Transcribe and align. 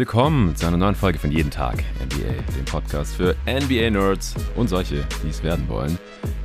willkommen 0.00 0.56
zu 0.56 0.66
einer 0.66 0.78
neuen 0.78 0.94
Folge 0.94 1.18
von 1.18 1.30
Jeden 1.30 1.50
Tag 1.50 1.84
NBA, 2.02 2.32
dem 2.56 2.64
Podcast 2.64 3.16
für 3.16 3.36
NBA-Nerds 3.46 4.34
und 4.56 4.68
solche, 4.68 5.04
die 5.22 5.28
es 5.28 5.42
werden 5.42 5.68
wollen. 5.68 5.98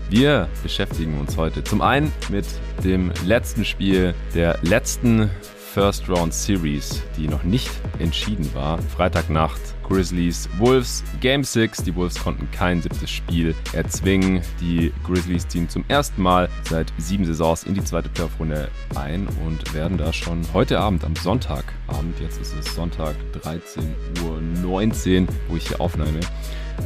Wir 0.09 0.50
beschäftigen 0.61 1.18
uns 1.21 1.38
heute 1.38 1.64
zum 1.64 1.82
einen 1.82 2.11
mit 2.29 2.46
dem 2.83 3.14
letzten 3.23 3.64
Spiel 3.64 4.14
der 4.33 4.60
letzten 4.61 5.29
First 5.73 6.10
Round 6.10 6.33
Series, 6.33 7.02
die 7.15 7.29
noch 7.29 7.43
nicht 7.43 7.71
entschieden 8.00 8.54
war. 8.54 8.78
Freitagnacht 8.82 9.61
Grizzlies 9.88 10.49
Wolves 10.57 11.04
Game 11.21 11.43
6. 11.43 11.83
Die 11.83 11.96
Wolves 11.96 12.15
konnten 12.15 12.50
kein 12.51 12.82
siebtes 12.82 13.10
Spiel 13.10 13.54
erzwingen. 13.73 14.41
Die 14.60 14.91
Grizzlies 15.04 15.47
ziehen 15.47 15.69
zum 15.69 15.86
ersten 15.87 16.21
Mal 16.21 16.50
seit 16.69 16.91
sieben 16.97 17.25
Saisons 17.25 17.64
in 17.64 17.75
die 17.75 17.83
zweite 17.83 18.10
Playoff-Runde 18.10 18.69
ein 18.96 19.27
und 19.46 19.74
werden 19.74 19.97
da 19.97 20.11
schon 20.11 20.41
heute 20.54 20.79
Abend 20.79 21.04
am 21.04 21.15
Sonntagabend, 21.15 22.19
jetzt 22.19 22.41
ist 22.41 22.55
es 22.55 22.74
Sonntag 22.74 23.15
13.19 23.43 25.21
Uhr, 25.21 25.27
wo 25.47 25.55
ich 25.55 25.68
hier 25.68 25.79
aufnehme, 25.79 26.19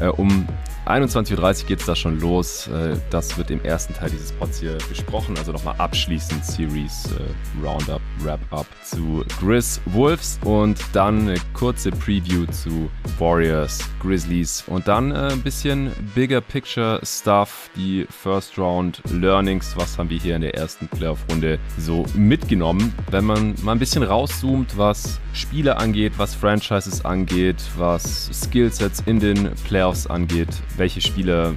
äh, 0.01 0.07
um 0.07 0.47
21.30 0.89 1.61
Uhr 1.61 1.67
geht 1.67 1.79
es 1.81 1.85
da 1.85 1.95
schon 1.95 2.19
los. 2.19 2.67
Äh, 2.67 2.97
das 3.11 3.37
wird 3.37 3.51
im 3.51 3.63
ersten 3.63 3.93
Teil 3.93 4.09
dieses 4.09 4.31
Pods 4.31 4.59
hier 4.59 4.75
besprochen. 4.89 5.37
Also 5.37 5.51
nochmal 5.51 5.75
abschließend 5.77 6.43
Series 6.43 7.09
äh, 7.11 7.63
Roundup, 7.63 8.01
Wrap-Up 8.23 8.65
zu 8.83 9.23
Grizz 9.39 9.79
Wolves 9.85 10.39
und 10.43 10.79
dann 10.93 11.29
eine 11.29 11.35
kurze 11.53 11.91
Preview 11.91 12.47
zu 12.47 12.89
Warriors, 13.19 13.87
Grizzlies 14.01 14.63
und 14.65 14.87
dann 14.87 15.11
äh, 15.11 15.29
ein 15.31 15.43
bisschen 15.43 15.91
Bigger 16.15 16.41
Picture 16.41 16.99
Stuff, 17.03 17.69
die 17.75 18.07
First 18.09 18.57
Round 18.57 19.03
Learnings. 19.11 19.77
Was 19.77 19.95
haben 19.99 20.09
wir 20.09 20.17
hier 20.17 20.37
in 20.37 20.41
der 20.41 20.55
ersten 20.55 20.87
Playoff-Runde 20.87 21.59
so 21.77 22.03
mitgenommen? 22.15 22.95
Wenn 23.11 23.25
man 23.25 23.53
mal 23.61 23.73
ein 23.73 23.79
bisschen 23.79 24.01
rauszoomt, 24.01 24.75
was 24.75 25.19
Spiele 25.33 25.77
angeht, 25.77 26.13
was 26.17 26.33
Franchises 26.33 27.05
angeht, 27.05 27.57
was 27.77 28.31
Skillsets 28.33 29.03
in 29.05 29.19
den 29.19 29.51
Playoffs 29.67 30.07
angeht, 30.07 30.49
welche 30.79 31.01
Spieler 31.01 31.53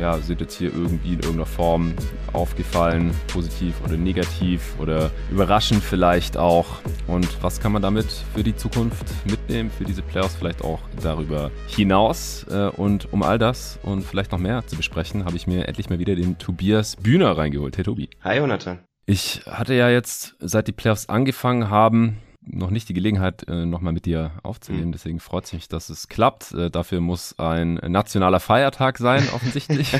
ja, 0.00 0.16
sind 0.18 0.40
jetzt 0.40 0.56
hier 0.56 0.72
irgendwie 0.72 1.10
in 1.10 1.20
irgendeiner 1.20 1.46
Form 1.46 1.92
aufgefallen, 2.32 3.12
positiv 3.28 3.74
oder 3.84 3.96
negativ 3.96 4.74
oder 4.80 5.10
überraschend 5.30 5.84
vielleicht 5.84 6.38
auch. 6.38 6.80
Und 7.06 7.28
was 7.42 7.60
kann 7.60 7.72
man 7.72 7.82
damit 7.82 8.06
für 8.34 8.42
die 8.42 8.56
Zukunft 8.56 9.04
mitnehmen, 9.26 9.70
für 9.70 9.84
diese 9.84 10.00
Playoffs 10.00 10.34
vielleicht 10.34 10.64
auch 10.64 10.80
darüber 11.02 11.50
hinaus? 11.66 12.46
Äh, 12.50 12.68
und 12.70 13.12
um 13.12 13.22
all 13.22 13.38
das 13.38 13.78
und 13.82 14.02
vielleicht 14.02 14.32
noch 14.32 14.38
mehr 14.38 14.66
zu 14.66 14.76
besprechen, 14.76 15.26
habe 15.26 15.36
ich 15.36 15.46
mir 15.46 15.68
endlich 15.68 15.90
mal 15.90 15.98
wieder 15.98 16.16
den 16.16 16.38
Tobias 16.38 16.96
Bühner 16.96 17.36
reingeholt. 17.36 17.76
Hey 17.76 17.84
Tobi. 17.84 18.08
Hi 18.24 18.38
Jonathan. 18.38 18.78
Ich 19.04 19.42
hatte 19.46 19.74
ja 19.74 19.90
jetzt, 19.90 20.36
seit 20.38 20.68
die 20.68 20.72
Playoffs 20.72 21.08
angefangen 21.08 21.68
haben, 21.68 22.18
noch 22.44 22.70
nicht 22.70 22.88
die 22.88 22.94
Gelegenheit, 22.94 23.48
äh, 23.48 23.64
nochmal 23.64 23.92
mit 23.92 24.04
dir 24.04 24.32
aufzunehmen. 24.42 24.88
Mhm. 24.88 24.92
Deswegen 24.92 25.20
freut 25.20 25.44
es 25.44 25.52
mich, 25.52 25.68
dass 25.68 25.88
es 25.90 26.08
klappt. 26.08 26.52
Äh, 26.52 26.70
dafür 26.70 27.00
muss 27.00 27.38
ein 27.38 27.74
nationaler 27.74 28.40
Feiertag 28.40 28.98
sein, 28.98 29.28
offensichtlich. 29.34 29.92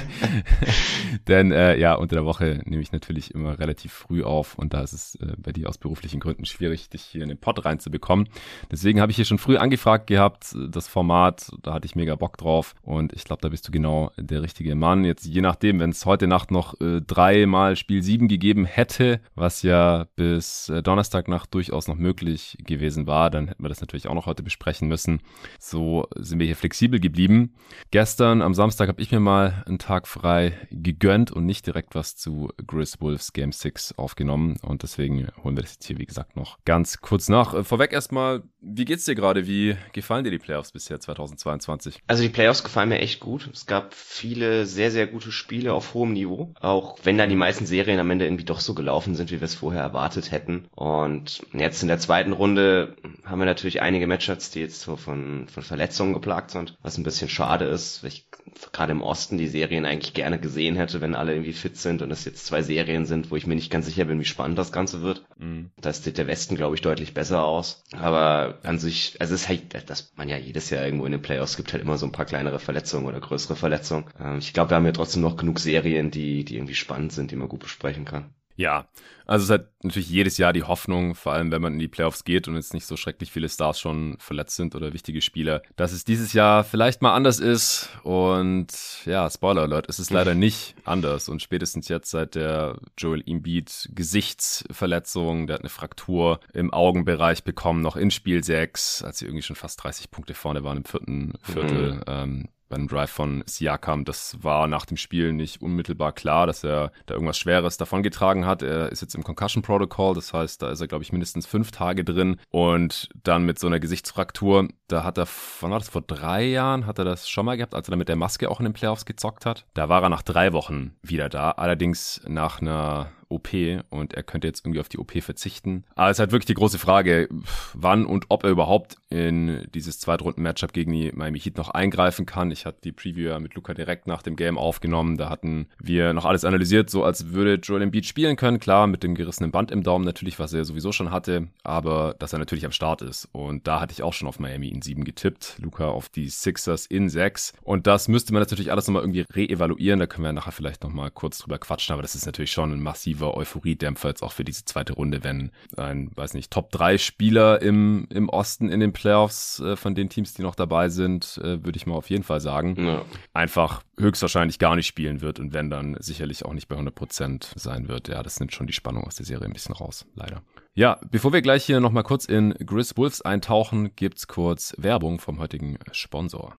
Denn 1.28 1.52
äh, 1.52 1.78
ja, 1.78 1.94
unter 1.94 2.16
der 2.16 2.24
Woche 2.24 2.60
nehme 2.64 2.82
ich 2.82 2.92
natürlich 2.92 3.32
immer 3.34 3.58
relativ 3.58 3.92
früh 3.92 4.24
auf 4.24 4.58
und 4.58 4.74
da 4.74 4.82
ist 4.82 4.92
es 4.92 5.14
äh, 5.16 5.34
bei 5.38 5.52
dir 5.52 5.68
aus 5.68 5.78
beruflichen 5.78 6.20
Gründen 6.20 6.44
schwierig, 6.44 6.88
dich 6.90 7.02
hier 7.02 7.22
in 7.22 7.28
den 7.28 7.38
Pod 7.38 7.64
reinzubekommen. 7.64 8.28
Deswegen 8.70 9.00
habe 9.00 9.12
ich 9.12 9.16
hier 9.16 9.24
schon 9.24 9.38
früh 9.38 9.56
angefragt 9.56 10.08
gehabt, 10.08 10.56
das 10.68 10.88
Format, 10.88 11.50
da 11.62 11.74
hatte 11.74 11.86
ich 11.86 11.94
mega 11.94 12.16
Bock 12.16 12.38
drauf 12.38 12.74
und 12.82 13.12
ich 13.12 13.24
glaube, 13.24 13.42
da 13.42 13.48
bist 13.50 13.68
du 13.68 13.72
genau 13.72 14.10
der 14.16 14.42
richtige 14.42 14.74
Mann. 14.74 15.04
Jetzt 15.04 15.26
je 15.26 15.40
nachdem, 15.40 15.78
wenn 15.78 15.90
es 15.90 16.06
heute 16.06 16.26
Nacht 16.26 16.50
noch 16.50 16.80
äh, 16.80 17.00
dreimal 17.00 17.76
Spiel 17.76 18.02
7 18.02 18.26
gegeben 18.26 18.64
hätte, 18.64 19.20
was 19.34 19.62
ja 19.62 20.06
bis 20.16 20.68
äh, 20.68 20.82
Donnerstagnacht 20.82 21.54
durchaus 21.54 21.86
noch 21.86 21.96
möglich 21.96 22.31
möglich 22.32 22.56
gewesen 22.64 23.06
war, 23.06 23.30
dann 23.30 23.48
hätten 23.48 23.62
wir 23.62 23.68
das 23.68 23.80
natürlich 23.80 24.08
auch 24.08 24.14
noch 24.14 24.26
heute 24.26 24.42
besprechen 24.42 24.88
müssen. 24.88 25.20
So 25.58 26.06
sind 26.16 26.38
wir 26.38 26.46
hier 26.46 26.56
flexibel 26.56 26.98
geblieben. 27.00 27.54
Gestern 27.90 28.42
am 28.42 28.54
Samstag 28.54 28.88
habe 28.88 29.00
ich 29.00 29.10
mir 29.12 29.20
mal 29.20 29.62
einen 29.66 29.78
Tag 29.78 30.08
frei 30.08 30.52
gegönnt 30.70 31.30
und 31.30 31.46
nicht 31.46 31.66
direkt 31.66 31.94
was 31.94 32.16
zu 32.16 32.50
Grizz 32.66 33.00
Wolves 33.00 33.32
Game 33.32 33.52
6 33.52 33.98
aufgenommen 33.98 34.56
und 34.62 34.82
deswegen 34.82 35.28
holen 35.42 35.56
wir 35.56 35.62
das 35.62 35.74
jetzt 35.74 35.86
hier 35.86 35.98
wie 35.98 36.06
gesagt 36.06 36.36
noch 36.36 36.58
ganz 36.64 37.00
kurz 37.00 37.28
nach. 37.28 37.54
Äh, 37.54 37.64
vorweg 37.64 37.92
erstmal, 37.92 38.42
wie 38.62 38.84
geht's 38.84 39.04
dir 39.04 39.14
gerade? 39.14 39.46
Wie 39.46 39.76
gefallen 39.92 40.24
dir 40.24 40.30
die 40.30 40.38
Playoffs 40.38 40.70
bisher 40.70 41.00
2022? 41.00 42.00
Also 42.06 42.22
die 42.22 42.28
Playoffs 42.28 42.62
gefallen 42.62 42.88
mir 42.88 43.00
echt 43.00 43.18
gut. 43.18 43.50
Es 43.52 43.66
gab 43.66 43.92
viele 43.92 44.66
sehr, 44.66 44.90
sehr 44.92 45.08
gute 45.08 45.32
Spiele 45.32 45.72
auf 45.74 45.94
hohem 45.94 46.12
Niveau. 46.12 46.54
Auch 46.60 46.96
wenn 47.02 47.18
dann 47.18 47.28
die 47.28 47.36
meisten 47.36 47.66
Serien 47.66 47.98
am 47.98 48.10
Ende 48.10 48.24
irgendwie 48.24 48.44
doch 48.44 48.60
so 48.60 48.74
gelaufen 48.74 49.16
sind, 49.16 49.30
wie 49.32 49.40
wir 49.40 49.46
es 49.46 49.56
vorher 49.56 49.82
erwartet 49.82 50.30
hätten. 50.30 50.66
Und 50.74 51.42
jetzt 51.52 51.82
in 51.82 51.88
der 51.88 51.98
zweiten 51.98 52.32
Runde 52.32 52.96
haben 53.24 53.40
wir 53.40 53.46
natürlich 53.46 53.82
einige 53.82 54.06
Matchups, 54.06 54.50
die 54.50 54.60
jetzt 54.60 54.82
so 54.82 54.96
von, 54.96 55.48
von 55.48 55.62
Verletzungen 55.62 56.14
geplagt 56.14 56.52
sind, 56.52 56.76
was 56.82 56.96
ein 56.96 57.04
bisschen 57.04 57.28
schade 57.28 57.64
ist, 57.64 58.02
weil 58.02 58.10
ich 58.10 58.28
gerade 58.72 58.92
im 58.92 59.02
Osten 59.02 59.38
die 59.38 59.48
Serien 59.48 59.86
eigentlich 59.86 60.14
gerne 60.14 60.38
gesehen 60.38 60.76
hätte, 60.76 61.00
wenn 61.00 61.14
alle 61.14 61.32
irgendwie 61.32 61.52
fit 61.52 61.76
sind 61.76 62.02
und 62.02 62.10
es 62.10 62.24
jetzt 62.24 62.46
zwei 62.46 62.62
Serien 62.62 63.06
sind, 63.06 63.30
wo 63.30 63.36
ich 63.36 63.46
mir 63.46 63.54
nicht 63.54 63.70
ganz 63.70 63.86
sicher 63.86 64.04
bin, 64.04 64.20
wie 64.20 64.24
spannend 64.24 64.58
das 64.58 64.72
Ganze 64.72 65.02
wird. 65.02 65.24
Mhm. 65.38 65.70
Da 65.80 65.92
sieht 65.92 66.18
der 66.18 66.26
Westen, 66.26 66.56
glaube 66.56 66.74
ich, 66.74 66.82
deutlich 66.82 67.14
besser 67.14 67.44
aus. 67.44 67.82
Aber 67.92 68.51
an 68.62 68.78
sich, 68.78 69.16
also 69.20 69.34
es 69.34 69.42
ist 69.42 69.48
halt, 69.48 69.90
dass 69.90 70.12
man 70.16 70.28
ja 70.28 70.36
jedes 70.36 70.70
Jahr 70.70 70.84
irgendwo 70.84 71.06
in 71.06 71.12
den 71.12 71.22
Playoffs 71.22 71.56
gibt 71.56 71.72
halt 71.72 71.82
immer 71.82 71.98
so 71.98 72.06
ein 72.06 72.12
paar 72.12 72.26
kleinere 72.26 72.58
Verletzungen 72.58 73.06
oder 73.06 73.20
größere 73.20 73.56
Verletzungen. 73.56 74.04
Ähm, 74.20 74.38
ich 74.38 74.52
glaube, 74.52 74.70
da 74.70 74.76
haben 74.76 74.84
wir 74.84 74.92
trotzdem 74.92 75.22
noch 75.22 75.36
genug 75.36 75.58
Serien, 75.58 76.10
die, 76.10 76.44
die 76.44 76.56
irgendwie 76.56 76.74
spannend 76.74 77.12
sind, 77.12 77.30
die 77.30 77.36
man 77.36 77.48
gut 77.48 77.60
besprechen 77.60 78.04
kann. 78.04 78.34
Ja, 78.56 78.88
also 79.26 79.44
es 79.44 79.50
hat 79.50 79.70
natürlich 79.82 80.10
jedes 80.10 80.36
Jahr 80.36 80.52
die 80.52 80.64
Hoffnung, 80.64 81.14
vor 81.14 81.32
allem 81.32 81.50
wenn 81.50 81.62
man 81.62 81.74
in 81.74 81.78
die 81.78 81.88
Playoffs 81.88 82.24
geht 82.24 82.48
und 82.48 82.54
jetzt 82.54 82.74
nicht 82.74 82.86
so 82.86 82.96
schrecklich 82.96 83.32
viele 83.32 83.48
Stars 83.48 83.80
schon 83.80 84.16
verletzt 84.18 84.56
sind 84.56 84.74
oder 84.74 84.92
wichtige 84.92 85.22
Spieler, 85.22 85.62
dass 85.76 85.92
es 85.92 86.04
dieses 86.04 86.32
Jahr 86.32 86.64
vielleicht 86.64 87.02
mal 87.02 87.14
anders 87.14 87.40
ist. 87.40 87.88
Und 88.02 88.72
ja, 89.06 89.30
Spoiler 89.30 89.62
Alert, 89.62 89.88
es 89.88 89.98
ist 89.98 90.10
leider 90.10 90.34
nicht 90.34 90.74
anders. 90.84 91.28
Und 91.28 91.40
spätestens 91.40 91.88
jetzt 91.88 92.10
seit 92.10 92.34
der 92.34 92.78
Joel 92.98 93.22
Embiid 93.26 93.88
Gesichtsverletzung, 93.94 95.46
der 95.46 95.54
hat 95.54 95.62
eine 95.62 95.70
Fraktur 95.70 96.40
im 96.52 96.72
Augenbereich 96.72 97.44
bekommen, 97.44 97.80
noch 97.80 97.96
in 97.96 98.10
Spiel 98.10 98.44
6, 98.44 99.02
als 99.02 99.18
sie 99.18 99.26
irgendwie 99.26 99.42
schon 99.42 99.56
fast 99.56 99.82
30 99.82 100.10
Punkte 100.10 100.34
vorne 100.34 100.64
waren 100.64 100.78
im 100.78 100.84
vierten 100.84 101.34
Viertel. 101.42 101.94
Mhm. 101.94 102.02
Ähm, 102.06 102.48
bei 102.72 102.78
einem 102.78 102.88
Drive 102.88 103.10
von 103.10 103.44
Siakam. 103.44 104.06
Das 104.06 104.38
war 104.40 104.66
nach 104.66 104.86
dem 104.86 104.96
Spiel 104.96 105.34
nicht 105.34 105.60
unmittelbar 105.60 106.12
klar, 106.12 106.46
dass 106.46 106.64
er 106.64 106.90
da 107.04 107.12
irgendwas 107.12 107.36
Schweres 107.36 107.76
davongetragen 107.76 108.46
hat. 108.46 108.62
Er 108.62 108.90
ist 108.90 109.02
jetzt 109.02 109.14
im 109.14 109.22
Concussion 109.22 109.62
Protocol, 109.62 110.14
das 110.14 110.32
heißt, 110.32 110.62
da 110.62 110.70
ist 110.70 110.80
er, 110.80 110.88
glaube 110.88 111.04
ich, 111.04 111.12
mindestens 111.12 111.44
fünf 111.44 111.70
Tage 111.70 112.02
drin. 112.02 112.38
Und 112.48 113.10
dann 113.24 113.44
mit 113.44 113.58
so 113.58 113.66
einer 113.66 113.78
Gesichtsfraktur, 113.78 114.68
da 114.88 115.04
hat 115.04 115.18
er, 115.18 115.28
wann 115.60 115.70
war 115.70 115.80
das, 115.80 115.90
vor 115.90 116.00
drei 116.00 116.44
Jahren 116.44 116.86
hat 116.86 116.98
er 116.98 117.04
das 117.04 117.28
schon 117.28 117.44
mal 117.44 117.58
gehabt, 117.58 117.74
als 117.74 117.88
er 117.88 117.90
da 117.90 117.96
mit 117.98 118.08
der 118.08 118.16
Maske 118.16 118.50
auch 118.50 118.58
in 118.58 118.64
den 118.64 118.72
Playoffs 118.72 119.04
gezockt 119.04 119.44
hat. 119.44 119.66
Da 119.74 119.90
war 119.90 120.02
er 120.02 120.08
nach 120.08 120.22
drei 120.22 120.54
Wochen 120.54 120.94
wieder 121.02 121.28
da, 121.28 121.50
allerdings 121.50 122.22
nach 122.26 122.62
einer 122.62 123.12
OP 123.32 123.48
und 123.90 124.14
er 124.14 124.22
könnte 124.22 124.46
jetzt 124.46 124.64
irgendwie 124.64 124.80
auf 124.80 124.88
die 124.88 124.98
OP 124.98 125.22
verzichten. 125.22 125.84
Aber 125.94 126.10
es 126.10 126.16
ist 126.16 126.20
halt 126.20 126.32
wirklich 126.32 126.46
die 126.46 126.54
große 126.54 126.78
Frage, 126.78 127.28
wann 127.74 128.06
und 128.06 128.26
ob 128.28 128.44
er 128.44 128.50
überhaupt 128.50 128.96
in 129.08 129.66
dieses 129.74 129.98
Zweitrunden-Matchup 130.00 130.72
gegen 130.72 130.92
die 130.92 131.12
Miami 131.12 131.40
Heat 131.40 131.56
noch 131.56 131.70
eingreifen 131.70 132.26
kann. 132.26 132.50
Ich 132.50 132.66
hatte 132.66 132.78
die 132.84 132.92
Preview 132.92 133.28
ja 133.28 133.38
mit 133.38 133.54
Luca 133.54 133.74
direkt 133.74 134.06
nach 134.06 134.22
dem 134.22 134.36
Game 134.36 134.58
aufgenommen. 134.58 135.16
Da 135.16 135.28
hatten 135.28 135.66
wir 135.78 136.12
noch 136.12 136.24
alles 136.24 136.44
analysiert, 136.44 136.90
so 136.90 137.04
als 137.04 137.32
würde 137.32 137.54
Joel 137.54 137.82
Embiid 137.82 138.06
spielen 138.06 138.36
können. 138.36 138.60
Klar, 138.60 138.86
mit 138.86 139.02
dem 139.02 139.14
gerissenen 139.14 139.50
Band 139.50 139.70
im 139.70 139.82
Daumen 139.82 140.04
natürlich, 140.04 140.38
was 140.38 140.52
er 140.52 140.64
sowieso 140.64 140.92
schon 140.92 141.10
hatte, 141.10 141.48
aber 141.62 142.14
dass 142.18 142.32
er 142.32 142.38
natürlich 142.38 142.64
am 142.64 142.72
Start 142.72 143.02
ist. 143.02 143.28
Und 143.32 143.66
da 143.66 143.80
hatte 143.80 143.92
ich 143.92 144.02
auch 144.02 144.12
schon 144.12 144.28
auf 144.28 144.38
Miami 144.38 144.68
in 144.68 144.82
sieben 144.82 145.04
getippt. 145.04 145.56
Luca 145.58 145.88
auf 145.88 146.08
die 146.08 146.28
Sixers 146.28 146.86
in 146.86 147.08
sechs. 147.08 147.52
Und 147.62 147.86
das 147.86 148.08
müsste 148.08 148.32
man 148.32 148.40
natürlich 148.40 148.70
alles 148.70 148.86
nochmal 148.86 149.02
irgendwie 149.02 149.24
reevaluieren. 149.34 150.00
Da 150.00 150.06
können 150.06 150.24
wir 150.24 150.32
nachher 150.32 150.52
vielleicht 150.52 150.82
nochmal 150.82 151.10
kurz 151.10 151.38
drüber 151.38 151.58
quatschen. 151.58 151.92
Aber 151.92 152.02
das 152.02 152.14
ist 152.14 152.26
natürlich 152.26 152.52
schon 152.52 152.72
ein 152.72 152.82
massiver 152.82 153.21
massiver 153.22 153.36
Euphoriedämpfer 153.36 154.08
jetzt 154.08 154.22
auch 154.22 154.32
für 154.32 154.44
diese 154.44 154.64
zweite 154.64 154.94
Runde, 154.94 155.24
wenn 155.24 155.50
ein, 155.76 156.10
weiß 156.14 156.34
nicht, 156.34 156.50
Top 156.50 156.70
3 156.72 156.98
Spieler 156.98 157.62
im, 157.62 158.06
im 158.10 158.28
Osten 158.28 158.68
in 158.68 158.80
den 158.80 158.92
Playoffs 158.92 159.60
äh, 159.60 159.76
von 159.76 159.94
den 159.94 160.08
Teams, 160.08 160.34
die 160.34 160.42
noch 160.42 160.54
dabei 160.54 160.88
sind, 160.88 161.38
äh, 161.42 161.64
würde 161.64 161.76
ich 161.76 161.86
mal 161.86 161.94
auf 161.94 162.10
jeden 162.10 162.24
Fall 162.24 162.40
sagen, 162.40 162.76
ja. 162.84 163.04
einfach 163.32 163.82
höchstwahrscheinlich 163.98 164.58
gar 164.58 164.76
nicht 164.76 164.86
spielen 164.86 165.20
wird 165.20 165.38
und 165.38 165.52
wenn 165.52 165.70
dann 165.70 165.96
sicherlich 166.00 166.44
auch 166.44 166.52
nicht 166.52 166.68
bei 166.68 166.74
100 166.74 166.94
Prozent 166.94 167.52
sein 167.56 167.88
wird. 167.88 168.08
Ja, 168.08 168.22
das 168.22 168.40
nimmt 168.40 168.52
schon 168.52 168.66
die 168.66 168.72
Spannung 168.72 169.04
aus 169.04 169.16
der 169.16 169.26
Serie 169.26 169.46
ein 169.46 169.52
bisschen 169.52 169.74
raus, 169.74 170.06
leider. 170.14 170.42
Ja, 170.74 170.98
bevor 171.10 171.32
wir 171.32 171.42
gleich 171.42 171.64
hier 171.64 171.80
nochmal 171.80 172.02
kurz 172.02 172.24
in 172.24 172.54
Grizz 172.54 172.96
Wolves 172.96 173.20
eintauchen, 173.20 173.94
gibt's 173.94 174.26
kurz 174.26 174.74
Werbung 174.78 175.20
vom 175.20 175.38
heutigen 175.38 175.78
Sponsor. 175.92 176.56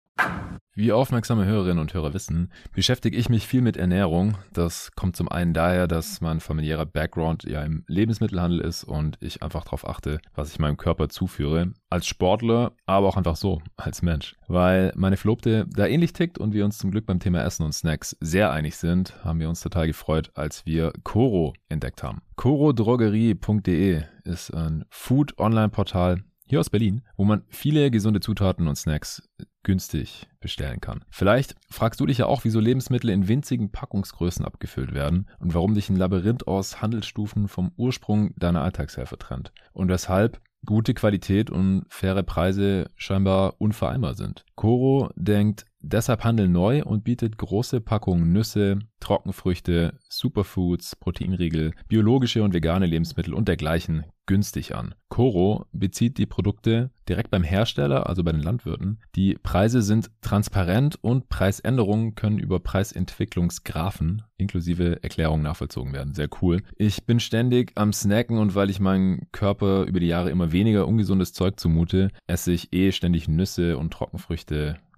Wie 0.75 0.92
aufmerksame 0.92 1.45
Hörerinnen 1.45 1.77
und 1.77 1.94
Hörer 1.94 2.15
wissen, 2.15 2.51
beschäftige 2.74 3.15
ich 3.15 3.30
mich 3.30 3.45
viel 3.45 3.62
mit 3.62 3.77
Ernährung. 3.77 4.39
Das 4.54 4.92
kommt 4.95 5.15
zum 5.15 5.30
einen 5.30 5.54
daher, 5.54 5.88
dass 5.88 6.19
mein 6.19 6.39
familiärer 6.39 6.88
Background 6.88 7.44
ja 7.44 7.62
im 7.62 7.83
Lebensmittelhandel 7.88 8.60
ist 8.60 8.83
und 8.83 9.18
ich 9.21 9.44
einfach 9.44 9.65
darauf 9.65 9.88
achte, 9.88 10.19
was 10.33 10.51
ich 10.51 10.57
meinem 10.57 10.77
Körper 10.77 11.10
zuführe. 11.10 11.74
Als 11.92 12.07
Sportler, 12.07 12.71
aber 12.88 13.07
auch 13.07 13.18
einfach 13.18 13.36
so, 13.36 13.62
als 13.75 14.01
Mensch. 14.01 14.36
Weil 14.48 14.92
meine 14.95 15.15
Verlobte 15.15 15.68
da 15.69 15.86
ähnlich 15.86 16.13
tickt 16.13 16.39
und 16.39 16.54
wir 16.54 16.65
uns 16.65 16.80
zum 16.80 16.89
Glück 16.89 17.06
beim 17.06 17.19
Thema 17.19 17.44
Essen 17.44 17.65
und 17.65 17.74
Snacks 17.74 18.18
sehr 18.19 18.51
einig 18.51 18.75
sind, 18.75 19.24
haben 19.24 19.39
wir 19.39 19.50
uns 19.50 19.62
total 19.62 19.86
gefreut, 19.86 20.31
als 20.33 20.65
wir 20.65 20.92
Coro 21.04 21.54
entdeckt 21.69 22.01
haben. 22.01 22.24
corodrogerie.de 22.36 24.01
ist 24.24 24.51
ein 24.51 24.86
Food-Online-Portal, 24.89 26.24
hier 26.53 26.59
aus 26.59 26.69
Berlin, 26.69 27.01
wo 27.17 27.23
man 27.23 27.41
viele 27.47 27.89
gesunde 27.89 28.19
Zutaten 28.19 28.67
und 28.67 28.75
Snacks 28.75 29.27
günstig 29.63 30.27
bestellen 30.39 30.81
kann. 30.81 31.03
Vielleicht 31.09 31.55
fragst 31.71 32.00
du 32.00 32.05
dich 32.05 32.19
ja 32.19 32.27
auch, 32.27 32.44
wieso 32.44 32.59
Lebensmittel 32.59 33.09
in 33.09 33.27
winzigen 33.27 33.71
Packungsgrößen 33.71 34.45
abgefüllt 34.45 34.94
werden 34.94 35.25
und 35.39 35.55
warum 35.55 35.73
dich 35.73 35.89
ein 35.89 35.95
Labyrinth 35.95 36.47
aus 36.47 36.79
Handelsstufen 36.79 37.47
vom 37.47 37.71
Ursprung 37.75 38.35
deiner 38.35 38.61
Alltagshelfer 38.61 39.17
trennt 39.17 39.51
und 39.71 39.89
weshalb 39.89 40.41
gute 40.63 40.94
Qualität 40.94 41.50
und 41.50 41.85
faire 41.89 42.21
Preise 42.21 42.85
scheinbar 42.95 43.55
unvereinbar 43.57 44.13
sind. 44.13 44.45
Coro 44.55 45.09
denkt 45.15 45.65
deshalb 45.79 46.23
Handel 46.23 46.47
neu 46.47 46.83
und 46.83 47.03
bietet 47.03 47.38
große 47.38 47.81
Packungen 47.81 48.31
Nüsse, 48.31 48.77
Trockenfrüchte, 49.00 49.97
Superfoods, 50.07 50.97
Proteinriegel, 50.97 51.73
biologische 51.88 52.44
und 52.44 52.53
vegane 52.53 52.85
Lebensmittel 52.85 53.33
und 53.33 53.47
dergleichen 53.47 54.05
günstig 54.25 54.75
an. 54.75 54.96
Coro 55.10 55.66
bezieht 55.72 56.18
die 56.18 56.25
Produkte 56.25 56.92
direkt 57.08 57.30
beim 57.30 57.44
Hersteller, 57.44 58.08
also 58.08 58.24
bei 58.24 58.31
den 58.31 58.42
Landwirten. 58.42 59.00
Die 59.16 59.36
Preise 59.36 59.81
sind 59.81 60.10
transparent 60.22 60.98
und 61.02 61.30
Preisänderungen 61.30 62.16
können 62.16 62.40
über 62.40 62.60
Preisentwicklungsgraphen 62.60 64.24
inklusive 64.38 65.04
Erklärungen 65.04 65.44
nachvollzogen 65.44 65.94
werden. 65.94 66.14
Sehr 66.14 66.30
cool. 66.42 66.62
Ich 66.75 67.06
bin 67.06 67.20
ständig 67.20 67.72
am 67.75 67.94
Snacken 67.94 68.38
und 68.38 68.56
weil 68.56 68.70
ich 68.70 68.80
meinem 68.80 69.28
Körper 69.31 69.84
über 69.84 70.00
die 70.00 70.08
Jahre 70.08 70.30
immer 70.30 70.52
weniger 70.52 70.88
ungesundes 70.88 71.34
Zeug 71.34 71.60
zumute, 71.60 72.10
esse 72.28 72.52
ich 72.52 72.74
eh 72.74 72.92
ständig 72.92 73.28
Nüsse 73.28 73.78
und 73.78 73.94
Trockenfrüchte 73.94 74.78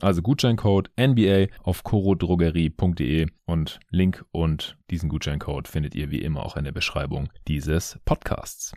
Also 0.00 0.22
Gutscheincode 0.22 0.90
NBA 0.98 1.46
auf 1.62 1.84
corodrogerie.de 1.84 3.26
und 3.46 3.80
Link 3.90 4.24
und 4.32 4.76
diesen 4.90 5.08
Gutscheincode 5.08 5.68
findet 5.68 5.94
ihr 5.94 6.10
wie 6.10 6.22
immer 6.22 6.44
auch 6.44 6.56
in 6.56 6.64
der 6.64 6.72
Beschreibung 6.72 7.28
dieses 7.48 7.98
Podcasts. 8.04 8.72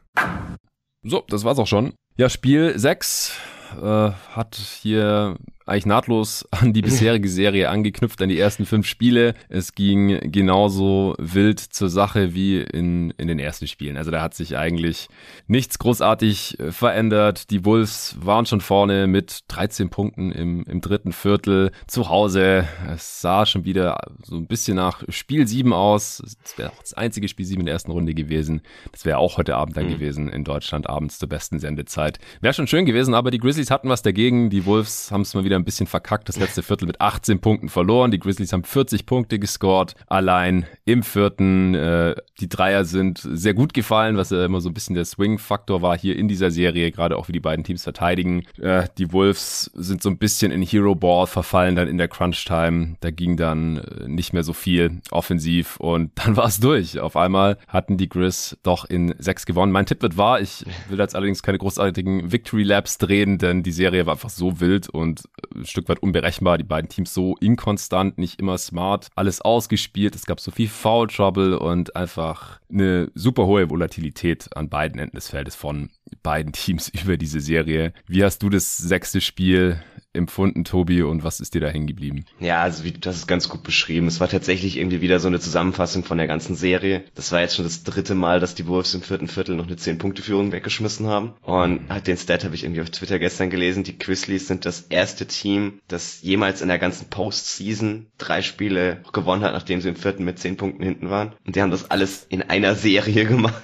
So, 1.04 1.24
das 1.28 1.44
war's 1.44 1.60
auch 1.60 1.68
schon. 1.68 1.94
Ja, 2.18 2.30
Spiel 2.30 2.78
6 2.78 3.38
äh, 3.82 4.12
hat 4.12 4.56
hier 4.56 5.38
eigentlich 5.66 5.86
nahtlos 5.86 6.48
an 6.52 6.74
die 6.74 6.82
bisherige 6.82 7.30
Serie 7.30 7.70
angeknüpft, 7.70 8.22
an 8.22 8.30
die 8.30 8.40
ersten 8.40 8.66
fünf 8.66 8.88
Spiele. 8.88 9.34
Es 9.50 9.76
ging 9.76 10.32
genauso 10.32 11.16
wild 11.18 11.60
zur 11.60 11.90
Sache 11.90 12.34
wie 12.34 12.62
in, 12.62 13.12
in 13.12 13.28
den 13.28 13.40
ersten 13.40 13.68
Spielen. 13.68 13.98
Also 13.98 14.12
da 14.12 14.22
hat 14.22 14.34
sich 14.34 14.58
eigentlich 14.58 15.08
nichts 15.48 15.80
großartig 15.80 16.60
äh, 16.60 16.72
verändert. 16.72 17.50
Die 17.50 17.66
Wolves 17.66 18.18
waren 18.20 18.46
schon 18.46 18.62
vorne 18.62 19.08
mit 19.08 19.42
13 19.48 19.90
Punkten 19.90 20.32
im, 20.32 20.64
im 20.64 20.82
dritten 20.82 21.14
Viertel 21.14 21.72
zu 21.88 22.10
Hause. 22.10 22.68
Es 22.94 23.22
sah 23.22 23.46
schon 23.46 23.66
wieder 23.66 23.98
so 24.24 24.36
ein 24.36 24.48
bisschen 24.48 24.76
nach 24.76 25.04
Spiel 25.10 25.48
7 25.48 25.72
aus. 25.72 26.22
Das 26.44 26.58
wäre 26.58 26.72
auch 26.72 26.82
das 26.82 26.94
einzige 26.94 27.28
Spiel 27.28 27.46
7 27.46 27.62
in 27.62 27.66
der 27.68 27.74
ersten 27.74 27.92
Runde 27.92 28.14
gewesen. 28.14 28.62
Das 28.92 29.06
wäre 29.06 29.18
auch 29.18 29.38
heute 29.38 29.56
Abend 29.56 29.78
dann 29.78 29.86
mhm. 29.86 29.94
gewesen 29.94 30.30
in 30.30 30.44
Deutschland 30.44 30.90
abends 30.90 31.20
zur 31.20 31.30
besten 31.30 31.60
Sendezeit. 31.60 32.20
Wäre 32.42 32.54
schon 32.54 32.68
schön 32.68 32.86
gewesen, 32.86 33.14
aber 33.14 33.32
die 33.32 33.40
Grizzlies 33.40 33.72
hatten 33.72 33.90
was 33.90 34.02
dagegen. 34.02 34.50
Die 34.50 34.66
Wolves 34.66 35.12
haben 35.12 35.22
es 35.22 35.34
mal 35.34 35.44
wieder 35.44 35.53
ein 35.56 35.66
bisschen 35.66 35.88
verkackt. 35.88 36.30
Das 36.30 36.38
letzte 36.38 36.64
Viertel 36.64 36.88
mit 36.88 37.02
18 37.02 37.40
Punkten 37.40 37.70
verloren. 37.70 38.12
Die 38.12 38.20
Grizzlies 38.20 38.54
haben 38.54 38.64
40 38.64 39.06
Punkte 39.06 39.40
gescored. 39.40 39.96
Allein 40.08 40.66
im 40.86 41.04
vierten. 41.04 41.76
Äh, 41.76 42.16
die 42.40 42.50
Dreier 42.50 42.86
sind 42.86 43.20
sehr 43.24 43.54
gut 43.54 43.74
gefallen, 43.74 44.18
was 44.18 44.30
ja 44.32 44.46
immer 44.46 44.62
so 44.62 44.70
ein 44.70 44.74
bisschen 44.74 44.96
der 44.96 45.06
Swing-Faktor 45.06 45.82
war 45.82 45.98
hier 45.98 46.18
in 46.18 46.28
dieser 46.28 46.52
Serie, 46.52 46.92
gerade 46.92 47.18
auch 47.18 47.28
wie 47.28 47.32
die 47.32 47.40
beiden 47.40 47.64
Teams 47.64 47.84
verteidigen. 47.84 48.44
Äh, 48.60 48.88
die 48.98 49.12
Wolves 49.12 49.72
sind 49.76 50.02
so 50.02 50.10
ein 50.10 50.18
bisschen 50.18 50.52
in 50.52 50.62
Hero 50.62 50.96
Ball 50.96 51.28
verfallen 51.28 51.76
dann 51.76 51.88
in 51.88 51.98
der 51.98 52.08
Crunch-Time. 52.08 52.98
Da 53.00 53.12
ging 53.12 53.38
dann 53.38 53.78
äh, 53.78 54.08
nicht 54.08 54.34
mehr 54.34 54.44
so 54.44 54.54
viel 54.54 55.02
offensiv 55.12 55.78
und 55.78 56.12
dann 56.16 56.38
war 56.38 56.46
es 56.46 56.60
durch. 56.60 57.00
Auf 57.00 57.16
einmal 57.16 57.58
hatten 57.68 57.98
die 57.98 58.10
Grizz 58.10 58.58
doch 58.64 58.86
in 58.86 59.14
sechs 59.20 59.46
gewonnen. 59.46 59.72
Mein 59.72 59.86
Tipp 59.86 60.02
wird 60.02 60.18
wahr. 60.18 60.42
Ich 60.42 60.66
will 60.90 61.00
jetzt 61.00 61.16
allerdings 61.16 61.44
keine 61.44 61.58
großartigen 61.58 62.32
Victory 62.32 62.64
Laps 62.64 62.98
drehen, 62.98 63.38
denn 63.38 63.64
die 63.64 63.72
Serie 63.72 64.06
war 64.06 64.14
einfach 64.14 64.30
so 64.30 64.60
wild 64.60 64.90
und 64.90 65.24
ein 65.56 65.66
Stück 65.66 65.90
weit 65.90 66.00
unberechenbar. 66.00 66.58
Die 66.58 66.64
beiden 66.64 66.90
Teams 66.90 67.14
so 67.14 67.36
inkonstant, 67.38 68.18
nicht 68.18 68.40
immer 68.40 68.58
smart, 68.58 69.08
alles 69.16 69.42
ausgespielt. 69.42 70.16
Es 70.16 70.26
gab 70.26 70.40
so 70.40 70.52
viel 70.52 70.68
Foul 70.68 71.08
Trouble 71.08 71.58
und 71.60 71.96
einfach 71.96 72.60
eine 72.72 73.12
super 73.16 73.46
hohe 73.46 73.70
Volatilität 73.70 74.56
an 74.56 74.70
beiden 74.70 75.00
Enden 75.00 75.16
des 75.16 75.30
Feldes 75.30 75.56
von 75.56 75.90
beiden 76.22 76.54
Teams 76.54 76.90
über 76.90 77.18
diese 77.18 77.40
Serie. 77.40 77.94
Wie 78.08 78.24
hast 78.24 78.44
du 78.44 78.50
das 78.50 78.78
sechste 78.78 79.22
Spiel 79.22 79.82
empfunden, 80.14 80.64
Tobi, 80.64 81.02
und 81.04 81.24
was 81.24 81.40
ist 81.40 81.54
dir 81.54 81.62
da 81.62 81.68
hängen 81.68 81.88
geblieben? 81.88 82.26
Ja, 82.40 82.62
also 82.62 82.84
wie 82.84 82.94
hast 83.06 83.16
es 83.18 83.28
ganz 83.28 83.50
gut 83.50 83.64
beschrieben. 83.64 84.08
Es 84.08 84.20
war 84.20 84.30
tatsächlich 84.30 84.78
irgendwie 84.78 85.02
wieder 85.02 85.20
so 85.20 85.28
eine 85.28 85.40
Zusammenfassung 85.40 86.04
von 86.04 86.18
der 86.18 86.28
ganzen 86.28 86.56
Serie. 86.56 87.04
Das 87.16 87.32
war 87.32 87.42
jetzt 87.42 87.56
schon 87.56 87.66
das 87.66 87.84
dritte 87.84 88.16
Mal, 88.16 88.40
dass 88.40 88.56
die 88.56 88.68
Wolves 88.68 88.94
im 88.94 89.02
vierten 89.02 89.28
Viertel 89.28 89.56
noch 89.56 89.68
eine 89.68 89.76
10-Punkte-Führung 89.76 90.52
weggeschmissen 90.52 91.08
haben. 91.08 91.34
Und 91.42 91.90
halt 91.90 92.08
den 92.08 92.18
Stat 92.18 92.44
habe 92.44 92.56
ich 92.56 92.64
irgendwie 92.64 92.82
auf 92.82 92.90
Twitter 92.90 93.20
gestern 93.20 93.50
gelesen. 93.50 93.84
Die 93.84 93.98
Grizzlies 93.98 94.48
sind 94.48 94.66
das 94.66 94.82
erste 94.82 95.26
Team, 95.26 95.80
das 95.88 96.22
jemals 96.22 96.62
in 96.62 96.68
der 96.68 96.80
ganzen 96.80 97.10
Postseason 97.10 98.08
drei 98.18 98.42
Spiele 98.42 99.02
gewonnen 99.12 99.44
hat, 99.44 99.54
nachdem 99.54 99.82
sie 99.82 99.90
im 99.90 99.96
vierten 99.96 100.24
mit 100.24 100.40
10 100.40 100.58
Punkten 100.58 100.84
hinten 100.84 101.10
waren. 101.10 101.34
Und 101.46 101.56
die 101.56 101.62
haben 101.62 101.72
das 101.72 101.90
alles 101.92 102.26
in 102.30 102.42
einer 102.42 102.76
Serie 102.76 103.26
gemacht. 103.34 103.64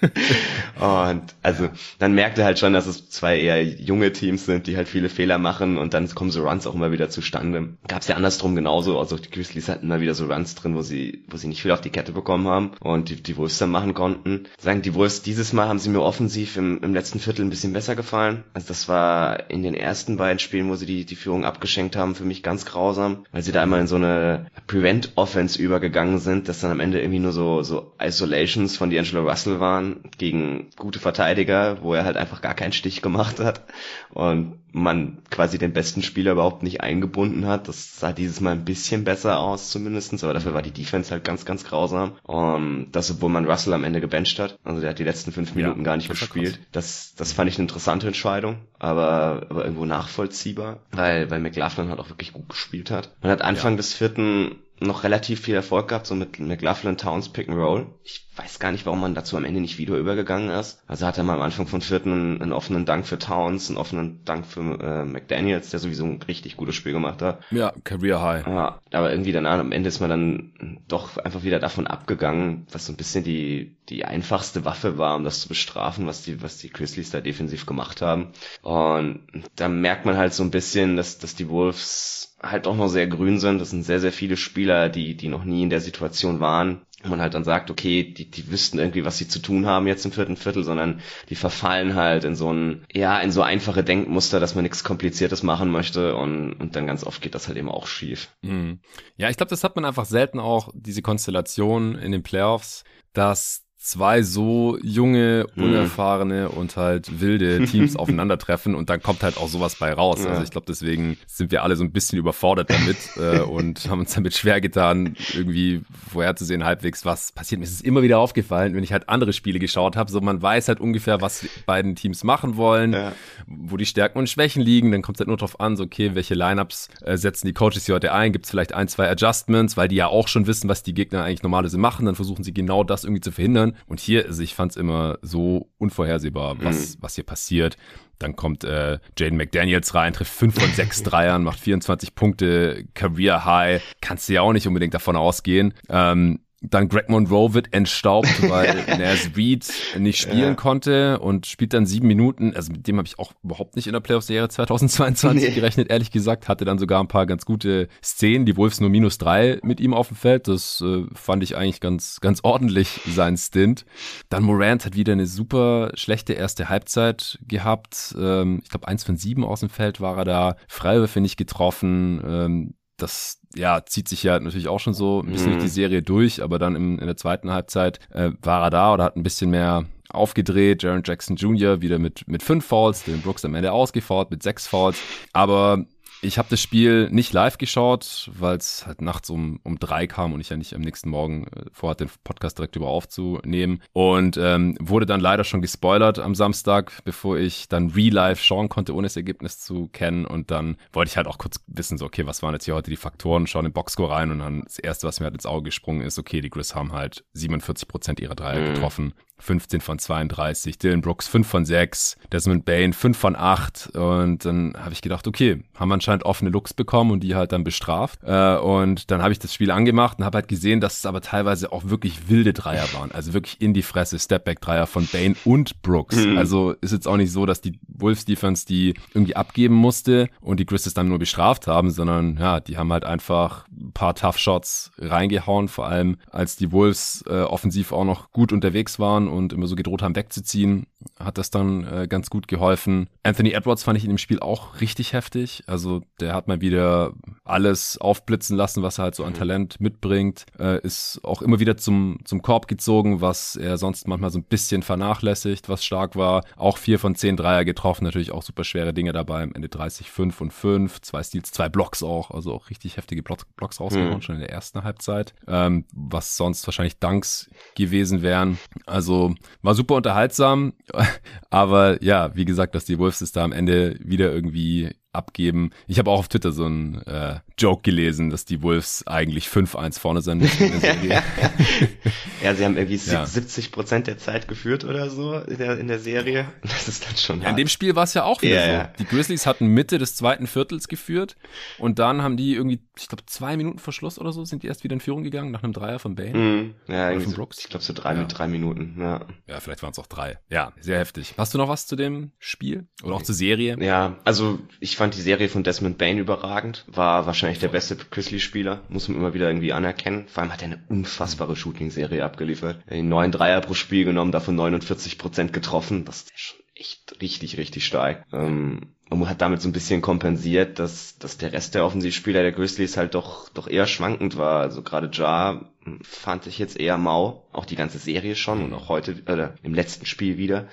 und 0.80 1.22
also 1.42 1.68
dann 1.98 2.14
merkt 2.14 2.38
er 2.38 2.44
halt 2.44 2.58
schon, 2.58 2.72
dass 2.72 2.86
es 2.86 3.10
zwei 3.10 3.38
eher 3.38 3.62
junge 3.62 4.12
Teams 4.12 4.46
sind, 4.46 4.66
die 4.66 4.76
halt 4.76 4.88
viele 4.88 5.08
Fehler 5.08 5.38
machen 5.38 5.78
und 5.78 5.94
dann 5.94 6.08
kommen 6.14 6.30
so 6.30 6.46
Runs 6.48 6.66
auch 6.66 6.74
immer 6.74 6.92
wieder 6.92 7.10
zustande. 7.10 7.74
Gab 7.86 8.02
es 8.02 8.08
ja 8.08 8.16
andersrum 8.16 8.54
genauso, 8.54 8.98
also 8.98 9.16
die 9.16 9.30
Grizzlies 9.30 9.68
hatten 9.68 9.86
immer 9.86 10.00
wieder 10.00 10.14
so 10.14 10.26
Runs 10.26 10.54
drin, 10.54 10.74
wo 10.74 10.82
sie, 10.82 11.24
wo 11.28 11.36
sie 11.36 11.48
nicht 11.48 11.62
viel 11.62 11.70
auf 11.70 11.80
die 11.80 11.90
Kette 11.90 12.12
bekommen 12.12 12.48
haben 12.48 12.72
und 12.80 13.10
die, 13.10 13.22
die 13.22 13.36
Wolves 13.36 13.58
dann 13.58 13.70
machen 13.70 13.94
konnten. 13.94 14.44
Sagen 14.58 14.82
die 14.82 14.94
Wolves, 14.94 15.22
dieses 15.22 15.52
Mal 15.52 15.68
haben 15.68 15.78
sie 15.78 15.90
mir 15.90 16.00
offensiv 16.00 16.56
im, 16.56 16.82
im 16.82 16.94
letzten 16.94 17.20
Viertel 17.20 17.44
ein 17.44 17.50
bisschen 17.50 17.72
besser 17.72 17.94
gefallen. 17.94 18.44
Also 18.54 18.68
das 18.68 18.88
war 18.88 19.50
in 19.50 19.62
den 19.62 19.74
ersten 19.74 20.16
beiden 20.16 20.38
Spielen, 20.38 20.68
wo 20.68 20.76
sie 20.76 20.86
die, 20.86 21.04
die 21.04 21.16
Führung 21.16 21.44
abgeschenkt 21.44 21.96
haben, 21.96 22.14
für 22.14 22.24
mich 22.24 22.42
ganz 22.42 22.64
grausam, 22.64 23.24
weil 23.32 23.42
sie 23.42 23.52
da 23.52 23.62
einmal 23.62 23.80
in 23.80 23.86
so 23.86 23.96
eine 23.96 24.46
Prevent-Offense 24.66 25.60
übergegangen 25.60 26.18
sind, 26.18 26.48
dass 26.48 26.60
dann 26.60 26.70
am 26.70 26.80
Ende 26.80 27.00
irgendwie 27.00 27.18
nur 27.18 27.32
so, 27.32 27.62
so 27.62 27.92
Isolations 28.00 28.76
von 28.76 28.90
D'Angelo 28.90 29.28
Russell 29.28 29.60
waren 29.60 29.89
gegen 30.18 30.70
gute 30.76 30.98
Verteidiger, 30.98 31.82
wo 31.82 31.94
er 31.94 32.04
halt 32.04 32.16
einfach 32.16 32.40
gar 32.40 32.54
keinen 32.54 32.72
Stich 32.72 33.02
gemacht 33.02 33.40
hat 33.40 33.64
und 34.10 34.60
man 34.72 35.18
quasi 35.30 35.58
den 35.58 35.72
besten 35.72 36.02
Spieler 36.02 36.32
überhaupt 36.32 36.62
nicht 36.62 36.80
eingebunden 36.80 37.46
hat. 37.46 37.68
Das 37.68 37.98
sah 37.98 38.12
dieses 38.12 38.40
Mal 38.40 38.52
ein 38.52 38.64
bisschen 38.64 39.04
besser 39.04 39.38
aus 39.38 39.70
zumindestens, 39.70 40.22
aber 40.24 40.34
dafür 40.34 40.54
war 40.54 40.62
die 40.62 40.70
Defense 40.70 41.10
halt 41.10 41.24
ganz, 41.24 41.44
ganz 41.44 41.64
grausam. 41.64 42.12
Und 42.22 42.92
das, 42.92 43.10
obwohl 43.10 43.30
man 43.30 43.46
Russell 43.46 43.72
am 43.72 43.84
Ende 43.84 44.00
gebencht 44.00 44.38
hat. 44.38 44.58
Also 44.64 44.80
der 44.80 44.90
hat 44.90 44.98
die 44.98 45.04
letzten 45.04 45.32
fünf 45.32 45.54
Minuten 45.54 45.80
ja, 45.80 45.84
gar 45.84 45.96
nicht 45.96 46.08
gespielt. 46.08 46.60
Das, 46.72 47.14
das 47.16 47.32
fand 47.32 47.48
ich 47.50 47.56
eine 47.56 47.64
interessante 47.64 48.06
Entscheidung, 48.06 48.58
aber, 48.78 49.46
aber 49.48 49.64
irgendwo 49.64 49.84
nachvollziehbar, 49.84 50.80
weil, 50.92 51.30
weil 51.30 51.40
McLaughlin 51.40 51.88
halt 51.88 51.98
auch 51.98 52.08
wirklich 52.08 52.32
gut 52.32 52.48
gespielt 52.48 52.90
hat. 52.90 53.16
Man 53.22 53.32
hat 53.32 53.42
Anfang 53.42 53.72
ja. 53.72 53.76
des 53.78 53.94
vierten 53.94 54.56
noch 54.80 55.04
relativ 55.04 55.40
viel 55.40 55.54
Erfolg 55.54 55.88
gehabt, 55.88 56.06
so 56.06 56.14
mit 56.14 56.40
McLaughlin 56.40 56.96
Towns 56.96 57.28
Pick 57.28 57.48
and 57.48 57.58
Roll. 57.58 57.86
Ich 58.02 58.26
weiß 58.36 58.58
gar 58.58 58.72
nicht, 58.72 58.86
warum 58.86 59.00
man 59.00 59.14
dazu 59.14 59.36
am 59.36 59.44
Ende 59.44 59.60
nicht 59.60 59.76
wieder 59.76 59.96
übergegangen 59.96 60.50
ist. 60.50 60.82
Also 60.86 61.06
hat 61.06 61.18
er 61.18 61.24
mal 61.24 61.34
am 61.34 61.42
Anfang 61.42 61.66
von 61.66 61.82
vierten 61.82 62.12
einen, 62.12 62.42
einen 62.42 62.52
offenen 62.52 62.86
Dank 62.86 63.06
für 63.06 63.18
Towns, 63.18 63.68
einen 63.68 63.76
offenen 63.76 64.24
Dank 64.24 64.46
für 64.46 64.60
äh, 64.60 65.04
McDaniels, 65.04 65.70
der 65.70 65.80
sowieso 65.80 66.04
ein 66.04 66.22
richtig 66.22 66.56
gutes 66.56 66.74
Spiel 66.74 66.92
gemacht 66.92 67.20
hat. 67.20 67.40
Ja, 67.50 67.72
Career 67.84 68.22
High. 68.22 68.46
Ja, 68.46 68.80
aber 68.92 69.10
irgendwie 69.10 69.32
danach 69.32 69.58
am 69.58 69.72
Ende 69.72 69.88
ist 69.88 70.00
man 70.00 70.10
dann 70.10 70.80
doch 70.88 71.18
einfach 71.18 71.42
wieder 71.42 71.58
davon 71.58 71.86
abgegangen, 71.86 72.66
was 72.72 72.86
so 72.86 72.92
ein 72.92 72.96
bisschen 72.96 73.24
die 73.24 73.76
die 73.90 74.04
einfachste 74.04 74.64
Waffe 74.64 74.98
war, 74.98 75.16
um 75.16 75.24
das 75.24 75.40
zu 75.40 75.48
bestrafen, 75.48 76.06
was 76.06 76.22
die 76.22 76.42
was 76.42 76.58
die 76.58 76.70
Grizzlies 76.70 77.10
da 77.10 77.20
defensiv 77.20 77.66
gemacht 77.66 78.00
haben. 78.00 78.28
Und 78.62 79.20
da 79.56 79.68
merkt 79.68 80.06
man 80.06 80.16
halt 80.16 80.32
so 80.32 80.42
ein 80.42 80.50
bisschen, 80.50 80.96
dass 80.96 81.18
dass 81.18 81.34
die 81.34 81.48
Wolves 81.48 82.29
halt 82.42 82.66
auch 82.66 82.76
noch 82.76 82.88
sehr 82.88 83.06
grün 83.06 83.38
sind. 83.38 83.60
Das 83.60 83.70
sind 83.70 83.82
sehr, 83.82 84.00
sehr 84.00 84.12
viele 84.12 84.36
Spieler, 84.36 84.88
die, 84.88 85.16
die 85.16 85.28
noch 85.28 85.44
nie 85.44 85.62
in 85.62 85.70
der 85.70 85.80
Situation 85.80 86.40
waren. 86.40 86.82
Und 87.02 87.10
man 87.10 87.20
halt 87.20 87.32
dann 87.32 87.44
sagt, 87.44 87.70
okay, 87.70 88.02
die, 88.02 88.30
die 88.30 88.50
wüssten 88.50 88.78
irgendwie, 88.78 89.06
was 89.06 89.16
sie 89.16 89.26
zu 89.26 89.38
tun 89.38 89.64
haben 89.64 89.86
jetzt 89.86 90.04
im 90.04 90.12
vierten 90.12 90.36
Viertel, 90.36 90.64
sondern 90.64 91.00
die 91.30 91.34
verfallen 91.34 91.94
halt 91.94 92.24
in 92.24 92.34
so 92.34 92.52
ein, 92.52 92.84
ja, 92.92 93.18
in 93.20 93.32
so 93.32 93.40
einfache 93.40 93.82
Denkmuster, 93.82 94.38
dass 94.38 94.54
man 94.54 94.64
nichts 94.64 94.84
Kompliziertes 94.84 95.42
machen 95.42 95.70
möchte 95.70 96.14
und, 96.14 96.52
und 96.52 96.76
dann 96.76 96.86
ganz 96.86 97.04
oft 97.04 97.22
geht 97.22 97.34
das 97.34 97.48
halt 97.48 97.56
eben 97.56 97.70
auch 97.70 97.86
schief. 97.86 98.28
Mhm. 98.42 98.80
Ja, 99.16 99.30
ich 99.30 99.38
glaube, 99.38 99.48
das 99.48 99.64
hat 99.64 99.76
man 99.76 99.86
einfach 99.86 100.04
selten 100.04 100.40
auch, 100.40 100.70
diese 100.74 101.00
Konstellation 101.00 101.94
in 101.94 102.12
den 102.12 102.22
Playoffs, 102.22 102.84
dass 103.14 103.64
zwei 103.82 104.20
so 104.22 104.76
junge, 104.82 105.46
Hm. 105.54 105.64
unerfahrene 105.64 106.50
und 106.50 106.76
halt 106.76 107.18
wilde 107.20 107.64
Teams 107.66 107.96
aufeinandertreffen 107.96 108.74
und 108.74 108.90
dann 108.90 109.02
kommt 109.02 109.22
halt 109.22 109.38
auch 109.38 109.48
sowas 109.48 109.76
bei 109.76 109.92
raus. 109.94 110.24
Also 110.26 110.42
ich 110.42 110.50
glaube, 110.50 110.66
deswegen 110.68 111.16
sind 111.26 111.50
wir 111.50 111.62
alle 111.62 111.76
so 111.76 111.82
ein 111.84 111.90
bisschen 111.90 112.18
überfordert 112.18 112.68
damit 112.68 112.98
äh, 113.16 113.40
und 113.40 113.88
haben 113.88 114.00
uns 114.00 114.12
damit 114.14 114.34
schwer 114.36 114.60
getan, 114.60 115.16
irgendwie 115.32 115.80
vorherzusehen 116.12 116.62
halbwegs, 116.64 117.06
was 117.06 117.32
passiert. 117.32 117.58
Mir 117.60 117.64
ist 117.64 117.72
es 117.72 117.80
immer 117.80 118.02
wieder 118.02 118.18
aufgefallen, 118.18 118.74
wenn 118.74 118.84
ich 118.84 118.92
halt 118.92 119.08
andere 119.08 119.32
Spiele 119.32 119.58
geschaut 119.58 119.96
habe, 119.96 120.10
so 120.10 120.20
man 120.20 120.42
weiß 120.42 120.68
halt 120.68 120.78
ungefähr, 120.78 121.22
was 121.22 121.40
die 121.40 121.48
beiden 121.64 121.94
Teams 121.96 122.22
machen 122.22 122.56
wollen, 122.56 122.92
Ja. 122.92 123.12
wo 123.46 123.78
die 123.78 123.86
Stärken 123.86 124.18
und 124.18 124.28
Schwächen 124.28 124.60
liegen. 124.62 124.92
Dann 124.92 125.00
kommt 125.00 125.16
es 125.16 125.20
halt 125.20 125.28
nur 125.28 125.38
drauf 125.38 125.58
an, 125.58 125.78
so 125.78 125.84
okay, 125.84 126.10
welche 126.14 126.34
Lineups 126.34 126.90
äh, 127.00 127.16
setzen 127.16 127.46
die 127.46 127.54
Coaches 127.54 127.86
hier 127.86 127.94
heute 127.94 128.12
ein? 128.12 128.32
Gibt 128.32 128.44
es 128.44 128.50
vielleicht 128.50 128.74
ein, 128.74 128.88
zwei 128.88 129.08
Adjustments, 129.08 129.78
weil 129.78 129.88
die 129.88 129.96
ja 129.96 130.08
auch 130.08 130.28
schon 130.28 130.46
wissen, 130.46 130.68
was 130.68 130.82
die 130.82 130.92
Gegner 130.92 131.24
eigentlich 131.24 131.42
normalerweise 131.42 131.78
machen. 131.78 132.04
Dann 132.04 132.14
versuchen 132.14 132.44
sie 132.44 132.52
genau 132.52 132.84
das 132.84 133.04
irgendwie 133.04 133.22
zu 133.22 133.32
verhindern. 133.32 133.69
Und 133.86 134.00
hier, 134.00 134.26
also 134.26 134.42
ich 134.42 134.54
fand 134.54 134.72
es 134.72 134.76
immer 134.76 135.18
so 135.22 135.70
unvorhersehbar, 135.78 136.62
was, 136.62 136.98
was 137.00 137.14
hier 137.14 137.24
passiert. 137.24 137.76
Dann 138.18 138.36
kommt 138.36 138.64
äh, 138.64 138.98
Jaden 139.18 139.38
McDaniels 139.38 139.94
rein, 139.94 140.12
trifft 140.12 140.32
5 140.32 140.60
von 140.60 140.70
6 140.70 141.02
Dreiern, 141.04 141.42
macht 141.42 141.58
24 141.58 142.14
Punkte, 142.14 142.84
Career 142.94 143.44
High. 143.44 143.82
Kannst 144.00 144.28
du 144.28 144.34
ja 144.34 144.42
auch 144.42 144.52
nicht 144.52 144.68
unbedingt 144.68 144.94
davon 144.94 145.16
ausgehen. 145.16 145.74
Ähm, 145.88 146.40
dann 146.62 146.88
Greg 146.88 147.08
Monroe 147.08 147.54
wird 147.54 147.72
entstaubt, 147.72 148.28
weil 148.50 148.84
Naz 148.98 149.30
Reed 149.36 149.66
nicht 149.98 150.18
spielen 150.20 150.38
Ja. 150.50 150.54
konnte 150.54 151.18
und 151.20 151.46
spielt 151.46 151.72
dann 151.72 151.86
sieben 151.86 152.06
Minuten. 152.06 152.54
Also 152.54 152.70
mit 152.72 152.86
dem 152.86 152.98
habe 152.98 153.06
ich 153.08 153.18
auch 153.18 153.32
überhaupt 153.42 153.76
nicht 153.76 153.86
in 153.86 153.94
der 153.94 154.00
Playoff-Serie 154.00 154.48
2022 154.48 155.48
Nee. 155.48 155.54
gerechnet, 155.54 155.90
ehrlich 155.90 156.10
gesagt. 156.10 156.48
Hatte 156.48 156.64
dann 156.66 156.78
sogar 156.78 157.00
ein 157.02 157.08
paar 157.08 157.24
ganz 157.26 157.46
gute 157.46 157.88
Szenen. 158.04 158.44
Die 158.44 158.56
Wolves 158.58 158.80
nur 158.80 158.90
minus 158.90 159.16
drei 159.16 159.58
mit 159.62 159.80
ihm 159.80 159.94
auf 159.94 160.08
dem 160.08 160.16
Feld. 160.18 160.48
Das 160.48 160.82
äh, 160.84 161.04
fand 161.14 161.42
ich 161.42 161.56
eigentlich 161.56 161.80
ganz, 161.80 162.20
ganz 162.20 162.40
ordentlich, 162.42 163.00
sein 163.06 163.36
Stint. 163.38 163.86
Dann 164.28 164.42
Morant 164.42 164.84
hat 164.84 164.96
wieder 164.96 165.14
eine 165.14 165.26
super 165.26 165.92
schlechte 165.94 166.34
erste 166.34 166.68
Halbzeit 166.68 167.38
gehabt. 167.48 168.14
Ähm, 168.18 168.60
ich 168.62 168.68
glaube, 168.68 168.86
eins 168.86 169.04
von 169.04 169.16
sieben 169.16 169.44
aus 169.44 169.60
dem 169.60 169.70
Feld 169.70 170.00
war 170.00 170.18
er 170.18 170.24
da. 170.26 170.56
Freiwürfe 170.68 171.20
nicht 171.20 171.36
getroffen. 171.36 172.20
Ähm, 172.26 172.74
das 173.02 173.40
ja 173.56 173.84
zieht 173.84 174.08
sich 174.08 174.22
ja 174.22 174.38
natürlich 174.38 174.68
auch 174.68 174.78
schon 174.80 174.94
so 174.94 175.20
ein 175.20 175.32
bisschen 175.32 175.48
Mhm. 175.48 175.52
durch 175.54 175.64
die 175.64 175.68
Serie 175.70 176.02
durch, 176.02 176.42
aber 176.42 176.58
dann 176.58 176.76
im, 176.76 176.98
in 176.98 177.06
der 177.06 177.16
zweiten 177.16 177.50
Halbzeit 177.50 177.98
äh, 178.10 178.30
war 178.42 178.62
er 178.62 178.70
da 178.70 178.92
oder 178.94 179.04
hat 179.04 179.16
ein 179.16 179.22
bisschen 179.22 179.50
mehr 179.50 179.84
aufgedreht. 180.12 180.82
Jaron 180.82 181.02
Jackson 181.04 181.36
Jr. 181.36 181.80
wieder 181.82 181.98
mit 181.98 182.26
mit 182.28 182.42
fünf 182.42 182.66
Fouls, 182.66 183.04
den 183.04 183.20
Brooks 183.22 183.44
am 183.44 183.54
Ende 183.54 183.72
ausgefault 183.72 184.30
mit 184.30 184.42
sechs 184.42 184.66
Fouls, 184.66 184.98
aber 185.32 185.84
ich 186.22 186.38
habe 186.38 186.48
das 186.50 186.60
Spiel 186.60 187.08
nicht 187.10 187.32
live 187.32 187.58
geschaut, 187.58 188.30
weil 188.34 188.56
es 188.56 188.86
halt 188.86 189.00
nachts 189.00 189.30
um, 189.30 189.60
um 189.62 189.78
drei 189.78 190.06
kam 190.06 190.32
und 190.32 190.40
ich 190.40 190.50
ja 190.50 190.56
nicht 190.56 190.74
am 190.74 190.80
nächsten 190.82 191.08
Morgen 191.10 191.46
äh, 191.48 191.64
vorhatte, 191.72 192.06
den 192.06 192.12
Podcast 192.24 192.58
direkt 192.58 192.76
über 192.76 192.88
aufzunehmen. 192.88 193.82
Und 193.92 194.36
ähm, 194.36 194.76
wurde 194.80 195.06
dann 195.06 195.20
leider 195.20 195.44
schon 195.44 195.62
gespoilert 195.62 196.18
am 196.18 196.34
Samstag, 196.34 196.92
bevor 197.04 197.38
ich 197.38 197.68
dann 197.68 197.90
re-live 197.90 198.40
schauen 198.42 198.68
konnte, 198.68 198.94
ohne 198.94 199.06
das 199.06 199.16
Ergebnis 199.16 199.58
zu 199.60 199.88
kennen. 199.88 200.24
Und 200.26 200.50
dann 200.50 200.76
wollte 200.92 201.10
ich 201.10 201.16
halt 201.16 201.26
auch 201.26 201.38
kurz 201.38 201.60
wissen, 201.66 201.98
so, 201.98 202.06
okay, 202.06 202.26
was 202.26 202.42
waren 202.42 202.54
jetzt 202.54 202.64
hier 202.64 202.74
heute 202.74 202.90
die 202.90 202.96
Faktoren? 202.96 203.46
Schauen 203.46 203.64
in 203.66 203.70
den 203.70 203.74
Boxscore 203.74 204.12
rein 204.12 204.30
und 204.30 204.40
dann 204.40 204.62
das 204.62 204.78
Erste, 204.78 205.06
was 205.06 205.20
mir 205.20 205.24
halt 205.24 205.34
ins 205.34 205.46
Auge 205.46 205.64
gesprungen 205.64 206.02
ist, 206.02 206.18
okay, 206.18 206.40
die 206.40 206.50
Grizz 206.50 206.74
haben 206.74 206.92
halt 206.92 207.24
47 207.32 207.88
Prozent 207.88 208.20
ihrer 208.20 208.34
Dreier 208.34 208.60
Mhm. 208.60 208.74
getroffen. 208.74 209.14
15 209.40 209.80
von 209.80 209.98
32, 209.98 210.78
Dylan 210.78 211.00
Brooks 211.00 211.28
5 211.28 211.46
von 211.46 211.64
6, 211.64 212.16
Desmond 212.32 212.64
Bain 212.64 212.92
5 212.92 213.16
von 213.16 213.36
8 213.36 213.96
und 213.96 214.44
dann 214.44 214.74
habe 214.78 214.92
ich 214.92 215.02
gedacht, 215.02 215.26
okay, 215.26 215.62
haben 215.74 215.92
anscheinend 215.92 216.24
offene 216.24 216.50
Looks 216.50 216.74
bekommen 216.74 217.10
und 217.10 217.20
die 217.20 217.34
halt 217.34 217.52
dann 217.52 217.64
bestraft 217.64 218.20
äh, 218.22 218.56
und 218.56 219.10
dann 219.10 219.22
habe 219.22 219.32
ich 219.32 219.38
das 219.38 219.54
Spiel 219.54 219.70
angemacht 219.70 220.18
und 220.18 220.24
habe 220.24 220.36
halt 220.36 220.48
gesehen, 220.48 220.80
dass 220.80 220.98
es 220.98 221.06
aber 221.06 221.20
teilweise 221.20 221.72
auch 221.72 221.84
wirklich 221.86 222.28
wilde 222.28 222.52
Dreier 222.52 222.86
waren, 222.94 223.10
also 223.12 223.32
wirklich 223.32 223.60
in 223.60 223.74
die 223.74 223.82
Fresse 223.82 224.18
Stepback-Dreier 224.18 224.86
von 224.86 225.06
Bain 225.06 225.36
und 225.44 225.82
Brooks. 225.82 226.16
Mhm. 226.16 226.38
Also 226.38 226.72
ist 226.80 226.92
jetzt 226.92 227.08
auch 227.08 227.16
nicht 227.16 227.32
so, 227.32 227.46
dass 227.46 227.60
die 227.60 227.78
Wolves 227.88 228.24
Defense 228.24 228.66
die 228.66 228.94
irgendwie 229.14 229.36
abgeben 229.36 229.74
musste 229.74 230.28
und 230.40 230.60
die 230.60 230.66
Grizzlies 230.66 230.94
dann 230.94 231.08
nur 231.08 231.18
bestraft 231.18 231.66
haben, 231.66 231.90
sondern 231.90 232.36
ja, 232.38 232.60
die 232.60 232.76
haben 232.76 232.92
halt 232.92 233.04
einfach 233.04 233.66
ein 233.68 233.92
paar 233.92 234.14
Tough 234.14 234.38
Shots 234.38 234.92
reingehauen, 234.98 235.68
vor 235.68 235.86
allem 235.86 236.16
als 236.30 236.56
die 236.56 236.72
Wolves 236.72 237.24
äh, 237.28 237.42
offensiv 237.42 237.92
auch 237.92 238.04
noch 238.04 238.32
gut 238.32 238.52
unterwegs 238.52 238.98
waren 238.98 239.28
und 239.30 239.52
immer 239.52 239.66
so 239.66 239.76
gedroht 239.76 240.02
haben 240.02 240.16
wegzuziehen, 240.16 240.86
hat 241.18 241.38
das 241.38 241.50
dann 241.50 241.84
äh, 241.86 242.06
ganz 242.08 242.30
gut 242.30 242.48
geholfen. 242.48 243.08
Anthony 243.22 243.52
Edwards 243.52 243.82
fand 243.84 243.96
ich 243.98 244.04
in 244.04 244.10
dem 244.10 244.18
Spiel 244.18 244.40
auch 244.40 244.80
richtig 244.80 245.12
heftig. 245.12 245.62
Also 245.66 246.02
der 246.20 246.34
hat 246.34 246.48
mal 246.48 246.60
wieder 246.60 247.12
alles 247.44 247.98
aufblitzen 247.98 248.56
lassen, 248.56 248.82
was 248.82 248.98
er 248.98 249.04
halt 249.04 249.14
so 249.14 249.24
an 249.24 249.34
Talent 249.34 249.80
mitbringt. 249.80 250.46
Äh, 250.58 250.80
ist 250.82 251.20
auch 251.24 251.42
immer 251.42 251.60
wieder 251.60 251.76
zum, 251.76 252.18
zum 252.24 252.42
Korb 252.42 252.68
gezogen, 252.68 253.20
was 253.20 253.56
er 253.56 253.78
sonst 253.78 254.06
manchmal 254.08 254.30
so 254.30 254.38
ein 254.38 254.44
bisschen 254.44 254.82
vernachlässigt, 254.82 255.68
was 255.68 255.84
stark 255.84 256.16
war. 256.16 256.44
Auch 256.56 256.78
vier 256.78 256.98
von 256.98 257.14
zehn 257.14 257.36
Dreier 257.36 257.64
getroffen, 257.64 258.04
natürlich 258.04 258.32
auch 258.32 258.42
super 258.42 258.64
schwere 258.64 258.92
Dinge 258.92 259.12
dabei. 259.12 259.42
Am 259.42 259.54
Ende 259.54 259.68
30, 259.68 260.10
5 260.10 260.40
und 260.40 260.52
5, 260.52 261.00
zwei 261.02 261.22
Steals, 261.22 261.52
zwei 261.52 261.68
Blocks 261.68 262.02
auch, 262.02 262.30
also 262.30 262.52
auch 262.54 262.70
richtig 262.70 262.96
heftige 262.96 263.22
Block, 263.22 263.40
Blocks 263.56 263.80
rausgehauen, 263.80 264.14
Mhm. 264.14 264.22
schon 264.22 264.34
in 264.36 264.40
der 264.40 264.50
ersten 264.50 264.82
Halbzeit. 264.84 265.34
Ähm, 265.46 265.84
was 265.92 266.36
sonst 266.36 266.66
wahrscheinlich 266.66 266.98
Dunks 266.98 267.50
gewesen 267.76 268.22
wären. 268.22 268.58
Also 268.86 269.19
war 269.62 269.74
super 269.74 269.94
unterhaltsam, 269.96 270.72
aber 271.50 272.02
ja, 272.02 272.34
wie 272.36 272.44
gesagt, 272.44 272.74
dass 272.74 272.84
die 272.84 272.98
Wolves 272.98 273.20
es 273.20 273.32
da 273.32 273.44
am 273.44 273.52
Ende 273.52 273.96
wieder 274.00 274.32
irgendwie 274.32 274.90
abgeben. 275.12 275.70
Ich 275.88 275.98
habe 275.98 276.08
auch 276.08 276.20
auf 276.20 276.28
Twitter 276.28 276.52
so 276.52 276.64
einen 276.66 277.02
äh, 277.02 277.40
Joke 277.58 277.82
gelesen, 277.82 278.30
dass 278.30 278.44
die 278.44 278.62
Wolves 278.62 279.04
eigentlich 279.08 279.46
5-1 279.48 279.98
vorne 279.98 280.22
sind 280.22 280.42
in 280.60 280.70
der 280.70 280.80
Serie. 280.80 281.22
Ja, 282.42 282.54
sie 282.54 282.64
haben 282.64 282.76
irgendwie 282.76 282.96
Ja. 283.10 283.26
70 283.26 283.70
Prozent 283.72 284.06
der 284.06 284.18
Zeit 284.18 284.46
geführt 284.48 284.84
oder 284.84 285.10
so 285.10 285.34
in 285.34 285.58
der, 285.58 285.78
in 285.78 285.88
der 285.88 285.98
Serie. 285.98 286.46
Das 286.62 286.86
ist 286.88 287.06
dann 287.06 287.16
schon 287.16 287.42
Ja, 287.42 287.50
in 287.50 287.56
dem 287.56 287.68
Spiel 287.68 287.96
war 287.96 288.04
es 288.04 288.14
ja 288.14 288.22
auch 288.24 288.40
wieder 288.40 288.54
Ja, 288.54 288.64
so. 288.64 288.70
ja. 288.72 288.92
Die 289.00 289.04
Grizzlies 289.04 289.46
hatten 289.46 289.66
Mitte 289.66 289.98
des 289.98 290.14
zweiten 290.14 290.46
Viertels 290.46 290.86
geführt 290.88 291.36
und 291.78 291.98
dann 291.98 292.22
haben 292.22 292.36
die 292.36 292.54
irgendwie, 292.54 292.80
ich 293.00 293.08
glaube, 293.08 293.24
zwei 293.26 293.56
Minuten 293.56 293.78
vor 293.78 293.92
Schluss 293.92 294.18
oder 294.18 294.32
so, 294.32 294.44
sind 294.44 294.62
die 294.62 294.66
erst 294.66 294.84
wieder 294.84 294.94
in 294.94 295.00
Führung 295.00 295.22
gegangen 295.22 295.50
nach 295.50 295.62
einem 295.62 295.72
Dreier 295.72 295.98
von 295.98 296.14
Bane. 296.14 296.36
Mhm. 296.36 296.74
Ja, 296.88 297.08
irgendwie 297.08 297.24
von 297.24 297.32
so, 297.32 297.36
Brooks? 297.38 297.58
ich 297.60 297.68
glaube 297.68 297.84
so 297.84 297.92
drei, 297.92 298.14
Ja. 298.14 298.20
mit 298.20 298.38
drei 298.38 298.48
Minuten. 298.48 298.96
Ja. 298.98 299.26
Ja, 299.46 299.60
vielleicht 299.60 299.82
waren 299.82 299.92
es 299.92 299.98
auch 299.98 300.06
drei. 300.06 300.38
Ja, 300.48 300.72
sehr 300.80 300.98
heftig. 300.98 301.34
Hast 301.36 301.54
du 301.54 301.58
noch 301.58 301.68
was 301.68 301.86
zu 301.86 301.96
dem 301.96 302.32
Spiel? 302.38 302.86
Oder 303.02 303.14
auch 303.16 303.22
zur 303.22 303.34
Serie? 303.34 303.76
ja, 303.80 304.16
also 304.24 304.58
ich 304.80 304.96
fand 304.96 305.14
die 305.14 305.20
Serie 305.20 305.48
von 305.48 305.62
Desmond 305.64 305.98
Bain 305.98 306.18
überragend. 306.18 306.84
War 306.88 307.26
wahrscheinlich 307.26 307.58
der 307.58 307.68
beste 307.68 307.96
Grizzlies-Spieler. 307.96 308.82
Muss 308.88 309.08
man 309.08 309.18
immer 309.18 309.34
wieder 309.34 309.48
irgendwie 309.48 309.72
anerkennen. 309.72 310.26
Vor 310.28 310.42
allem 310.42 310.52
hat 310.52 310.62
er 310.62 310.66
eine 310.66 310.82
unfassbare 310.88 311.56
Shooting-Serie 311.56 312.24
abgeliefert. 312.24 312.82
Er 312.86 313.02
neun 313.02 313.32
Dreier 313.32 313.60
pro 313.60 313.74
Spiel 313.74 314.04
genommen, 314.04 314.32
davon 314.32 314.54
49 314.56 315.18
Prozent 315.18 315.52
getroffen. 315.52 316.04
Das 316.04 316.22
ist 316.22 316.32
schon 316.38 316.60
echt 316.74 317.20
richtig, 317.20 317.56
richtig 317.58 317.84
stark. 317.86 318.24
Ähm, 318.32 318.94
man 319.18 319.28
hat 319.28 319.40
damit 319.40 319.60
so 319.60 319.68
ein 319.68 319.72
bisschen 319.72 320.02
kompensiert, 320.02 320.78
dass, 320.78 321.18
dass 321.18 321.36
der 321.36 321.52
Rest 321.52 321.74
der 321.74 321.84
Offensivspieler 321.84 322.42
der 322.42 322.52
Grizzlies 322.52 322.96
halt 322.96 323.14
doch, 323.14 323.48
doch 323.48 323.66
eher 323.66 323.86
schwankend 323.86 324.36
war. 324.36 324.60
Also 324.60 324.82
gerade 324.82 325.10
Ja 325.12 325.62
hm, 325.82 326.00
fand 326.02 326.46
ich 326.46 326.58
jetzt 326.58 326.78
eher 326.78 326.96
mau. 326.96 327.44
Auch 327.52 327.64
die 327.64 327.76
ganze 327.76 327.98
Serie 327.98 328.36
schon 328.36 328.62
und 328.62 328.72
auch 328.72 328.88
heute, 328.88 329.16
oder 329.26 329.54
im 329.62 329.74
letzten 329.74 330.06
Spiel 330.06 330.38
wieder. 330.38 330.68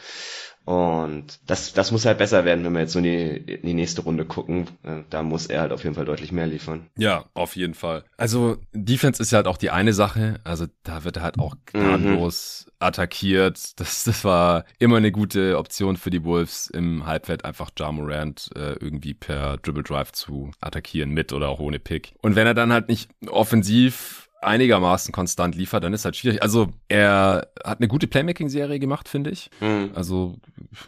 Und 0.67 1.39
das, 1.45 1.71
das 1.71 1.93
muss 1.93 2.05
halt 2.05 2.17
besser 2.17 2.43
werden, 2.43 2.65
wenn 2.65 2.73
wir 2.73 2.81
jetzt 2.81 2.91
so 2.91 2.99
in 2.99 3.05
die, 3.05 3.53
in 3.53 3.65
die 3.65 3.73
nächste 3.73 4.01
Runde 4.01 4.25
gucken. 4.25 4.67
Äh, 4.83 5.03
da 5.09 5.23
muss 5.23 5.45
er 5.45 5.61
halt 5.61 5.71
auf 5.71 5.85
jeden 5.85 5.95
Fall 5.95 6.03
deutlich 6.03 6.33
mehr 6.33 6.45
liefern. 6.45 6.87
Ja, 6.97 7.23
auf 7.33 7.55
jeden 7.55 7.73
Fall. 7.73 8.03
Also 8.17 8.57
Defense 8.73 9.23
ist 9.23 9.31
ja 9.31 9.37
halt 9.37 9.47
auch 9.47 9.55
die 9.55 9.69
eine 9.69 9.93
Sache. 9.93 10.41
Also 10.43 10.65
da 10.83 11.05
wird 11.05 11.15
er 11.15 11.23
halt 11.23 11.39
auch 11.39 11.55
gnadenlos 11.67 12.65
mhm. 12.65 12.73
attackiert. 12.79 13.79
Das, 13.79 14.03
das 14.03 14.25
war 14.25 14.65
immer 14.77 14.97
eine 14.97 15.13
gute 15.13 15.57
Option 15.57 15.95
für 15.95 16.09
die 16.09 16.25
Wolves 16.25 16.67
im 16.67 17.05
Halbfeld 17.05 17.45
einfach 17.45 17.71
Ja 17.79 17.93
Morant 17.93 18.49
äh, 18.53 18.73
irgendwie 18.73 19.13
per 19.13 19.55
Dribble 19.59 19.83
Drive 19.83 20.11
zu 20.11 20.51
attackieren 20.59 21.11
mit 21.11 21.31
oder 21.31 21.47
auch 21.47 21.61
ohne 21.61 21.79
Pick. 21.79 22.13
Und 22.21 22.35
wenn 22.35 22.45
er 22.45 22.53
dann 22.53 22.73
halt 22.73 22.89
nicht 22.89 23.09
offensiv 23.27 24.16
einigermaßen 24.41 25.11
konstant 25.11 25.55
liefert, 25.55 25.83
dann 25.83 25.93
ist 25.93 26.05
halt 26.05 26.15
schwierig. 26.15 26.41
Also 26.41 26.67
er 26.87 27.47
hat 27.63 27.79
eine 27.79 27.87
gute 27.87 28.07
Playmaking-Serie 28.07 28.79
gemacht, 28.79 29.09
finde 29.09 29.31
ich. 29.31 29.49
Mhm. 29.59 29.91
Also 29.95 30.37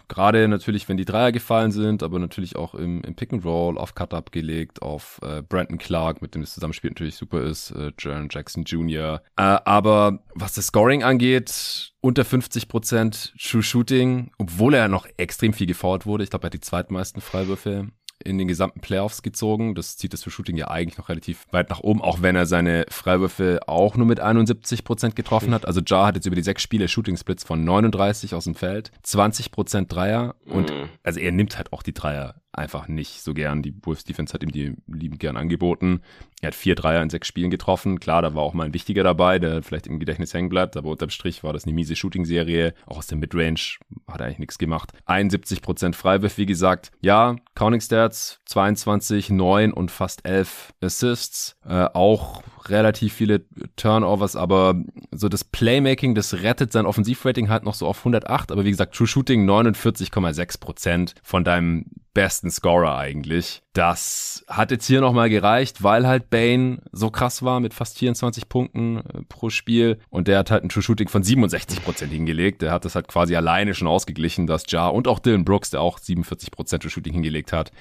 gerade 0.07 0.47
natürlich, 0.47 0.87
wenn 0.87 0.97
die 0.97 1.05
Dreier 1.05 1.31
gefallen 1.31 1.71
sind, 1.71 2.03
aber 2.03 2.19
natürlich 2.19 2.55
auch 2.55 2.75
im, 2.75 3.01
im 3.01 3.15
Pick 3.15 3.33
and 3.33 3.45
Roll 3.45 3.77
auf 3.77 3.95
Cut 3.95 4.13
abgelegt, 4.13 4.81
auf 4.81 5.19
äh, 5.23 5.41
Brandon 5.41 5.77
Clark, 5.77 6.21
mit 6.21 6.35
dem 6.35 6.41
das 6.41 6.53
Zusammenspiel 6.53 6.91
natürlich 6.91 7.15
super 7.15 7.41
ist, 7.41 7.71
äh, 7.71 7.91
Jaron 7.97 8.29
Jackson 8.31 8.63
Jr. 8.63 9.21
Äh, 9.35 9.41
aber 9.41 10.19
was 10.35 10.53
das 10.53 10.67
Scoring 10.67 11.03
angeht, 11.03 11.91
unter 12.01 12.23
50% 12.23 13.33
True 13.37 13.63
Shooting, 13.63 14.31
obwohl 14.37 14.73
er 14.73 14.87
noch 14.87 15.07
extrem 15.17 15.53
viel 15.53 15.67
gefault 15.67 16.05
wurde. 16.05 16.23
Ich 16.23 16.29
glaube, 16.29 16.43
er 16.43 16.47
hat 16.47 16.53
die 16.53 16.61
zweitmeisten 16.61 17.21
Freiwürfe 17.21 17.89
in 18.23 18.37
den 18.37 18.47
gesamten 18.47 18.81
Playoffs 18.81 19.21
gezogen. 19.21 19.75
Das 19.75 19.97
zieht 19.97 20.13
das 20.13 20.23
für 20.23 20.31
Shooting 20.31 20.57
ja 20.57 20.69
eigentlich 20.69 20.97
noch 20.97 21.09
relativ 21.09 21.47
weit 21.51 21.69
nach 21.69 21.79
oben, 21.79 22.01
auch 22.01 22.21
wenn 22.21 22.35
er 22.35 22.45
seine 22.45 22.85
Freiwürfe 22.89 23.59
auch 23.67 23.95
nur 23.95 24.07
mit 24.07 24.19
71 24.19 24.83
Prozent 24.83 25.15
getroffen 25.15 25.53
hat. 25.53 25.65
Also 25.65 25.81
Jar 25.85 26.07
hat 26.07 26.15
jetzt 26.15 26.25
über 26.25 26.35
die 26.35 26.43
sechs 26.43 26.61
Spiele 26.61 26.87
Shooting 26.87 27.17
Splits 27.17 27.43
von 27.43 27.63
39 27.63 28.35
aus 28.35 28.43
dem 28.43 28.55
Feld, 28.55 28.91
20 29.03 29.51
Prozent 29.51 29.93
Dreier 29.93 30.35
und 30.45 30.69
mhm. 30.69 30.89
also 31.03 31.19
er 31.19 31.31
nimmt 31.31 31.57
halt 31.57 31.73
auch 31.73 31.83
die 31.83 31.93
Dreier 31.93 32.35
einfach 32.51 32.87
nicht 32.87 33.21
so 33.21 33.33
gern. 33.33 33.61
Die 33.61 33.73
Wolves 33.83 34.03
Defense 34.03 34.33
hat 34.33 34.43
ihm 34.43 34.51
die 34.51 34.73
lieben 34.87 35.17
gern 35.17 35.37
angeboten. 35.37 36.01
Er 36.41 36.47
hat 36.47 36.55
vier 36.55 36.75
Dreier 36.75 37.01
in 37.01 37.09
sechs 37.09 37.27
Spielen 37.27 37.49
getroffen. 37.49 37.99
Klar, 37.99 38.21
da 38.21 38.33
war 38.33 38.43
auch 38.43 38.53
mal 38.53 38.65
ein 38.65 38.73
wichtiger 38.73 39.03
dabei, 39.03 39.39
der 39.39 39.61
vielleicht 39.61 39.87
im 39.87 39.99
Gedächtnis 39.99 40.33
hängen 40.33 40.49
bleibt, 40.49 40.75
aber 40.77 40.89
unterm 40.89 41.09
Strich 41.09 41.43
war 41.43 41.53
das 41.53 41.65
eine 41.65 41.73
miese 41.73 41.95
Shooting-Serie. 41.95 42.73
Auch 42.85 42.97
aus 42.97 43.07
der 43.07 43.17
Midrange 43.17 43.77
hat 44.07 44.19
er 44.19 44.25
eigentlich 44.25 44.39
nichts 44.39 44.57
gemacht. 44.57 44.91
71% 45.05 45.93
Freiwurf, 45.93 46.37
wie 46.37 46.45
gesagt. 46.45 46.91
Ja, 47.01 47.35
Counting 47.55 47.81
Stats, 47.81 48.08
22, 48.11 49.29
9 49.29 49.73
und 49.73 49.91
fast 49.91 50.25
11 50.25 50.73
Assists. 50.81 51.55
Äh, 51.67 51.85
auch 51.93 52.43
relativ 52.67 53.13
viele 53.13 53.45
Turnovers, 53.75 54.35
aber 54.35 54.75
so 55.11 55.29
das 55.29 55.43
Playmaking, 55.43 56.15
das 56.15 56.41
rettet 56.41 56.71
sein 56.71 56.85
Offensivrating 56.85 57.49
halt 57.49 57.63
noch 57.63 57.73
so 57.73 57.87
auf 57.87 57.99
108. 57.99 58.51
Aber 58.51 58.65
wie 58.65 58.71
gesagt, 58.71 58.95
True 58.95 59.07
Shooting 59.07 59.49
49,6% 59.49 61.13
von 61.23 61.43
deinem 61.43 61.85
besten 62.13 62.49
Scorer 62.51 62.97
eigentlich. 62.97 63.61
Das 63.73 64.43
hat 64.47 64.71
jetzt 64.71 64.87
hier 64.87 64.99
nochmal 64.99 65.29
gereicht, 65.29 65.83
weil 65.83 66.07
halt 66.07 66.29
Bane 66.29 66.81
so 66.91 67.11
krass 67.11 67.43
war 67.43 67.59
mit 67.59 67.73
fast 67.73 67.97
24 67.97 68.49
Punkten 68.49 68.97
äh, 68.97 69.21
pro 69.29 69.49
Spiel 69.49 69.99
und 70.09 70.27
der 70.27 70.39
hat 70.39 70.51
halt 70.51 70.63
ein 70.63 70.69
True 70.69 70.83
Shooting 70.83 71.07
von 71.07 71.23
67% 71.23 72.07
hingelegt. 72.07 72.61
Der 72.61 72.71
hat 72.71 72.83
das 72.83 72.95
halt 72.95 73.07
quasi 73.07 73.35
alleine 73.35 73.73
schon 73.73 73.87
ausgeglichen, 73.87 74.47
dass 74.47 74.65
Jar 74.67 74.93
und 74.93 75.07
auch 75.07 75.19
Dylan 75.19 75.45
Brooks, 75.45 75.69
der 75.69 75.81
auch 75.81 75.99
47% 75.99 76.79
True 76.79 76.89
Shooting 76.89 77.13
hingelegt 77.13 77.53
hat, 77.53 77.71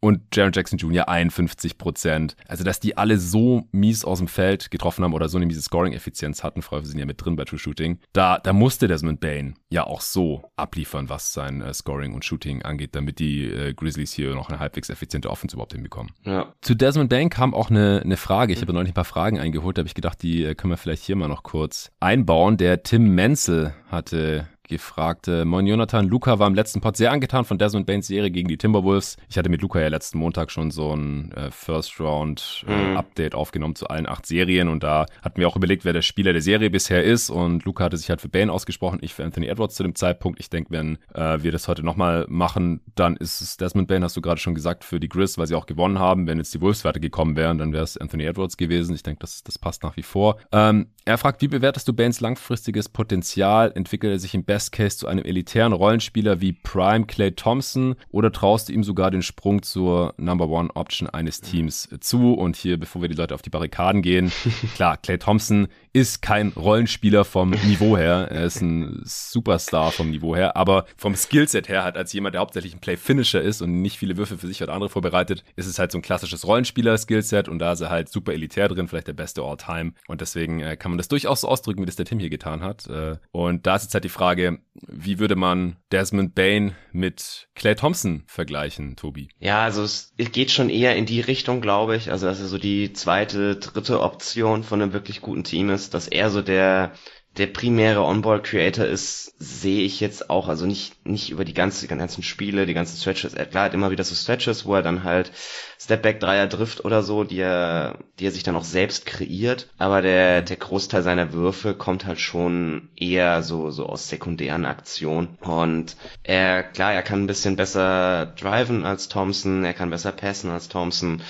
und 0.00 0.20
Jaron 0.32 0.52
Jackson 0.52 0.78
Jr. 0.78 1.08
51 1.08 1.78
Prozent. 1.78 2.36
Also, 2.46 2.64
dass 2.64 2.80
die 2.80 2.96
alle 2.96 3.18
so 3.18 3.66
mies 3.72 4.04
aus 4.04 4.18
dem 4.18 4.28
Feld 4.28 4.70
getroffen 4.70 5.04
haben 5.04 5.12
oder 5.12 5.28
so 5.28 5.38
eine 5.38 5.46
miese 5.46 5.62
Scoring-Effizienz 5.62 6.44
hatten, 6.44 6.62
vorher 6.62 6.86
sind 6.86 6.98
ja 6.98 7.06
mit 7.06 7.24
drin 7.24 7.36
bei 7.36 7.44
True 7.44 7.58
Shooting, 7.58 7.98
da, 8.12 8.38
da 8.38 8.52
musste 8.52 8.88
Desmond 8.88 9.20
Bain 9.20 9.54
ja 9.70 9.84
auch 9.84 10.00
so 10.00 10.50
abliefern, 10.56 11.08
was 11.08 11.32
sein 11.32 11.60
äh, 11.60 11.74
Scoring 11.74 12.14
und 12.14 12.24
Shooting 12.24 12.62
angeht, 12.62 12.94
damit 12.94 13.18
die 13.18 13.44
äh, 13.44 13.74
Grizzlies 13.74 14.12
hier 14.12 14.34
noch 14.34 14.48
eine 14.48 14.58
halbwegs 14.58 14.88
effiziente 14.88 15.30
Offense 15.30 15.56
überhaupt 15.56 15.72
hinbekommen. 15.72 16.12
Ja. 16.24 16.52
Zu 16.60 16.74
Desmond 16.74 17.10
Bain 17.10 17.30
kam 17.30 17.54
auch 17.54 17.70
eine, 17.70 18.02
eine 18.04 18.16
Frage. 18.16 18.52
Ich 18.52 18.60
habe 18.60 18.72
neulich 18.72 18.92
ein 18.92 18.94
paar 18.94 19.04
Fragen 19.04 19.38
eingeholt, 19.38 19.78
da 19.78 19.80
habe 19.80 19.88
ich 19.88 19.94
gedacht, 19.94 20.22
die 20.22 20.44
äh, 20.44 20.54
können 20.54 20.72
wir 20.72 20.76
vielleicht 20.76 21.02
hier 21.02 21.16
mal 21.16 21.28
noch 21.28 21.42
kurz 21.42 21.90
einbauen. 22.00 22.56
Der 22.56 22.82
Tim 22.82 23.14
Menzel 23.14 23.74
hatte 23.90 24.48
gefragt. 24.68 25.28
Äh, 25.28 25.44
Moin 25.44 25.66
Jonathan, 25.66 26.06
Luca 26.06 26.38
war 26.38 26.46
im 26.46 26.54
letzten 26.54 26.80
Pod 26.80 26.96
sehr 26.96 27.10
angetan 27.10 27.44
von 27.44 27.58
Desmond 27.58 27.86
Baines 27.86 28.06
Serie 28.06 28.30
gegen 28.30 28.48
die 28.48 28.58
Timberwolves. 28.58 29.16
Ich 29.28 29.38
hatte 29.38 29.48
mit 29.48 29.62
Luca 29.62 29.80
ja 29.80 29.88
letzten 29.88 30.18
Montag 30.18 30.50
schon 30.50 30.70
so 30.70 30.94
ein 30.94 31.32
äh, 31.32 31.50
First 31.50 32.00
Round 32.00 32.64
äh, 32.68 32.72
mhm. 32.72 32.96
Update 32.96 33.34
aufgenommen 33.34 33.74
zu 33.74 33.88
allen 33.88 34.08
acht 34.08 34.26
Serien 34.26 34.68
und 34.68 34.82
da 34.82 35.06
hatten 35.22 35.40
wir 35.40 35.48
auch 35.48 35.56
überlegt, 35.56 35.84
wer 35.84 35.92
der 35.92 36.02
Spieler 36.02 36.32
der 36.32 36.42
Serie 36.42 36.70
bisher 36.70 37.02
ist 37.02 37.30
und 37.30 37.64
Luca 37.64 37.84
hatte 37.84 37.96
sich 37.96 38.10
halt 38.10 38.20
für 38.20 38.28
Bane 38.28 38.52
ausgesprochen, 38.52 38.98
ich 39.02 39.14
für 39.14 39.24
Anthony 39.24 39.46
Edwards 39.46 39.74
zu 39.74 39.82
dem 39.82 39.94
Zeitpunkt. 39.94 40.40
Ich 40.40 40.50
denke, 40.50 40.70
wenn 40.70 40.98
äh, 41.14 41.42
wir 41.42 41.52
das 41.52 41.68
heute 41.68 41.82
nochmal 41.82 42.26
machen, 42.28 42.80
dann 42.94 43.16
ist 43.16 43.40
es 43.40 43.56
Desmond 43.56 43.88
Bane, 43.88 44.04
hast 44.04 44.16
du 44.16 44.20
gerade 44.20 44.40
schon 44.40 44.54
gesagt, 44.54 44.84
für 44.84 45.00
die 45.00 45.08
Grizz, 45.08 45.38
weil 45.38 45.46
sie 45.46 45.54
auch 45.54 45.66
gewonnen 45.66 45.98
haben. 45.98 46.26
Wenn 46.26 46.38
jetzt 46.38 46.54
die 46.54 46.60
Wolves 46.60 46.84
weitergekommen 46.84 47.36
wären, 47.36 47.58
dann 47.58 47.72
wäre 47.72 47.84
es 47.84 47.96
Anthony 47.96 48.24
Edwards 48.24 48.56
gewesen. 48.56 48.94
Ich 48.94 49.02
denke, 49.02 49.20
das, 49.20 49.42
das 49.42 49.58
passt 49.58 49.82
nach 49.82 49.96
wie 49.96 50.02
vor. 50.02 50.38
Ähm, 50.52 50.88
er 51.04 51.18
fragt, 51.18 51.40
wie 51.40 51.48
bewertest 51.48 51.88
du 51.88 51.92
Banes 51.92 52.20
langfristiges 52.20 52.88
Potenzial? 52.88 53.72
Entwickelt 53.74 54.12
er 54.12 54.18
sich 54.18 54.34
im 54.34 54.44
Best 54.58 54.72
Case 54.72 54.96
zu 54.96 55.06
einem 55.06 55.24
elitären 55.24 55.72
Rollenspieler 55.72 56.40
wie 56.40 56.52
Prime 56.52 57.06
Clay 57.06 57.30
Thompson 57.30 57.94
oder 58.10 58.32
traust 58.32 58.68
du 58.68 58.72
ihm 58.72 58.82
sogar 58.82 59.12
den 59.12 59.22
Sprung 59.22 59.62
zur 59.62 60.14
Number 60.16 60.48
One 60.48 60.70
Option 60.74 61.08
eines 61.08 61.40
Teams 61.40 61.88
zu? 62.00 62.34
Und 62.34 62.56
hier, 62.56 62.76
bevor 62.76 63.00
wir 63.00 63.08
die 63.08 63.14
Leute 63.14 63.36
auf 63.36 63.42
die 63.42 63.50
Barrikaden 63.50 64.02
gehen, 64.02 64.32
klar, 64.74 64.96
Clay 64.96 65.16
Thompson 65.16 65.68
ist 65.98 66.22
kein 66.22 66.52
Rollenspieler 66.52 67.24
vom 67.24 67.50
Niveau 67.50 67.96
her. 67.96 68.28
Er 68.30 68.44
ist 68.44 68.60
ein 68.60 69.00
Superstar 69.04 69.90
vom 69.90 70.10
Niveau 70.10 70.36
her, 70.36 70.56
aber 70.56 70.86
vom 70.96 71.16
Skillset 71.16 71.68
her 71.68 71.82
halt 71.82 71.96
als 71.96 72.12
jemand, 72.12 72.34
der 72.34 72.40
hauptsächlich 72.40 72.72
ein 72.72 72.78
Play-Finisher 72.78 73.42
ist 73.42 73.62
und 73.62 73.82
nicht 73.82 73.98
viele 73.98 74.16
Würfe 74.16 74.38
für 74.38 74.46
sich 74.46 74.62
oder 74.62 74.74
andere 74.74 74.90
vorbereitet, 74.90 75.42
ist 75.56 75.66
es 75.66 75.80
halt 75.80 75.90
so 75.90 75.98
ein 75.98 76.02
klassisches 76.02 76.46
Rollenspieler-Skillset 76.46 77.48
und 77.48 77.58
da 77.58 77.72
ist 77.72 77.80
er 77.80 77.90
halt 77.90 78.10
super 78.10 78.32
elitär 78.32 78.68
drin, 78.68 78.86
vielleicht 78.86 79.08
der 79.08 79.12
beste 79.12 79.42
All-Time. 79.42 79.92
Und 80.06 80.20
deswegen 80.20 80.60
äh, 80.60 80.76
kann 80.76 80.92
man 80.92 80.98
das 80.98 81.08
durchaus 81.08 81.40
so 81.40 81.48
ausdrücken, 81.48 81.82
wie 81.82 81.86
das 81.86 81.96
der 81.96 82.06
Tim 82.06 82.20
hier 82.20 82.30
getan 82.30 82.62
hat. 82.62 82.86
Äh, 82.86 83.16
und 83.32 83.66
da 83.66 83.74
ist 83.74 83.82
jetzt 83.82 83.94
halt 83.94 84.04
die 84.04 84.08
Frage, 84.08 84.60
wie 84.86 85.18
würde 85.18 85.34
man 85.34 85.78
Desmond 85.90 86.36
Bain 86.36 86.76
mit 86.92 87.48
Clay 87.56 87.74
Thompson 87.74 88.22
vergleichen, 88.28 88.94
Tobi? 88.94 89.30
Ja, 89.40 89.64
also 89.64 89.82
es 89.82 90.12
geht 90.16 90.52
schon 90.52 90.70
eher 90.70 90.94
in 90.94 91.06
die 91.06 91.20
Richtung, 91.20 91.60
glaube 91.60 91.96
ich. 91.96 92.12
Also 92.12 92.26
dass 92.26 92.38
er 92.38 92.46
so 92.46 92.58
die 92.58 92.92
zweite, 92.92 93.56
dritte 93.56 94.00
Option 94.00 94.62
von 94.62 94.80
einem 94.80 94.92
wirklich 94.92 95.20
guten 95.20 95.42
Team 95.42 95.70
ist, 95.70 95.87
dass 95.90 96.08
er 96.08 96.30
so 96.30 96.42
der 96.42 96.92
der 97.38 97.46
primäre 97.46 98.02
Onboard-Creator 98.02 98.84
ist, 98.84 99.32
sehe 99.38 99.82
ich 99.82 100.00
jetzt 100.00 100.28
auch, 100.28 100.48
also 100.48 100.66
nicht, 100.66 101.06
nicht 101.06 101.30
über 101.30 101.44
die, 101.44 101.54
ganze, 101.54 101.86
ganzen 101.86 102.24
Spiele, 102.24 102.66
die 102.66 102.74
ganzen 102.74 102.96
Stretches. 102.96 103.34
Er 103.34 103.46
klar 103.46 103.66
hat 103.66 103.74
immer 103.74 103.92
wieder 103.92 104.02
so 104.02 104.14
Stretches, 104.14 104.64
wo 104.64 104.74
er 104.74 104.82
dann 104.82 105.04
halt 105.04 105.30
Stepback 105.78 106.18
Dreier 106.18 106.48
trifft 106.48 106.84
oder 106.84 107.02
so, 107.02 107.22
die 107.22 107.38
er, 107.38 107.98
die 108.18 108.26
er 108.26 108.32
sich 108.32 108.42
dann 108.42 108.56
auch 108.56 108.64
selbst 108.64 109.06
kreiert. 109.06 109.68
Aber 109.78 110.02
der, 110.02 110.42
der 110.42 110.56
Großteil 110.56 111.02
seiner 111.04 111.32
Würfe 111.32 111.74
kommt 111.74 112.06
halt 112.06 112.18
schon 112.18 112.88
eher 112.96 113.42
so, 113.44 113.70
so 113.70 113.86
aus 113.86 114.08
sekundären 114.08 114.64
Aktionen. 114.64 115.38
Und 115.40 115.96
er, 116.24 116.64
klar, 116.64 116.92
er 116.92 117.02
kann 117.02 117.22
ein 117.22 117.28
bisschen 117.28 117.54
besser 117.54 118.34
driven 118.36 118.84
als 118.84 119.08
Thompson, 119.08 119.64
er 119.64 119.74
kann 119.74 119.90
besser 119.90 120.10
passen 120.10 120.50
als 120.50 120.68
Thompson. 120.68 121.22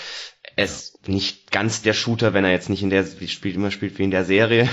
Ist 0.58 1.06
nicht 1.06 1.52
ganz 1.52 1.82
der 1.82 1.92
Shooter, 1.92 2.34
wenn 2.34 2.44
er 2.44 2.50
jetzt 2.50 2.68
nicht 2.68 2.82
in 2.82 2.90
der, 2.90 3.06
spielt, 3.28 3.54
immer 3.54 3.70
spielt 3.70 3.96
wie 3.98 4.02
in 4.02 4.10
der 4.10 4.24
Serie. 4.24 4.68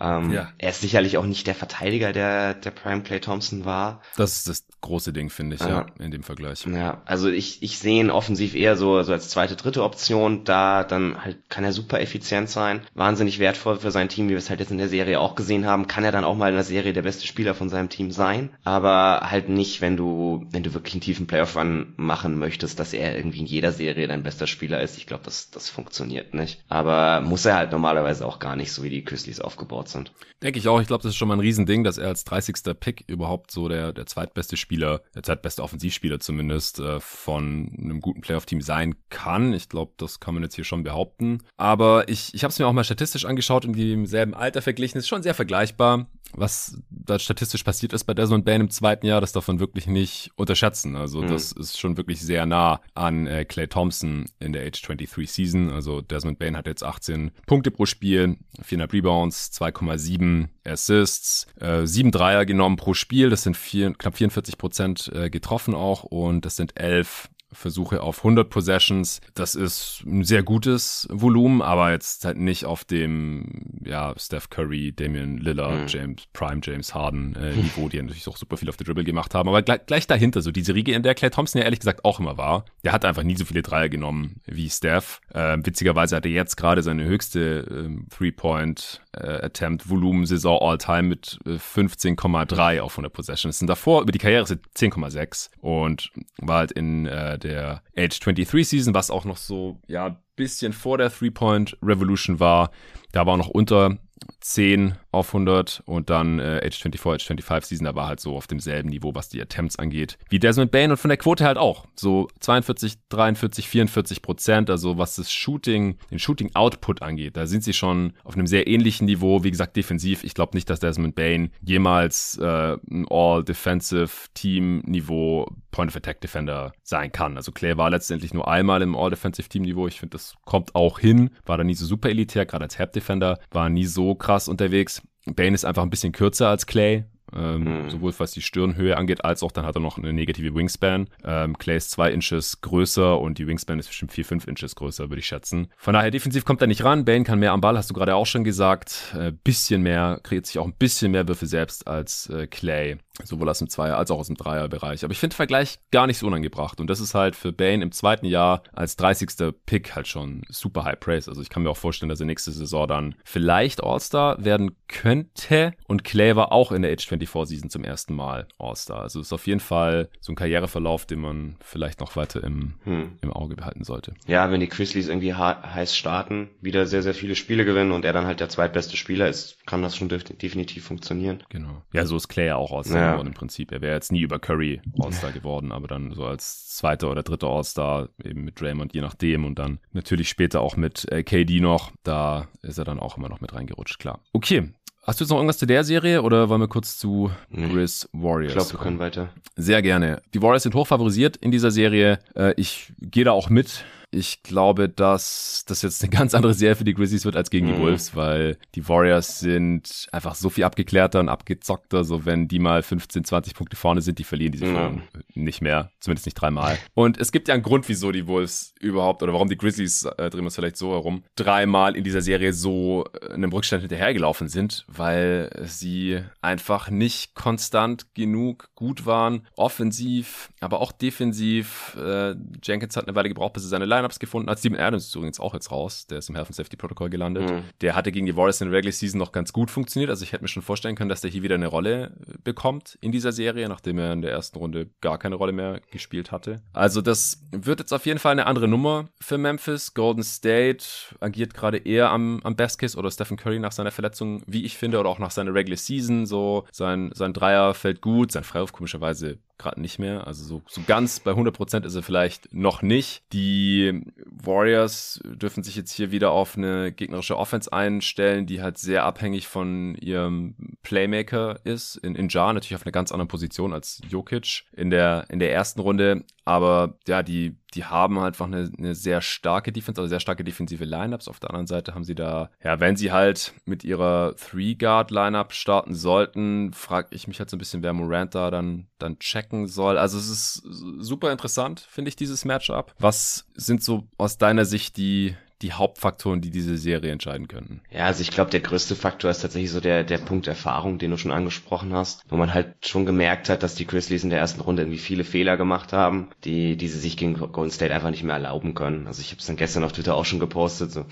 Ähm, 0.00 0.30
ja. 0.32 0.48
Er 0.58 0.70
ist 0.70 0.80
sicherlich 0.80 1.18
auch 1.18 1.26
nicht 1.26 1.46
der 1.46 1.54
Verteidiger, 1.54 2.12
der, 2.12 2.54
der 2.54 2.70
Prime 2.70 3.02
Clay 3.02 3.20
Thompson 3.20 3.64
war. 3.64 4.00
Das 4.16 4.36
ist 4.36 4.48
das 4.48 4.64
große 4.80 5.12
Ding, 5.12 5.30
finde 5.30 5.56
ich, 5.56 5.62
ja. 5.62 5.68
ja, 5.68 5.86
in 5.98 6.10
dem 6.10 6.22
Vergleich. 6.22 6.64
Ja, 6.66 7.02
also 7.04 7.28
ich, 7.28 7.62
ich 7.62 7.78
sehe 7.78 8.00
ihn 8.00 8.10
offensiv 8.10 8.54
eher 8.54 8.76
so, 8.76 9.02
so 9.02 9.12
als 9.12 9.28
zweite, 9.28 9.56
dritte 9.56 9.82
Option. 9.82 10.44
Da 10.44 10.84
dann 10.84 11.24
halt 11.24 11.38
kann 11.48 11.64
er 11.64 11.72
super 11.72 12.00
effizient 12.00 12.48
sein, 12.48 12.80
wahnsinnig 12.94 13.38
wertvoll 13.38 13.78
für 13.78 13.90
sein 13.90 14.08
Team, 14.08 14.26
wie 14.26 14.32
wir 14.32 14.38
es 14.38 14.50
halt 14.50 14.60
jetzt 14.60 14.70
in 14.70 14.78
der 14.78 14.88
Serie 14.88 15.20
auch 15.20 15.34
gesehen 15.34 15.66
haben. 15.66 15.86
Kann 15.88 16.04
er 16.04 16.12
dann 16.12 16.24
auch 16.24 16.36
mal 16.36 16.50
in 16.50 16.54
der 16.54 16.64
Serie 16.64 16.92
der 16.92 17.02
beste 17.02 17.26
Spieler 17.26 17.54
von 17.54 17.68
seinem 17.68 17.88
Team 17.88 18.10
sein, 18.12 18.50
aber 18.64 19.28
halt 19.30 19.48
nicht, 19.48 19.80
wenn 19.80 19.96
du, 19.96 20.46
wenn 20.50 20.62
du 20.62 20.74
wirklich 20.74 20.94
einen 20.94 21.00
tiefen 21.00 21.26
Playoff-Run 21.26 21.94
machen 21.96 22.38
möchtest, 22.38 22.78
dass 22.78 22.92
er 22.92 23.16
irgendwie 23.16 23.40
in 23.40 23.46
jeder 23.46 23.72
Serie 23.72 24.06
dein 24.06 24.22
bester 24.22 24.46
Spieler 24.46 24.80
ist. 24.80 24.96
Ich 24.96 25.06
glaube, 25.06 25.24
das, 25.24 25.50
das 25.50 25.68
funktioniert 25.68 26.34
nicht. 26.34 26.62
Aber 26.68 27.20
muss 27.20 27.44
er 27.44 27.56
halt 27.56 27.72
normalerweise 27.72 28.24
auch 28.26 28.38
gar 28.38 28.56
nicht, 28.56 28.72
so 28.72 28.82
wie 28.82 28.90
die 28.90 29.04
Grizzlies 29.04 29.40
aufgebaut 29.40 29.87
sind. 29.88 30.12
Denke 30.42 30.58
ich 30.58 30.68
auch. 30.68 30.80
Ich 30.80 30.86
glaube, 30.86 31.02
das 31.02 31.10
ist 31.10 31.16
schon 31.16 31.28
mal 31.28 31.34
ein 31.34 31.40
Riesending, 31.40 31.84
dass 31.84 31.98
er 31.98 32.08
als 32.08 32.24
30. 32.24 32.56
Pick 32.78 33.04
überhaupt 33.06 33.50
so 33.50 33.68
der, 33.68 33.92
der 33.92 34.06
zweitbeste 34.06 34.56
Spieler, 34.56 35.02
der 35.14 35.22
zweitbeste 35.22 35.62
Offensivspieler 35.62 36.20
zumindest 36.20 36.78
äh, 36.78 37.00
von 37.00 37.72
einem 37.78 38.00
guten 38.00 38.20
Playoff-Team 38.20 38.60
sein 38.60 38.94
kann. 39.10 39.52
Ich 39.52 39.68
glaube, 39.68 39.92
das 39.96 40.20
kann 40.20 40.34
man 40.34 40.42
jetzt 40.42 40.54
hier 40.54 40.64
schon 40.64 40.82
behaupten. 40.82 41.42
Aber 41.56 42.08
ich, 42.08 42.34
ich 42.34 42.44
habe 42.44 42.52
es 42.52 42.58
mir 42.58 42.66
auch 42.66 42.72
mal 42.72 42.84
statistisch 42.84 43.24
angeschaut 43.24 43.64
und 43.64 43.74
die 43.74 43.92
im 43.92 44.06
selben 44.06 44.34
Alter 44.34 44.62
verglichen. 44.62 44.98
Ist 44.98 45.08
schon 45.08 45.22
sehr 45.22 45.34
vergleichbar. 45.34 46.06
Was 46.34 46.78
da 46.90 47.18
statistisch 47.18 47.62
passiert 47.62 47.92
ist 47.92 48.04
bei 48.04 48.14
Desmond 48.14 48.44
Bain 48.44 48.60
im 48.60 48.70
zweiten 48.70 49.06
Jahr, 49.06 49.20
das 49.20 49.32
darf 49.32 49.48
man 49.48 49.60
wirklich 49.60 49.86
nicht 49.86 50.30
unterschätzen. 50.36 50.96
Also 50.96 51.22
mhm. 51.22 51.28
das 51.28 51.52
ist 51.52 51.78
schon 51.78 51.96
wirklich 51.96 52.20
sehr 52.20 52.46
nah 52.46 52.80
an 52.94 53.26
äh, 53.26 53.44
Clay 53.44 53.66
Thompson 53.66 54.26
in 54.38 54.52
der 54.52 54.66
Age 54.66 54.80
23 54.80 55.30
Season. 55.30 55.70
Also 55.70 56.00
Desmond 56.00 56.38
Bain 56.38 56.56
hat 56.56 56.66
jetzt 56.66 56.84
18 56.84 57.30
Punkte 57.46 57.70
pro 57.70 57.86
Spiel, 57.86 58.36
400 58.62 58.92
Rebounds, 58.92 59.50
2,7 59.52 60.48
Assists, 60.64 61.46
äh, 61.60 61.86
7 61.86 62.10
Dreier 62.10 62.44
genommen 62.44 62.76
pro 62.76 62.94
Spiel. 62.94 63.30
Das 63.30 63.42
sind 63.42 63.56
vier, 63.56 63.92
knapp 63.94 64.16
44 64.16 64.58
Prozent 64.58 65.10
äh, 65.14 65.30
getroffen 65.30 65.74
auch 65.74 66.04
und 66.04 66.44
das 66.44 66.56
sind 66.56 66.78
11 66.78 67.28
Versuche 67.52 68.02
auf 68.02 68.18
100 68.18 68.50
Possessions. 68.50 69.20
Das 69.34 69.54
ist 69.54 70.02
ein 70.06 70.24
sehr 70.24 70.42
gutes 70.42 71.08
Volumen, 71.10 71.62
aber 71.62 71.90
jetzt 71.92 72.24
halt 72.24 72.36
nicht 72.36 72.64
auf 72.64 72.84
dem, 72.84 73.80
ja, 73.84 74.14
Steph 74.18 74.50
Curry, 74.50 74.92
Damian 74.92 75.38
Lillard, 75.38 75.82
mhm. 75.82 75.86
James, 75.88 76.22
Prime 76.32 76.60
James 76.62 76.94
Harden 76.94 77.34
äh, 77.36 77.54
Niveau, 77.54 77.88
die 77.88 78.02
natürlich 78.02 78.28
auch 78.28 78.36
super 78.36 78.56
viel 78.56 78.68
auf 78.68 78.76
der 78.76 78.84
Dribble 78.84 79.04
gemacht 79.04 79.34
haben. 79.34 79.48
Aber 79.48 79.62
gleich, 79.62 79.86
gleich 79.86 80.06
dahinter, 80.06 80.42
so 80.42 80.50
diese 80.50 80.74
Riege, 80.74 80.92
in 80.92 81.02
der 81.02 81.14
Clay 81.14 81.30
Thompson 81.30 81.60
ja 81.60 81.64
ehrlich 81.64 81.80
gesagt 81.80 82.04
auch 82.04 82.20
immer 82.20 82.36
war. 82.36 82.64
Der 82.84 82.92
hat 82.92 83.04
einfach 83.04 83.22
nie 83.22 83.36
so 83.36 83.44
viele 83.44 83.62
Dreier 83.62 83.88
genommen 83.88 84.40
wie 84.46 84.68
Steph. 84.68 85.20
Äh, 85.32 85.56
witzigerweise 85.62 86.16
hat 86.16 86.26
er 86.26 86.32
jetzt 86.32 86.56
gerade 86.56 86.82
seine 86.82 87.04
höchste 87.04 87.88
äh, 87.88 88.14
Three-Point 88.14 89.00
äh, 89.12 89.44
Attempt-Volumen-Saison 89.46 90.60
All-Time 90.60 91.02
mit 91.02 91.38
äh, 91.46 91.52
15,3 91.52 92.80
auf 92.80 92.92
100 92.92 93.12
Possessions. 93.12 93.56
Das 93.56 93.58
sind 93.58 93.68
davor 93.68 94.02
über 94.02 94.12
die 94.12 94.18
Karriere 94.18 94.44
10,6 94.44 95.50
und 95.60 96.10
war 96.38 96.58
halt 96.58 96.72
in 96.72 97.06
äh, 97.06 97.37
der 97.38 97.82
Age 97.96 98.18
23 98.20 98.68
Season, 98.68 98.94
was 98.94 99.10
auch 99.10 99.24
noch 99.24 99.36
so, 99.36 99.80
ja, 99.86 100.20
bisschen 100.36 100.72
vor 100.72 100.98
der 100.98 101.10
Three-Point 101.10 101.76
Revolution 101.82 102.40
war. 102.40 102.70
Da 103.12 103.26
war 103.26 103.36
noch 103.36 103.48
unter 103.48 103.98
10 104.40 104.94
auf 105.10 105.28
100 105.28 105.82
und 105.86 106.10
dann 106.10 106.38
äh, 106.38 106.60
Age 106.64 106.76
24, 106.76 107.22
Age 107.22 107.26
25 107.26 107.68
Season, 107.68 107.84
da 107.84 107.94
war 107.94 108.08
halt 108.08 108.20
so 108.20 108.36
auf 108.36 108.46
demselben 108.46 108.90
Niveau, 108.90 109.14
was 109.14 109.28
die 109.28 109.40
Attempts 109.40 109.78
angeht, 109.78 110.18
wie 110.28 110.38
Desmond 110.38 110.70
Bain 110.70 110.90
und 110.90 110.96
von 110.96 111.08
der 111.08 111.16
Quote 111.16 111.44
halt 111.44 111.56
auch. 111.58 111.86
So 111.94 112.28
42, 112.40 112.94
43, 113.08 113.68
44 113.68 114.22
Prozent, 114.22 114.70
also 114.70 114.98
was 114.98 115.16
das 115.16 115.32
Shooting, 115.32 115.96
den 116.10 116.18
Shooting 116.18 116.50
Output 116.54 117.02
angeht, 117.02 117.36
da 117.36 117.46
sind 117.46 117.64
sie 117.64 117.72
schon 117.72 118.12
auf 118.24 118.34
einem 118.34 118.46
sehr 118.46 118.66
ähnlichen 118.66 119.06
Niveau. 119.06 119.44
Wie 119.44 119.50
gesagt, 119.50 119.76
defensiv. 119.76 120.24
Ich 120.24 120.34
glaube 120.34 120.56
nicht, 120.56 120.68
dass 120.68 120.80
Desmond 120.80 121.14
Bain 121.14 121.50
jemals 121.62 122.38
äh, 122.38 122.76
ein 122.90 123.06
All-Defensive 123.08 124.28
Team 124.34 124.80
Niveau 124.80 125.46
Point 125.70 125.90
of 125.90 125.96
Attack 125.96 126.20
Defender 126.20 126.72
sein 126.82 127.12
kann. 127.12 127.36
Also 127.36 127.52
Clay 127.52 127.76
war 127.76 127.90
letztendlich 127.90 128.34
nur 128.34 128.48
einmal 128.48 128.82
im 128.82 128.96
All-Defensive 128.96 129.48
Team 129.48 129.62
Niveau. 129.62 129.86
Ich 129.86 130.00
finde, 130.00 130.12
das 130.12 130.34
kommt 130.44 130.74
auch 130.74 130.98
hin. 130.98 131.30
War 131.46 131.58
da 131.58 131.64
nie 131.64 131.74
so 131.74 131.86
super 131.86 132.08
elitär, 132.10 132.46
gerade 132.46 132.64
als 132.64 132.78
Help 132.78 132.92
Defender, 132.92 133.38
war 133.50 133.68
nie 133.68 133.84
so 133.84 134.14
krass 134.14 134.48
unterwegs. 134.48 134.97
Bane 135.26 135.54
ist 135.54 135.64
einfach 135.64 135.82
ein 135.82 135.90
bisschen 135.90 136.12
kürzer 136.12 136.48
als 136.48 136.66
Clay. 136.66 137.04
Ähm, 137.34 137.84
mhm. 137.84 137.90
Sowohl 137.90 138.14
was 138.18 138.32
die 138.32 138.42
Stirnhöhe 138.42 138.96
angeht, 138.96 139.24
als 139.24 139.42
auch 139.42 139.52
dann 139.52 139.66
hat 139.66 139.76
er 139.76 139.80
noch 139.80 139.98
eine 139.98 140.12
negative 140.12 140.54
Wingspan. 140.54 141.08
Ähm, 141.24 141.58
Clay 141.58 141.76
ist 141.76 141.90
zwei 141.90 142.10
Inches 142.10 142.60
größer 142.60 143.20
und 143.20 143.38
die 143.38 143.46
Wingspan 143.46 143.78
ist 143.78 143.88
bestimmt 143.88 144.12
vier, 144.12 144.24
fünf 144.24 144.46
Inches 144.46 144.74
größer, 144.74 145.10
würde 145.10 145.20
ich 145.20 145.26
schätzen. 145.26 145.68
Von 145.76 145.94
daher 145.94 146.10
defensiv 146.10 146.44
kommt 146.44 146.60
er 146.62 146.66
nicht 146.66 146.84
ran. 146.84 147.04
Bane 147.04 147.24
kann 147.24 147.38
mehr 147.38 147.52
am 147.52 147.60
Ball, 147.60 147.76
hast 147.76 147.90
du 147.90 147.94
gerade 147.94 148.14
auch 148.14 148.26
schon 148.26 148.44
gesagt. 148.44 149.14
Äh, 149.18 149.32
bisschen 149.32 149.82
mehr, 149.82 150.20
kreiert 150.22 150.46
sich 150.46 150.58
auch 150.58 150.66
ein 150.66 150.74
bisschen 150.74 151.12
mehr 151.12 151.28
Würfe 151.28 151.46
selbst 151.46 151.86
als 151.86 152.30
äh, 152.30 152.46
Clay. 152.46 152.96
Sowohl 153.24 153.48
aus 153.48 153.58
dem 153.58 153.68
Zweier- 153.68 153.98
als 153.98 154.10
auch 154.10 154.18
aus 154.18 154.28
dem 154.28 154.36
Dreierbereich. 154.36 155.04
Aber 155.04 155.12
ich 155.12 155.18
finde 155.18 155.36
Vergleich 155.36 155.78
gar 155.90 156.06
nicht 156.06 156.18
so 156.18 156.26
unangebracht. 156.26 156.80
Und 156.80 156.88
das 156.88 157.00
ist 157.00 157.14
halt 157.14 157.36
für 157.36 157.52
Bane 157.52 157.82
im 157.82 157.92
zweiten 157.92 158.26
Jahr 158.26 158.62
als 158.72 158.96
30. 158.96 159.54
Pick 159.66 159.94
halt 159.94 160.08
schon 160.08 160.42
super 160.48 160.84
high 160.84 160.98
praise. 160.98 161.28
Also 161.28 161.42
ich 161.42 161.48
kann 161.48 161.62
mir 161.62 161.70
auch 161.70 161.76
vorstellen, 161.76 162.08
dass 162.08 162.20
er 162.20 162.26
nächste 162.26 162.52
Saison 162.52 162.86
dann 162.86 163.14
vielleicht 163.24 163.82
All-Star 163.82 164.42
werden 164.44 164.76
könnte. 164.88 165.74
Und 165.86 166.04
Clay 166.04 166.36
war 166.36 166.52
auch 166.52 166.72
in 166.72 166.82
der 166.82 166.92
Age 166.92 167.06
24 167.06 167.56
Season 167.56 167.70
zum 167.70 167.84
ersten 167.84 168.14
Mal 168.14 168.46
All-Star. 168.58 169.02
Also 169.02 169.20
ist 169.20 169.32
auf 169.32 169.46
jeden 169.46 169.60
Fall 169.60 170.08
so 170.20 170.32
ein 170.32 170.36
Karriereverlauf, 170.36 171.06
den 171.06 171.20
man 171.20 171.56
vielleicht 171.60 172.00
noch 172.00 172.16
weiter 172.16 172.42
im, 172.42 172.74
hm. 172.84 173.18
im 173.20 173.32
Auge 173.32 173.56
behalten 173.56 173.84
sollte. 173.84 174.14
Ja, 174.26 174.50
wenn 174.50 174.60
die 174.60 174.68
Grizzlies 174.68 175.08
irgendwie 175.08 175.34
heiß 175.34 175.96
starten, 175.96 176.50
wieder 176.60 176.86
sehr, 176.86 177.02
sehr 177.02 177.14
viele 177.14 177.34
Spiele 177.34 177.64
gewinnen 177.64 177.92
und 177.92 178.04
er 178.04 178.12
dann 178.12 178.26
halt 178.26 178.40
der 178.40 178.48
zweitbeste 178.48 178.96
Spieler 178.96 179.28
ist, 179.28 179.58
kann 179.66 179.82
das 179.82 179.96
schon 179.96 180.08
definitiv 180.08 180.84
funktionieren. 180.84 181.42
Genau. 181.48 181.82
Ja, 181.92 182.06
so 182.06 182.16
ist 182.16 182.28
Clay 182.28 182.46
ja 182.46 182.56
auch 182.56 182.72
All-Star 182.72 182.98
ja. 183.00 183.07
Geworden 183.12 183.28
im 183.28 183.34
Prinzip. 183.34 183.72
Er 183.72 183.80
wäre 183.80 183.94
jetzt 183.94 184.12
nie 184.12 184.20
über 184.20 184.38
Curry 184.38 184.80
All-Star 184.98 185.32
geworden, 185.32 185.72
aber 185.72 185.88
dann 185.88 186.12
so 186.14 186.24
als 186.24 186.68
zweiter 186.76 187.10
oder 187.10 187.22
dritter 187.22 187.48
All-Star 187.48 188.08
eben 188.24 188.44
mit 188.44 188.60
Draymond, 188.60 188.94
je 188.94 189.00
nachdem 189.00 189.44
und 189.44 189.58
dann 189.58 189.78
natürlich 189.92 190.28
später 190.28 190.60
auch 190.60 190.76
mit 190.76 191.10
äh, 191.10 191.22
KD 191.22 191.60
noch. 191.60 191.92
Da 192.02 192.48
ist 192.62 192.78
er 192.78 192.84
dann 192.84 193.00
auch 193.00 193.16
immer 193.16 193.28
noch 193.28 193.40
mit 193.40 193.54
reingerutscht, 193.54 193.98
klar. 193.98 194.20
Okay, 194.32 194.70
Hast 195.08 195.20
du 195.20 195.24
jetzt 195.24 195.30
noch 195.30 195.38
irgendwas 195.38 195.56
zu 195.56 195.64
der 195.64 195.84
Serie 195.84 196.20
oder 196.20 196.50
wollen 196.50 196.60
wir 196.60 196.68
kurz 196.68 196.98
zu 196.98 197.30
Grizz 197.50 198.06
Warriors? 198.12 198.52
Ich 198.52 198.58
glaube, 198.58 198.72
wir 198.72 198.78
können 198.78 198.98
weiter. 198.98 199.30
Sehr 199.56 199.80
gerne. 199.80 200.20
Die 200.34 200.42
Warriors 200.42 200.64
sind 200.64 200.74
hochfavorisiert 200.74 201.38
in 201.38 201.50
dieser 201.50 201.70
Serie. 201.70 202.18
Äh, 202.36 202.52
ich 202.58 202.92
gehe 203.00 203.24
da 203.24 203.32
auch 203.32 203.48
mit. 203.48 203.86
Ich 204.10 204.42
glaube, 204.42 204.88
dass 204.88 205.64
das 205.66 205.82
jetzt 205.82 206.02
eine 206.02 206.10
ganz 206.16 206.34
andere 206.34 206.54
Serie 206.54 206.76
für 206.76 206.84
die 206.84 206.94
Grizzlies 206.94 207.24
wird 207.24 207.36
als 207.36 207.50
gegen 207.50 207.68
mhm. 207.68 207.74
die 207.74 207.80
Wolves, 207.80 208.16
weil 208.16 208.58
die 208.74 208.88
Warriors 208.88 209.40
sind 209.40 210.06
einfach 210.12 210.34
so 210.34 210.50
viel 210.50 210.64
abgeklärter 210.64 211.20
und 211.20 211.28
abgezockter. 211.28 212.04
So, 212.04 212.24
wenn 212.24 212.48
die 212.48 212.58
mal 212.58 212.82
15, 212.82 213.24
20 213.24 213.54
Punkte 213.54 213.76
vorne 213.76 214.00
sind, 214.00 214.18
die 214.18 214.24
verlieren 214.24 214.52
diese 214.52 214.66
mhm. 214.66 215.02
nicht 215.34 215.60
mehr. 215.60 215.90
Zumindest 216.00 216.26
nicht 216.26 216.34
dreimal. 216.34 216.78
Und 216.94 217.18
es 217.18 217.32
gibt 217.32 217.48
ja 217.48 217.54
einen 217.54 217.62
Grund, 217.62 217.88
wieso 217.88 218.12
die 218.12 218.26
Wolves 218.26 218.74
überhaupt 218.80 219.22
oder 219.22 219.32
warum 219.32 219.48
die 219.48 219.58
Grizzlies, 219.58 220.04
äh, 220.04 220.30
drehen 220.30 220.42
wir 220.42 220.48
es 220.48 220.54
vielleicht 220.54 220.76
so 220.76 220.92
herum, 220.92 221.24
dreimal 221.36 221.96
in 221.96 222.04
dieser 222.04 222.22
Serie 222.22 222.52
so 222.52 223.04
äh, 223.20 223.32
einem 223.32 223.52
Rückstand 223.52 223.82
hinterhergelaufen 223.82 224.48
sind, 224.48 224.84
weil 224.88 225.50
sie 225.64 226.20
einfach 226.40 226.90
nicht 226.90 227.34
konstant 227.34 228.14
genug 228.14 228.70
gut 228.74 229.06
waren. 229.06 229.46
Offensiv, 229.56 230.50
aber 230.60 230.80
auch 230.80 230.92
defensiv. 230.92 231.96
Äh, 231.96 232.34
Jenkins 232.62 232.96
hat 232.96 233.06
eine 233.06 233.14
Weile 233.14 233.28
gebraucht, 233.28 233.52
bis 233.52 233.64
er 233.64 233.68
seine 233.68 233.86
Lineups 233.98 234.18
gefunden 234.18 234.48
hat. 234.48 234.58
Steven 234.58 234.78
Adams 234.78 235.06
ist 235.06 235.14
übrigens 235.14 235.40
auch 235.40 235.54
jetzt 235.54 235.70
raus. 235.70 236.06
Der 236.06 236.18
ist 236.18 236.28
im 236.28 236.34
Health 236.34 236.48
and 236.48 236.56
Safety 236.56 236.76
Protocol 236.76 237.10
gelandet. 237.10 237.50
Mhm. 237.50 237.64
Der 237.80 237.94
hatte 237.94 238.12
gegen 238.12 238.26
die 238.26 238.36
Warriors 238.36 238.60
in 238.60 238.70
der 238.70 238.78
Regular 238.78 238.92
Season 238.92 239.18
noch 239.18 239.32
ganz 239.32 239.52
gut 239.52 239.70
funktioniert. 239.70 240.10
Also 240.10 240.22
ich 240.22 240.32
hätte 240.32 240.42
mir 240.42 240.48
schon 240.48 240.62
vorstellen 240.62 240.96
können, 240.96 241.08
dass 241.08 241.20
der 241.20 241.30
hier 241.30 241.42
wieder 241.42 241.54
eine 241.54 241.66
Rolle 241.66 242.12
bekommt 242.44 242.98
in 243.00 243.12
dieser 243.12 243.32
Serie, 243.32 243.68
nachdem 243.68 243.98
er 243.98 244.12
in 244.12 244.22
der 244.22 244.32
ersten 244.32 244.58
Runde 244.58 244.88
gar 245.00 245.18
keine 245.18 245.34
Rolle 245.34 245.52
mehr 245.52 245.80
gespielt 245.90 246.32
hatte. 246.32 246.62
Also 246.72 247.00
das 247.00 247.42
wird 247.50 247.80
jetzt 247.80 247.92
auf 247.92 248.06
jeden 248.06 248.18
Fall 248.18 248.32
eine 248.32 248.46
andere 248.46 248.68
Nummer 248.68 249.08
für 249.20 249.38
Memphis. 249.38 249.94
Golden 249.94 250.22
State 250.22 250.84
agiert 251.20 251.54
gerade 251.54 251.78
eher 251.78 252.10
am, 252.10 252.40
am 252.44 252.56
Best 252.56 252.78
Case 252.78 252.96
oder 252.96 253.10
Stephen 253.10 253.36
Curry 253.36 253.58
nach 253.58 253.72
seiner 253.72 253.90
Verletzung, 253.90 254.42
wie 254.46 254.64
ich 254.64 254.76
finde, 254.76 254.98
oder 254.98 255.08
auch 255.08 255.18
nach 255.18 255.30
seiner 255.30 255.54
Regular 255.54 255.76
Season. 255.76 256.26
So 256.26 256.64
sein, 256.72 257.10
sein 257.14 257.32
Dreier 257.32 257.74
fällt 257.74 258.00
gut, 258.00 258.32
sein 258.32 258.44
Freiwurf 258.44 258.72
komischerweise 258.72 259.38
gerade 259.58 259.80
nicht 259.80 259.98
mehr. 259.98 260.26
Also 260.26 260.44
so, 260.44 260.62
so 260.66 260.80
ganz 260.86 261.20
bei 261.20 261.32
100% 261.32 261.84
ist 261.84 261.94
er 261.94 262.02
vielleicht 262.02 262.52
noch 262.54 262.82
nicht. 262.82 263.22
Die 263.32 264.02
Warriors 264.24 265.20
dürfen 265.24 265.62
sich 265.62 265.76
jetzt 265.76 265.92
hier 265.92 266.10
wieder 266.10 266.30
auf 266.30 266.56
eine 266.56 266.92
gegnerische 266.92 267.36
Offense 267.36 267.72
einstellen, 267.72 268.46
die 268.46 268.62
halt 268.62 268.78
sehr 268.78 269.04
abhängig 269.04 269.46
von 269.46 269.94
ihrem 269.96 270.54
Playmaker 270.82 271.60
ist. 271.64 271.96
In, 271.96 272.14
in 272.14 272.28
Jar 272.28 272.52
natürlich 272.52 272.76
auf 272.76 272.86
einer 272.86 272.92
ganz 272.92 273.12
anderen 273.12 273.28
Position 273.28 273.72
als 273.72 274.00
Jokic 274.08 274.64
in 274.72 274.90
der, 274.90 275.26
in 275.28 275.38
der 275.38 275.52
ersten 275.52 275.80
Runde. 275.80 276.24
Aber 276.48 276.94
ja, 277.06 277.22
die, 277.22 277.58
die 277.74 277.84
haben 277.84 278.18
halt 278.18 278.34
einfach 278.34 278.46
eine, 278.46 278.70
eine 278.78 278.94
sehr 278.94 279.20
starke 279.20 279.70
Defense, 279.70 280.00
also 280.00 280.08
sehr 280.08 280.18
starke 280.18 280.44
defensive 280.44 280.84
Lineups. 280.84 281.28
Auf 281.28 281.40
der 281.40 281.50
anderen 281.50 281.66
Seite 281.66 281.94
haben 281.94 282.04
sie 282.04 282.14
da, 282.14 282.50
ja, 282.64 282.80
wenn 282.80 282.96
sie 282.96 283.12
halt 283.12 283.52
mit 283.66 283.84
ihrer 283.84 284.34
Three-Guard-Lineup 284.36 285.52
starten 285.52 285.94
sollten, 285.94 286.72
frage 286.72 287.08
ich 287.10 287.28
mich 287.28 287.38
halt 287.38 287.50
so 287.50 287.56
ein 287.56 287.58
bisschen, 287.58 287.82
wer 287.82 287.92
Morant 287.92 288.34
da 288.34 288.50
dann, 288.50 288.86
dann 288.98 289.18
checken 289.48 289.66
soll. 289.66 289.98
Also 289.98 290.18
es 290.18 290.28
ist 290.28 290.62
super 290.98 291.32
interessant, 291.32 291.80
finde 291.80 292.10
ich, 292.10 292.16
dieses 292.16 292.44
Matchup. 292.44 292.94
Was 292.98 293.46
sind 293.54 293.82
so 293.82 294.04
aus 294.16 294.38
deiner 294.38 294.64
Sicht 294.64 294.96
die, 294.96 295.34
die 295.62 295.72
Hauptfaktoren, 295.72 296.40
die 296.40 296.50
diese 296.50 296.76
Serie 296.76 297.10
entscheiden 297.10 297.48
könnten? 297.48 297.80
Ja, 297.90 298.06
also 298.06 298.22
ich 298.22 298.30
glaube, 298.30 298.50
der 298.50 298.60
größte 298.60 298.94
Faktor 298.94 299.30
ist 299.30 299.40
tatsächlich 299.40 299.70
so 299.70 299.80
der, 299.80 300.04
der 300.04 300.18
Punkt 300.18 300.46
Erfahrung, 300.46 300.98
den 300.98 301.10
du 301.10 301.16
schon 301.16 301.32
angesprochen 301.32 301.92
hast, 301.94 302.24
wo 302.28 302.36
man 302.36 302.54
halt 302.54 302.86
schon 302.86 303.06
gemerkt 303.06 303.48
hat, 303.48 303.62
dass 303.62 303.74
die 303.74 303.86
Grizzlies 303.86 304.24
in 304.24 304.30
der 304.30 304.38
ersten 304.38 304.60
Runde 304.60 304.82
irgendwie 304.82 304.98
viele 304.98 305.24
Fehler 305.24 305.56
gemacht 305.56 305.92
haben, 305.92 306.28
die, 306.44 306.76
die 306.76 306.88
sie 306.88 307.00
sich 307.00 307.16
gegen 307.16 307.34
Golden 307.34 307.72
State 307.72 307.94
einfach 307.94 308.10
nicht 308.10 308.22
mehr 308.22 308.36
erlauben 308.36 308.74
können. 308.74 309.06
Also 309.06 309.20
ich 309.20 309.30
habe 309.30 309.40
es 309.40 309.46
dann 309.46 309.56
gestern 309.56 309.84
auf 309.84 309.92
Twitter 309.92 310.14
auch 310.14 310.24
schon 310.24 310.40
gepostet, 310.40 310.92
so, 310.92 311.06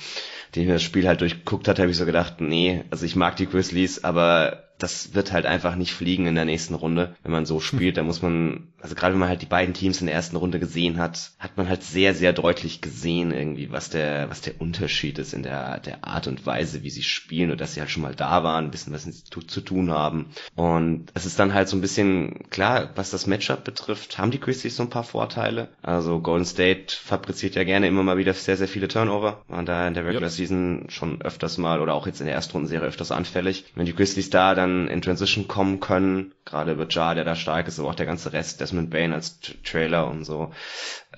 den 0.54 0.62
ich 0.62 0.68
mir 0.68 0.74
das 0.74 0.82
Spiel 0.82 1.08
halt 1.08 1.20
durchguckt 1.20 1.68
hat, 1.68 1.78
habe 1.78 1.90
ich 1.90 1.96
so 1.96 2.06
gedacht, 2.06 2.40
nee, 2.40 2.84
also 2.90 3.04
ich 3.04 3.16
mag 3.16 3.36
die 3.36 3.46
Grizzlies, 3.46 4.04
aber 4.04 4.65
das 4.78 5.14
wird 5.14 5.32
halt 5.32 5.46
einfach 5.46 5.74
nicht 5.76 5.94
fliegen 5.94 6.26
in 6.26 6.34
der 6.34 6.44
nächsten 6.44 6.74
Runde. 6.74 7.16
Wenn 7.22 7.32
man 7.32 7.46
so 7.46 7.60
spielt, 7.60 7.96
dann 7.96 8.06
muss 8.06 8.22
man 8.22 8.68
also 8.86 8.94
gerade 8.94 9.14
wenn 9.14 9.18
man 9.18 9.28
halt 9.28 9.42
die 9.42 9.46
beiden 9.46 9.74
Teams 9.74 10.00
in 10.00 10.06
der 10.06 10.14
ersten 10.14 10.36
Runde 10.36 10.60
gesehen 10.60 10.98
hat, 10.98 11.32
hat 11.40 11.56
man 11.56 11.68
halt 11.68 11.82
sehr, 11.82 12.14
sehr 12.14 12.32
deutlich 12.32 12.80
gesehen 12.80 13.32
irgendwie, 13.32 13.72
was 13.72 13.90
der, 13.90 14.30
was 14.30 14.42
der 14.42 14.60
Unterschied 14.60 15.18
ist 15.18 15.34
in 15.34 15.42
der, 15.42 15.80
der 15.80 16.04
Art 16.04 16.28
und 16.28 16.46
Weise, 16.46 16.84
wie 16.84 16.90
sie 16.90 17.02
spielen 17.02 17.50
und 17.50 17.60
dass 17.60 17.74
sie 17.74 17.80
halt 17.80 17.90
schon 17.90 18.04
mal 18.04 18.14
da 18.14 18.44
waren, 18.44 18.72
wissen, 18.72 18.92
was 18.92 19.02
sie 19.02 19.10
zu, 19.10 19.40
zu 19.40 19.60
tun 19.60 19.90
haben. 19.90 20.26
Und 20.54 21.06
es 21.14 21.26
ist 21.26 21.40
dann 21.40 21.52
halt 21.52 21.68
so 21.68 21.76
ein 21.76 21.80
bisschen 21.80 22.48
klar, 22.48 22.90
was 22.94 23.10
das 23.10 23.26
Matchup 23.26 23.64
betrifft, 23.64 24.18
haben 24.18 24.30
die 24.30 24.38
Grizzlies 24.38 24.76
so 24.76 24.84
ein 24.84 24.90
paar 24.90 25.02
Vorteile. 25.02 25.66
Also 25.82 26.20
Golden 26.20 26.46
State 26.46 26.94
fabriziert 26.94 27.56
ja 27.56 27.64
gerne 27.64 27.88
immer 27.88 28.04
mal 28.04 28.18
wieder 28.18 28.34
sehr, 28.34 28.56
sehr 28.56 28.68
viele 28.68 28.86
Turnover. 28.86 29.42
Waren 29.48 29.66
da 29.66 29.88
in 29.88 29.94
der 29.94 30.04
Regular 30.04 30.30
yep. 30.30 30.30
Season 30.30 30.84
schon 30.90 31.22
öfters 31.22 31.58
mal 31.58 31.80
oder 31.80 31.94
auch 31.94 32.06
jetzt 32.06 32.20
in 32.20 32.26
der 32.26 32.36
Erstrundenserie 32.36 32.86
öfters 32.86 33.10
anfällig. 33.10 33.64
Wenn 33.74 33.86
die 33.86 33.96
Grizzlies 33.96 34.30
da 34.30 34.54
dann 34.54 34.86
in 34.86 35.02
Transition 35.02 35.48
kommen 35.48 35.80
können, 35.80 36.34
gerade 36.44 36.70
über 36.70 36.86
Jar, 36.88 37.16
der 37.16 37.24
da 37.24 37.34
stark 37.34 37.66
ist, 37.66 37.80
aber 37.80 37.88
auch 37.88 37.96
der 37.96 38.06
ganze 38.06 38.32
Rest, 38.32 38.60
Desmond 38.76 38.90
Bain 38.90 39.12
als 39.12 39.40
Trailer 39.64 40.06
und 40.06 40.24
so, 40.24 40.52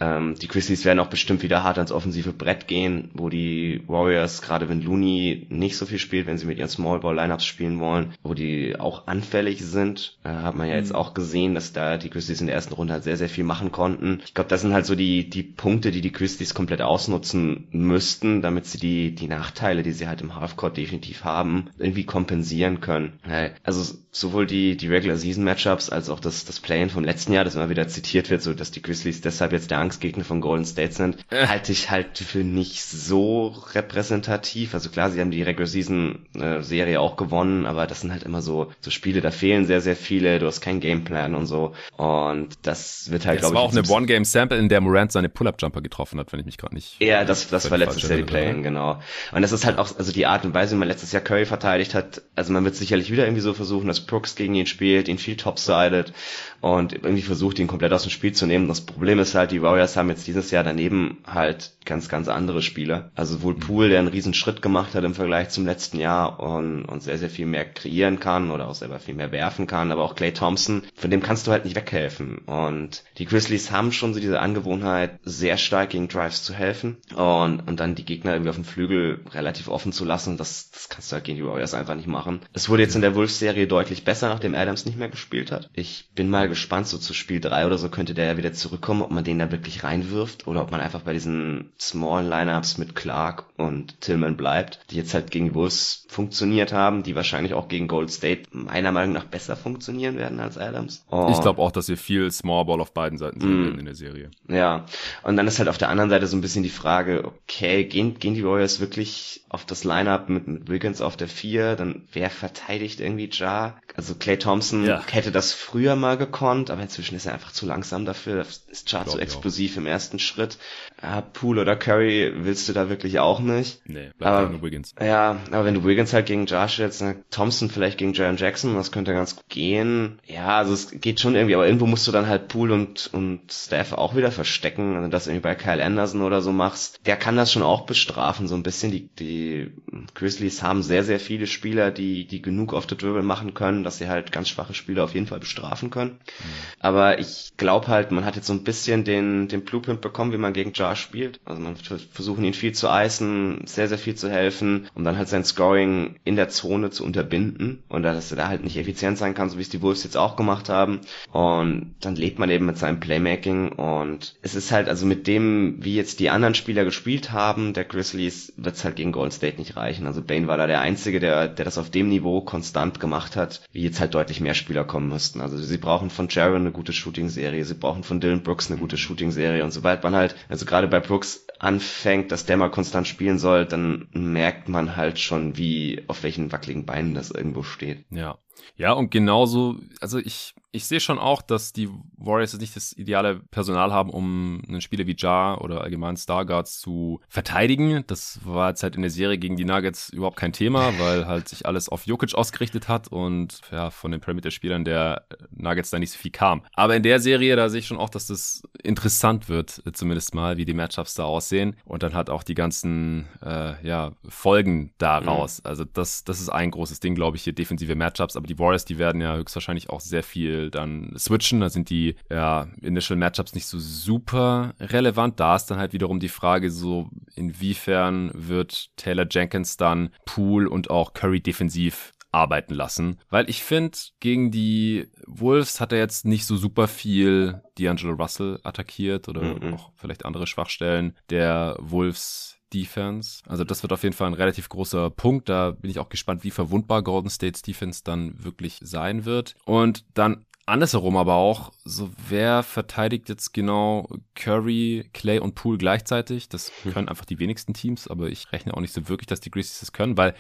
ähm, 0.00 0.34
die 0.36 0.48
Grizzlies 0.48 0.84
werden 0.84 1.00
auch 1.00 1.08
bestimmt 1.08 1.42
wieder 1.42 1.62
hart 1.62 1.78
ans 1.78 1.92
offensive 1.92 2.32
Brett 2.32 2.68
gehen, 2.68 3.10
wo 3.14 3.28
die 3.28 3.82
Warriors, 3.86 4.42
gerade 4.42 4.68
wenn 4.68 4.82
Looney 4.82 5.46
nicht 5.48 5.76
so 5.76 5.86
viel 5.86 5.98
spielt, 5.98 6.26
wenn 6.26 6.38
sie 6.38 6.46
mit 6.46 6.58
ihren 6.58 6.68
Small 6.68 7.00
Ball 7.00 7.16
Lineups 7.16 7.44
spielen 7.44 7.80
wollen, 7.80 8.14
wo 8.22 8.34
die 8.34 8.78
auch 8.78 9.06
anfällig 9.06 9.62
sind, 9.64 10.18
äh, 10.24 10.28
hat 10.28 10.54
man 10.54 10.68
ja 10.68 10.76
jetzt 10.76 10.90
mhm. 10.90 10.96
auch 10.96 11.14
gesehen, 11.14 11.54
dass 11.54 11.72
da 11.72 11.96
die 11.96 12.10
Grizzlies 12.10 12.40
in 12.40 12.46
der 12.46 12.56
ersten 12.56 12.74
Runde 12.74 12.92
halt 12.92 13.04
sehr, 13.04 13.16
sehr 13.16 13.28
viel 13.28 13.44
machen 13.44 13.72
konnten. 13.72 14.20
Ich 14.24 14.34
glaube, 14.34 14.50
das 14.50 14.60
sind 14.60 14.72
halt 14.72 14.86
so 14.86 14.94
die, 14.94 15.28
die 15.28 15.42
Punkte, 15.42 15.90
die 15.90 16.00
die 16.00 16.12
Grizzlies 16.12 16.54
komplett 16.54 16.82
ausnutzen 16.82 17.66
müssten, 17.70 18.42
damit 18.42 18.66
sie 18.66 18.78
die, 18.78 19.14
die 19.14 19.28
Nachteile, 19.28 19.82
die 19.82 19.92
sie 19.92 20.08
halt 20.08 20.20
im 20.20 20.34
Halfcourt 20.34 20.76
definitiv 20.76 21.24
haben, 21.24 21.70
irgendwie 21.78 22.04
kompensieren 22.04 22.80
können. 22.80 23.18
Also 23.62 23.96
sowohl 24.10 24.46
die, 24.46 24.76
die 24.76 24.88
Regular 24.88 25.16
Season 25.16 25.44
Matchups 25.44 25.90
als 25.90 26.10
auch 26.10 26.20
das, 26.20 26.44
das 26.44 26.60
Play-In 26.60 26.90
vom 26.90 27.04
letzten 27.04 27.32
Jahr, 27.32 27.44
das 27.44 27.54
immer 27.54 27.70
wieder 27.70 27.88
zitiert 27.88 28.30
wird, 28.30 28.42
so 28.42 28.54
dass 28.54 28.70
die 28.70 28.82
Grizzlies 28.82 29.20
deshalb 29.20 29.52
jetzt 29.52 29.70
der 29.70 29.78
Angstgegner 29.88 30.24
von 30.24 30.42
Golden 30.42 30.66
State 30.66 30.92
sind, 30.92 31.16
halte 31.30 31.72
ich 31.72 31.90
halt 31.90 32.18
für 32.18 32.44
nicht 32.44 32.82
so 32.82 33.54
repräsentativ. 33.72 34.74
Also 34.74 34.90
klar, 34.90 35.10
sie 35.10 35.20
haben 35.20 35.30
die 35.30 35.42
Regular 35.42 35.66
Season 35.66 36.26
Serie 36.60 37.00
auch 37.00 37.16
gewonnen, 37.16 37.64
aber 37.64 37.86
das 37.86 38.02
sind 38.02 38.12
halt 38.12 38.22
immer 38.22 38.42
so, 38.42 38.70
so 38.80 38.90
Spiele, 38.90 39.22
da 39.22 39.30
fehlen 39.30 39.64
sehr, 39.64 39.80
sehr 39.80 39.96
viele, 39.96 40.38
du 40.38 40.46
hast 40.46 40.60
keinen 40.60 40.80
Gameplan 40.80 41.34
und 41.34 41.46
so. 41.46 41.72
Und 41.96 42.58
das 42.62 43.10
wird 43.10 43.24
halt, 43.26 43.40
glaube 43.40 43.54
ich. 43.54 43.60
Das 43.60 43.62
war 43.62 43.62
auch 43.62 43.90
eine 43.90 43.96
One-Game-Sample, 43.96 44.58
in 44.58 44.68
der 44.68 44.82
Morant 44.82 45.10
seine 45.12 45.30
Pull-Up-Jumper 45.30 45.80
getroffen 45.80 46.20
hat, 46.20 46.32
wenn 46.32 46.40
ich 46.40 46.46
mich 46.46 46.58
gerade 46.58 46.74
nicht. 46.74 47.00
Ja, 47.00 47.24
das, 47.24 47.48
das 47.48 47.70
war 47.70 47.78
letztes 47.78 48.08
Jahr 48.08 48.18
die 48.18 48.24
Play-In, 48.24 48.62
genau. 48.62 49.00
Und 49.32 49.42
das 49.42 49.52
ist 49.52 49.64
halt 49.64 49.78
auch, 49.78 49.96
also 49.98 50.12
die 50.12 50.26
Art 50.26 50.44
und 50.44 50.52
Weise, 50.52 50.74
wie 50.74 50.78
man 50.78 50.88
letztes 50.88 51.12
Jahr 51.12 51.22
Curry 51.22 51.46
verteidigt 51.46 51.94
hat, 51.94 52.22
also 52.36 52.52
man 52.52 52.64
wird 52.64 52.76
sicherlich 52.76 53.10
wieder 53.10 53.24
irgendwie 53.24 53.40
so 53.40 53.54
versuchen, 53.54 53.86
dass 53.86 54.00
Brooks 54.00 54.34
gegen 54.34 54.54
ihn 54.54 54.66
spielt, 54.66 55.08
ihn 55.08 55.18
viel 55.18 55.36
topsided 55.36 56.12
und 56.60 56.92
irgendwie 56.92 57.22
versucht, 57.22 57.58
ihn 57.58 57.68
komplett 57.68 57.92
aus 57.92 58.02
dem 58.02 58.10
Spiel 58.10 58.32
zu 58.32 58.46
nehmen. 58.46 58.68
Das 58.68 58.80
Problem 58.80 59.18
ist 59.18 59.34
halt, 59.34 59.52
die 59.52 59.62
Warriors 59.62 59.77
haben 59.96 60.08
jetzt 60.08 60.26
dieses 60.26 60.50
Jahr 60.50 60.64
daneben 60.64 61.18
halt 61.26 61.72
ganz, 61.84 62.08
ganz 62.08 62.28
andere 62.28 62.62
Spieler. 62.62 63.10
Also 63.14 63.42
wohl 63.42 63.54
mhm. 63.54 63.60
Poole, 63.60 63.88
der 63.88 63.98
einen 63.98 64.08
riesen 64.08 64.34
Schritt 64.34 64.62
gemacht 64.62 64.94
hat 64.94 65.04
im 65.04 65.14
Vergleich 65.14 65.48
zum 65.48 65.66
letzten 65.66 65.98
Jahr 65.98 66.38
und, 66.38 66.84
und 66.84 67.02
sehr, 67.02 67.18
sehr 67.18 67.30
viel 67.30 67.46
mehr 67.46 67.64
kreieren 67.64 68.20
kann 68.20 68.50
oder 68.50 68.68
auch 68.68 68.74
selber 68.74 69.00
viel 69.00 69.14
mehr 69.14 69.32
werfen 69.32 69.66
kann, 69.66 69.90
aber 69.90 70.04
auch 70.04 70.14
Clay 70.14 70.32
Thompson, 70.32 70.82
von 70.94 71.10
dem 71.10 71.22
kannst 71.22 71.46
du 71.46 71.50
halt 71.50 71.64
nicht 71.64 71.76
weghelfen. 71.76 72.38
Und 72.38 73.04
die 73.16 73.24
Grizzlies 73.24 73.70
haben 73.70 73.92
schon 73.92 74.14
so 74.14 74.20
diese 74.20 74.40
Angewohnheit, 74.40 75.18
sehr 75.22 75.56
stark 75.56 75.90
gegen 75.90 76.08
Drives 76.08 76.44
zu 76.44 76.52
helfen 76.52 76.98
und, 77.14 77.60
und 77.60 77.80
dann 77.80 77.94
die 77.94 78.04
Gegner 78.04 78.32
irgendwie 78.32 78.50
auf 78.50 78.56
dem 78.56 78.64
Flügel 78.64 79.20
relativ 79.32 79.68
offen 79.68 79.92
zu 79.92 80.04
lassen. 80.04 80.36
Das, 80.36 80.70
das 80.70 80.88
kannst 80.88 81.10
du 81.10 81.14
halt 81.14 81.24
gegen 81.24 81.38
die 81.38 81.44
Warriors 81.44 81.74
einfach 81.74 81.94
nicht 81.94 82.08
machen. 82.08 82.40
Es 82.52 82.68
wurde 82.68 82.82
jetzt 82.82 82.94
in 82.94 83.02
der 83.02 83.14
Wolves-Serie 83.14 83.66
deutlich 83.66 84.04
besser, 84.04 84.28
nachdem 84.28 84.54
Adams 84.54 84.84
nicht 84.84 84.98
mehr 84.98 85.08
gespielt 85.08 85.50
hat. 85.50 85.70
Ich 85.72 86.10
bin 86.14 86.28
mal 86.28 86.48
gespannt, 86.48 86.86
so 86.86 86.98
zu 86.98 87.14
Spiel 87.14 87.40
3 87.40 87.66
oder 87.66 87.78
so 87.78 87.88
könnte 87.88 88.14
der 88.14 88.26
ja 88.26 88.36
wieder 88.36 88.52
zurückkommen, 88.52 89.02
ob 89.02 89.10
man 89.10 89.24
den 89.24 89.38
da 89.38 89.50
wirklich 89.50 89.67
reinwirft 89.84 90.46
oder 90.46 90.62
ob 90.62 90.70
man 90.70 90.80
einfach 90.80 91.02
bei 91.02 91.12
diesen 91.12 91.72
Small 91.78 92.24
Lineups 92.24 92.78
mit 92.78 92.94
Clark 92.94 93.44
und 93.56 94.00
Tillman 94.00 94.36
bleibt, 94.36 94.80
die 94.90 94.96
jetzt 94.96 95.14
halt 95.14 95.30
gegen 95.30 95.54
Wolves 95.54 96.06
funktioniert 96.08 96.72
haben, 96.72 97.02
die 97.02 97.14
wahrscheinlich 97.14 97.54
auch 97.54 97.68
gegen 97.68 97.88
Gold 97.88 98.10
State 98.10 98.42
meiner 98.50 98.92
Meinung 98.92 99.12
nach 99.12 99.24
besser 99.24 99.56
funktionieren 99.56 100.16
werden 100.16 100.40
als 100.40 100.58
Adams. 100.58 101.04
Und 101.08 101.30
ich 101.30 101.40
glaube 101.40 101.60
auch, 101.60 101.70
dass 101.70 101.88
wir 101.88 101.96
viel 101.96 102.30
Small 102.30 102.64
Ball 102.64 102.80
auf 102.80 102.92
beiden 102.92 103.18
Seiten 103.18 103.40
sehen 103.40 103.60
mm, 103.60 103.64
werden 103.64 103.78
in 103.80 103.86
der 103.86 103.94
Serie. 103.94 104.30
Ja, 104.48 104.86
und 105.22 105.36
dann 105.36 105.46
ist 105.46 105.58
halt 105.58 105.68
auf 105.68 105.78
der 105.78 105.88
anderen 105.88 106.10
Seite 106.10 106.26
so 106.26 106.36
ein 106.36 106.40
bisschen 106.40 106.62
die 106.62 106.70
Frage, 106.70 107.24
okay, 107.24 107.84
gehen, 107.84 108.18
gehen 108.18 108.34
die 108.34 108.44
Warriors 108.44 108.80
wirklich 108.80 109.42
auf 109.48 109.64
das 109.64 109.84
Lineup 109.84 110.28
mit, 110.28 110.46
mit 110.46 110.68
Wiggins 110.68 111.00
auf 111.00 111.16
der 111.16 111.28
4, 111.28 111.76
dann 111.76 112.02
wer 112.12 112.30
verteidigt 112.30 113.00
irgendwie 113.00 113.28
Jar? 113.30 113.78
Also 113.96 114.14
Clay 114.14 114.38
Thompson 114.38 114.84
ja. 114.84 115.02
hätte 115.10 115.32
das 115.32 115.52
früher 115.52 115.96
mal 115.96 116.16
gekonnt, 116.16 116.70
aber 116.70 116.82
inzwischen 116.82 117.16
ist 117.16 117.26
er 117.26 117.34
einfach 117.34 117.52
zu 117.52 117.66
langsam 117.66 118.04
dafür. 118.04 118.46
Ist 118.68 118.90
Jar 118.92 119.06
zu 119.06 119.18
explosiv 119.18 119.47
im 119.76 119.86
ersten 119.86 120.18
Schritt. 120.18 120.58
Ja, 121.02 121.20
Poole 121.20 121.60
oder 121.60 121.76
Curry 121.76 122.32
willst 122.38 122.68
du 122.68 122.72
da 122.72 122.88
wirklich 122.88 123.20
auch 123.20 123.38
nicht. 123.38 123.80
Nee, 123.86 124.10
bleib 124.18 124.32
aber, 124.32 124.48
nur 124.48 124.62
Wiggins. 124.62 124.94
Ja, 125.00 125.36
aber 125.52 125.64
wenn 125.64 125.74
du 125.74 125.84
Wiggins 125.84 126.12
halt 126.12 126.26
gegen 126.26 126.46
Jar 126.46 126.68
stellst, 126.68 127.00
dann 127.00 127.22
Thompson 127.30 127.70
vielleicht 127.70 127.98
gegen 127.98 128.14
Jaron 128.14 128.36
Jackson, 128.36 128.74
das 128.74 128.90
könnte 128.90 129.12
ganz 129.12 129.36
gut 129.36 129.48
gehen. 129.48 130.18
Ja, 130.26 130.58
also 130.58 130.72
es 130.72 130.90
geht 130.90 131.20
schon 131.20 131.36
irgendwie, 131.36 131.54
aber 131.54 131.66
irgendwo 131.66 131.86
musst 131.86 132.08
du 132.08 132.12
dann 132.12 132.26
halt 132.26 132.48
Poole 132.48 132.74
und, 132.74 133.10
und 133.12 133.52
Steph 133.52 133.92
auch 133.92 134.16
wieder 134.16 134.32
verstecken. 134.32 134.94
Wenn 134.94 135.02
du 135.04 135.08
das 135.08 135.28
irgendwie 135.28 135.44
bei 135.44 135.54
Kyle 135.54 135.84
Anderson 135.84 136.22
oder 136.22 136.42
so 136.42 136.50
machst, 136.50 137.00
der 137.06 137.16
kann 137.16 137.36
das 137.36 137.52
schon 137.52 137.62
auch 137.62 137.82
bestrafen, 137.86 138.48
so 138.48 138.56
ein 138.56 138.64
bisschen. 138.64 138.90
Die, 138.90 139.08
die 139.18 139.70
Grizzlies 140.14 140.64
haben 140.64 140.82
sehr, 140.82 141.04
sehr 141.04 141.20
viele 141.20 141.46
Spieler, 141.46 141.92
die, 141.92 142.26
die 142.26 142.42
genug 142.42 142.74
auf 142.74 142.88
der 142.88 142.98
Dribble 142.98 143.22
machen 143.22 143.54
können, 143.54 143.84
dass 143.84 143.98
sie 143.98 144.08
halt 144.08 144.32
ganz 144.32 144.48
schwache 144.48 144.74
Spieler 144.74 145.04
auf 145.04 145.14
jeden 145.14 145.28
Fall 145.28 145.38
bestrafen 145.38 145.90
können. 145.90 146.10
Mhm. 146.10 146.44
Aber 146.80 147.20
ich 147.20 147.52
glaube 147.56 147.86
halt, 147.86 148.10
man 148.10 148.24
hat 148.24 148.34
jetzt 148.34 148.48
so 148.48 148.52
ein 148.52 148.64
bisschen 148.64 149.04
den, 149.04 149.37
den 149.46 149.64
Blueprint 149.64 150.00
bekommen, 150.00 150.32
wie 150.32 150.38
man 150.38 150.52
gegen 150.52 150.72
Jar 150.74 150.96
spielt. 150.96 151.38
Also 151.44 151.60
man 151.60 151.76
versuchen 151.76 152.42
ihn 152.42 152.54
viel 152.54 152.72
zu 152.72 152.90
eisen, 152.90 153.62
sehr, 153.66 153.86
sehr 153.86 153.98
viel 153.98 154.16
zu 154.16 154.28
helfen, 154.28 154.88
um 154.94 155.04
dann 155.04 155.16
halt 155.16 155.28
sein 155.28 155.44
Scoring 155.44 156.16
in 156.24 156.34
der 156.34 156.48
Zone 156.48 156.90
zu 156.90 157.04
unterbinden 157.04 157.82
und 157.88 158.02
dass 158.02 158.32
er 158.32 158.36
da 158.36 158.48
halt 158.48 158.64
nicht 158.64 158.76
effizient 158.76 159.18
sein 159.18 159.34
kann, 159.34 159.50
so 159.50 159.58
wie 159.58 159.62
es 159.62 159.68
die 159.68 159.82
Wolves 159.82 160.02
jetzt 160.02 160.16
auch 160.16 160.34
gemacht 160.34 160.68
haben. 160.68 161.00
Und 161.32 161.94
dann 162.00 162.16
lebt 162.16 162.38
man 162.38 162.50
eben 162.50 162.66
mit 162.66 162.78
seinem 162.78 162.98
Playmaking 162.98 163.70
und 163.72 164.34
es 164.42 164.54
ist 164.54 164.72
halt 164.72 164.88
also 164.88 165.06
mit 165.06 165.26
dem, 165.26 165.76
wie 165.78 165.94
jetzt 165.94 166.18
die 166.20 166.30
anderen 166.30 166.54
Spieler 166.54 166.84
gespielt 166.84 167.32
haben, 167.32 167.74
der 167.74 167.84
Grizzlies, 167.84 168.52
wird 168.56 168.76
es 168.76 168.84
halt 168.84 168.96
gegen 168.96 169.12
Golden 169.12 169.32
State 169.32 169.58
nicht 169.58 169.76
reichen. 169.76 170.06
Also 170.06 170.22
Bane 170.22 170.46
war 170.46 170.56
da 170.56 170.66
der 170.66 170.80
Einzige, 170.80 171.20
der, 171.20 171.48
der 171.48 171.64
das 171.64 171.78
auf 171.78 171.90
dem 171.90 172.08
Niveau 172.08 172.40
konstant 172.40 173.00
gemacht 173.00 173.36
hat, 173.36 173.62
wie 173.72 173.82
jetzt 173.82 174.00
halt 174.00 174.14
deutlich 174.14 174.40
mehr 174.40 174.54
Spieler 174.54 174.84
kommen 174.84 175.08
müssten. 175.08 175.40
Also 175.40 175.58
sie 175.58 175.78
brauchen 175.78 176.10
von 176.10 176.28
Jaron 176.28 176.62
eine 176.62 176.72
gute 176.72 176.92
Shooting-Serie, 176.92 177.64
sie 177.64 177.74
brauchen 177.74 178.02
von 178.02 178.20
Dylan 178.20 178.42
Brooks 178.42 178.70
eine 178.70 178.80
gute 178.80 178.96
Shooting-Serie 179.28 179.64
und 179.64 179.70
sobald 179.70 180.02
man 180.02 180.14
halt, 180.14 180.34
also 180.48 180.64
gerade 180.64 180.88
bei 180.88 181.00
Brooks 181.00 181.46
anfängt, 181.58 182.32
dass 182.32 182.46
der 182.46 182.56
mal 182.56 182.70
konstant 182.70 183.06
spielen 183.06 183.38
soll, 183.38 183.66
dann 183.66 184.08
merkt 184.12 184.68
man 184.68 184.96
halt 184.96 185.18
schon, 185.18 185.56
wie, 185.56 186.04
auf 186.06 186.22
welchen 186.22 186.52
wackeligen 186.52 186.86
Beinen 186.86 187.14
das 187.14 187.30
irgendwo 187.30 187.62
steht. 187.62 188.04
Ja. 188.10 188.38
Ja, 188.76 188.92
und 188.92 189.10
genauso, 189.10 189.76
also 190.00 190.18
ich, 190.18 190.54
ich 190.70 190.86
sehe 190.86 191.00
schon 191.00 191.18
auch, 191.18 191.42
dass 191.42 191.72
die 191.72 191.88
Warriors 192.16 192.56
nicht 192.58 192.76
das 192.76 192.92
ideale 192.92 193.40
Personal 193.50 193.92
haben, 193.92 194.10
um 194.10 194.62
einen 194.68 194.80
Spieler 194.80 195.06
wie 195.06 195.16
Jar 195.16 195.62
oder 195.62 195.80
allgemein 195.80 196.16
Starguards 196.16 196.78
zu 196.78 197.20
verteidigen. 197.28 198.04
Das 198.06 198.40
war 198.44 198.68
jetzt 198.68 198.82
halt 198.82 198.96
in 198.96 199.02
der 199.02 199.10
Serie 199.10 199.38
gegen 199.38 199.56
die 199.56 199.64
Nuggets 199.64 200.10
überhaupt 200.10 200.36
kein 200.36 200.52
Thema, 200.52 200.92
weil 200.98 201.26
halt 201.26 201.48
sich 201.48 201.66
alles 201.66 201.88
auf 201.88 202.06
Jokic 202.06 202.34
ausgerichtet 202.34 202.88
hat 202.88 203.08
und 203.08 203.60
ja, 203.72 203.90
von 203.90 204.10
den 204.10 204.20
Perimeter-Spielern 204.20 204.84
der 204.84 205.26
Nuggets 205.50 205.90
da 205.90 205.98
nicht 205.98 206.12
so 206.12 206.18
viel 206.18 206.30
kam. 206.30 206.62
Aber 206.74 206.94
in 206.94 207.02
der 207.02 207.20
Serie, 207.20 207.56
da 207.56 207.68
sehe 207.68 207.80
ich 207.80 207.86
schon 207.86 207.98
auch, 207.98 208.10
dass 208.10 208.26
das 208.26 208.62
interessant 208.82 209.48
wird, 209.48 209.82
zumindest 209.92 210.34
mal, 210.34 210.56
wie 210.56 210.64
die 210.64 210.74
Matchups 210.74 211.14
da 211.14 211.24
aussehen 211.24 211.47
und 211.84 212.02
dann 212.02 212.14
halt 212.14 212.30
auch 212.30 212.42
die 212.42 212.54
ganzen, 212.54 213.26
äh, 213.42 213.74
ja, 213.86 214.12
Folgen 214.28 214.92
daraus. 214.98 215.62
Mhm. 215.62 215.68
Also 215.68 215.84
das, 215.84 216.24
das 216.24 216.40
ist 216.40 216.48
ein 216.48 216.70
großes 216.70 217.00
Ding, 217.00 217.14
glaube 217.14 217.36
ich, 217.36 217.44
hier 217.44 217.52
defensive 217.52 217.94
Matchups, 217.94 218.36
aber 218.36 218.46
die 218.46 218.58
Warriors, 218.58 218.84
die 218.84 218.98
werden 218.98 219.20
ja 219.20 219.36
höchstwahrscheinlich 219.36 219.90
auch 219.90 220.00
sehr 220.00 220.22
viel 220.22 220.70
dann 220.70 221.14
switchen. 221.16 221.60
Da 221.60 221.68
sind 221.68 221.90
die 221.90 222.16
ja, 222.30 222.68
Initial 222.80 223.18
Matchups 223.18 223.54
nicht 223.54 223.66
so 223.66 223.78
super 223.78 224.74
relevant. 224.80 225.40
Da 225.40 225.56
ist 225.56 225.66
dann 225.66 225.78
halt 225.78 225.92
wiederum 225.92 226.20
die 226.20 226.28
Frage, 226.28 226.70
so 226.70 227.08
inwiefern 227.34 228.30
wird 228.34 228.90
Taylor 228.96 229.26
Jenkins 229.30 229.76
dann 229.76 230.10
Pool 230.24 230.66
und 230.66 230.90
auch 230.90 231.14
Curry 231.14 231.40
defensiv 231.40 232.12
arbeiten 232.32 232.74
lassen. 232.74 233.18
Weil 233.30 233.48
ich 233.48 233.62
finde, 233.62 233.98
gegen 234.20 234.50
die 234.50 235.08
Wolves 235.26 235.80
hat 235.80 235.92
er 235.92 235.98
jetzt 235.98 236.24
nicht 236.24 236.46
so 236.46 236.56
super 236.56 236.88
viel 236.88 237.62
D'Angelo 237.78 238.14
Russell 238.20 238.60
attackiert 238.62 239.28
oder 239.28 239.42
mhm. 239.42 239.74
auch 239.74 239.92
vielleicht 239.96 240.24
andere 240.24 240.46
Schwachstellen 240.46 241.16
der 241.30 241.76
Wolves 241.80 242.58
Defense. 242.72 243.42
Also 243.46 243.64
das 243.64 243.82
wird 243.82 243.92
auf 243.92 244.02
jeden 244.02 244.14
Fall 244.14 244.26
ein 244.26 244.34
relativ 244.34 244.68
großer 244.68 245.10
Punkt. 245.10 245.48
Da 245.48 245.70
bin 245.70 245.90
ich 245.90 245.98
auch 245.98 246.08
gespannt, 246.08 246.44
wie 246.44 246.50
verwundbar 246.50 247.02
Golden 247.02 247.30
State's 247.30 247.62
Defense 247.62 248.02
dann 248.04 248.42
wirklich 248.44 248.78
sein 248.82 249.24
wird. 249.24 249.54
Und 249.64 250.04
dann 250.14 250.44
andersherum 250.68 251.16
aber 251.16 251.34
auch, 251.34 251.72
so 251.84 252.10
wer 252.28 252.62
verteidigt 252.62 253.28
jetzt 253.28 253.52
genau 253.52 254.08
Curry, 254.34 255.08
Clay 255.12 255.38
und 255.38 255.54
Poole 255.54 255.78
gleichzeitig? 255.78 256.48
Das 256.48 256.72
hm. 256.82 256.92
können 256.92 257.08
einfach 257.08 257.24
die 257.24 257.38
wenigsten 257.38 257.74
Teams, 257.74 258.08
aber 258.08 258.28
ich 258.28 258.52
rechne 258.52 258.74
auch 258.74 258.80
nicht 258.80 258.92
so 258.92 259.08
wirklich, 259.08 259.26
dass 259.26 259.40
die 259.40 259.50
Grizzlies 259.50 259.80
das 259.80 259.92
können, 259.92 260.16
weil 260.16 260.34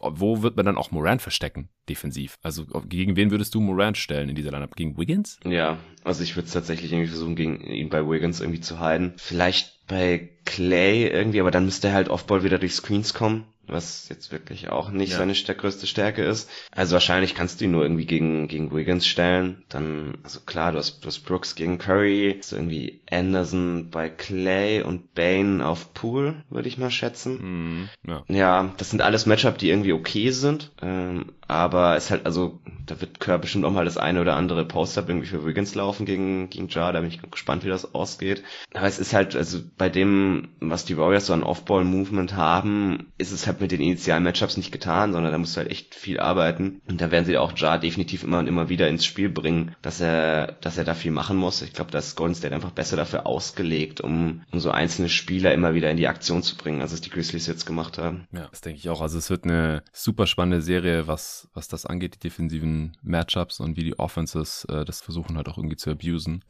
wo 0.00 0.42
wird 0.42 0.56
man 0.56 0.66
dann 0.66 0.76
auch 0.76 0.90
Morant 0.90 1.22
verstecken, 1.22 1.68
defensiv? 1.88 2.38
Also 2.42 2.64
gegen 2.88 3.16
wen 3.16 3.30
würdest 3.30 3.54
du 3.54 3.60
Morant 3.60 3.98
stellen 3.98 4.28
in 4.28 4.34
dieser 4.34 4.50
Lineup? 4.50 4.76
Gegen 4.76 4.96
Wiggins? 4.96 5.38
Ja, 5.44 5.78
also 6.04 6.22
ich 6.22 6.36
würde 6.36 6.46
es 6.46 6.52
tatsächlich 6.52 6.92
irgendwie 6.92 7.10
versuchen, 7.10 7.36
gegen 7.36 7.60
ihn 7.60 7.88
bei 7.88 8.08
Wiggins 8.08 8.40
irgendwie 8.40 8.60
zu 8.60 8.78
halten. 8.78 9.14
Vielleicht 9.16 9.86
bei 9.86 10.30
Clay 10.44 11.06
irgendwie, 11.06 11.40
aber 11.40 11.50
dann 11.50 11.64
müsste 11.64 11.88
er 11.88 11.94
halt 11.94 12.08
Offball 12.08 12.44
wieder 12.44 12.58
durch 12.58 12.74
Screens 12.74 13.14
kommen 13.14 13.44
was 13.66 14.08
jetzt 14.08 14.32
wirklich 14.32 14.68
auch 14.70 14.90
nicht 14.90 15.12
ja. 15.12 15.18
seine 15.18 15.34
größte 15.34 15.86
Stärke 15.86 16.24
ist. 16.24 16.50
Also 16.70 16.94
wahrscheinlich 16.94 17.34
kannst 17.34 17.60
du 17.60 17.64
ihn 17.64 17.70
nur 17.70 17.82
irgendwie 17.82 18.06
gegen, 18.06 18.48
gegen 18.48 18.74
Wiggins 18.74 19.06
stellen. 19.06 19.62
Dann, 19.68 20.18
also 20.22 20.40
klar, 20.40 20.72
du 20.72 20.78
hast, 20.78 21.00
du 21.00 21.06
hast 21.06 21.20
Brooks 21.20 21.54
gegen 21.54 21.78
Curry, 21.78 22.38
so 22.42 22.56
irgendwie 22.56 23.00
Anderson 23.10 23.90
bei 23.90 24.08
Clay 24.08 24.82
und 24.82 25.14
Bane 25.14 25.64
auf 25.64 25.94
Pool, 25.94 26.42
würde 26.50 26.68
ich 26.68 26.78
mal 26.78 26.90
schätzen. 26.90 27.38
Mhm, 27.42 27.88
ja. 28.06 28.24
ja, 28.28 28.74
das 28.76 28.90
sind 28.90 29.02
alles 29.02 29.26
Matchup, 29.26 29.58
die 29.58 29.70
irgendwie 29.70 29.92
okay 29.92 30.30
sind. 30.30 30.72
Ähm, 30.82 31.32
aber 31.52 31.96
es 31.96 32.10
halt, 32.10 32.26
also, 32.26 32.60
da 32.86 33.00
wird 33.00 33.20
Kerr 33.20 33.38
bestimmt 33.38 33.64
auch 33.64 33.70
mal 33.70 33.84
das 33.84 33.96
eine 33.96 34.20
oder 34.20 34.36
andere 34.36 34.64
Post-Up 34.64 35.08
irgendwie 35.08 35.28
für 35.28 35.44
Wiggins 35.44 35.74
laufen 35.74 36.06
gegen, 36.06 36.50
gegen 36.50 36.68
Jar. 36.68 36.92
Da 36.92 37.00
bin 37.00 37.08
ich 37.08 37.20
gespannt, 37.30 37.64
wie 37.64 37.68
das 37.68 37.94
ausgeht. 37.94 38.42
Aber 38.74 38.86
es 38.86 38.98
ist 38.98 39.14
halt, 39.14 39.36
also 39.36 39.60
bei 39.78 39.88
dem, 39.88 40.48
was 40.60 40.84
die 40.84 40.96
Warriors 40.96 41.26
so 41.26 41.32
an 41.32 41.42
Off-Ball-Movement 41.42 42.34
haben, 42.34 43.12
ist 43.18 43.32
es 43.32 43.46
halt 43.46 43.60
mit 43.60 43.70
den 43.70 43.80
initialen 43.80 44.24
Matchups 44.24 44.56
nicht 44.56 44.72
getan, 44.72 45.12
sondern 45.12 45.32
da 45.32 45.38
musst 45.38 45.56
du 45.56 45.60
halt 45.60 45.70
echt 45.70 45.94
viel 45.94 46.18
arbeiten. 46.18 46.80
Und 46.88 47.00
da 47.00 47.10
werden 47.10 47.24
sie 47.24 47.38
auch 47.38 47.52
Jar 47.56 47.78
definitiv 47.78 48.24
immer 48.24 48.38
und 48.38 48.46
immer 48.46 48.68
wieder 48.68 48.88
ins 48.88 49.04
Spiel 49.04 49.28
bringen, 49.28 49.74
dass 49.82 50.00
er, 50.00 50.52
dass 50.60 50.78
er 50.78 50.84
da 50.84 50.94
viel 50.94 51.12
machen 51.12 51.36
muss. 51.36 51.62
Ich 51.62 51.72
glaube, 51.72 51.90
da 51.90 51.98
ist 51.98 52.16
Golden 52.16 52.34
State 52.34 52.54
einfach 52.54 52.72
besser 52.72 52.96
dafür 52.96 53.26
ausgelegt, 53.26 54.00
um, 54.00 54.42
um 54.52 54.60
so 54.60 54.70
einzelne 54.70 55.08
Spieler 55.08 55.52
immer 55.52 55.74
wieder 55.74 55.90
in 55.90 55.96
die 55.96 56.08
Aktion 56.08 56.42
zu 56.42 56.56
bringen, 56.56 56.80
als 56.80 56.92
es 56.92 57.00
die 57.00 57.10
Grizzlies 57.10 57.46
jetzt 57.46 57.66
gemacht 57.66 57.98
haben. 57.98 58.26
Ja, 58.32 58.48
das 58.50 58.60
denke 58.60 58.78
ich 58.78 58.88
auch. 58.88 59.00
Also 59.00 59.18
es 59.18 59.30
wird 59.30 59.44
eine 59.44 59.82
super 59.92 60.26
spannende 60.26 60.62
Serie, 60.62 61.06
was, 61.06 61.41
was 61.54 61.68
das 61.68 61.86
angeht, 61.86 62.14
die 62.14 62.18
defensiven 62.20 62.96
Matchups 63.02 63.60
und 63.60 63.76
wie 63.76 63.84
die 63.84 63.98
Offenses 63.98 64.64
äh, 64.66 64.84
das 64.84 65.00
versuchen 65.00 65.36
halt 65.36 65.48
auch 65.48 65.58
irgendwie 65.58 65.76
zu 65.76 65.90
abusen. 65.90 66.44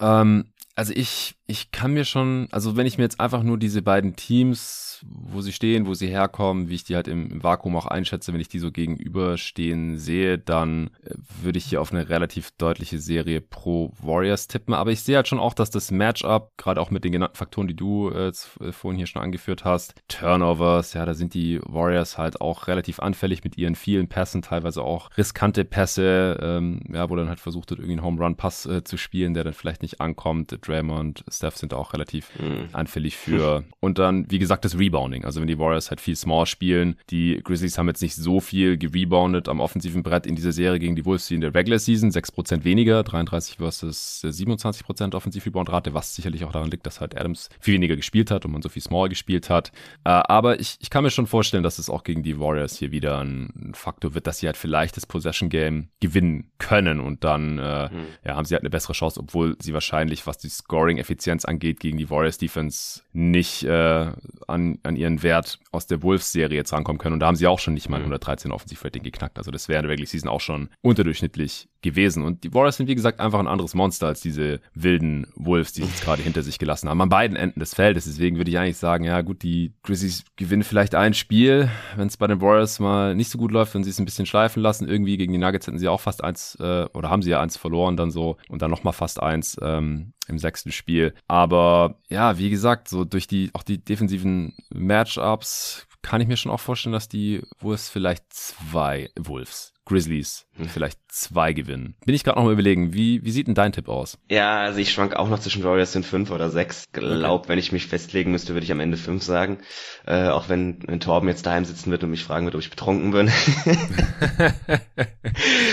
Ähm, 0.00 0.52
also 0.78 0.92
ich, 0.94 1.34
ich 1.48 1.72
kann 1.72 1.92
mir 1.92 2.04
schon, 2.04 2.46
also 2.52 2.76
wenn 2.76 2.86
ich 2.86 2.98
mir 2.98 3.04
jetzt 3.04 3.18
einfach 3.18 3.42
nur 3.42 3.58
diese 3.58 3.82
beiden 3.82 4.14
Teams, 4.14 5.04
wo 5.04 5.40
sie 5.40 5.52
stehen, 5.52 5.86
wo 5.86 5.94
sie 5.94 6.06
herkommen, 6.06 6.68
wie 6.68 6.76
ich 6.76 6.84
die 6.84 6.94
halt 6.94 7.08
im, 7.08 7.42
Vakuum 7.42 7.76
auch 7.76 7.86
einschätze, 7.86 8.32
wenn 8.32 8.40
ich 8.40 8.48
die 8.48 8.60
so 8.60 8.70
gegenüberstehen 8.70 9.98
sehe, 9.98 10.38
dann 10.38 10.90
äh, 11.02 11.14
würde 11.42 11.58
ich 11.58 11.64
hier 11.64 11.80
auf 11.80 11.92
eine 11.92 12.08
relativ 12.08 12.52
deutliche 12.52 13.00
Serie 13.00 13.40
pro 13.40 13.92
Warriors 14.00 14.46
tippen. 14.46 14.72
Aber 14.72 14.92
ich 14.92 15.00
sehe 15.00 15.16
halt 15.16 15.26
schon 15.26 15.40
auch, 15.40 15.52
dass 15.52 15.70
das 15.70 15.90
Matchup, 15.90 16.52
gerade 16.56 16.80
auch 16.80 16.92
mit 16.92 17.02
den 17.02 17.10
genannten 17.10 17.36
Faktoren, 17.36 17.66
die 17.66 17.76
du 17.76 18.10
äh, 18.10 18.28
äh, 18.28 18.70
vorhin 18.70 18.96
hier 18.96 19.06
schon 19.06 19.22
angeführt 19.22 19.64
hast, 19.64 19.94
Turnovers, 20.06 20.94
ja, 20.94 21.04
da 21.04 21.14
sind 21.14 21.34
die 21.34 21.60
Warriors 21.64 22.18
halt 22.18 22.40
auch 22.40 22.68
relativ 22.68 23.00
anfällig 23.00 23.42
mit 23.42 23.58
ihren 23.58 23.74
vielen 23.74 24.06
Pässen, 24.06 24.42
teilweise 24.42 24.82
auch 24.82 25.10
riskante 25.16 25.64
Pässe, 25.64 26.38
ähm, 26.40 26.82
ja, 26.92 27.10
wo 27.10 27.16
dann 27.16 27.28
halt 27.28 27.40
versucht 27.40 27.70
wird, 27.70 27.80
irgendwie 27.80 27.98
einen 27.98 28.04
Home 28.04 28.22
Run 28.22 28.36
Pass 28.36 28.64
äh, 28.66 28.84
zu 28.84 28.96
spielen, 28.96 29.34
der 29.34 29.42
dann 29.42 29.54
vielleicht 29.54 29.82
nicht 29.82 30.00
ankommt 30.00 30.62
Draymond, 30.68 31.24
Steph 31.30 31.56
sind 31.56 31.74
auch 31.74 31.92
relativ 31.92 32.30
mhm. 32.38 32.68
anfällig 32.72 33.16
für. 33.16 33.64
Und 33.80 33.98
dann, 33.98 34.30
wie 34.30 34.38
gesagt, 34.38 34.64
das 34.64 34.78
Rebounding. 34.78 35.24
Also 35.24 35.40
wenn 35.40 35.48
die 35.48 35.58
Warriors 35.58 35.90
halt 35.90 36.00
viel 36.00 36.16
Small 36.16 36.46
spielen, 36.46 36.96
die 37.10 37.40
Grizzlies 37.42 37.78
haben 37.78 37.88
jetzt 37.88 38.02
nicht 38.02 38.14
so 38.14 38.40
viel 38.40 38.76
gereboundet 38.76 39.48
am 39.48 39.60
offensiven 39.60 40.02
Brett 40.02 40.26
in 40.26 40.36
dieser 40.36 40.52
Serie 40.52 40.78
gegen 40.78 40.96
die 40.96 41.04
Wolves 41.04 41.30
wie 41.30 41.34
in 41.34 41.40
der 41.40 41.54
Regular 41.54 41.78
Season. 41.78 42.10
6% 42.10 42.64
weniger, 42.64 43.02
33 43.02 43.56
versus 43.56 44.22
27% 44.24 45.14
Offensiv-Rebound-Rate, 45.14 45.94
was 45.94 46.14
sicherlich 46.14 46.44
auch 46.44 46.52
daran 46.52 46.70
liegt, 46.70 46.86
dass 46.86 47.00
halt 47.00 47.18
Adams 47.18 47.48
viel 47.60 47.74
weniger 47.74 47.96
gespielt 47.96 48.30
hat 48.30 48.44
und 48.44 48.52
man 48.52 48.62
so 48.62 48.68
viel 48.68 48.82
Small 48.82 49.08
gespielt 49.08 49.50
hat. 49.50 49.72
Äh, 50.04 50.10
aber 50.10 50.60
ich, 50.60 50.76
ich 50.80 50.90
kann 50.90 51.04
mir 51.04 51.10
schon 51.10 51.26
vorstellen, 51.26 51.62
dass 51.62 51.78
es 51.78 51.90
auch 51.90 52.04
gegen 52.04 52.22
die 52.22 52.38
Warriors 52.38 52.76
hier 52.76 52.90
wieder 52.90 53.20
ein 53.20 53.72
Faktor 53.74 54.14
wird, 54.14 54.26
dass 54.26 54.38
sie 54.38 54.46
halt 54.46 54.56
vielleicht 54.56 54.96
das 54.96 55.06
Possession-Game 55.06 55.88
gewinnen 56.00 56.50
können 56.58 57.00
und 57.00 57.24
dann 57.24 57.58
äh, 57.58 57.88
mhm. 57.88 58.06
ja, 58.24 58.36
haben 58.36 58.44
sie 58.44 58.54
halt 58.54 58.62
eine 58.62 58.70
bessere 58.70 58.92
Chance, 58.92 59.20
obwohl 59.20 59.56
sie 59.60 59.72
wahrscheinlich, 59.72 60.26
was 60.26 60.38
die 60.38 60.48
Scoring-Effizienz 60.58 61.44
angeht, 61.44 61.80
gegen 61.80 61.98
die 61.98 62.10
Warriors 62.10 62.38
Defense 62.38 63.02
nicht 63.12 63.64
äh, 63.64 64.12
an, 64.46 64.78
an 64.82 64.96
ihren 64.96 65.22
Wert 65.22 65.58
aus 65.72 65.86
der 65.86 66.02
Wolves-Serie 66.02 66.56
jetzt 66.56 66.72
rankommen 66.72 66.98
können. 66.98 67.14
Und 67.14 67.20
da 67.20 67.26
haben 67.26 67.36
sie 67.36 67.46
auch 67.46 67.58
schon 67.58 67.74
nicht 67.74 67.88
mal 67.88 67.98
113 67.98 68.48
mhm. 68.48 68.54
Offensivrating 68.54 69.02
geknackt. 69.02 69.38
Also 69.38 69.50
das 69.50 69.68
wäre 69.68 69.78
in 69.78 69.84
der 69.84 69.92
Regular 69.92 70.08
Season 70.08 70.28
auch 70.28 70.40
schon 70.40 70.68
unterdurchschnittlich 70.82 71.68
gewesen. 71.80 72.22
Und 72.22 72.44
die 72.44 72.52
Warriors 72.52 72.76
sind, 72.76 72.88
wie 72.88 72.94
gesagt, 72.94 73.20
einfach 73.20 73.38
ein 73.38 73.46
anderes 73.46 73.74
Monster 73.74 74.08
als 74.08 74.20
diese 74.20 74.60
wilden 74.74 75.26
Wolves, 75.36 75.72
die 75.72 75.82
jetzt 75.82 76.02
gerade 76.02 76.22
hinter 76.22 76.42
sich 76.42 76.58
gelassen 76.58 76.88
haben. 76.88 77.00
An 77.00 77.08
beiden 77.08 77.36
Enden 77.36 77.60
des 77.60 77.74
Feldes. 77.74 78.04
Deswegen 78.04 78.36
würde 78.36 78.50
ich 78.50 78.58
eigentlich 78.58 78.76
sagen, 78.76 79.04
ja 79.04 79.20
gut, 79.22 79.42
die 79.42 79.72
Grizzlies 79.82 80.24
gewinnen 80.36 80.64
vielleicht 80.64 80.94
ein 80.94 81.14
Spiel, 81.14 81.70
wenn 81.96 82.08
es 82.08 82.16
bei 82.16 82.26
den 82.26 82.40
Warriors 82.40 82.80
mal 82.80 83.14
nicht 83.14 83.30
so 83.30 83.38
gut 83.38 83.52
läuft, 83.52 83.74
wenn 83.74 83.84
sie 83.84 83.90
es 83.90 83.98
ein 83.98 84.04
bisschen 84.04 84.26
schleifen 84.26 84.62
lassen. 84.62 84.88
Irgendwie 84.88 85.16
gegen 85.16 85.32
die 85.32 85.38
Nuggets 85.38 85.66
hätten 85.66 85.78
sie 85.78 85.88
auch 85.88 86.00
fast 86.00 86.24
eins, 86.24 86.56
äh, 86.60 86.86
oder 86.92 87.10
haben 87.10 87.22
sie 87.22 87.30
ja 87.30 87.40
eins 87.40 87.56
verloren 87.56 87.96
dann 87.96 88.10
so 88.10 88.36
und 88.48 88.62
dann 88.62 88.70
nochmal 88.70 88.92
fast 88.92 89.22
eins 89.22 89.56
ähm, 89.62 90.12
im 90.28 90.38
sechsten 90.38 90.72
Spiel. 90.72 91.14
Aber 91.26 91.96
ja, 92.08 92.38
wie 92.38 92.50
gesagt, 92.50 92.88
so 92.88 93.04
durch 93.04 93.26
die, 93.26 93.50
auch 93.54 93.62
die 93.62 93.82
defensiven 93.82 94.54
Matchups 94.70 95.86
kann 96.02 96.20
ich 96.20 96.28
mir 96.28 96.36
schon 96.36 96.52
auch 96.52 96.60
vorstellen, 96.60 96.92
dass 96.92 97.08
die 97.08 97.42
Wolves 97.60 97.88
vielleicht 97.88 98.32
zwei 98.32 99.10
Wolves 99.18 99.74
Grizzlies 99.88 100.46
hm. 100.54 100.68
vielleicht 100.68 100.98
zwei 101.08 101.52
gewinnen. 101.52 101.96
Bin 102.04 102.14
ich 102.14 102.22
gerade 102.22 102.38
noch 102.38 102.44
mal 102.44 102.52
überlegen, 102.52 102.92
wie, 102.92 103.24
wie 103.24 103.30
sieht 103.30 103.46
denn 103.46 103.54
dein 103.54 103.72
Tipp 103.72 103.88
aus? 103.88 104.18
Ja, 104.28 104.58
also 104.60 104.78
ich 104.78 104.92
schwank 104.92 105.16
auch 105.16 105.28
noch 105.28 105.38
zwischen 105.38 105.64
Warriors 105.64 105.94
in 105.94 106.02
fünf 106.02 106.30
oder 106.30 106.50
sechs. 106.50 106.84
Glaub, 106.92 107.40
okay. 107.40 107.48
wenn 107.48 107.58
ich 107.58 107.72
mich 107.72 107.86
festlegen 107.86 108.30
müsste, 108.30 108.52
würde 108.54 108.64
ich 108.64 108.72
am 108.72 108.80
Ende 108.80 108.96
fünf 108.96 109.22
sagen. 109.22 109.58
Äh, 110.06 110.28
auch 110.28 110.48
wenn, 110.48 110.78
wenn 110.86 111.00
Torben 111.00 111.28
jetzt 111.28 111.46
daheim 111.46 111.64
sitzen 111.64 111.90
wird 111.90 112.04
und 112.04 112.10
mich 112.10 112.24
fragen 112.24 112.44
wird, 112.44 112.54
ob 112.54 112.60
ich 112.60 112.70
betrunken 112.70 113.10
bin. 113.10 113.28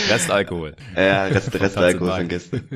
Restalkohol. 0.09 0.75
Ja, 0.95 1.25
Rest, 1.25 1.53
Restalkohol 1.53 2.11
von 2.11 2.27
gestern. 2.27 2.67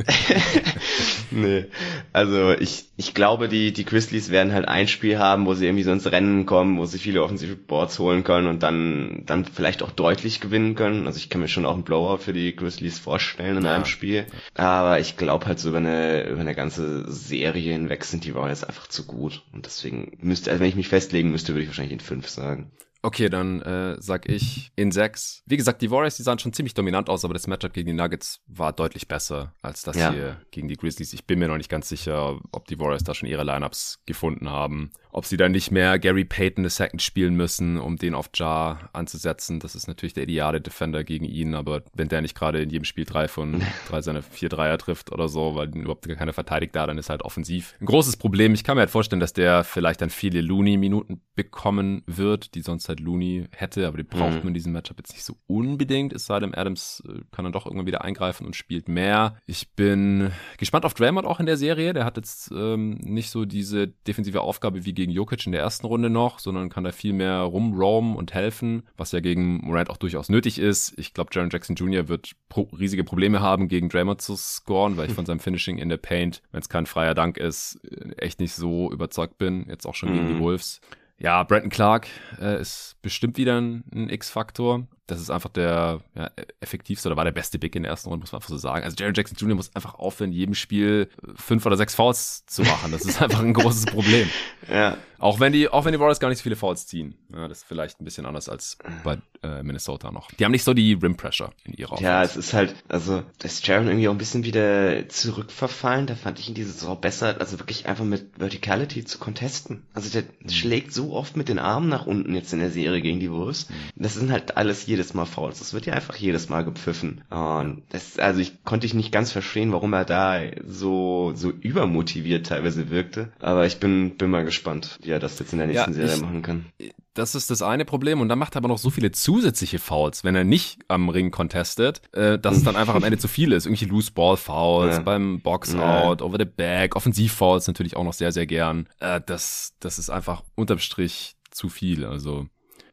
nee. 1.32 1.65
Also 2.12 2.52
ich, 2.54 2.88
ich 3.00 3.14
glaube, 3.14 3.48
die, 3.48 3.72
die 3.72 3.86
Grizzlies 3.86 4.30
werden 4.30 4.52
halt 4.52 4.68
ein 4.68 4.90
Spiel 4.90 5.20
haben, 5.20 5.46
wo 5.46 5.54
sie 5.54 5.66
irgendwie 5.66 5.86
so 5.86 5.92
ins 5.94 6.12
Rennen 6.12 6.46
kommen, 6.46 6.78
wo 6.78 6.84
sie 6.84 7.00
viele 7.00 7.24
offensive 7.24 7.56
Boards 7.56 7.98
holen 7.98 8.26
können 8.26 8.48
und 8.48 8.62
dann, 8.62 9.24
dann 9.26 9.46
vielleicht 9.46 9.84
auch 9.84 9.92
deutlich 9.92 10.42
gewinnen 10.42 10.76
können. 10.76 11.08
Also 11.08 11.18
ich 11.18 11.30
kann 11.30 11.40
mir 11.40 11.48
schon 11.48 11.66
auch 11.66 11.76
einen 11.76 11.86
Blowout 11.86 12.18
für 12.18 12.34
die 12.34 12.54
Grizzlies 12.54 13.00
vorstellen 13.00 13.56
in 13.56 13.64
ja. 13.64 13.74
einem 13.74 13.86
Spiel. 13.86 14.26
Aber 14.54 15.00
ich 15.00 15.16
glaube 15.16 15.46
halt 15.46 15.60
so 15.60 15.70
über 15.70 15.78
eine, 15.78 16.28
über 16.28 16.42
eine 16.42 16.54
ganze 16.54 17.10
Serie 17.10 17.72
hinweg 17.72 18.04
sind 18.04 18.26
die 18.26 18.36
Warriors 18.36 18.66
einfach 18.66 18.88
zu 18.88 19.06
gut. 19.06 19.44
Und 19.54 19.66
deswegen 19.66 20.18
müsste, 20.20 20.52
also 20.52 20.60
wenn 20.60 20.68
ich 20.68 20.76
mich 20.76 20.90
festlegen 20.90 21.32
müsste, 21.32 21.54
würde 21.54 21.62
ich 21.62 21.70
wahrscheinlich 21.70 21.94
in 21.94 22.02
fünf 22.02 22.28
sagen. 22.28 22.70
Okay, 23.02 23.30
dann 23.30 23.62
äh, 23.62 23.96
sag 24.00 24.28
ich 24.28 24.72
in 24.76 24.92
sechs. 24.92 25.42
Wie 25.46 25.56
gesagt, 25.56 25.82
die 25.82 25.90
Warriors, 25.90 26.18
die 26.18 26.24
sahen 26.24 26.40
schon 26.40 26.52
ziemlich 26.52 26.74
dominant 26.74 27.10
aus, 27.10 27.24
aber 27.24 27.34
das 27.34 27.48
Matchup 27.48 27.72
gegen 27.72 27.88
die 27.88 27.94
Nuggets 27.94 28.42
war 28.48 28.74
deutlich 28.74 29.08
besser 29.08 29.54
als 29.62 29.84
das 29.84 29.96
ja. 29.96 30.12
hier 30.12 30.42
gegen 30.52 30.68
die 30.68 30.76
Grizzlies. 30.76 31.14
Ich 31.14 31.26
bin 31.26 31.40
mir 31.40 31.48
noch 31.48 31.58
nicht 31.58 31.70
ganz 31.70 31.88
sicher, 31.88 32.40
ob 32.52 32.68
die 32.68 32.78
Warriors 32.78 33.04
da 33.04 33.14
schon 33.14 33.30
ihre 33.30 33.46
Lineups 33.46 34.02
gefunden 34.06 34.50
haben 34.50 34.92
ob 35.12 35.26
sie 35.26 35.38
dann 35.38 35.52
nicht 35.52 35.72
mehr 35.72 35.98
Gary 36.00 36.26
Payton 36.26 36.65
II 36.65 37.00
spielen 37.00 37.36
müssen, 37.36 37.78
um 37.78 37.98
den 37.98 38.13
auf 38.13 38.30
Jar 38.34 38.89
anzusetzen. 38.93 39.60
Das 39.60 39.76
ist 39.76 39.88
natürlich 39.88 40.13
der 40.13 40.24
ideale 40.24 40.62
Defender 40.62 41.04
gegen 41.04 41.26
ihn, 41.26 41.56
aber 41.56 41.84
wenn 41.93 42.10
der 42.10 42.22
nicht 42.22 42.36
gerade 42.36 42.62
in 42.62 42.69
jedem 42.69 42.86
Spiel 42.86 43.06
drei 43.06 43.28
von 43.28 43.62
drei 43.89 44.02
seine 44.02 44.22
vier 44.22 44.50
Dreier 44.50 44.78
trifft 44.78 45.12
oder 45.12 45.28
so, 45.28 45.56
weil 45.56 45.76
überhaupt 45.76 46.08
gar 46.08 46.17
keiner 46.17 46.34
verteidigt 46.34 46.76
da, 46.76 46.86
dann 46.86 46.98
ist 46.98 47.10
halt 47.10 47.24
offensiv 47.24 47.76
ein 47.82 47.86
großes 47.86 48.17
Problem. 48.17 48.54
Ich 48.54 48.63
kann 48.63 48.76
mir 48.76 48.82
halt 48.82 48.91
vorstellen, 48.91 49.19
dass 49.19 49.34
der 49.34 49.63
vielleicht 49.63 50.02
dann 50.02 50.10
viele 50.10 50.41
Looney-Minuten 50.41 51.22
bekommen 51.36 52.04
wird, 52.06 52.54
die 52.56 52.62
sonst 52.62 52.89
halt 52.89 53.00
Looney 53.00 53.48
hätte, 53.52 53.88
aber 53.88 53.98
die 53.98 54.04
braucht 54.04 54.32
mhm. 54.32 54.39
man 54.39 54.48
in 54.50 54.54
diesem 54.54 54.74
Matchup 54.74 54.98
jetzt 55.00 55.13
nicht 55.13 55.24
so 55.24 55.38
unbedingt, 55.48 56.13
es 56.13 56.26
sei 56.26 56.39
denn, 56.39 56.54
Adams 56.54 57.02
äh, 57.08 57.22
kann 57.32 57.45
dann 57.45 57.54
doch 57.54 57.65
irgendwann 57.65 57.88
wieder 57.88 58.04
eingreifen 58.04 58.45
und 58.45 58.56
spielt 58.56 58.88
mehr. 58.88 59.38
Ich 59.45 59.72
bin 59.72 60.32
gespannt 60.58 60.86
auf 60.86 60.93
Draymond 60.93 61.26
auch 61.26 61.39
in 61.39 61.45
der 61.45 61.58
Serie. 61.58 61.93
Der 61.93 62.06
hat 62.06 62.17
jetzt 62.17 62.52
ähm, 62.52 62.95
nicht 63.02 63.30
so 63.32 63.45
diese 63.45 63.88
defensive 63.88 64.41
Aufgabe 64.41 64.86
wie 64.86 64.93
gegen 64.93 65.09
Jokic 65.12 65.45
in 65.45 65.52
der 65.52 65.62
ersten 65.62 65.86
Runde 65.88 66.10
noch, 66.10 66.39
sondern 66.39 66.69
kann 66.69 66.84
da 66.84 66.91
viel 66.91 67.13
mehr 67.13 67.39
rumroamen 67.39 68.15
und 68.15 68.34
helfen, 68.34 68.84
was 68.98 69.12
ja 69.12 69.19
gegen 69.19 69.58
Morant 69.58 69.89
auch 69.89 69.98
durchaus 69.98 70.30
nötig 70.30 70.60
ist. 70.60 70.93
Ich 70.98 71.13
glaube, 71.13 71.32
Jaron 71.34 71.50
Jackson 71.50 71.76
Jr. 71.76 72.08
wird 72.08 72.32
pro 72.50 72.63
riesige 72.78 73.04
Probleme 73.04 73.39
haben, 73.39 73.67
gegen 73.67 73.89
Draymond 73.89 74.22
zu 74.22 74.36
scoren, 74.36 74.98
weil 74.98 75.10
ich 75.10 75.15
von 75.15 75.26
seinem 75.26 75.39
Finishing 75.39 75.78
in 75.78 75.89
der 75.89 75.98
Paint, 75.98 76.41
wenn 76.52 76.62
es 76.62 76.69
kein 76.69 76.86
freier 76.86 77.13
Dank 77.13 77.38
ist, 77.38 77.80
echt 78.17 78.39
nicht 78.39 78.54
so 78.54 78.91
überzeugt 78.91 79.38
bin. 79.38 79.65
Jetzt 79.67 79.86
auch 79.86 79.95
schon 79.95 80.10
mhm. 80.10 80.13
gegen 80.15 80.28
die 80.28 80.34
mhm. 80.36 80.39
Wolves. 80.41 80.82
Ja, 81.17 81.43
Brandon 81.43 81.69
Clark 81.69 82.08
äh, 82.39 82.62
ist 82.62 82.95
bestimmt 83.02 83.38
wieder 83.38 83.60
ein, 83.60 83.84
ein 83.93 84.10
X-Faktor. 84.10 84.88
Das 85.12 85.19
ist 85.19 85.30
einfach 85.30 85.50
der 85.50 86.02
ja, 86.15 86.32
effektivste 86.60 87.10
oder 87.10 87.17
war 87.17 87.24
der 87.24 87.32
beste 87.32 87.60
Big 87.60 87.76
in 87.76 87.84
der 87.84 87.91
ersten 87.91 88.10
Runde, 88.10 88.24
muss 88.24 88.32
man 88.32 88.39
einfach 88.39 88.50
so 88.50 88.58
sagen. 88.58 88.84
Also 88.84 88.95
Jerry 89.00 89.13
Jackson 89.15 89.38
Jr. 89.38 89.56
muss 89.56 89.76
einfach 89.76 89.95
aufhören, 89.95 90.32
in 90.32 90.38
jedem 90.38 90.56
Spiel 90.56 91.10
fünf 91.36 91.65
oder 91.65 91.78
sechs 91.78 91.95
Fouls 91.95 92.45
zu 92.45 92.63
machen. 92.63 92.91
Das 92.91 93.04
ist 93.04 93.22
einfach 93.22 93.41
ein 93.41 93.54
großes 93.54 93.88
Problem. 93.88 94.30
Ja. 94.72 94.98
Auch 95.19 95.41
wenn 95.41 95.52
die, 95.52 95.67
auch 95.67 95.84
wenn 95.84 95.91
die 95.91 96.00
Warriors 96.00 96.19
gar 96.19 96.30
nicht 96.30 96.38
so 96.38 96.43
viele 96.43 96.56
Fouls 96.56 96.88
ziehen. 96.88 97.15
Ja, 97.34 97.48
das 97.48 97.60
ist 97.60 97.67
vielleicht 97.67 98.00
ein 98.00 98.06
bisschen 98.06 98.26
anders 98.26 98.48
als 98.48 98.78
bei 99.04 99.17
äh, 99.43 99.63
Minnesota 99.63 100.12
noch. 100.12 100.32
Die 100.32 100.45
haben 100.45 100.52
nicht 100.52 100.63
so 100.63 100.74
die 100.74 100.93
Rim 100.93 101.17
Pressure 101.17 101.52
in 101.65 101.74
ihrer 101.74 101.93
Offense. 101.93 102.10
Ja, 102.10 102.24
es 102.24 102.38
ist 102.38 102.54
halt, 102.54 102.74
also, 102.88 103.24
da 103.38 103.45
ist 103.45 103.67
Jaron 103.67 103.88
irgendwie 103.88 104.08
auch 104.08 104.13
ein 104.13 104.17
bisschen 104.17 104.45
wieder 104.45 105.10
zurückverfallen. 105.10 106.08
Da 106.08 106.15
fand 106.15 106.39
ich 106.39 106.48
ihn 106.48 106.56
diese 106.56 106.72
Saison 106.72 107.00
besser, 107.00 107.36
also 107.39 107.60
wirklich 107.60 107.86
einfach 107.88 108.06
mit 108.06 108.38
Verticality 108.38 109.04
zu 109.04 109.17
contesten. 109.17 109.84
Also 109.93 110.10
der 110.10 110.24
mhm. 110.24 110.50
schlägt 110.50 110.93
so 110.93 111.13
oft 111.13 111.36
mit 111.36 111.50
den 111.50 111.60
Armen 111.60 111.89
nach 111.89 112.06
unten 112.06 112.34
jetzt 112.34 112.54
in 112.54 112.60
der 112.60 112.72
Serie 112.72 113.02
gegen 113.02 113.19
die 113.19 113.32
Wurst. 113.32 113.69
Mhm. 113.69 113.76
Das 113.95 114.13
sind 114.13 114.32
halt 114.32 114.56
alles 114.56 114.88
jedes 115.00 115.14
Mal 115.14 115.26
Fouls. 115.26 115.60
Das 115.60 115.74
wird 115.74 115.86
ja 115.86 115.94
einfach 115.94 116.18
jedes 116.18 116.50
Mal 116.50 116.66
gepfiffen. 116.66 117.22
Und 117.30 117.84
das, 117.90 118.20
also 118.20 118.42
ich 118.42 118.66
konnte 118.66 118.86
ich 118.86 118.94
nicht 118.94 119.14
ganz 119.14 119.32
verstehen, 119.32 119.72
warum 119.72 119.94
er 119.94 120.04
da 120.04 120.42
so, 120.68 121.32
so 121.36 121.52
übermotiviert 121.52 122.48
teilweise 122.48 122.90
wirkte. 122.90 123.32
Aber 123.40 123.66
ich 123.66 123.80
bin, 123.80 124.18
bin 124.18 124.30
mal 124.30 124.44
gespannt, 124.44 125.00
wie 125.02 125.12
er 125.12 125.20
das 125.20 125.40
jetzt 125.40 125.54
in 125.54 125.60
der 125.60 125.68
nächsten 125.68 125.92
ja, 125.92 125.96
Serie 125.96 126.16
ich, 126.16 126.22
machen 126.22 126.42
kann. 126.42 126.66
Das 127.14 127.34
ist 127.34 127.50
das 127.50 127.62
eine 127.62 127.86
Problem 127.86 128.20
und 128.20 128.28
dann 128.28 128.40
macht 128.40 128.56
er 128.56 128.58
aber 128.58 128.68
noch 128.68 128.78
so 128.78 128.90
viele 128.90 129.12
zusätzliche 129.12 129.80
Fouls, 129.80 130.26
wenn 130.26 130.36
er 130.36 130.44
nicht 130.44 130.80
am 130.90 131.08
Ring 131.08 131.32
contestet, 131.32 132.02
äh, 132.14 132.38
dass 132.38 132.58
es 132.58 132.64
dann 132.64 132.76
einfach 132.76 132.96
am 132.96 133.04
Ende 133.04 133.18
zu 133.18 133.30
viel 133.30 133.54
ist. 133.54 133.66
Irgendwie 133.66 133.86
Loose 133.86 134.12
Ball 134.12 134.36
Fouls 134.36 134.97
ja. 134.97 135.02
beim 135.02 135.39
Box 135.41 135.76
Out, 135.76 136.20
ja. 136.20 136.26
over 136.26 136.38
the 136.38 136.45
back, 136.45 136.95
Offensiv 136.97 137.34
Fouls 137.34 137.68
natürlich 137.68 137.95
auch 137.95 138.04
noch 138.04 138.14
sehr, 138.14 138.34
sehr 138.34 138.45
gern. 138.45 138.88
Äh, 139.00 139.22
das, 139.26 139.76
das 139.80 139.97
ist 139.97 140.10
einfach 140.10 140.43
unterm 140.56 140.80
Strich 140.80 141.36
zu 141.52 141.70
viel. 141.70 142.06
Also 142.06 142.47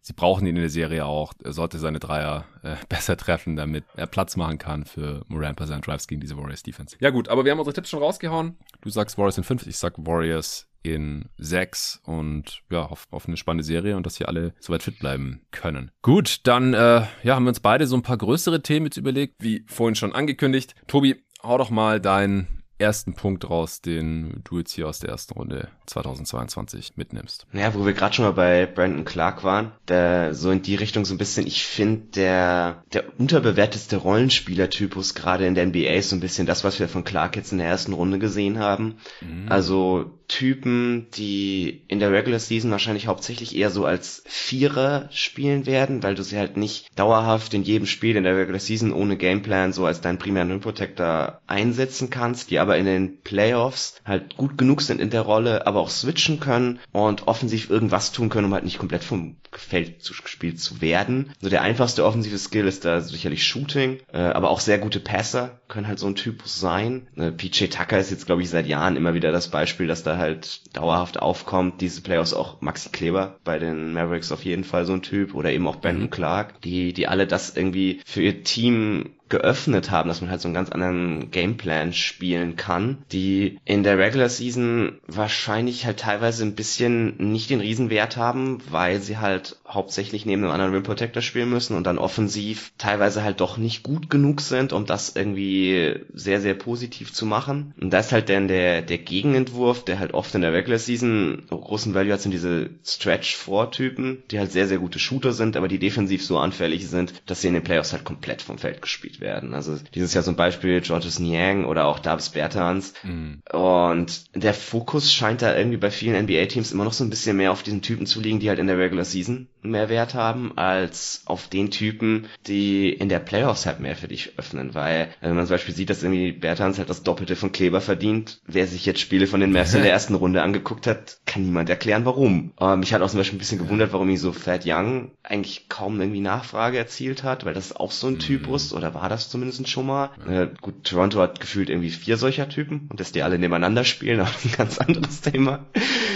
sie 0.07 0.13
brauchen 0.13 0.47
ihn 0.47 0.55
in 0.55 0.63
der 0.63 0.71
Serie 0.71 1.05
auch. 1.05 1.33
Er 1.43 1.53
sollte 1.53 1.79
seine 1.79 1.99
Dreier 1.99 2.45
äh, 2.63 2.77
besser 2.89 3.17
treffen, 3.17 3.57
damit 3.57 3.85
er 3.97 4.07
Platz 4.07 4.37
machen 4.37 4.59
kann 4.59 4.85
für 4.85 5.25
bei 5.29 5.67
seinen 5.67 5.83
Drives 5.83 6.07
gegen 6.07 6.21
diese 6.21 6.37
Warriors 6.37 6.63
Defense. 6.63 6.97
Ja 7.01 7.11
gut, 7.11 7.29
aber 7.29 7.45
wir 7.45 7.53
haben 7.53 7.59
unsere 7.59 7.75
Tipps 7.75 7.91
schon 7.91 8.03
rausgehauen. 8.03 8.57
Du 8.81 8.91
sagst 8.91 9.19
Warriors 9.19 9.39
in 9.39 9.45
5, 9.45 9.67
ich 9.67 9.77
sag 9.77 9.95
Warriors 9.99 10.69
in 10.83 11.29
6 11.39 12.03
und 12.05 12.63
ja, 12.71 12.83
auf, 12.83 13.09
auf 13.11 13.27
eine 13.27 13.37
spannende 13.37 13.65
Serie 13.65 13.97
und 13.97 14.07
dass 14.07 14.17
hier 14.17 14.29
alle 14.29 14.55
soweit 14.61 14.83
fit 14.83 14.99
bleiben 14.99 15.43
können. 15.51 15.91
Gut, 16.03 16.41
dann 16.45 16.75
äh, 16.75 17.07
ja, 17.23 17.35
haben 17.35 17.45
wir 17.45 17.51
uns 17.51 17.61
beide 17.61 17.87
so 17.87 17.97
ein 17.97 18.03
paar 18.03 18.19
größere 18.19 18.63
Themen 18.63 18.87
jetzt 18.87 18.97
überlegt, 18.97 19.37
wie 19.41 19.65
vorhin 19.67 19.97
schon 19.97 20.13
angekündigt. 20.13 20.75
Tobi, 20.87 21.25
hau 21.43 21.59
doch 21.59 21.71
mal 21.71 22.01
dein 22.01 22.56
ersten 22.79 23.14
Punkt 23.14 23.49
raus, 23.49 23.81
den 23.81 24.43
du 24.45 24.59
jetzt 24.59 24.72
hier 24.72 24.89
aus 24.89 24.99
der 24.99 25.11
ersten 25.11 25.35
Runde 25.35 25.68
2022 25.87 26.97
mitnimmst? 26.97 27.47
Ja, 27.53 27.74
wo 27.74 27.87
wir 27.87 27.93
gerade 27.93 28.14
schon 28.14 28.24
mal 28.24 28.33
bei 28.33 28.66
Brandon 28.66 29.05
Clark 29.05 29.45
waren, 29.45 29.72
der 29.89 30.35
so 30.35 30.51
in 30.51 30.62
die 30.62 30.74
Richtung 30.74 31.05
so 31.05 31.14
ein 31.14 31.18
bisschen, 31.18 31.47
ich 31.47 31.64
finde, 31.64 32.07
der, 32.14 32.85
der 32.93 33.18
unterbewerteste 33.18 33.97
Rollenspielertypus 33.97 35.14
gerade 35.14 35.47
in 35.47 35.55
der 35.55 35.66
NBA 35.66 35.95
ist 35.95 36.11
so 36.11 36.16
ein 36.16 36.20
bisschen 36.20 36.47
das, 36.47 36.64
was 36.64 36.79
wir 36.79 36.89
von 36.89 37.05
Clark 37.05 37.37
jetzt 37.37 37.53
in 37.53 37.59
der 37.59 37.68
ersten 37.68 37.93
Runde 37.93 38.18
gesehen 38.18 38.59
haben. 38.59 38.97
Mhm. 39.20 39.47
Also 39.49 40.16
Typen, 40.29 41.07
die 41.14 41.83
in 41.89 42.01
der 42.01 42.12
Regular 42.12 42.41
Season 42.41 42.70
wahrscheinlich 42.70 43.07
hauptsächlich 43.07 43.57
eher 43.57 43.70
so 43.70 43.85
als 43.85 44.22
Vierer 44.27 45.09
spielen 45.12 45.66
werden, 45.66 46.03
weil 46.03 46.14
du 46.14 46.22
sie 46.22 46.37
halt 46.37 46.57
nicht 46.57 46.89
dauerhaft 46.99 47.55
in 47.55 47.62
jedem 47.62 47.87
Spiel 47.87 48.16
in 48.16 48.24
der 48.24 48.37
Regular 48.37 48.61
Season 48.61 48.93
ohne 48.93 49.16
Gameplan 49.16 49.72
so 49.72 49.87
als 49.87 50.01
deinen 50.01 50.18
primären 50.18 50.51
Rim 50.51 50.61
Protector 50.61 51.41
einsetzen 51.47 52.11
kannst, 52.11 52.51
die 52.51 52.59
aber 52.59 52.77
in 52.77 52.87
den 52.87 53.20
Playoffs 53.20 54.01
halt 54.05 54.37
gut 54.37 54.59
genug 54.59 54.83
sind 54.83 55.01
in 55.01 55.11
der 55.11 55.22
Rolle, 55.22 55.66
aber 55.66 55.81
auch 55.81 55.91
switchen 55.91 56.41
können 56.41 56.81
und 56.93 57.29
offensiv 57.29 57.70
irgendwas 57.70 58.12
tun 58.12 58.29
können, 58.29 58.47
um 58.47 58.55
halt 58.55 58.64
nicht 58.64 58.79
komplett 58.79 59.05
vom 59.05 59.37
Feld 59.53 60.05
gespielt 60.22 60.61
zu 60.61 60.81
werden. 60.81 61.33
So 61.41 61.49
der 61.49 61.62
einfachste 61.62 62.05
offensive 62.05 62.39
Skill 62.39 62.66
ist 62.66 62.85
da 62.85 63.01
sicherlich 63.01 63.47
Shooting, 63.47 64.01
äh, 64.12 64.18
aber 64.18 64.51
auch 64.51 64.61
sehr 64.61 64.79
gute 64.79 65.01
Passer 65.01 65.61
können 65.68 65.89
halt 65.89 65.99
so 65.99 66.07
ein 66.07 66.14
Typus 66.14 66.61
sein. 66.61 67.09
Äh, 67.16 67.33
PJ 67.33 67.66
Tucker 67.66 67.99
ist 67.99 68.11
jetzt, 68.11 68.27
glaube 68.27 68.43
ich, 68.43 68.51
seit 68.51 68.66
Jahren 68.66 68.97
immer 68.97 69.14
wieder 69.14 69.33
das 69.33 69.49
Beispiel, 69.49 69.87
dass 69.87 70.03
da 70.03 70.16
halt 70.17 70.77
dauerhaft 70.77 71.21
aufkommt. 71.21 71.81
Diese 71.81 72.01
Playoffs 72.01 72.35
auch 72.35 72.61
Maxi 72.61 72.91
Kleber 72.91 73.37
bei 73.45 73.59
den 73.59 73.93
Mavericks 73.93 74.33
auf 74.33 74.45
jeden 74.45 74.64
Fall 74.64 74.85
so 74.85 74.93
ein 74.93 75.03
Typ 75.03 75.35
oder 75.35 75.53
eben 75.53 75.67
auch 75.67 75.77
Brandon 75.77 76.05
mhm. 76.05 76.11
Clark, 76.11 76.61
die, 76.62 76.93
die 76.93 77.09
alle 77.09 77.27
das 77.27 77.57
irgendwie 77.57 78.01
für 78.05 78.23
ihr 78.23 78.45
Team 78.45 79.11
geöffnet 79.29 79.91
haben, 79.91 80.09
dass 80.09 80.20
man 80.20 80.31
halt 80.31 80.41
so 80.41 80.49
einen 80.49 80.55
ganz 80.55 80.70
anderen 80.70 81.31
Gameplan 81.31 81.93
spielen 81.93 82.57
kann, 82.57 82.99
die 83.11 83.59
in 83.64 83.83
der 83.83 83.99
Regular 83.99 84.29
Season 84.29 84.99
wahrscheinlich 85.07 85.85
halt 85.85 85.99
teilweise 85.99 86.45
ein 86.45 86.55
bisschen 86.55 87.33
nicht 87.33 87.51
den 87.51 87.61
Riesenwert 87.61 88.16
haben, 88.16 88.59
weil 88.70 89.01
sie 89.01 89.18
halt 89.18 89.57
hauptsächlich 89.66 90.27
neben 90.27 90.45
einem 90.45 90.53
anderen 90.53 90.72
Rim 90.72 90.85
Protector 90.85 91.22
spielen 91.22 91.51
müssen 91.51 91.77
und 91.77 91.85
dann 91.87 91.99
offensiv 91.99 92.72
teilweise 92.79 93.24
halt 93.24 93.41
doch 93.41 93.57
nicht 93.57 93.83
gut 93.83 94.11
genug 94.11 94.41
sind, 94.41 94.72
um 94.72 94.87
das 94.87 95.16
irgendwie 95.16 95.97
sehr, 96.14 96.41
sehr 96.41 96.55
positiv 96.55 97.12
zu 97.12 97.27
machen. 97.27 97.74
Und 97.81 97.91
da 97.91 97.99
ist 97.99 98.12
halt 98.12 98.29
dann 98.29 98.47
der, 98.47 98.83
der 98.83 98.99
Gegenentwurf, 98.99 99.85
der 99.85 99.99
halt 99.99 100.14
oft 100.14 100.35
in 100.37 100.43
der 100.43 100.53
Regular 100.53 100.79
Season 100.79 101.43
großen 101.51 101.95
Value 101.95 102.12
hat, 102.12 102.20
sind 102.20 102.33
diese 102.33 102.70
Stretch-4-Typen, 102.85 104.22
die 104.31 104.39
halt 104.39 104.53
sehr, 104.53 104.68
sehr 104.68 104.79
gute 104.79 105.01
Shooter 105.01 105.33
sind, 105.33 105.57
aber 105.57 105.66
die 105.66 105.81
defensiv 105.81 106.24
so 106.24 106.39
anfällig 106.39 106.87
sind, 106.87 107.12
dass 107.27 107.41
sie 107.41 107.49
in 107.49 107.55
den 107.55 107.64
Playoffs 107.64 107.93
halt 107.93 108.05
komplett 108.05 108.43
vom 108.43 108.59
Feld 108.59 108.83
gespielt 108.83 109.16
gespielt 109.17 109.21
werden. 109.21 109.55
Also 109.55 109.77
dieses 109.95 110.14
Jahr 110.14 110.25
zum 110.25 110.37
Beispiel 110.37 110.81
Georges 110.81 111.19
Niang 111.19 111.64
oder 111.64 111.87
auch 111.87 111.99
Dubs 111.99 112.31
Bertans. 112.31 112.95
Mhm. 113.03 113.43
Und 113.53 114.25
der 114.35 114.55
Fokus 114.55 115.12
scheint 115.12 115.43
da 115.43 115.57
irgendwie 115.57 115.77
bei 115.77 115.91
vielen 115.91 116.25
NBA-Teams 116.25 116.73
immer 116.73 116.85
noch 116.85 116.93
so 116.93 117.05
ein 117.05 117.11
bisschen 117.11 117.37
mehr 117.37 117.53
auf 117.53 117.62
diesen 117.62 117.83
Typen 117.83 118.07
zu 118.07 118.21
liegen, 118.21 118.41
die 118.41 118.49
halt 118.49 118.59
in 118.59 118.67
der 118.67 118.79
Regular 118.79 119.05
Season 119.05 119.49
mehr 119.62 119.89
Wert 119.89 120.14
haben, 120.14 120.57
als 120.57 121.23
auf 121.27 121.49
den 121.49 121.71
Typen, 121.71 122.27
die 122.47 122.91
in 122.91 123.09
der 123.09 123.19
Playoffs 123.19 123.67
halt 123.67 123.81
mehr 123.81 123.97
für 123.97 124.09
dich 124.09 124.39
öffnen. 124.39 124.75
Weil, 124.75 125.09
wenn 125.21 125.35
man 125.35 125.47
zum 125.47 125.55
Beispiel 125.55 125.75
sieht, 125.75 125.91
dass 125.91 126.03
irgendwie 126.03 126.33
Bertans 126.33 126.79
halt 126.79 126.89
das 126.89 127.03
Doppelte 127.03 127.37
von 127.37 127.53
Kleber 127.53 127.81
verdient, 127.81 128.41
wer 128.47 128.67
sich 128.67 128.87
jetzt 128.87 129.01
Spiele 129.01 129.27
von 129.27 129.41
den 129.41 129.53
Mavs 129.53 129.75
in 129.75 129.83
der 129.83 129.93
ersten 129.97 130.14
Runde 130.14 130.43
angeguckt 130.43 130.87
hat, 130.87 131.19
kann 131.27 131.43
niemand 131.43 131.69
erklären, 131.69 132.05
warum. 132.05 132.53
Aber 132.57 132.77
mich 132.77 132.95
hat 132.95 133.03
auch 133.03 133.11
zum 133.11 133.19
Beispiel 133.19 133.37
ein 133.37 133.41
bisschen 133.41 133.59
gewundert, 133.59 133.93
warum 133.93 134.09
ihn 134.09 134.17
so 134.17 134.33
Fat 134.33 134.62
Young 134.64 135.11
eigentlich 135.23 135.69
kaum 135.69 136.01
irgendwie 136.01 136.21
Nachfrage 136.21 136.79
erzielt 136.79 137.25
hat, 137.25 137.45
weil 137.45 137.55
das 137.55 137.75
auch 137.75 137.91
so 137.91 138.07
ein 138.07 138.14
mhm. 138.14 138.19
Typus, 138.21 138.73
oder 138.73 138.95
war 138.95 139.06
war 139.07 139.11
das 139.11 139.29
zumindest 139.29 139.69
schon 139.69 139.87
mal. 139.87 140.11
Äh, 140.29 140.49
gut, 140.61 140.83
Toronto 140.83 141.21
hat 141.21 141.39
gefühlt 141.39 141.71
irgendwie 141.71 141.91
vier 141.91 142.17
solcher 142.17 142.49
Typen 142.49 142.89
und 142.91 142.99
dass 142.99 143.13
die 143.13 143.23
alle 143.23 143.39
nebeneinander 143.39 143.85
spielen, 143.85 144.21
auch 144.23 144.45
ein 144.45 144.51
ganz 144.51 144.79
anderes 144.79 145.21
Thema. 145.21 145.65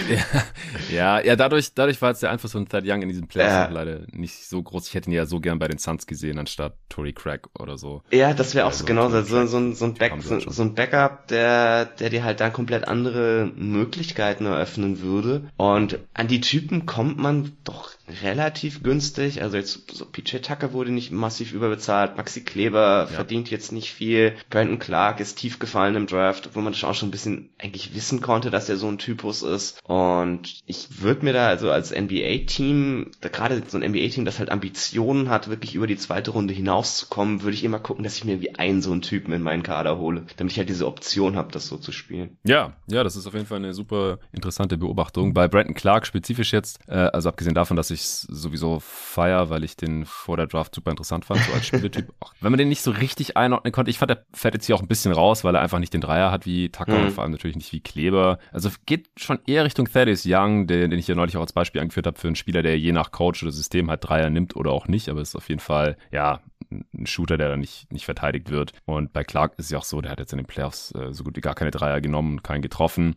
Ja, 0.09 0.43
ja, 0.91 1.21
ja 1.21 1.35
dadurch, 1.37 1.73
dadurch 1.73 2.01
war 2.01 2.09
jetzt 2.09 2.21
der 2.21 2.31
Einfluss 2.31 2.51
von 2.51 2.67
Thad 2.67 2.83
Young 2.85 3.01
in 3.01 3.07
diesem 3.07 3.27
Playoffs 3.27 3.69
äh, 3.69 3.73
leider 3.73 4.01
nicht 4.11 4.45
so 4.45 4.61
groß. 4.61 4.89
Ich 4.89 4.93
hätte 4.93 5.09
ihn 5.09 5.13
ja 5.13 5.25
so 5.25 5.39
gern 5.39 5.57
bei 5.57 5.69
den 5.69 5.77
Suns 5.77 6.05
gesehen, 6.05 6.37
anstatt 6.37 6.75
Tory 6.89 7.13
Craig 7.13 7.47
oder 7.57 7.77
so. 7.77 8.01
Ja, 8.11 8.33
das 8.33 8.55
wäre 8.55 8.65
auch 8.65 8.71
also, 8.71 8.79
so 8.79 8.85
genau 8.85 9.09
so, 9.09 9.21
so, 9.21 9.45
so, 9.45 9.71
so, 9.71 9.85
ein 9.85 9.93
Back, 9.93 10.13
so, 10.19 10.37
so 10.41 10.61
ein 10.61 10.75
Backup, 10.75 11.27
der, 11.27 11.85
der 11.85 12.09
dir 12.09 12.25
halt 12.25 12.41
dann 12.41 12.51
komplett 12.51 12.89
andere 12.89 13.49
Möglichkeiten 13.55 14.45
eröffnen 14.45 14.99
würde. 14.99 15.49
Und 15.55 15.99
an 16.13 16.27
die 16.27 16.41
Typen 16.41 16.85
kommt 16.85 17.17
man 17.17 17.53
doch 17.63 17.91
relativ 18.23 18.83
günstig. 18.83 19.41
Also 19.41 19.57
jetzt 19.57 19.91
so 19.91 20.05
PJ 20.05 20.37
Tucker 20.37 20.73
wurde 20.73 20.91
nicht 20.91 21.11
massiv 21.11 21.53
überbezahlt, 21.53 22.17
Maxi 22.17 22.41
Kleber 22.41 23.01
ja. 23.01 23.07
verdient 23.07 23.49
jetzt 23.49 23.71
nicht 23.71 23.91
viel, 23.93 24.33
Brandon 24.49 24.79
Clark 24.79 25.19
ist 25.19 25.37
tief 25.37 25.59
gefallen 25.59 25.95
im 25.95 26.07
Draft, 26.07 26.51
wo 26.53 26.61
man 26.61 26.73
das 26.73 26.83
auch 26.83 26.93
schon 26.93 27.09
ein 27.09 27.11
bisschen 27.11 27.49
eigentlich 27.57 27.95
wissen 27.95 28.21
konnte, 28.21 28.49
dass 28.49 28.69
er 28.69 28.77
so 28.77 28.87
ein 28.87 28.97
Typus 28.97 29.43
ist. 29.43 29.79
Und 29.83 30.61
ich 30.65 31.01
würde 31.01 31.25
mir 31.25 31.33
da 31.33 31.47
also 31.47 31.71
als 31.71 31.91
NBA-Team, 31.91 33.11
gerade 33.21 33.61
so 33.67 33.77
ein 33.77 33.89
NBA-Team, 33.91 34.25
das 34.25 34.39
halt 34.39 34.49
Ambitionen 34.49 35.29
hat, 35.29 35.49
wirklich 35.49 35.75
über 35.75 35.87
die 35.87 35.97
zweite 35.97 36.31
Runde 36.31 36.53
hinauszukommen, 36.53 37.43
würde 37.43 37.55
ich 37.55 37.63
immer 37.63 37.79
gucken, 37.79 38.03
dass 38.03 38.17
ich 38.17 38.25
mir 38.25 38.41
wie 38.41 38.55
einen 38.55 38.81
so 38.81 38.91
einen 38.91 39.01
Typen 39.01 39.33
in 39.33 39.41
meinen 39.41 39.63
Kader 39.63 39.97
hole, 39.97 40.23
damit 40.37 40.53
ich 40.53 40.57
halt 40.57 40.69
diese 40.69 40.87
Option 40.87 41.35
habe, 41.35 41.51
das 41.51 41.67
so 41.67 41.77
zu 41.77 41.91
spielen. 41.91 42.37
Ja, 42.43 42.73
ja, 42.87 43.03
das 43.03 43.15
ist 43.15 43.27
auf 43.27 43.33
jeden 43.33 43.45
Fall 43.45 43.57
eine 43.57 43.73
super 43.73 44.19
interessante 44.31 44.77
Beobachtung. 44.77 45.33
Bei 45.33 45.47
Brandon 45.47 45.75
Clark 45.75 46.07
spezifisch 46.07 46.53
jetzt, 46.53 46.79
äh, 46.87 46.93
also 46.93 47.29
abgesehen 47.29 47.55
davon, 47.55 47.77
dass 47.77 47.91
ich 47.91 48.00
ich 48.01 48.07
sowieso 48.07 48.79
feier, 48.79 49.49
weil 49.49 49.63
ich 49.63 49.75
den 49.75 50.05
vor 50.05 50.37
der 50.37 50.47
Draft 50.47 50.75
super 50.75 50.91
interessant 50.91 51.25
fand, 51.25 51.41
so 51.41 51.53
als 51.53 51.65
Spieletyp. 51.65 52.13
auch 52.19 52.33
wenn 52.41 52.51
man 52.51 52.57
den 52.57 52.69
nicht 52.69 52.81
so 52.81 52.91
richtig 52.91 53.37
einordnen 53.37 53.71
konnte, 53.71 53.91
ich 53.91 53.97
fand, 53.97 54.09
der 54.09 54.25
fährt 54.33 54.53
jetzt 54.53 54.65
hier 54.65 54.75
auch 54.75 54.81
ein 54.81 54.87
bisschen 54.87 55.11
raus, 55.11 55.43
weil 55.43 55.55
er 55.55 55.61
einfach 55.61 55.79
nicht 55.79 55.93
den 55.93 56.01
Dreier 56.01 56.31
hat 56.31 56.45
wie 56.45 56.69
Tucker 56.69 56.97
mhm. 56.97 57.05
und 57.05 57.11
vor 57.11 57.23
allem 57.23 57.31
natürlich 57.31 57.55
nicht 57.55 57.71
wie 57.71 57.79
Kleber. 57.79 58.39
Also 58.51 58.69
geht 58.85 59.09
schon 59.17 59.39
eher 59.45 59.65
Richtung 59.65 59.87
Thaddeus 59.87 60.23
Young, 60.25 60.67
den, 60.67 60.89
den 60.89 60.99
ich 60.99 61.07
ja 61.07 61.15
neulich 61.15 61.37
auch 61.37 61.41
als 61.41 61.53
Beispiel 61.53 61.81
angeführt 61.81 62.07
habe, 62.07 62.19
für 62.19 62.27
einen 62.27 62.35
Spieler, 62.35 62.61
der 62.61 62.77
je 62.77 62.91
nach 62.91 63.11
Coach 63.11 63.43
oder 63.43 63.51
System 63.51 63.89
halt 63.89 64.07
Dreier 64.07 64.29
nimmt 64.29 64.55
oder 64.55 64.71
auch 64.71 64.87
nicht, 64.87 65.09
aber 65.09 65.21
ist 65.21 65.35
auf 65.35 65.49
jeden 65.49 65.61
Fall, 65.61 65.97
ja, 66.11 66.41
ein 66.71 67.05
Shooter, 67.05 67.37
der 67.37 67.49
dann 67.49 67.59
nicht, 67.59 67.91
nicht 67.91 68.05
verteidigt 68.05 68.49
wird. 68.49 68.73
Und 68.85 69.13
bei 69.13 69.23
Clark 69.23 69.53
ist 69.57 69.65
es 69.65 69.71
ja 69.71 69.79
auch 69.79 69.83
so, 69.83 70.01
der 70.01 70.11
hat 70.11 70.19
jetzt 70.19 70.33
in 70.33 70.37
den 70.37 70.47
Playoffs 70.47 70.93
äh, 70.95 71.13
so 71.13 71.23
gut 71.23 71.35
wie 71.35 71.41
gar 71.41 71.55
keine 71.55 71.71
Dreier 71.71 72.01
genommen 72.01 72.33
und 72.33 72.43
keinen 72.43 72.61
getroffen. 72.61 73.15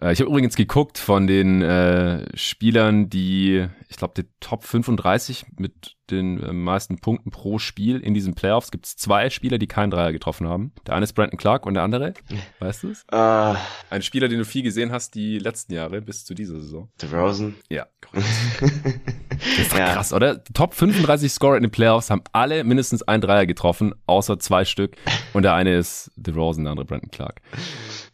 Äh, 0.00 0.12
ich 0.12 0.20
habe 0.20 0.30
übrigens 0.30 0.56
geguckt 0.56 0.98
von 0.98 1.26
den 1.26 1.62
äh, 1.62 2.26
Spielern, 2.36 3.08
die, 3.10 3.66
ich 3.88 3.96
glaube, 3.96 4.14
die 4.16 4.28
Top 4.40 4.64
35 4.64 5.46
mit 5.58 5.96
den 6.10 6.42
äh, 6.42 6.52
meisten 6.52 6.98
Punkten 6.98 7.30
pro 7.30 7.58
Spiel 7.58 8.00
in 8.00 8.14
diesen 8.14 8.34
Playoffs 8.34 8.70
gibt 8.70 8.86
es 8.86 8.96
zwei 8.96 9.30
Spieler, 9.30 9.58
die 9.58 9.66
keinen 9.66 9.90
Dreier 9.90 10.12
getroffen 10.12 10.48
haben. 10.48 10.72
Der 10.86 10.94
eine 10.94 11.04
ist 11.04 11.12
Brandon 11.12 11.38
Clark 11.38 11.66
und 11.66 11.74
der 11.74 11.82
andere, 11.82 12.14
weißt 12.58 12.82
du 12.82 12.90
es? 12.90 13.04
Uh, 13.12 13.56
Ein 13.90 14.02
Spieler, 14.02 14.28
den 14.28 14.38
du 14.38 14.44
viel 14.44 14.62
gesehen 14.62 14.92
hast 14.92 15.14
die 15.14 15.38
letzten 15.38 15.72
Jahre 15.72 16.02
bis 16.02 16.24
zu 16.24 16.34
dieser 16.34 16.60
Saison. 16.60 16.90
DeRozan. 17.00 17.54
Ja. 17.68 17.86
Das 19.42 19.58
ist 19.58 19.72
doch 19.72 19.78
ja. 19.78 19.94
krass, 19.94 20.12
oder? 20.12 20.44
Top 20.54 20.72
35 20.72 21.32
Scorer 21.32 21.56
in 21.56 21.64
den 21.64 21.72
Playoffs 21.72 22.10
haben 22.10 22.22
alle 22.32 22.62
mindestens 22.62 23.02
einen 23.02 23.22
Dreier 23.22 23.44
getroffen, 23.44 23.92
außer 24.06 24.38
zwei 24.38 24.64
Stück. 24.64 24.96
Und 25.32 25.42
der 25.42 25.54
eine 25.54 25.76
ist 25.76 26.12
DeRozan, 26.14 26.62
der 26.62 26.72
andere 26.72 26.86
Brandon 26.86 27.10
Clark. 27.10 27.40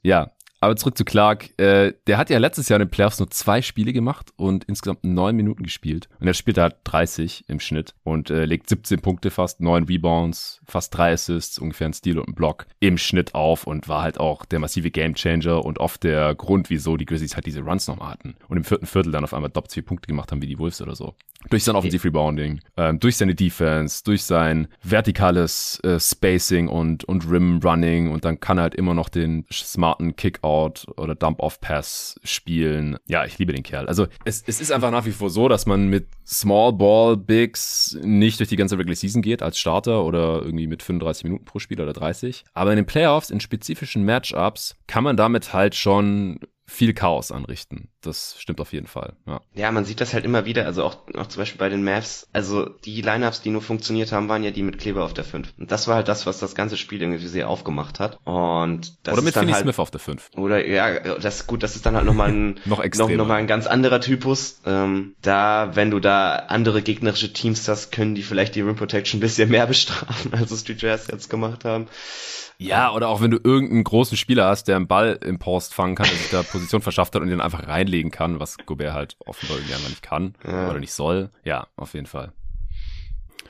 Ja, 0.02 0.30
aber 0.60 0.76
zurück 0.76 0.96
zu 0.96 1.04
Clark. 1.04 1.58
Äh, 1.58 1.94
der 2.06 2.18
hat 2.18 2.30
ja 2.30 2.38
letztes 2.38 2.68
Jahr 2.68 2.80
in 2.80 2.86
den 2.86 2.90
Playoffs 2.90 3.18
nur 3.18 3.30
zwei 3.30 3.62
Spiele 3.62 3.92
gemacht 3.92 4.32
und 4.36 4.64
insgesamt 4.64 5.04
neun 5.04 5.36
Minuten 5.36 5.62
gespielt. 5.62 6.08
Und 6.20 6.26
er 6.26 6.34
spielt 6.34 6.58
halt 6.58 6.76
30 6.84 7.44
im 7.48 7.60
Schnitt 7.60 7.94
und 8.02 8.30
äh, 8.30 8.44
legt 8.44 8.68
17 8.68 9.00
Punkte 9.00 9.30
fast, 9.30 9.60
neun 9.60 9.84
Rebounds, 9.84 10.60
fast 10.66 10.96
drei 10.96 11.12
Assists, 11.12 11.58
ungefähr 11.58 11.88
ein 11.88 11.92
Steal 11.92 12.18
und 12.18 12.28
ein 12.28 12.34
Block 12.34 12.66
im 12.80 12.98
Schnitt 12.98 13.34
auf 13.34 13.66
und 13.66 13.88
war 13.88 14.02
halt 14.02 14.18
auch 14.18 14.44
der 14.44 14.58
massive 14.58 14.90
Gamechanger 14.90 15.64
und 15.64 15.78
oft 15.78 16.02
der 16.04 16.34
Grund, 16.34 16.70
wieso 16.70 16.96
die 16.96 17.06
Grizzlies 17.06 17.34
halt 17.34 17.46
diese 17.46 17.60
Runs 17.60 17.86
nochmal 17.86 18.10
hatten. 18.10 18.34
Und 18.48 18.56
im 18.56 18.64
vierten 18.64 18.86
Viertel 18.86 19.12
dann 19.12 19.24
auf 19.24 19.34
einmal 19.34 19.50
doppelt 19.50 19.72
vier 19.72 19.84
Punkte 19.84 20.08
gemacht 20.08 20.32
haben 20.32 20.42
wie 20.42 20.46
die 20.46 20.58
Wolves 20.58 20.82
oder 20.82 20.94
so. 20.94 21.14
Durch 21.50 21.62
sein 21.62 21.76
Offensive 21.76 22.04
Rebounding, 22.04 22.60
ähm, 22.76 22.98
durch 22.98 23.16
seine 23.16 23.34
Defense, 23.34 24.02
durch 24.02 24.24
sein 24.24 24.66
vertikales 24.82 25.78
äh, 25.84 26.00
Spacing 26.00 26.66
und, 26.66 27.04
und 27.04 27.30
Rim 27.30 27.60
Running 27.62 28.10
und 28.10 28.24
dann 28.24 28.40
kann 28.40 28.58
er 28.58 28.62
halt 28.62 28.74
immer 28.74 28.92
noch 28.92 29.08
den 29.08 29.46
smarten 29.52 30.16
Kickout 30.48 30.86
oder 30.96 31.14
Dump-Off-Pass 31.14 32.20
spielen. 32.24 32.98
Ja, 33.06 33.24
ich 33.24 33.38
liebe 33.38 33.52
den 33.52 33.62
Kerl. 33.62 33.86
Also 33.86 34.06
es, 34.24 34.42
es 34.46 34.60
ist 34.60 34.72
einfach 34.72 34.90
nach 34.90 35.04
wie 35.04 35.12
vor 35.12 35.30
so, 35.30 35.48
dass 35.48 35.66
man 35.66 35.88
mit 35.88 36.06
Small 36.28 36.74
Ball 36.74 37.16
Bigs 37.16 37.96
nicht 38.02 38.38
durch 38.38 38.50
die 38.50 38.56
ganze 38.56 38.76
Regular 38.76 38.96
Season 38.96 39.22
geht 39.22 39.42
als 39.42 39.58
Starter 39.58 40.04
oder 40.04 40.42
irgendwie 40.42 40.66
mit 40.66 40.82
35 40.82 41.24
Minuten 41.24 41.44
pro 41.46 41.58
Spiel 41.58 41.80
oder 41.80 41.94
30. 41.94 42.44
Aber 42.52 42.70
in 42.70 42.76
den 42.76 42.86
Playoffs, 42.86 43.30
in 43.30 43.40
spezifischen 43.40 44.04
Matchups, 44.04 44.76
kann 44.86 45.04
man 45.04 45.16
damit 45.16 45.54
halt 45.54 45.74
schon 45.74 46.40
viel 46.68 46.92
Chaos 46.92 47.32
anrichten. 47.32 47.88
Das 48.02 48.36
stimmt 48.38 48.60
auf 48.60 48.74
jeden 48.74 48.86
Fall. 48.86 49.14
Ja. 49.26 49.40
ja, 49.54 49.72
man 49.72 49.86
sieht 49.86 50.02
das 50.02 50.12
halt 50.12 50.26
immer 50.26 50.44
wieder, 50.44 50.66
also 50.66 50.84
auch, 50.84 50.98
auch 51.16 51.26
zum 51.26 51.40
Beispiel 51.40 51.58
bei 51.58 51.70
den 51.70 51.82
Mavs. 51.82 52.28
Also 52.34 52.68
die 52.84 53.00
Lineups, 53.00 53.40
die 53.40 53.48
nur 53.48 53.62
funktioniert 53.62 54.12
haben, 54.12 54.28
waren 54.28 54.44
ja 54.44 54.50
die 54.50 54.62
mit 54.62 54.78
Kleber 54.78 55.02
auf 55.02 55.14
der 55.14 55.24
5. 55.24 55.54
Und 55.58 55.72
das 55.72 55.88
war 55.88 55.96
halt 55.96 56.08
das, 56.08 56.26
was 56.26 56.38
das 56.38 56.54
ganze 56.54 56.76
Spiel 56.76 57.00
irgendwie 57.00 57.26
sehr 57.26 57.48
aufgemacht 57.48 58.00
hat. 58.00 58.18
Und 58.24 58.98
das 59.02 59.14
oder 59.14 59.22
mit 59.22 59.32
Finney 59.32 59.52
halt, 59.52 59.62
Smith 59.62 59.78
auf 59.78 59.90
der 59.90 59.98
5. 59.98 60.30
Oder 60.36 60.66
ja, 60.66 61.16
das 61.16 61.36
ist 61.36 61.46
gut, 61.46 61.62
das 61.62 61.74
ist 61.74 61.86
dann 61.86 61.96
halt 61.96 62.04
nochmal 62.04 62.28
ein 62.28 62.60
noch, 62.66 62.84
noch, 62.84 63.08
noch 63.08 63.26
mal 63.26 63.36
ein 63.36 63.46
ganz 63.46 63.66
anderer 63.66 64.00
Typus. 64.00 64.60
Ähm, 64.66 65.14
da, 65.22 65.70
wenn 65.72 65.90
du 65.90 66.00
da 66.00 66.17
andere 66.18 66.82
gegnerische 66.82 67.32
Teams 67.32 67.66
hast, 67.68 67.92
können 67.92 68.14
die 68.14 68.22
vielleicht 68.22 68.54
die 68.54 68.60
Rim 68.60 68.76
Protection 68.76 69.18
ein 69.18 69.20
bisschen 69.20 69.50
mehr 69.50 69.66
bestrafen, 69.66 70.32
als 70.34 70.50
es 70.50 70.64
die 70.64 70.74
Jazz 70.74 71.08
jetzt 71.10 71.30
gemacht 71.30 71.64
haben. 71.64 71.88
Ja, 72.60 72.92
oder 72.92 73.08
auch 73.08 73.20
wenn 73.20 73.30
du 73.30 73.38
irgendeinen 73.42 73.84
großen 73.84 74.16
Spieler 74.16 74.46
hast, 74.46 74.64
der 74.64 74.76
einen 74.76 74.88
Ball 74.88 75.18
im 75.24 75.38
Post 75.38 75.74
fangen 75.74 75.94
kann, 75.94 76.08
der 76.08 76.16
sich 76.16 76.30
da 76.30 76.42
Position 76.42 76.82
verschafft 76.82 77.14
hat 77.14 77.22
und 77.22 77.28
den 77.28 77.40
einfach 77.40 77.68
reinlegen 77.68 78.10
kann, 78.10 78.40
was 78.40 78.56
Gobert 78.66 78.94
halt 78.94 79.16
offenbar 79.24 79.58
irgendwie 79.58 79.74
einfach 79.74 79.90
nicht 79.90 80.02
kann 80.02 80.34
ja. 80.44 80.68
oder 80.68 80.80
nicht 80.80 80.92
soll. 80.92 81.30
Ja, 81.44 81.68
auf 81.76 81.94
jeden 81.94 82.06
Fall. 82.06 82.32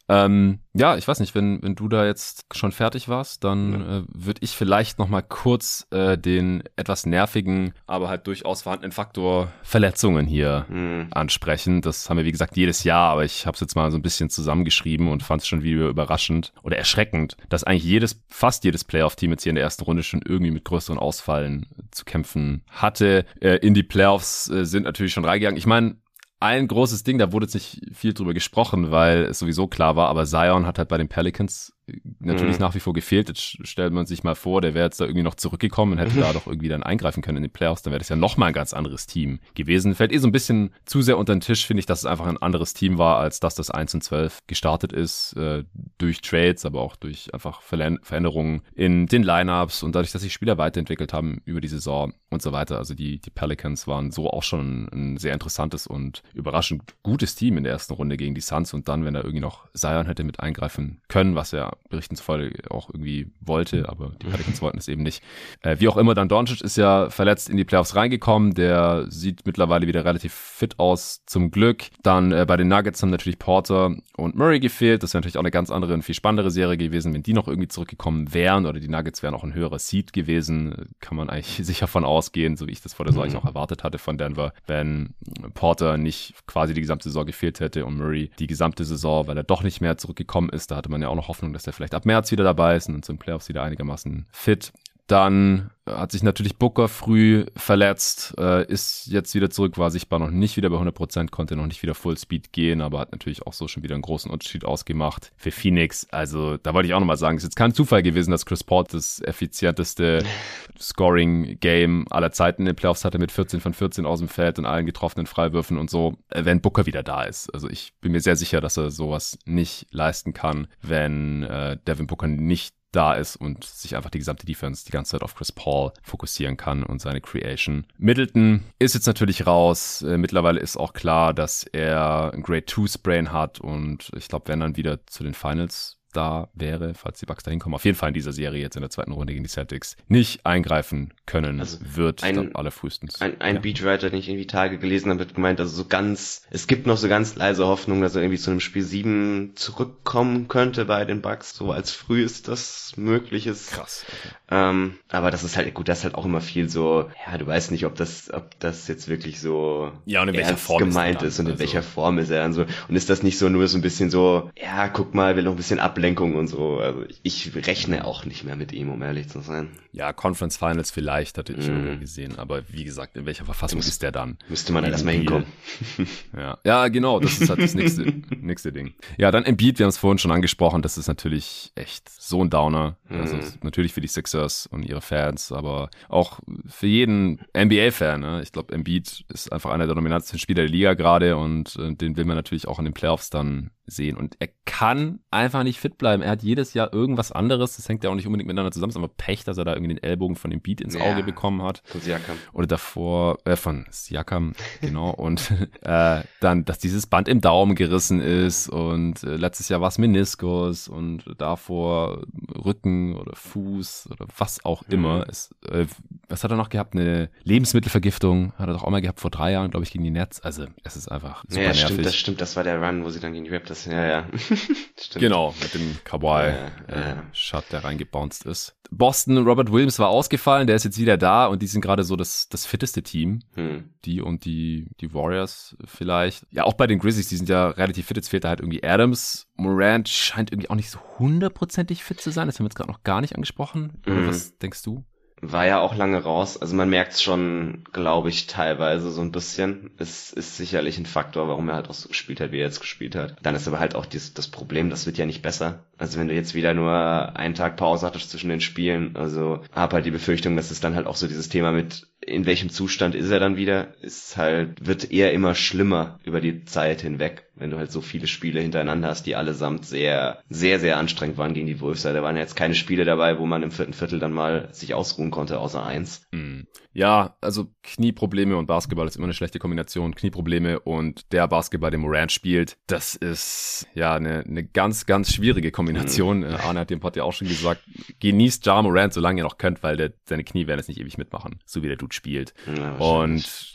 Ähm, 0.09 0.61
ja, 0.73 0.97
ich 0.97 1.07
weiß 1.07 1.21
nicht, 1.21 1.35
wenn, 1.35 1.63
wenn 1.63 1.75
du 1.75 1.89
da 1.89 2.07
jetzt 2.07 2.47
schon 2.53 2.73
fertig 2.73 3.09
warst, 3.09 3.45
dann 3.45 3.73
ja. 3.73 3.99
äh, 3.99 4.03
würde 4.09 4.41
ich 4.43 4.53
vielleicht 4.53 4.99
noch 4.99 5.09
mal 5.09 5.23
kurz 5.23 5.87
äh, 5.91 6.17
den 6.17 6.63
etwas 6.77 7.05
nervigen, 7.05 7.75
aber 7.87 8.09
halt 8.09 8.27
durchaus 8.27 8.63
vorhandenen 8.63 8.93
Faktor 8.93 9.53
Verletzungen 9.63 10.27
hier 10.27 10.67
mhm. 10.69 11.09
ansprechen. 11.11 11.83
Das 11.83 12.09
haben 12.09 12.17
wir, 12.17 12.25
wie 12.25 12.33
gesagt, 12.33 12.57
jedes 12.57 12.85
Jahr, 12.85 13.11
aber 13.11 13.25
ich 13.25 13.47
habe 13.47 13.55
es 13.55 13.61
jetzt 13.61 13.77
mal 13.77 13.91
so 13.91 13.99
ein 13.99 14.03
bisschen 14.03 14.31
zusammengeschrieben 14.31 15.09
und 15.09 15.23
fand 15.23 15.43
es 15.43 15.49
schon 15.49 15.63
wieder 15.63 15.89
überraschend 15.89 16.53
oder 16.63 16.79
erschreckend, 16.79 17.37
dass 17.51 17.65
eigentlich 17.65 17.85
jedes, 17.85 18.23
fast 18.29 18.65
jedes 18.65 18.85
Playoff-Team 18.85 19.33
jetzt 19.33 19.43
hier 19.43 19.51
in 19.51 19.57
der 19.57 19.65
ersten 19.65 19.85
Runde 19.85 20.03
schon 20.03 20.23
irgendwie 20.25 20.53
mit 20.53 20.65
größeren 20.65 20.99
Ausfallen 20.99 21.67
zu 21.91 22.05
kämpfen 22.05 22.63
hatte. 22.71 23.27
Äh, 23.41 23.57
in 23.57 23.75
die 23.75 23.83
Playoffs 23.83 24.49
äh, 24.49 24.65
sind 24.65 24.85
natürlich 24.85 25.13
schon 25.13 25.25
reingegangen. 25.25 25.59
Ich 25.59 25.67
meine, 25.67 25.97
ein 26.41 26.68
großes 26.68 27.03
Ding, 27.03 27.18
da 27.18 27.32
wurde 27.32 27.47
jetzt 27.47 27.55
nicht 27.55 27.80
viel 27.93 28.14
drüber 28.14 28.34
gesprochen, 28.34 28.91
weil 28.91 29.24
es 29.24 29.39
sowieso 29.39 29.66
klar 29.66 29.97
war, 29.97 30.09
aber 30.09 30.24
Zion 30.26 30.66
hat 30.66 30.78
halt 30.78 30.89
bei 30.89 30.99
den 30.99 31.09
Pelicans 31.09 31.72
natürlich 32.20 32.57
mhm. 32.57 32.61
nach 32.61 32.74
wie 32.74 32.80
vor 32.80 32.93
gefehlt. 32.93 33.28
Jetzt 33.28 33.66
stellt 33.66 33.93
man 33.93 34.07
sich 34.07 34.24
mal 34.24 34.34
vor, 34.34 34.61
der 34.61 34.74
wäre 34.74 34.86
jetzt 34.86 35.01
da 35.01 35.05
irgendwie 35.05 35.22
noch 35.22 35.34
zurückgekommen 35.34 35.93
und 35.93 35.99
hätte 35.99 36.16
mhm. 36.16 36.20
da 36.20 36.32
doch 36.32 36.47
irgendwie 36.47 36.68
dann 36.68 36.82
eingreifen 36.82 37.22
können 37.22 37.39
in 37.39 37.43
die 37.43 37.49
Playoffs, 37.49 37.82
dann 37.82 37.93
wäre 37.93 37.99
das 37.99 38.09
ja 38.09 38.16
noch 38.16 38.36
mal 38.36 38.47
ein 38.47 38.53
ganz 38.53 38.72
anderes 38.72 39.07
Team 39.07 39.41
gewesen. 39.55 39.95
Fällt 39.95 40.12
eh 40.12 40.18
so 40.18 40.28
ein 40.28 40.32
bisschen 40.32 40.70
zu 40.84 41.03
sehr 41.03 41.18
unter 41.18 41.34
den 41.34 41.41
Tisch, 41.41 41.66
finde 41.66 41.80
ich, 41.80 41.86
dass 41.86 42.01
es 42.01 42.07
einfach 42.07 42.26
ein 42.26 42.39
anderes 42.39 42.74
Team 42.74 42.99
war, 42.99 43.18
als 43.18 43.41
dass 43.41 43.55
das 43.55 43.70
1 43.70 43.95
und 43.95 44.03
12 44.03 44.39
gestartet 44.47 44.93
ist, 44.93 45.34
äh, 45.34 45.64
durch 45.99 46.20
Trades, 46.20 46.64
aber 46.64 46.80
auch 46.80 46.97
durch 46.97 47.32
einfach 47.32 47.62
Veränderungen 47.62 48.62
in 48.74 49.07
den 49.07 49.22
Lineups 49.22 49.82
und 49.82 49.95
dadurch, 49.95 50.12
dass 50.12 50.22
sich 50.22 50.32
Spieler 50.32 50.59
weiterentwickelt 50.59 51.12
haben 51.12 51.41
über 51.45 51.61
die 51.61 51.68
Saison 51.68 52.12
und 52.30 52.43
so 52.43 52.53
weiter. 52.53 52.78
Also 52.78 52.95
die, 52.95 53.20
die 53.20 53.30
Pelicans 53.30 53.86
waren 53.86 54.11
so 54.11 54.30
auch 54.30 54.43
schon 54.43 54.89
ein 54.93 55.16
sehr 55.16 55.32
interessantes 55.32 55.86
und 55.86 56.22
überraschend 56.34 56.82
gutes 57.03 57.34
Team 57.34 57.57
in 57.57 57.64
der 57.64 57.72
ersten 57.72 57.95
Runde 57.95 58.16
gegen 58.16 58.34
die 58.34 58.41
Suns 58.41 58.74
und 58.74 58.89
dann, 58.89 59.05
wenn 59.05 59.14
er 59.14 59.22
irgendwie 59.22 59.41
noch 59.41 59.68
Zion 59.72 60.07
hätte 60.07 60.24
mit 60.24 60.41
eingreifen 60.41 61.01
können, 61.09 61.34
was 61.34 61.53
er 61.53 61.78
Berichten 61.89 62.16
zufolge 62.16 62.70
auch 62.70 62.91
irgendwie 62.91 63.31
wollte, 63.41 63.89
aber 63.89 64.12
die 64.22 64.26
Pelicans 64.26 64.61
wollten 64.62 64.79
es 64.79 64.89
eben 64.89 65.03
nicht. 65.03 65.22
Äh, 65.62 65.76
wie 65.79 65.89
auch 65.89 65.97
immer, 65.97 66.14
dann 66.14 66.29
Doncic 66.29 66.61
ist 66.61 66.76
ja 66.76 67.11
verletzt 67.11 67.49
in 67.49 67.57
die 67.57 67.64
Playoffs 67.64 67.95
reingekommen. 67.95 68.55
Der 68.55 69.07
sieht 69.09 69.47
mittlerweile 69.47 69.87
wieder 69.87 70.05
relativ 70.05 70.33
fit 70.35 70.79
aus, 70.79 71.22
zum 71.26 71.51
Glück. 71.51 71.85
Dann 72.03 72.33
äh, 72.33 72.45
bei 72.47 72.57
den 72.57 72.68
Nuggets 72.68 73.03
haben 73.03 73.11
natürlich 73.11 73.39
Porter 73.39 73.97
und 74.16 74.37
Murray 74.37 74.61
gefehlt. 74.61 75.03
Das 75.03 75.14
wäre 75.14 75.20
natürlich 75.20 75.37
auch 75.37 75.43
eine 75.43 75.51
ganz 75.51 75.70
andere 75.70 75.95
und 75.95 76.03
viel 76.03 76.14
spannendere 76.14 76.51
Serie 76.51 76.76
gewesen, 76.76 77.14
wenn 77.14 77.22
die 77.22 77.33
noch 77.33 77.49
irgendwie 77.49 77.68
zurückgekommen 77.68 78.35
wären 78.35 78.66
oder 78.66 78.81
die 78.81 78.89
Nuggets 78.89 79.22
wären 79.22 79.35
auch 79.35 79.45
ein 79.45 79.55
höherer 79.55 79.79
Seed 79.79 80.12
gewesen. 80.12 80.91
Kann 81.01 81.16
man 81.16 81.31
eigentlich 81.31 81.61
sicher 81.66 81.87
von 81.87 82.05
ausgehen, 82.05 82.57
so 82.57 82.66
wie 82.66 82.72
ich 82.72 82.83
das 82.83 82.95
vor 82.95 83.07
der 83.07 83.14
Saison 83.14 83.31
mhm. 83.31 83.37
auch 83.37 83.45
erwartet 83.45 83.85
hatte 83.85 83.99
von 83.99 84.18
Denver, 84.18 84.53
wenn 84.66 85.14
Porter 85.55 85.97
nicht 85.97 86.35
quasi 86.47 86.74
die 86.74 86.81
gesamte 86.81 87.09
Saison 87.09 87.24
gefehlt 87.24 87.61
hätte 87.61 87.87
und 87.87 87.97
Murray 87.97 88.31
die 88.39 88.47
gesamte 88.47 88.85
Saison, 88.85 89.26
weil 89.26 89.37
er 89.37 89.45
doch 89.45 89.62
nicht 89.62 89.81
mehr 89.81 89.97
zurückgekommen 89.97 90.51
ist. 90.51 90.70
Da 90.70 90.76
hatte 90.76 90.91
man 90.91 91.01
ja 91.01 91.09
auch 91.09 91.14
noch 91.14 91.29
Hoffnung, 91.29 91.53
dass 91.53 91.66
er 91.69 91.73
vielleicht 91.73 91.95
ab 91.95 92.05
März 92.05 92.31
wieder 92.31 92.45
dabei 92.45 92.77
ist 92.77 92.89
und 92.89 93.05
zu 93.05 93.12
den 93.12 93.19
Playoffs 93.19 93.49
wieder 93.49 93.62
einigermaßen 93.62 94.27
fit. 94.33 94.73
Dann 95.09 95.71
hat 95.87 96.13
sich 96.13 96.23
natürlich 96.23 96.57
Booker 96.57 96.87
früh 96.87 97.47
verletzt, 97.57 98.35
äh, 98.39 98.71
ist 98.71 99.07
jetzt 99.07 99.35
wieder 99.35 99.49
zurück, 99.49 99.79
war 99.79 99.91
sichtbar 99.91 100.19
noch 100.19 100.31
nicht 100.31 100.59
wieder 100.59 100.69
bei 100.69 100.77
100%, 100.77 101.31
konnte 101.31 101.57
noch 101.57 101.67
nicht 101.67 101.83
wieder 101.83 101.95
Full 101.95 102.19
Speed 102.19 102.53
gehen, 102.53 102.83
aber 102.83 103.01
hat 103.01 103.13
natürlich 103.13 103.47
auch 103.47 103.55
so 103.55 103.69
schon 103.69 103.83
wieder 103.83 103.95
einen 103.95 104.03
großen 104.03 104.31
Unterschied 104.31 104.67
ausgemacht 104.67 105.33
für 105.37 105.51
Phoenix. 105.51 106.07
Also 106.11 106.59
da 106.59 106.75
wollte 106.75 106.89
ich 106.89 106.95
auch 106.95 107.01
nochmal 107.01 107.17
sagen, 107.17 107.39
es 107.39 107.43
ist 107.43 107.49
jetzt 107.49 107.57
kein 107.57 107.73
Zufall 107.73 108.03
gewesen, 108.03 108.31
dass 108.31 108.45
Chris 108.45 108.63
Paul 108.63 108.85
das 108.91 109.23
effizienteste 109.23 110.25
Scoring-Game 110.79 112.07
aller 112.11 112.31
Zeiten 112.31 112.63
in 112.63 112.67
den 112.67 112.77
Playoffs 112.77 113.07
hatte 113.07 113.19
mit 113.19 113.33
14 113.33 113.61
von 113.61 113.73
14 113.73 114.05
aus 114.05 114.19
dem 114.19 114.29
Feld 114.29 114.59
und 114.59 114.67
allen 114.67 114.85
getroffenen 114.85 115.27
Freiwürfen 115.27 115.79
und 115.79 115.89
so, 115.89 116.19
äh, 116.29 116.45
wenn 116.45 116.61
Booker 116.61 116.85
wieder 116.85 117.03
da 117.03 117.23
ist. 117.23 117.53
Also 117.55 117.71
ich 117.71 117.95
bin 118.03 118.13
mir 118.13 118.21
sehr 118.21 118.37
sicher, 118.37 118.61
dass 118.61 118.77
er 118.77 118.91
sowas 118.91 119.39
nicht 119.47 119.87
leisten 119.91 120.35
kann, 120.35 120.69
wenn 120.83 121.45
äh, 121.45 121.79
Devin 121.87 122.07
Booker 122.07 122.29
nicht 122.29 122.75
da 122.93 123.14
ist 123.14 123.36
und 123.36 123.64
sich 123.64 123.97
einfach 123.97 124.11
die 124.11 124.18
gesamte 124.18 124.47
Defense 124.47 124.84
die 124.84 124.93
ganze 124.93 125.12
Zeit 125.12 125.22
auf 125.22 125.34
Chris 125.34 125.53
Paul 125.53 125.93
fokussieren 126.03 126.57
kann 126.57 126.82
und 126.82 127.01
seine 127.01 127.20
Creation. 127.20 127.86
Middleton 127.99 128.64
ist 128.78 128.95
jetzt 128.95 129.07
natürlich 129.07 129.47
raus. 129.47 130.03
Äh, 130.03 130.18
mittlerweile 130.18 130.61
ist 130.61 130.76
auch 130.76 130.93
klar, 130.93 131.34
dass 131.34 131.64
er 131.64 132.32
ein 132.32 132.43
Grade 132.43 132.66
2 132.66 132.86
Sprain 132.86 133.32
hat 133.32 133.61
und 133.61 134.11
ich 134.16 134.28
glaube, 134.28 134.49
wenn 134.49 134.61
dann 134.61 134.76
wieder 134.76 135.07
zu 135.07 135.22
den 135.22 135.34
Finals 135.34 135.98
da 136.13 136.49
wäre, 136.55 136.95
falls 136.95 137.19
die 137.19 137.27
Bucks 137.27 137.45
da 137.45 137.51
hinkommen, 137.51 137.75
auf 137.75 137.85
jeden 137.85 137.97
Fall 137.97 138.09
in 138.09 138.15
dieser 138.15 138.33
Serie 138.33 138.61
jetzt 138.61 138.77
in 138.77 138.83
der 138.83 138.91
zweiten 138.91 139.13
Runde 139.13 139.33
gegen 139.33 139.45
die 139.45 139.51
Celtics 139.51 139.97
nicht 140.09 140.45
eingreifen 140.47 141.13
können 141.27 141.61
also 141.61 141.79
wird, 141.95 142.23
ein, 142.23 142.55
allerfrühestens. 142.55 143.21
Ein, 143.21 143.41
ein 143.41 143.57
ja. 143.57 143.61
Beatwriter, 143.61 144.11
den 144.11 144.19
ich 144.19 144.29
irgendwie 144.29 144.47
Tage 144.47 144.79
gelesen 144.79 145.11
habe, 145.11 145.21
hat 145.21 145.35
gemeint, 145.35 145.61
also 145.61 145.75
so 145.75 145.85
ganz, 145.85 146.43
es 146.51 146.67
gibt 146.67 146.87
noch 146.87 146.97
so 146.97 147.09
ganz 147.09 147.37
leise 147.37 147.67
Hoffnung, 147.67 148.01
dass 148.01 148.15
er 148.15 148.23
irgendwie 148.23 148.39
zu 148.39 148.51
einem 148.51 148.61
Spiel 148.61 148.83
7 148.83 149.53
zurückkommen 149.55 150.49
könnte 150.49 150.87
bei 150.87 151.05
den 151.05 151.21
Bucks, 151.21 151.55
so 151.55 151.73
als 151.73 151.91
früh 151.91 152.23
ist 152.23 152.49
das 152.49 152.95
möglich 152.97 153.47
ist. 153.47 153.73
Krass. 153.73 154.07
Okay. 154.09 154.35
Ähm, 154.51 154.95
aber 155.11 155.31
das 155.31 155.45
ist 155.45 155.57
halt, 155.57 155.73
gut, 155.75 155.89
das 155.89 155.99
ist 155.99 156.05
halt 156.05 156.15
auch 156.15 156.25
immer 156.25 156.41
viel 156.41 156.71
so, 156.71 157.11
ja, 157.27 157.37
du 157.37 157.47
weißt 157.47 157.71
nicht, 157.71 157.85
ob 157.85 157.97
das, 157.97 158.33
ob 158.33 158.59
das 158.61 158.89
jetzt 158.89 159.09
wirklich 159.09 159.41
so 159.41 159.93
ja, 160.07 160.23
und 160.23 160.29
in 160.29 160.35
welcher 160.35 160.57
Form 160.57 160.79
gemeint 160.79 161.23
ist, 161.23 161.35
ist 161.35 161.41
und 161.41 161.47
in 161.47 161.53
also. 161.53 161.61
welcher 161.61 161.83
Form 161.83 162.19
ist 162.19 162.31
er 162.31 162.43
dann 162.43 162.55
so. 162.55 162.65
Und 162.89 162.97
ist 162.97 163.11
das 163.11 163.23
nicht 163.23 163.39
so 163.39 163.49
nur 163.49 163.69
so 163.69 163.77
ein 163.77 163.83
bisschen 163.83 164.11
so, 164.11 164.51
ja, 164.57 164.89
guck 164.89 165.15
mal, 165.15 165.37
will 165.37 165.45
noch 165.45 165.53
ein 165.53 165.57
bisschen 165.57 165.79
ab 165.79 165.98
Ablenkung 165.99 166.37
und 166.37 166.47
so. 166.47 166.79
Also 166.79 167.05
ich 167.23 167.55
rechne 167.55 168.05
auch 168.05 168.25
nicht 168.25 168.45
mehr 168.45 168.57
mit 168.57 168.73
ihm, 168.73 168.91
um 168.91 169.03
ehrlich 169.03 169.29
zu 169.29 169.41
sein. 169.41 169.71
Ja, 169.93 170.13
Conference 170.13 170.57
Finals 170.57 170.91
vielleicht, 170.91 171.39
hatte 171.39 171.53
ich 171.53 171.69
mm. 171.69 171.99
gesehen. 172.01 172.39
Aber 172.39 172.63
wie 172.69 172.85
gesagt, 172.85 173.17
in 173.17 173.27
welcher 173.27 173.45
Verfassung 173.45 173.81
ist 173.81 174.03
der 174.03 174.13
dann? 174.13 174.39
Müsste 174.49 174.73
man 174.73 174.85
erstmal 174.85 175.15
hinkommen. 175.15 175.47
ja. 176.37 176.59
ja, 176.65 176.89
genau, 176.89 177.19
das 177.19 177.41
ist 177.41 177.51
halt 177.51 177.61
das 177.61 177.75
nächste, 177.75 178.03
nächste 178.41 178.73
Ding. 178.73 178.95
Ja, 179.17 179.33
dann 179.33 179.45
Embiid, 179.45 179.79
wir 179.79 179.85
haben 179.85 179.91
es 179.91 179.99
vorhin 179.99 180.19
schon 180.19 180.31
angesprochen, 180.31 180.83
das 180.83 180.99
ist 180.99 181.09
natürlich 181.09 181.73
echt 181.75 182.09
so 182.09 182.45
ein 182.45 182.51
Downer. 182.51 182.97
Mm. 183.09 183.21
Also 183.21 183.39
natürlich 183.63 183.93
für 183.93 184.01
die 184.01 184.09
Sixers 184.09 184.67
und 184.67 184.85
ihre 184.85 185.01
Fans, 185.01 185.51
aber 185.51 185.91
auch 186.09 186.39
für 186.67 186.87
jeden 186.87 187.41
NBA-Fan. 187.57 188.21
Ne? 188.21 188.41
Ich 188.43 188.53
glaube, 188.53 188.73
Embiid 188.73 189.25
ist 189.33 189.53
einfach 189.53 189.71
einer 189.71 189.87
der 189.87 189.97
dominantesten 189.97 190.39
Spieler 190.39 190.63
der 190.63 190.71
Liga 190.71 190.95
gerade 190.95 191.37
und 191.37 191.77
äh, 191.77 191.93
den 191.95 192.17
will 192.17 192.25
man 192.25 192.37
natürlich 192.37 192.69
auch 192.69 192.79
in 192.79 192.85
den 192.85 192.95
Playoffs 192.95 193.31
dann 193.31 193.71
sehen. 193.91 194.17
Und 194.17 194.37
er 194.39 194.49
kann 194.65 195.21
einfach 195.31 195.65
nicht 195.65 195.81
fit 195.81 195.88
bleiben. 195.97 196.22
Er 196.22 196.32
hat 196.32 196.43
jedes 196.43 196.74
Jahr 196.74 196.93
irgendwas 196.93 197.32
anderes. 197.32 197.76
Das 197.76 197.89
hängt 197.89 198.05
ja 198.05 198.11
auch 198.11 198.14
nicht 198.14 198.26
unbedingt 198.26 198.49
miteinander 198.49 198.70
zusammen. 198.70 198.91
Es 198.91 198.97
ist 198.97 199.03
aber 199.03 199.09
Pech, 199.16 199.45
dass 199.45 199.57
er 199.57 199.64
da 199.64 199.72
irgendwie 199.72 199.95
den 199.95 200.03
Ellbogen 200.03 200.36
von 200.36 200.51
dem 200.51 200.61
Beat 200.61 200.80
ins 200.82 200.95
ja, 200.95 201.01
Auge 201.01 201.22
bekommen 201.22 201.62
hat. 201.62 201.82
Von 201.86 202.03
Siakam. 202.03 202.36
Oder 202.53 202.66
davor, 202.66 203.39
äh, 203.45 203.57
von 203.57 203.86
Siakam, 203.91 204.53
genau. 204.80 205.11
und 205.11 205.51
äh, 205.82 206.22
dann, 206.41 206.64
dass 206.66 206.78
dieses 206.78 207.07
Band 207.07 207.28
im 207.28 207.41
Daumen 207.41 207.74
gerissen 207.74 208.20
ist. 208.20 208.68
Und 208.68 209.22
äh, 209.22 209.36
letztes 209.36 209.70
Jahr 209.70 209.80
war 209.80 209.89
es 209.89 209.97
Meniskus 209.97 210.89
und 210.89 211.24
davor 211.39 212.24
Rücken 212.53 213.16
oder 213.16 213.34
Fuß 213.34 214.11
oder 214.11 214.26
was 214.36 214.64
auch 214.64 214.82
immer. 214.91 215.18
Mhm. 215.18 215.24
Es, 215.28 215.55
äh, 215.70 215.86
was 216.28 216.45
hat 216.45 216.51
er 216.51 216.59
noch 216.59 216.68
gehabt? 216.68 216.95
Eine 216.95 217.30
Lebensmittelvergiftung 217.45 218.53
hat 218.59 218.68
er 218.68 218.74
doch 218.74 218.84
auch 218.84 218.91
mal 218.91 219.01
gehabt 219.01 219.20
vor 219.20 219.30
drei 219.30 219.53
Jahren, 219.53 219.70
glaube 219.70 219.84
ich, 219.84 219.93
gegen 219.93 220.05
die 220.05 220.11
Nets. 220.11 220.41
Also 220.41 220.66
es 220.84 220.97
ist 220.97 221.09
einfach 221.09 221.45
super 221.49 221.62
ja, 221.62 221.68
nervig. 221.68 221.84
Stimmt, 221.84 222.07
das 222.07 222.16
stimmt. 222.16 222.41
Das 222.43 222.57
war 222.57 222.64
der 222.64 222.82
Run, 222.82 223.05
wo 223.05 223.09
sie 223.09 223.20
dann 223.20 223.32
gegen 223.32 223.45
die 223.45 223.51
Raptors 223.51 223.78
das, 223.84 223.93
ja, 223.93 224.07
ja. 224.07 224.28
genau, 225.14 225.55
mit 225.61 225.74
dem 225.79 225.97
Kawhi-Shot, 226.05 227.64
äh, 227.64 227.70
der 227.70 227.85
reingebounced 227.85 228.47
ist. 228.47 228.76
Boston, 228.91 229.39
Robert 229.39 229.70
Williams 229.70 229.99
war 229.99 230.09
ausgefallen, 230.09 230.66
der 230.66 230.76
ist 230.76 230.85
jetzt 230.85 230.99
wieder 230.99 231.16
da 231.16 231.47
und 231.47 231.61
die 231.61 231.66
sind 231.66 231.81
gerade 231.81 232.05
so 232.05 232.16
das, 232.16 232.49
das 232.49 232.64
fitteste 232.64 233.03
Team. 233.03 233.41
Hm. 233.55 233.91
Die 234.05 234.20
und 234.20 234.45
die, 234.45 234.89
die 235.01 235.12
Warriors 235.12 235.76
vielleicht. 235.85 236.47
Ja, 236.51 236.64
auch 236.64 236.74
bei 236.74 236.87
den 236.87 236.99
Grizzlies, 236.99 237.29
die 237.29 237.37
sind 237.37 237.49
ja 237.49 237.68
relativ 237.68 238.07
fit. 238.07 238.16
Jetzt 238.16 238.29
fehlt 238.29 238.45
da 238.45 238.49
halt 238.49 238.61
irgendwie 238.61 238.83
Adams. 238.83 239.47
Morant 239.57 240.09
scheint 240.09 240.53
irgendwie 240.53 240.70
auch 240.70 240.74
nicht 240.74 240.91
so 240.91 240.99
hundertprozentig 241.18 242.03
fit 242.03 242.20
zu 242.20 242.31
sein. 242.31 242.47
Das 242.47 242.59
haben 242.59 242.64
wir 242.64 242.68
jetzt 242.68 242.76
gerade 242.76 242.91
noch 242.91 243.03
gar 243.03 243.20
nicht 243.20 243.35
angesprochen. 243.35 244.01
Hm. 244.05 244.29
Was 244.29 244.57
denkst 244.59 244.83
du? 244.83 245.05
War 245.41 245.66
ja 245.66 245.80
auch 245.80 245.95
lange 245.95 246.22
raus. 246.22 246.61
Also 246.61 246.74
man 246.74 246.91
merkt 246.91 247.12
es 247.12 247.22
schon, 247.22 247.84
glaube 247.93 248.28
ich, 248.28 248.47
teilweise 248.47 249.11
so 249.11 249.20
ein 249.20 249.32
bisschen. 249.32 249.91
Es 249.99 250.32
ist 250.32 250.57
sicherlich 250.57 250.99
ein 250.99 251.07
Faktor, 251.07 251.49
warum 251.49 251.68
er 251.68 251.76
halt 251.76 251.89
auch 251.89 251.95
so 251.95 252.09
gespielt 252.09 252.41
hat, 252.41 252.53
wie 252.53 252.59
er 252.59 252.66
jetzt 252.66 252.80
gespielt 252.80 253.14
hat. 253.14 253.36
Dann 253.43 253.55
ist 253.55 253.68
aber 253.68 253.78
halt 253.78 253.95
auch 253.95 254.07
dies, 254.07 254.34
das 254.34 254.49
Problem, 254.49 254.91
das 254.91 255.07
wird 255.07 255.18
ja 255.18 255.26
nicht 255.26 255.43
besser. 255.43 255.84
Also 255.97 256.18
wenn 256.18 256.28
du 256.28 256.34
jetzt 256.34 256.55
wieder 256.55 256.74
nur 256.74 256.93
einen 257.36 257.55
Tag 257.55 257.76
Pause 257.76 258.07
hattest 258.07 258.30
zwischen 258.30 258.51
den 258.51 258.61
Spielen, 258.61 259.16
also 259.16 259.61
hab 259.72 259.93
halt 259.93 260.07
die 260.07 260.11
Befürchtung, 260.11 260.57
dass 260.57 260.70
es 260.70 260.80
dann 260.80 260.95
halt 260.95 261.07
auch 261.07 261.16
so 261.16 261.28
dieses 261.28 261.49
Thema 261.49 261.72
mit 261.72 262.07
in 262.29 262.47
welchem 262.47 262.70
Zustand 262.70 263.14
ist 263.14 263.31
er 263.31 263.41
dann 263.41 263.57
wieder, 263.57 263.95
ist 264.03 264.37
halt, 264.37 264.87
wird 264.87 265.11
eher 265.11 265.33
immer 265.33 265.55
schlimmer 265.55 266.18
über 266.24 266.41
die 266.41 266.64
Zeit 266.64 267.01
hinweg, 267.01 267.49
wenn 267.55 267.70
du 267.70 267.79
halt 267.79 267.91
so 267.91 268.01
viele 268.01 268.26
Spiele 268.26 268.61
hintereinander 268.61 269.09
hast, 269.09 269.26
die 269.26 269.37
allesamt 269.37 269.87
sehr, 269.87 270.43
sehr, 270.49 270.79
sehr 270.79 270.97
anstrengend 270.97 271.39
waren 271.39 271.55
gegen 271.55 271.66
die 271.66 271.81
Wolves. 271.81 272.03
Da 272.03 272.22
waren 272.22 272.37
jetzt 272.37 272.57
keine 272.57 272.74
Spiele 272.74 273.05
dabei, 273.05 273.39
wo 273.39 273.47
man 273.47 273.62
im 273.62 273.70
vierten 273.70 273.93
Viertel 273.93 274.18
dann 274.18 274.33
mal 274.33 274.68
sich 274.72 274.95
ausruhen 274.95 275.31
konnte, 275.31 275.59
außer 275.59 275.85
eins. 275.85 276.26
Mhm. 276.33 276.66
Ja, 276.93 277.37
also 277.41 277.68
Knieprobleme 277.89 278.57
und 278.57 278.66
Basketball 278.66 279.07
ist 279.07 279.16
immer 279.16 279.24
eine 279.24 279.34
schlechte 279.34 279.59
Kombination. 279.59 280.14
Knieprobleme 280.14 280.80
und 280.80 281.32
der 281.32 281.49
Basketball, 281.49 281.91
den 281.91 282.01
Morant 282.01 282.30
spielt, 282.30 282.76
das 282.86 283.14
ist 283.14 283.86
ja 283.95 284.14
eine, 284.14 284.41
eine 284.41 284.64
ganz, 284.64 285.07
ganz 285.07 285.32
schwierige 285.32 285.70
Kombination. 285.70 286.41
Mhm. 286.41 286.55
Arne 286.57 286.80
hat 286.80 286.91
dem 286.91 287.01
Pod 287.01 287.16
ja 287.16 287.24
auch 287.24 287.32
schon 287.32 287.49
gesagt, 287.49 287.82
genießt 288.20 288.66
Ja 288.66 288.82
Morant, 288.82 289.14
solange 289.14 289.41
ihr 289.41 289.45
noch 289.45 289.57
könnt, 289.57 289.82
weil 289.82 289.97
der, 289.97 290.12
seine 290.26 290.45
Knie 290.45 290.66
werden 290.66 290.80
es 290.80 290.89
nicht 290.89 291.01
ewig 291.01 291.16
mitmachen, 291.16 291.61
so 291.64 291.82
wie 291.82 291.89
der 291.89 291.97
Dude 291.97 292.14
spielt. 292.14 292.53
Ja, 292.76 292.97
und 292.97 293.72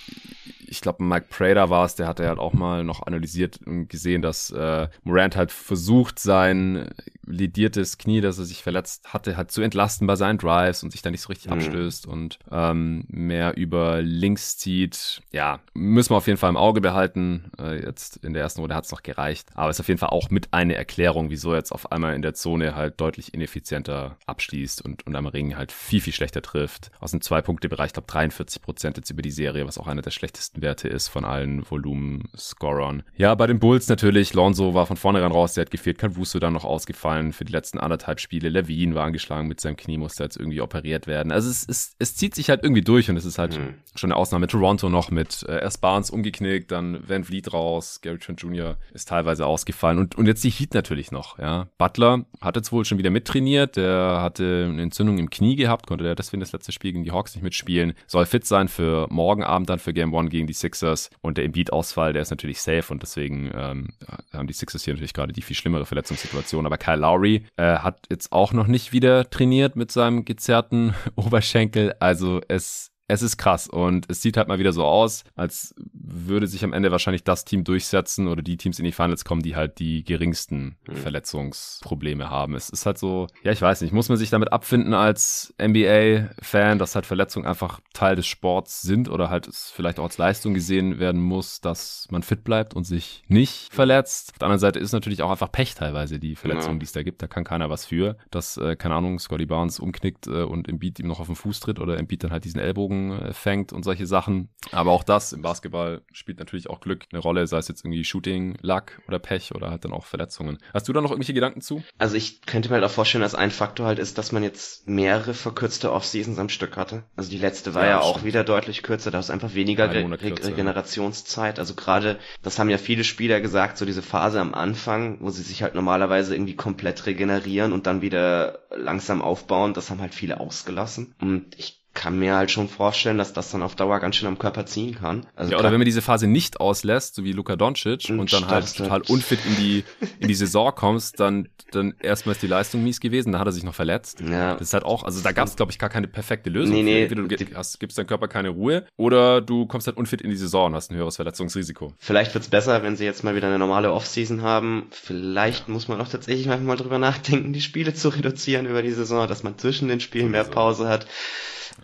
ich 0.73 0.81
glaube, 0.81 1.03
Mike 1.03 1.27
Prater 1.29 1.69
war 1.69 1.85
es, 1.85 1.93
der 1.93 2.07
hatte 2.07 2.27
halt 2.27 2.39
auch 2.39 2.53
mal 2.53 2.83
noch 2.83 3.05
analysiert 3.05 3.59
und 3.63 3.89
gesehen, 3.89 4.23
dass 4.23 4.49
äh, 4.49 4.87
Morant 5.03 5.35
halt 5.35 5.51
versucht, 5.51 6.17
sein 6.17 6.89
lidiertes 7.25 7.99
Knie, 7.99 8.21
das 8.21 8.39
er 8.39 8.45
sich 8.45 8.63
verletzt 8.63 9.13
hatte, 9.13 9.37
halt 9.37 9.51
zu 9.51 9.61
entlasten 9.61 10.07
bei 10.07 10.15
seinen 10.15 10.39
Drives 10.39 10.83
und 10.83 10.91
sich 10.91 11.03
da 11.03 11.11
nicht 11.11 11.21
so 11.21 11.27
richtig 11.27 11.47
mhm. 11.47 11.53
abstößt 11.53 12.07
und 12.07 12.39
ähm, 12.51 13.05
mehr 13.07 13.55
über 13.55 14.01
links 14.01 14.57
zieht. 14.57 15.21
Ja, 15.31 15.59
müssen 15.75 16.11
wir 16.11 16.17
auf 16.17 16.27
jeden 16.27 16.39
Fall 16.39 16.49
im 16.49 16.57
Auge 16.57 16.81
behalten. 16.81 17.51
Äh, 17.59 17.83
jetzt 17.83 18.17
in 18.17 18.33
der 18.33 18.41
ersten 18.41 18.61
Runde 18.61 18.75
hat 18.75 18.85
es 18.85 18.91
noch 18.91 19.03
gereicht, 19.03 19.49
aber 19.53 19.69
ist 19.69 19.79
auf 19.79 19.87
jeden 19.87 19.99
Fall 19.99 20.09
auch 20.09 20.31
mit 20.31 20.53
eine 20.53 20.75
Erklärung, 20.75 21.29
wieso 21.29 21.51
er 21.51 21.57
jetzt 21.57 21.71
auf 21.71 21.91
einmal 21.91 22.15
in 22.15 22.23
der 22.23 22.33
Zone 22.33 22.75
halt 22.75 22.99
deutlich 22.99 23.33
ineffizienter 23.33 24.17
abschließt 24.25 24.83
und, 24.83 25.05
und 25.05 25.15
am 25.15 25.27
Ring 25.27 25.55
halt 25.55 25.71
viel, 25.71 26.01
viel 26.01 26.13
schlechter 26.13 26.41
trifft. 26.41 26.89
Aus 26.99 27.11
dem 27.11 27.21
Zwei-Punkte-Bereich, 27.21 27.87
ich 27.87 27.93
glaube 27.93 28.07
43 28.07 28.59
Prozent 28.59 28.97
jetzt 28.97 29.11
über 29.11 29.21
die 29.21 29.31
Serie, 29.31 29.67
was 29.67 29.77
auch 29.77 29.87
einer 29.87 30.01
der 30.01 30.11
schlechtesten 30.11 30.61
Werte 30.63 30.87
ist 30.87 31.09
von 31.09 31.25
allen 31.25 31.69
Volumen-Scorern. 31.69 33.03
Ja, 33.15 33.35
bei 33.35 33.45
den 33.45 33.59
Bulls 33.59 33.87
natürlich, 33.87 34.33
Lonzo 34.33 34.73
war 34.73 34.87
von 34.87 34.97
vornherein 34.97 35.31
raus, 35.31 35.53
der 35.53 35.65
hat 35.65 35.71
gefehlt, 35.71 35.99
Wusu 36.15 36.39
dann 36.39 36.53
noch 36.53 36.65
ausgefallen 36.65 37.33
für 37.33 37.45
die 37.45 37.51
letzten 37.51 37.79
anderthalb 37.79 38.19
Spiele. 38.19 38.49
Levine 38.49 38.95
war 38.95 39.05
angeschlagen 39.05 39.47
mit 39.47 39.61
seinem 39.61 39.77
Knie, 39.77 39.97
musste 39.97 40.23
jetzt 40.23 40.37
irgendwie 40.37 40.61
operiert 40.61 41.05
werden. 41.05 41.31
Also 41.31 41.49
es, 41.49 41.67
es, 41.67 41.95
es 41.99 42.15
zieht 42.15 42.33
sich 42.33 42.49
halt 42.49 42.63
irgendwie 42.63 42.81
durch 42.81 43.09
und 43.09 43.17
es 43.17 43.25
ist 43.25 43.37
halt 43.37 43.59
mhm. 43.59 43.75
schon 43.93 44.11
eine 44.11 44.17
Ausnahme. 44.17 44.47
Toronto 44.47 44.89
noch 44.89 45.11
mit 45.11 45.43
äh, 45.43 45.61
erst 45.61 45.81
Barnes 45.81 46.09
umgeknickt, 46.09 46.71
dann 46.71 46.99
Van 47.07 47.23
Vliet 47.23 47.53
raus, 47.53 47.99
Gary 48.01 48.17
Trent 48.17 48.41
Jr. 48.41 48.77
ist 48.93 49.09
teilweise 49.09 49.45
ausgefallen 49.45 49.99
und, 49.99 50.15
und 50.15 50.25
jetzt 50.25 50.43
die 50.43 50.49
Heat 50.49 50.73
natürlich 50.73 51.11
noch, 51.11 51.37
ja. 51.39 51.67
Butler 51.77 52.25
hat 52.41 52.55
jetzt 52.55 52.71
wohl 52.71 52.85
schon 52.85 52.97
wieder 52.97 53.09
mittrainiert, 53.09 53.75
der 53.75 54.19
hatte 54.21 54.67
eine 54.69 54.81
Entzündung 54.81 55.17
im 55.17 55.29
Knie 55.29 55.55
gehabt, 55.55 55.87
konnte 55.87 56.03
der 56.03 56.15
deswegen 56.15 56.39
das 56.39 56.51
letzte 56.51 56.71
Spiel 56.71 56.93
gegen 56.93 57.03
die 57.03 57.11
Hawks 57.11 57.35
nicht 57.35 57.43
mitspielen, 57.43 57.93
soll 58.07 58.25
fit 58.25 58.45
sein 58.45 58.67
für 58.67 59.07
morgen 59.09 59.43
Abend 59.43 59.69
dann 59.69 59.79
für 59.79 59.93
Game 59.93 60.13
One 60.13 60.29
gegen 60.29 60.47
die 60.47 60.52
Sixers 60.53 61.09
und 61.21 61.37
der 61.37 61.45
Embiid-Ausfall, 61.45 62.13
der 62.13 62.21
ist 62.21 62.31
natürlich 62.31 62.61
safe 62.61 62.91
und 62.91 63.01
deswegen 63.01 63.51
ähm, 63.55 63.89
haben 64.31 64.47
die 64.47 64.53
Sixers 64.53 64.83
hier 64.83 64.93
natürlich 64.93 65.13
gerade 65.13 65.33
die 65.33 65.41
viel 65.41 65.55
schlimmere 65.55 65.85
Verletzungssituation, 65.85 66.65
aber 66.65 66.77
Kyle 66.77 66.97
Lowry 66.97 67.45
äh, 67.57 67.77
hat 67.77 68.05
jetzt 68.09 68.31
auch 68.31 68.53
noch 68.53 68.67
nicht 68.67 68.93
wieder 68.93 69.29
trainiert 69.29 69.75
mit 69.75 69.91
seinem 69.91 70.25
gezerrten 70.25 70.93
Oberschenkel. 71.15 71.93
Also 71.99 72.41
es 72.47 72.92
es 73.13 73.21
ist 73.21 73.37
krass 73.37 73.67
und 73.67 74.05
es 74.09 74.21
sieht 74.21 74.37
halt 74.37 74.47
mal 74.47 74.59
wieder 74.59 74.73
so 74.73 74.83
aus, 74.83 75.23
als 75.35 75.73
würde 75.93 76.47
sich 76.47 76.63
am 76.63 76.73
Ende 76.73 76.91
wahrscheinlich 76.91 77.23
das 77.23 77.45
Team 77.45 77.63
durchsetzen 77.63 78.27
oder 78.27 78.41
die 78.41 78.57
Teams 78.57 78.79
in 78.79 78.85
die 78.85 78.91
Finals 78.91 79.25
kommen, 79.25 79.41
die 79.41 79.55
halt 79.55 79.79
die 79.79 80.03
geringsten 80.03 80.77
mhm. 80.87 80.95
Verletzungsprobleme 80.95 82.29
haben. 82.29 82.55
Es 82.55 82.69
ist 82.69 82.85
halt 82.85 82.97
so, 82.97 83.27
ja, 83.43 83.51
ich 83.51 83.61
weiß 83.61 83.81
nicht, 83.81 83.93
muss 83.93 84.09
man 84.09 84.17
sich 84.17 84.29
damit 84.29 84.51
abfinden 84.51 84.93
als 84.93 85.53
NBA-Fan, 85.61 86.79
dass 86.79 86.95
halt 86.95 87.05
Verletzungen 87.05 87.45
einfach 87.45 87.79
Teil 87.93 88.15
des 88.15 88.27
Sports 88.27 88.81
sind 88.81 89.09
oder 89.09 89.29
halt 89.29 89.47
es 89.47 89.71
vielleicht 89.71 89.99
auch 89.99 90.05
als 90.05 90.17
Leistung 90.17 90.53
gesehen 90.53 90.99
werden 90.99 91.21
muss, 91.21 91.61
dass 91.61 92.07
man 92.11 92.23
fit 92.23 92.43
bleibt 92.43 92.73
und 92.73 92.83
sich 92.83 93.23
nicht 93.27 93.73
verletzt. 93.73 94.31
Auf 94.33 94.39
der 94.39 94.47
anderen 94.47 94.59
Seite 94.59 94.79
ist 94.79 94.91
natürlich 94.91 95.21
auch 95.21 95.31
einfach 95.31 95.51
Pech 95.51 95.75
teilweise 95.75 96.19
die 96.19 96.35
Verletzungen, 96.35 96.75
ja. 96.75 96.79
die 96.79 96.85
es 96.85 96.91
da 96.91 97.03
gibt. 97.03 97.21
Da 97.21 97.27
kann 97.27 97.43
keiner 97.43 97.69
was 97.69 97.85
für, 97.85 98.17
dass, 98.31 98.57
äh, 98.57 98.75
keine 98.75 98.95
Ahnung, 98.95 99.19
Scotty 99.19 99.45
Barnes 99.45 99.79
umknickt 99.79 100.27
äh, 100.27 100.43
und 100.43 100.67
Embiid 100.67 100.99
ihm 100.99 101.07
noch 101.07 101.19
auf 101.19 101.27
den 101.27 101.35
Fuß 101.35 101.59
tritt 101.59 101.79
oder 101.79 101.97
Embiid 101.97 102.23
dann 102.23 102.31
halt 102.31 102.45
diesen 102.45 102.59
Ellbogen 102.59 103.02
Äh, 103.11 103.33
fängt 103.33 103.73
und 103.73 103.83
solche 103.83 104.07
Sachen. 104.07 104.49
Aber 104.71 104.91
auch 104.91 105.03
das 105.03 105.33
im 105.33 105.41
Basketball 105.41 106.01
spielt 106.11 106.39
natürlich 106.39 106.69
auch 106.69 106.79
Glück 106.79 107.05
eine 107.11 107.21
Rolle, 107.21 107.45
sei 107.47 107.57
es 107.57 107.67
jetzt 107.67 107.83
irgendwie 107.83 108.03
Shooting, 108.03 108.57
Luck 108.61 109.01
oder 109.07 109.19
Pech 109.19 109.53
oder 109.53 109.69
halt 109.69 109.83
dann 109.85 109.91
auch 109.91 110.05
Verletzungen. 110.05 110.57
Hast 110.73 110.87
du 110.87 110.93
da 110.93 111.01
noch 111.01 111.11
irgendwelche 111.11 111.33
Gedanken 111.33 111.61
zu? 111.61 111.83
Also 111.97 112.15
ich 112.15 112.41
könnte 112.41 112.69
mir 112.69 112.75
halt 112.75 112.85
auch 112.85 112.91
vorstellen, 112.91 113.21
dass 113.21 113.35
ein 113.35 113.51
Faktor 113.51 113.85
halt 113.85 113.99
ist, 113.99 114.17
dass 114.17 114.31
man 114.31 114.43
jetzt 114.43 114.87
mehrere 114.87 115.33
verkürzte 115.33 115.91
Off-Seasons 115.91 116.39
am 116.39 116.49
Stück 116.49 116.77
hatte. 116.77 117.03
Also 117.15 117.29
die 117.29 117.37
letzte 117.37 117.73
war 117.73 117.83
ja, 117.83 117.91
ja 117.91 117.99
auch 117.99 118.23
wieder 118.23 118.43
deutlich 118.43 118.83
kürzer, 118.83 119.11
da 119.11 119.19
ist 119.19 119.29
einfach 119.29 119.53
weniger 119.53 119.91
Re 119.91 120.09
Re 120.09 120.47
Regenerationszeit. 120.47 121.59
Also 121.59 121.75
gerade, 121.75 122.19
das 122.41 122.59
haben 122.59 122.69
ja 122.69 122.77
viele 122.77 123.03
Spieler 123.03 123.41
gesagt, 123.41 123.77
so 123.77 123.85
diese 123.85 124.01
Phase 124.01 124.39
am 124.39 124.53
Anfang, 124.53 125.17
wo 125.21 125.29
sie 125.29 125.43
sich 125.43 125.63
halt 125.63 125.75
normalerweise 125.75 126.35
irgendwie 126.35 126.55
komplett 126.55 127.05
regenerieren 127.05 127.73
und 127.73 127.87
dann 127.87 128.01
wieder 128.01 128.59
langsam 128.75 129.21
aufbauen, 129.21 129.73
das 129.73 129.89
haben 129.89 130.01
halt 130.01 130.13
viele 130.13 130.39
ausgelassen. 130.39 131.15
Und 131.19 131.55
ich 131.57 131.82
kann 131.93 132.17
mir 132.17 132.35
halt 132.35 132.49
schon 132.49 132.67
vorstellen, 132.67 133.17
dass 133.17 133.33
das 133.33 133.51
dann 133.51 133.61
auf 133.61 133.75
Dauer 133.75 133.99
ganz 133.99 134.15
schön 134.15 134.27
am 134.27 134.39
Körper 134.39 134.65
ziehen 134.65 134.95
kann. 134.95 135.25
Also 135.35 135.51
ja, 135.51 135.59
oder 135.59 135.71
wenn 135.71 135.77
man 135.77 135.85
diese 135.85 136.01
Phase 136.01 136.27
nicht 136.27 136.59
auslässt, 136.59 137.15
so 137.15 137.23
wie 137.23 137.33
Luka 137.33 137.55
Doncic 137.55 138.09
und, 138.09 138.19
und 138.19 138.33
dann 138.33 138.47
halt 138.47 138.75
total 138.75 139.01
unfit 139.07 139.39
in 139.45 139.55
die 139.57 139.83
in 140.19 140.27
die 140.27 140.33
Saison 140.43 140.73
kommst, 140.73 141.19
dann 141.19 141.49
dann 141.71 141.93
erstmal 142.01 142.33
ist 142.33 142.41
die 142.41 142.47
Leistung 142.47 142.83
mies 142.83 142.99
gewesen, 142.99 143.31
dann 143.31 143.39
hat 143.39 143.47
er 143.47 143.51
sich 143.51 143.63
noch 143.63 143.75
verletzt. 143.75 144.21
Ja. 144.21 144.53
Das 144.53 144.69
ist 144.69 144.73
halt 144.73 144.83
auch, 144.83 145.03
also 145.03 145.21
da 145.21 145.31
gab 145.31 145.47
es 145.47 145.55
glaube 145.55 145.71
ich 145.71 145.79
gar 145.79 145.89
keine 145.89 146.07
perfekte 146.07 146.49
Lösung. 146.49 146.75
Nee, 146.75 146.83
nee, 146.83 147.03
Entweder 147.03 147.23
du 147.23 147.55
hast, 147.55 147.79
gibst 147.79 147.97
deinem 147.97 148.07
Körper 148.07 148.27
keine 148.27 148.49
Ruhe 148.49 148.85
oder 148.97 149.41
du 149.41 149.67
kommst 149.67 149.87
halt 149.87 149.97
unfit 149.97 150.21
in 150.21 150.29
die 150.29 150.35
Saison 150.35 150.67
und 150.67 150.75
hast 150.75 150.91
ein 150.91 150.95
höheres 150.95 151.17
Verletzungsrisiko. 151.17 151.93
Vielleicht 151.99 152.33
wird's 152.33 152.47
besser, 152.47 152.81
wenn 152.83 152.95
sie 152.95 153.05
jetzt 153.05 153.23
mal 153.23 153.35
wieder 153.35 153.47
eine 153.47 153.59
normale 153.59 153.91
Offseason 153.93 154.41
haben. 154.41 154.87
Vielleicht 154.91 155.69
muss 155.69 155.87
man 155.87 156.01
auch 156.01 156.07
tatsächlich 156.07 156.47
mal 156.47 156.75
drüber 156.75 156.97
nachdenken, 156.97 157.53
die 157.53 157.61
Spiele 157.61 157.93
zu 157.93 158.09
reduzieren 158.09 158.65
über 158.65 158.81
die 158.81 158.91
Saison, 158.91 159.27
dass 159.27 159.43
man 159.43 159.57
zwischen 159.57 159.87
den 159.87 159.99
Spielen 159.99 160.31
mehr 160.31 160.43
Pause 160.43 160.87
hat. 160.87 161.07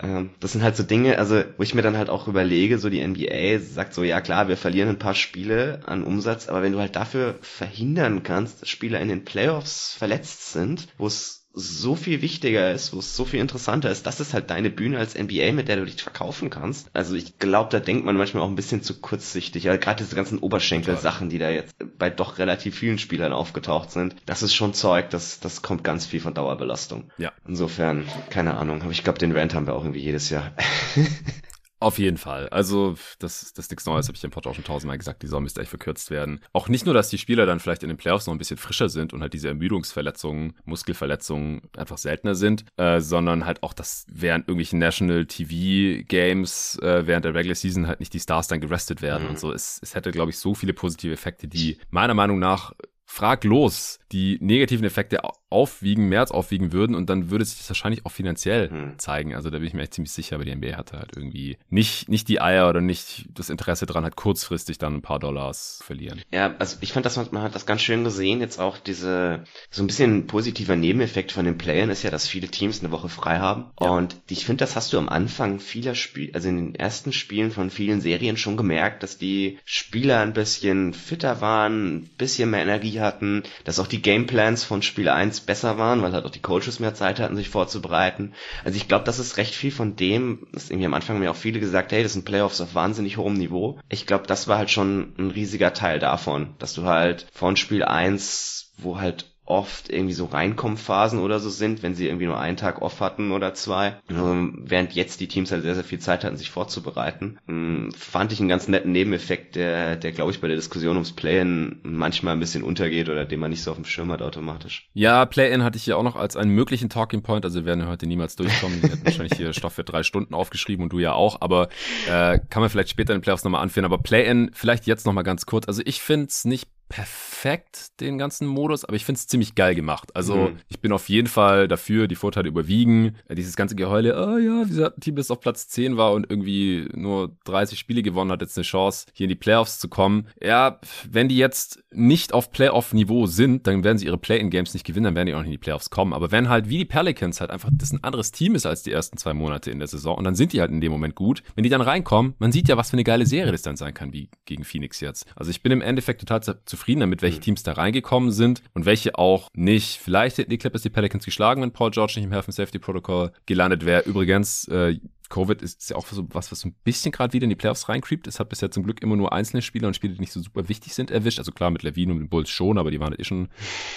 Ähm, 0.02 0.32
das 0.40 0.52
sind 0.54 0.64
halt 0.64 0.76
so 0.76 0.84
Dinge, 0.84 1.18
also 1.18 1.44
wo 1.58 1.64
ich 1.64 1.74
mir 1.74 1.82
dann 1.82 1.98
halt 1.98 2.10
auch 2.10 2.28
überlege, 2.28 2.78
so 2.78 2.90
die 2.90 3.06
NBA 3.06 3.60
sagt 3.60 3.94
so, 3.94 4.04
ja 4.04 4.22
klar, 4.22 4.48
wir 4.48 4.58
verlieren 4.58 4.90
ein 4.90 5.00
paar 5.00 5.16
Spiele 5.16 5.82
an 5.86 6.04
Umsatz, 6.04 6.48
aber 6.48 6.62
wenn 6.62 6.74
du 6.74 6.80
halt 6.80 6.96
dafür 6.96 7.38
verhindern 7.42 8.24
kannst, 8.24 8.62
dass 8.62 8.70
Spieler 8.70 9.00
in 9.00 9.10
den 9.10 9.26
Playoffs 9.26 9.94
verletzt 9.94 10.54
sind, 10.54 10.88
wo 10.98 11.08
es 11.08 11.39
so 11.54 11.95
viel 11.95 12.22
wichtiger 12.22 12.72
ist, 12.72 12.93
wo 12.93 13.00
es 13.00 13.16
so 13.16 13.26
viel 13.26 13.39
interessanter 13.39 13.89
ist. 13.89 14.06
Das 14.06 14.20
ist 14.20 14.34
halt 14.34 14.50
deine 14.50 14.70
Bühne 14.70 14.97
als 15.00 15.16
NBA, 15.18 15.52
mit 15.52 15.68
der 15.68 15.78
du 15.78 15.86
dich 15.86 16.02
verkaufen 16.02 16.50
kannst. 16.50 16.89
Also 16.93 17.16
ich 17.16 17.39
glaube, 17.39 17.70
da 17.72 17.80
denkt 17.80 18.06
man 18.06 18.16
manchmal 18.16 18.43
auch 18.43 18.50
ein 18.50 18.56
bisschen 18.56 18.84
zu 18.84 19.00
kurzsichtig. 19.00 19.64
Ja, 19.64 19.76
gerade 19.78 20.04
diese 20.04 20.16
ganzen 20.16 20.39
Oberschenkel-Sachen, 20.39 21.30
die 21.30 21.39
da 21.39 21.50
jetzt 21.50 21.76
bei 21.97 22.10
doch 22.10 22.38
relativ 22.38 22.78
vielen 22.78 23.00
Spielern 23.00 23.34
aufgetaucht 23.34 23.91
sind. 23.91 24.16
Das 24.26 24.43
ist 24.43 24.54
schon 24.54 24.74
Zeug, 24.74 25.10
das, 25.10 25.39
das 25.39 25.62
kommt 25.62 25.84
ganz 25.84 26.06
viel 26.06 26.22
von 26.22 26.34
Dauerbelastung. 26.34 27.12
Ja. 27.18 27.32
Insofern, 27.47 28.06
keine 28.30 28.56
Ahnung. 28.56 28.82
Aber 28.82 28.91
ich 28.91 29.04
glaube, 29.04 29.20
den 29.20 29.36
Rant 29.36 29.54
haben 29.56 29.66
wir 29.68 29.74
auch 29.74 29.84
irgendwie 29.84 30.02
jedes 30.02 30.30
Jahr. 30.30 30.54
Auf 31.82 31.97
jeden 31.97 32.17
Fall. 32.17 32.49
Also, 32.49 32.95
das, 33.19 33.53
das 33.53 33.65
ist 33.65 33.71
nichts 33.71 33.86
Neues, 33.86 34.07
habe 34.07 34.17
ich 34.17 34.23
im 34.23 34.32
Pod 34.32 34.45
auch 34.47 34.55
schon 34.55 34.65
tausendmal 34.65 34.97
gesagt, 34.97 35.21
die 35.21 35.27
Saison 35.27 35.43
müsste 35.43 35.61
echt 35.61 35.69
verkürzt 35.69 36.11
werden. 36.11 36.41
Auch 36.51 36.67
nicht 36.67 36.86
nur, 36.86 36.93
dass 36.93 37.09
die 37.09 37.17
Spieler 37.17 37.45
dann 37.45 37.61
vielleicht 37.61 37.84
in 37.84 37.89
den 37.89 37.97
Playoffs 37.97 38.27
noch 38.27 38.34
ein 38.34 38.38
bisschen 38.38 38.57
frischer 38.57 38.89
sind 38.89 39.13
und 39.13 39.21
halt 39.21 39.34
diese 39.34 39.47
Ermüdungsverletzungen, 39.47 40.55
Muskelverletzungen 40.65 41.61
einfach 41.77 41.97
seltener 41.97 42.36
sind, 42.36 42.65
äh, 42.75 42.99
sondern 42.99 43.45
halt 43.45 43.63
auch, 43.63 43.73
dass 43.73 44.05
während 44.11 44.49
irgendwelchen 44.49 44.80
National 44.80 45.25
TV 45.25 46.03
Games, 46.05 46.77
äh, 46.82 47.07
während 47.07 47.23
der 47.23 47.34
Regular 47.34 47.55
Season 47.55 47.88
halt 47.88 48.01
nicht 48.01 48.13
die 48.13 48.19
Stars 48.19 48.49
dann 48.49 48.59
gerestet 48.59 49.01
werden 49.01 49.23
mhm. 49.23 49.30
und 49.30 49.39
so. 49.39 49.53
Es, 49.53 49.80
es 49.82 49.95
hätte, 49.95 50.11
glaube 50.11 50.32
ich, 50.32 50.38
so 50.38 50.53
viele 50.53 50.73
positive 50.73 51.13
Effekte, 51.13 51.47
die 51.47 51.77
meiner 51.91 52.13
Meinung 52.13 52.39
nach 52.39 52.73
fraglos 53.05 53.99
die 54.12 54.38
negativen 54.41 54.86
Effekte 54.86 55.22
aufwiegen, 55.49 56.10
mehr 56.10 56.22
als 56.22 56.32
aufwiegen 56.32 56.72
würden 56.72 56.95
und 56.95 57.10
dann 57.10 57.32
würde 57.32 57.45
sich 57.45 57.57
das 57.57 57.70
wahrscheinlich 57.70 58.05
auch 58.05 58.12
finanziell 58.12 58.70
hm. 58.70 58.99
zeigen. 58.99 59.36
Also 59.36 59.49
da 59.49 59.57
bin 59.57 59.68
ich 59.68 59.74
mir 59.74 59.82
echt 59.82 59.93
ziemlich 59.93 60.12
sicher, 60.12 60.36
aber 60.36 60.45
die 60.45 60.55
NBA 60.55 60.78
hatte 60.78 60.97
halt 60.97 61.16
irgendwie 61.16 61.57
nicht, 61.70 62.10
nicht 62.10 62.28
die 62.28 62.41
Eier 62.41 62.70
oder 62.70 62.82
nicht 62.82 63.26
das 63.34 63.49
Interesse 63.49 63.86
dran, 63.86 64.03
halt 64.03 64.16
kurzfristig 64.16 64.78
dann 64.78 64.95
ein 64.95 65.01
paar 65.01 65.20
Dollars 65.20 65.82
verlieren. 65.84 66.22
Ja, 66.32 66.55
also 66.60 66.78
ich 66.82 66.93
fand, 66.93 67.05
dass 67.05 67.18
man, 67.18 67.28
man 67.32 67.43
hat 67.43 67.55
das 67.55 67.66
ganz 67.66 67.82
schön 67.82 68.03
gesehen, 68.03 68.41
jetzt 68.41 68.60
auch 68.60 68.78
diese, 68.78 69.43
so 69.70 69.84
ein 69.84 69.88
bisschen 69.88 70.28
positiver 70.28 70.76
Nebeneffekt 70.76 71.32
von 71.32 71.45
den 71.45 71.57
Playern 71.57 71.89
ist 71.89 72.03
ja, 72.03 72.12
dass 72.12 72.28
viele 72.28 72.47
Teams 72.47 72.80
eine 72.80 72.91
Woche 72.91 73.10
frei 73.10 73.39
haben 73.39 73.72
ja. 73.82 73.89
und 73.89 74.18
ich 74.30 74.45
finde, 74.45 74.64
das 74.64 74.76
hast 74.76 74.93
du 74.93 74.97
am 74.97 75.10
Anfang 75.10 75.60
vieler 75.60 75.95
Spiele, 75.95 76.34
also 76.34 76.49
in 76.49 76.57
den 76.57 76.76
ersten 76.76 77.12
Spielen 77.12 77.51
von 77.51 77.70
vielen 77.70 78.01
Serien 78.01 78.38
schon 78.38 78.57
gemerkt, 78.57 79.03
dass 79.03 79.18
die 79.18 79.60
Spieler 79.66 80.20
ein 80.20 80.34
bisschen 80.34 80.93
fitter 80.93 81.41
waren, 81.41 81.95
ein 81.95 82.10
bisschen 82.18 82.51
mehr 82.51 82.62
Energie 82.62 82.99
hatten, 82.99 83.43
dass 83.64 83.80
auch 83.80 83.88
die 83.88 83.99
Gameplans 84.02 84.64
von 84.64 84.82
Spiel 84.82 85.10
1 85.10 85.41
besser 85.41 85.78
waren, 85.78 86.02
weil 86.02 86.14
halt 86.14 86.26
auch 86.26 86.32
die 86.32 86.41
Coaches 86.41 86.80
mehr 86.80 86.93
Zeit 86.93 87.20
hatten, 87.20 87.36
sich 87.36 87.50
vorzubereiten. 87.50 88.34
Also 88.64 88.78
ich 88.78 88.88
glaube, 88.88 89.06
das 89.06 89.20
ist 89.20 89.38
recht 89.38 89.56
viel 89.56 89.72
von 89.72 89.95
dem, 89.95 90.47
das 90.52 90.70
irgendwie 90.70 90.86
am 90.86 90.93
Anfang 90.93 91.20
mir 91.20 91.32
auch 91.32 91.36
viele 91.36 91.60
gesagt, 91.60 91.91
hey, 91.91 92.04
das 92.04 92.14
sind 92.14 92.26
Playoffs 92.26 92.62
auf 92.62 92.76
wahnsinnig 92.76 93.18
hohem 93.18 93.34
Niveau. 93.34 93.80
Ich 93.89 94.06
glaube, 94.06 94.28
das 94.28 94.47
war 94.47 94.58
halt 94.58 94.70
schon 94.70 95.14
ein 95.18 95.32
riesiger 95.32 95.74
Teil 95.74 96.00
davon, 96.00 96.56
dass 96.60 96.74
du 96.74 96.86
halt 96.86 97.28
von 97.34 97.56
Spiel 97.56 97.84
1, 97.84 98.74
wo 98.78 99.00
halt 99.00 99.32
oft 99.50 99.89
irgendwie 99.89 100.14
so 100.14 100.26
Reinkommenphasen 100.26 101.20
oder 101.20 101.39
so 101.39 101.50
sind, 101.50 101.82
wenn 101.82 101.95
sie 101.95 102.08
irgendwie 102.08 102.28
nur 102.28 102.39
einen 102.39 102.58
Tag 102.58 102.82
off 102.82 103.02
hatten 103.02 103.32
oder 103.32 103.54
zwei. 103.54 103.95
Ähm, 104.10 104.62
während 104.64 104.93
jetzt 104.93 105.20
die 105.20 105.28
Teams 105.28 105.52
halt 105.52 105.64
sehr, 105.64 105.76
sehr 105.76 105.84
viel 105.84 106.00
Zeit 106.00 106.24
hatten, 106.24 106.38
sich 106.38 106.52
vorzubereiten. 106.52 107.39
Ähm, 107.47 107.91
fand 107.97 108.32
ich 108.32 108.39
einen 108.39 108.50
ganz 108.50 108.68
netten 108.68 108.91
Nebeneffekt, 108.91 109.56
der, 109.56 109.95
der 109.95 110.12
glaube 110.12 110.32
ich 110.32 110.39
bei 110.39 110.47
der 110.47 110.56
Diskussion 110.56 110.95
ums 110.95 111.14
Play-In 111.14 111.80
manchmal 111.84 112.34
ein 112.34 112.39
bisschen 112.39 112.64
untergeht 112.64 113.10
oder 113.10 113.26
den 113.26 113.39
man 113.39 113.50
nicht 113.50 113.64
so 113.64 113.72
auf 113.72 113.78
dem 113.78 113.86
Schirm 113.86 114.12
hat 114.12 114.22
automatisch. 114.22 114.88
Ja, 114.93 115.26
Play-In 115.26 115.64
hatte 115.64 115.78
ich 115.78 115.84
hier 115.84 115.97
auch 115.97 116.04
noch 116.04 116.16
als 116.16 116.36
einen 116.36 116.52
möglichen 116.52 116.89
Talking 116.89 117.24
Point, 117.24 117.43
also 117.43 117.60
wir 117.60 117.66
werden 117.66 117.88
heute 117.88 118.06
niemals 118.06 118.36
durchkommen. 118.36 118.82
Wir 118.84 118.89
hätten 118.91 119.06
wahrscheinlich 119.06 119.38
hier 119.38 119.54
Stoff 119.54 119.74
für 119.74 119.84
drei 119.84 120.04
Stunden 120.04 120.36
aufgeschrieben 120.36 120.84
und 120.84 120.93
du 120.93 121.00
ja 121.00 121.14
auch, 121.14 121.41
aber 121.41 121.70
äh, 122.08 122.39
kann 122.50 122.62
man 122.62 122.70
vielleicht 122.70 122.89
später 122.89 123.14
in 123.14 123.20
den 123.20 123.24
Playoffs 123.24 123.43
nochmal 123.43 123.64
anführen. 123.64 123.86
Aber 123.86 123.97
Play-In 123.97 124.52
vielleicht 124.54 124.86
jetzt 124.86 125.06
nochmal 125.06 125.24
ganz 125.24 125.45
kurz. 125.45 125.68
Also 125.68 125.82
ich 125.86 126.02
finde 126.02 126.28
es 126.28 126.45
nicht 126.45 126.70
perfekt, 126.90 128.00
den 128.02 128.18
ganzen 128.18 128.48
Modus, 128.48 128.84
aber 128.84 128.96
ich 128.96 129.06
finde 129.06 129.20
es 129.20 129.28
ziemlich 129.28 129.54
geil 129.54 129.76
gemacht. 129.76 130.16
Also 130.16 130.36
mhm. 130.36 130.58
ich 130.68 130.82
bin 130.82 130.92
auf 130.92 131.08
jeden 131.08 131.28
Fall 131.28 131.68
dafür, 131.68 132.08
die 132.08 132.16
Vorteile 132.16 132.50
überwiegen. 132.50 133.16
Dieses 133.32 133.56
ganze 133.56 133.76
Geheule, 133.76 134.16
oh 134.18 134.38
ja, 134.38 134.66
dieser 134.66 134.96
Team, 134.96 135.16
das 135.16 135.30
auf 135.30 135.40
Platz 135.40 135.68
10 135.70 135.98
war 135.98 136.14
und 136.14 136.30
irgendwie 136.30 136.90
nur 136.94 137.38
30 137.46 137.78
Spiele 137.78 138.02
gewonnen 138.02 138.32
hat, 138.32 138.42
jetzt 138.42 138.58
eine 138.58 138.66
Chance, 138.66 139.06
hier 139.14 139.26
in 139.26 139.30
die 139.30 139.36
Playoffs 139.36 139.80
zu 139.80 139.88
kommen. 139.88 140.28
Ja, 140.42 140.80
wenn 141.10 141.30
die 141.30 141.38
jetzt 141.38 141.84
nicht 141.92 142.34
auf 142.34 142.52
Playoff-Niveau 142.52 143.28
sind, 143.28 143.68
dann 143.68 143.84
werden 143.84 144.00
sie 144.00 144.08
ihre 144.08 144.18
Play-in-Games 144.18 144.74
nicht 144.74 144.86
gewinnen, 144.86 145.06
dann 145.06 145.16
werden 145.16 145.28
die 145.28 145.36
auch 145.36 145.40
nicht 145.40 145.48
in 145.48 145.54
die 145.54 145.58
Playoffs 145.60 145.92
kommen. 145.92 146.12
Aber 146.12 146.32
wenn 146.32 146.50
halt 146.50 146.70
wie 146.70 146.80
die 146.80 146.86
Pelicans 146.86 147.40
halt 147.40 147.52
einfach 147.52 147.70
das 147.72 147.94
ein 147.94 148.04
anderes 148.04 148.32
Team 148.32 148.56
ist 148.56 148.66
als 148.66 148.82
die 148.82 148.92
ersten 148.92 149.18
zwei 149.18 149.36
Monate 149.36 149.70
in 149.70 149.78
der 149.78 149.88
Saison 149.88 150.18
und 150.18 150.24
dann 150.24 150.36
sind 150.36 150.54
die 150.54 150.60
halt 150.60 150.72
in 150.72 150.82
dem 150.82 150.92
Moment 150.92 151.14
gut, 151.14 151.44
wenn 151.56 151.64
die 151.64 151.70
dann 151.70 151.82
reinkommen, 151.82 152.34
man 152.40 152.52
sieht 152.52 152.68
ja, 152.68 152.78
was 152.78 152.90
für 152.90 152.96
eine 152.96 153.04
geile 153.04 153.28
Serie 153.28 153.52
das 153.52 153.62
dann 153.62 153.76
sein 153.76 153.94
kann, 153.94 154.12
wie 154.12 154.30
gegen 154.46 154.64
Phoenix 154.64 155.00
jetzt. 155.00 155.28
Also 155.36 155.52
ich 155.52 155.62
bin 155.62 155.72
im 155.72 155.82
Endeffekt 155.82 156.22
total 156.22 156.42
zufrieden 156.66 156.78
zufrieden 156.80 157.01
damit, 157.01 157.21
welche 157.21 157.38
mhm. 157.38 157.41
Teams 157.41 157.63
da 157.63 157.73
reingekommen 157.73 158.32
sind 158.32 158.63
und 158.73 158.86
welche 158.86 159.17
auch 159.17 159.49
nicht. 159.53 159.99
Vielleicht 159.99 160.38
hätten 160.38 160.49
die 160.49 160.57
Clippers 160.57 160.82
die 160.82 160.89
Pelicans 160.89 161.25
geschlagen, 161.25 161.61
wenn 161.61 161.71
Paul 161.71 161.91
George 161.91 162.13
nicht 162.15 162.25
im 162.25 162.32
Health 162.32 162.45
and 162.45 162.55
Safety 162.55 162.80
Protocol 162.80 163.32
gelandet 163.45 163.86
wäre. 163.86 164.03
Übrigens, 164.03 164.67
äh, 164.69 164.97
Covid 165.30 165.61
ist 165.61 165.89
ja 165.89 165.95
auch 165.95 166.07
so 166.07 166.27
was, 166.34 166.51
was 166.51 166.61
so 166.61 166.69
ein 166.69 166.75
bisschen 166.84 167.11
gerade 167.11 167.34
wieder 167.34 167.43
in 167.43 167.49
die 167.49 167.55
Playoffs 167.55 167.88
reincreept. 167.88 168.27
Es 168.27 168.39
hat 168.39 168.49
bisher 168.49 168.71
zum 168.71 168.84
Glück 168.84 169.01
immer 169.01 169.15
nur 169.15 169.32
einzelne 169.32 169.61
Spieler 169.61 169.88
und 169.88 169.93
Spiele, 169.93 170.13
die 170.13 170.19
nicht 170.19 170.32
so 170.32 170.41
super 170.41 170.67
wichtig 170.69 170.93
sind, 170.93 171.11
erwischt. 171.11 171.39
Also 171.39 171.51
klar, 171.51 171.69
mit 171.69 171.84
Levine 171.84 172.13
und 172.13 172.19
den 172.19 172.30
Bulls 172.30 172.49
schon, 172.49 172.77
aber 172.77 172.91
die 172.91 172.99
waren 172.99 173.13
eh 173.17 173.23
schon 173.23 173.49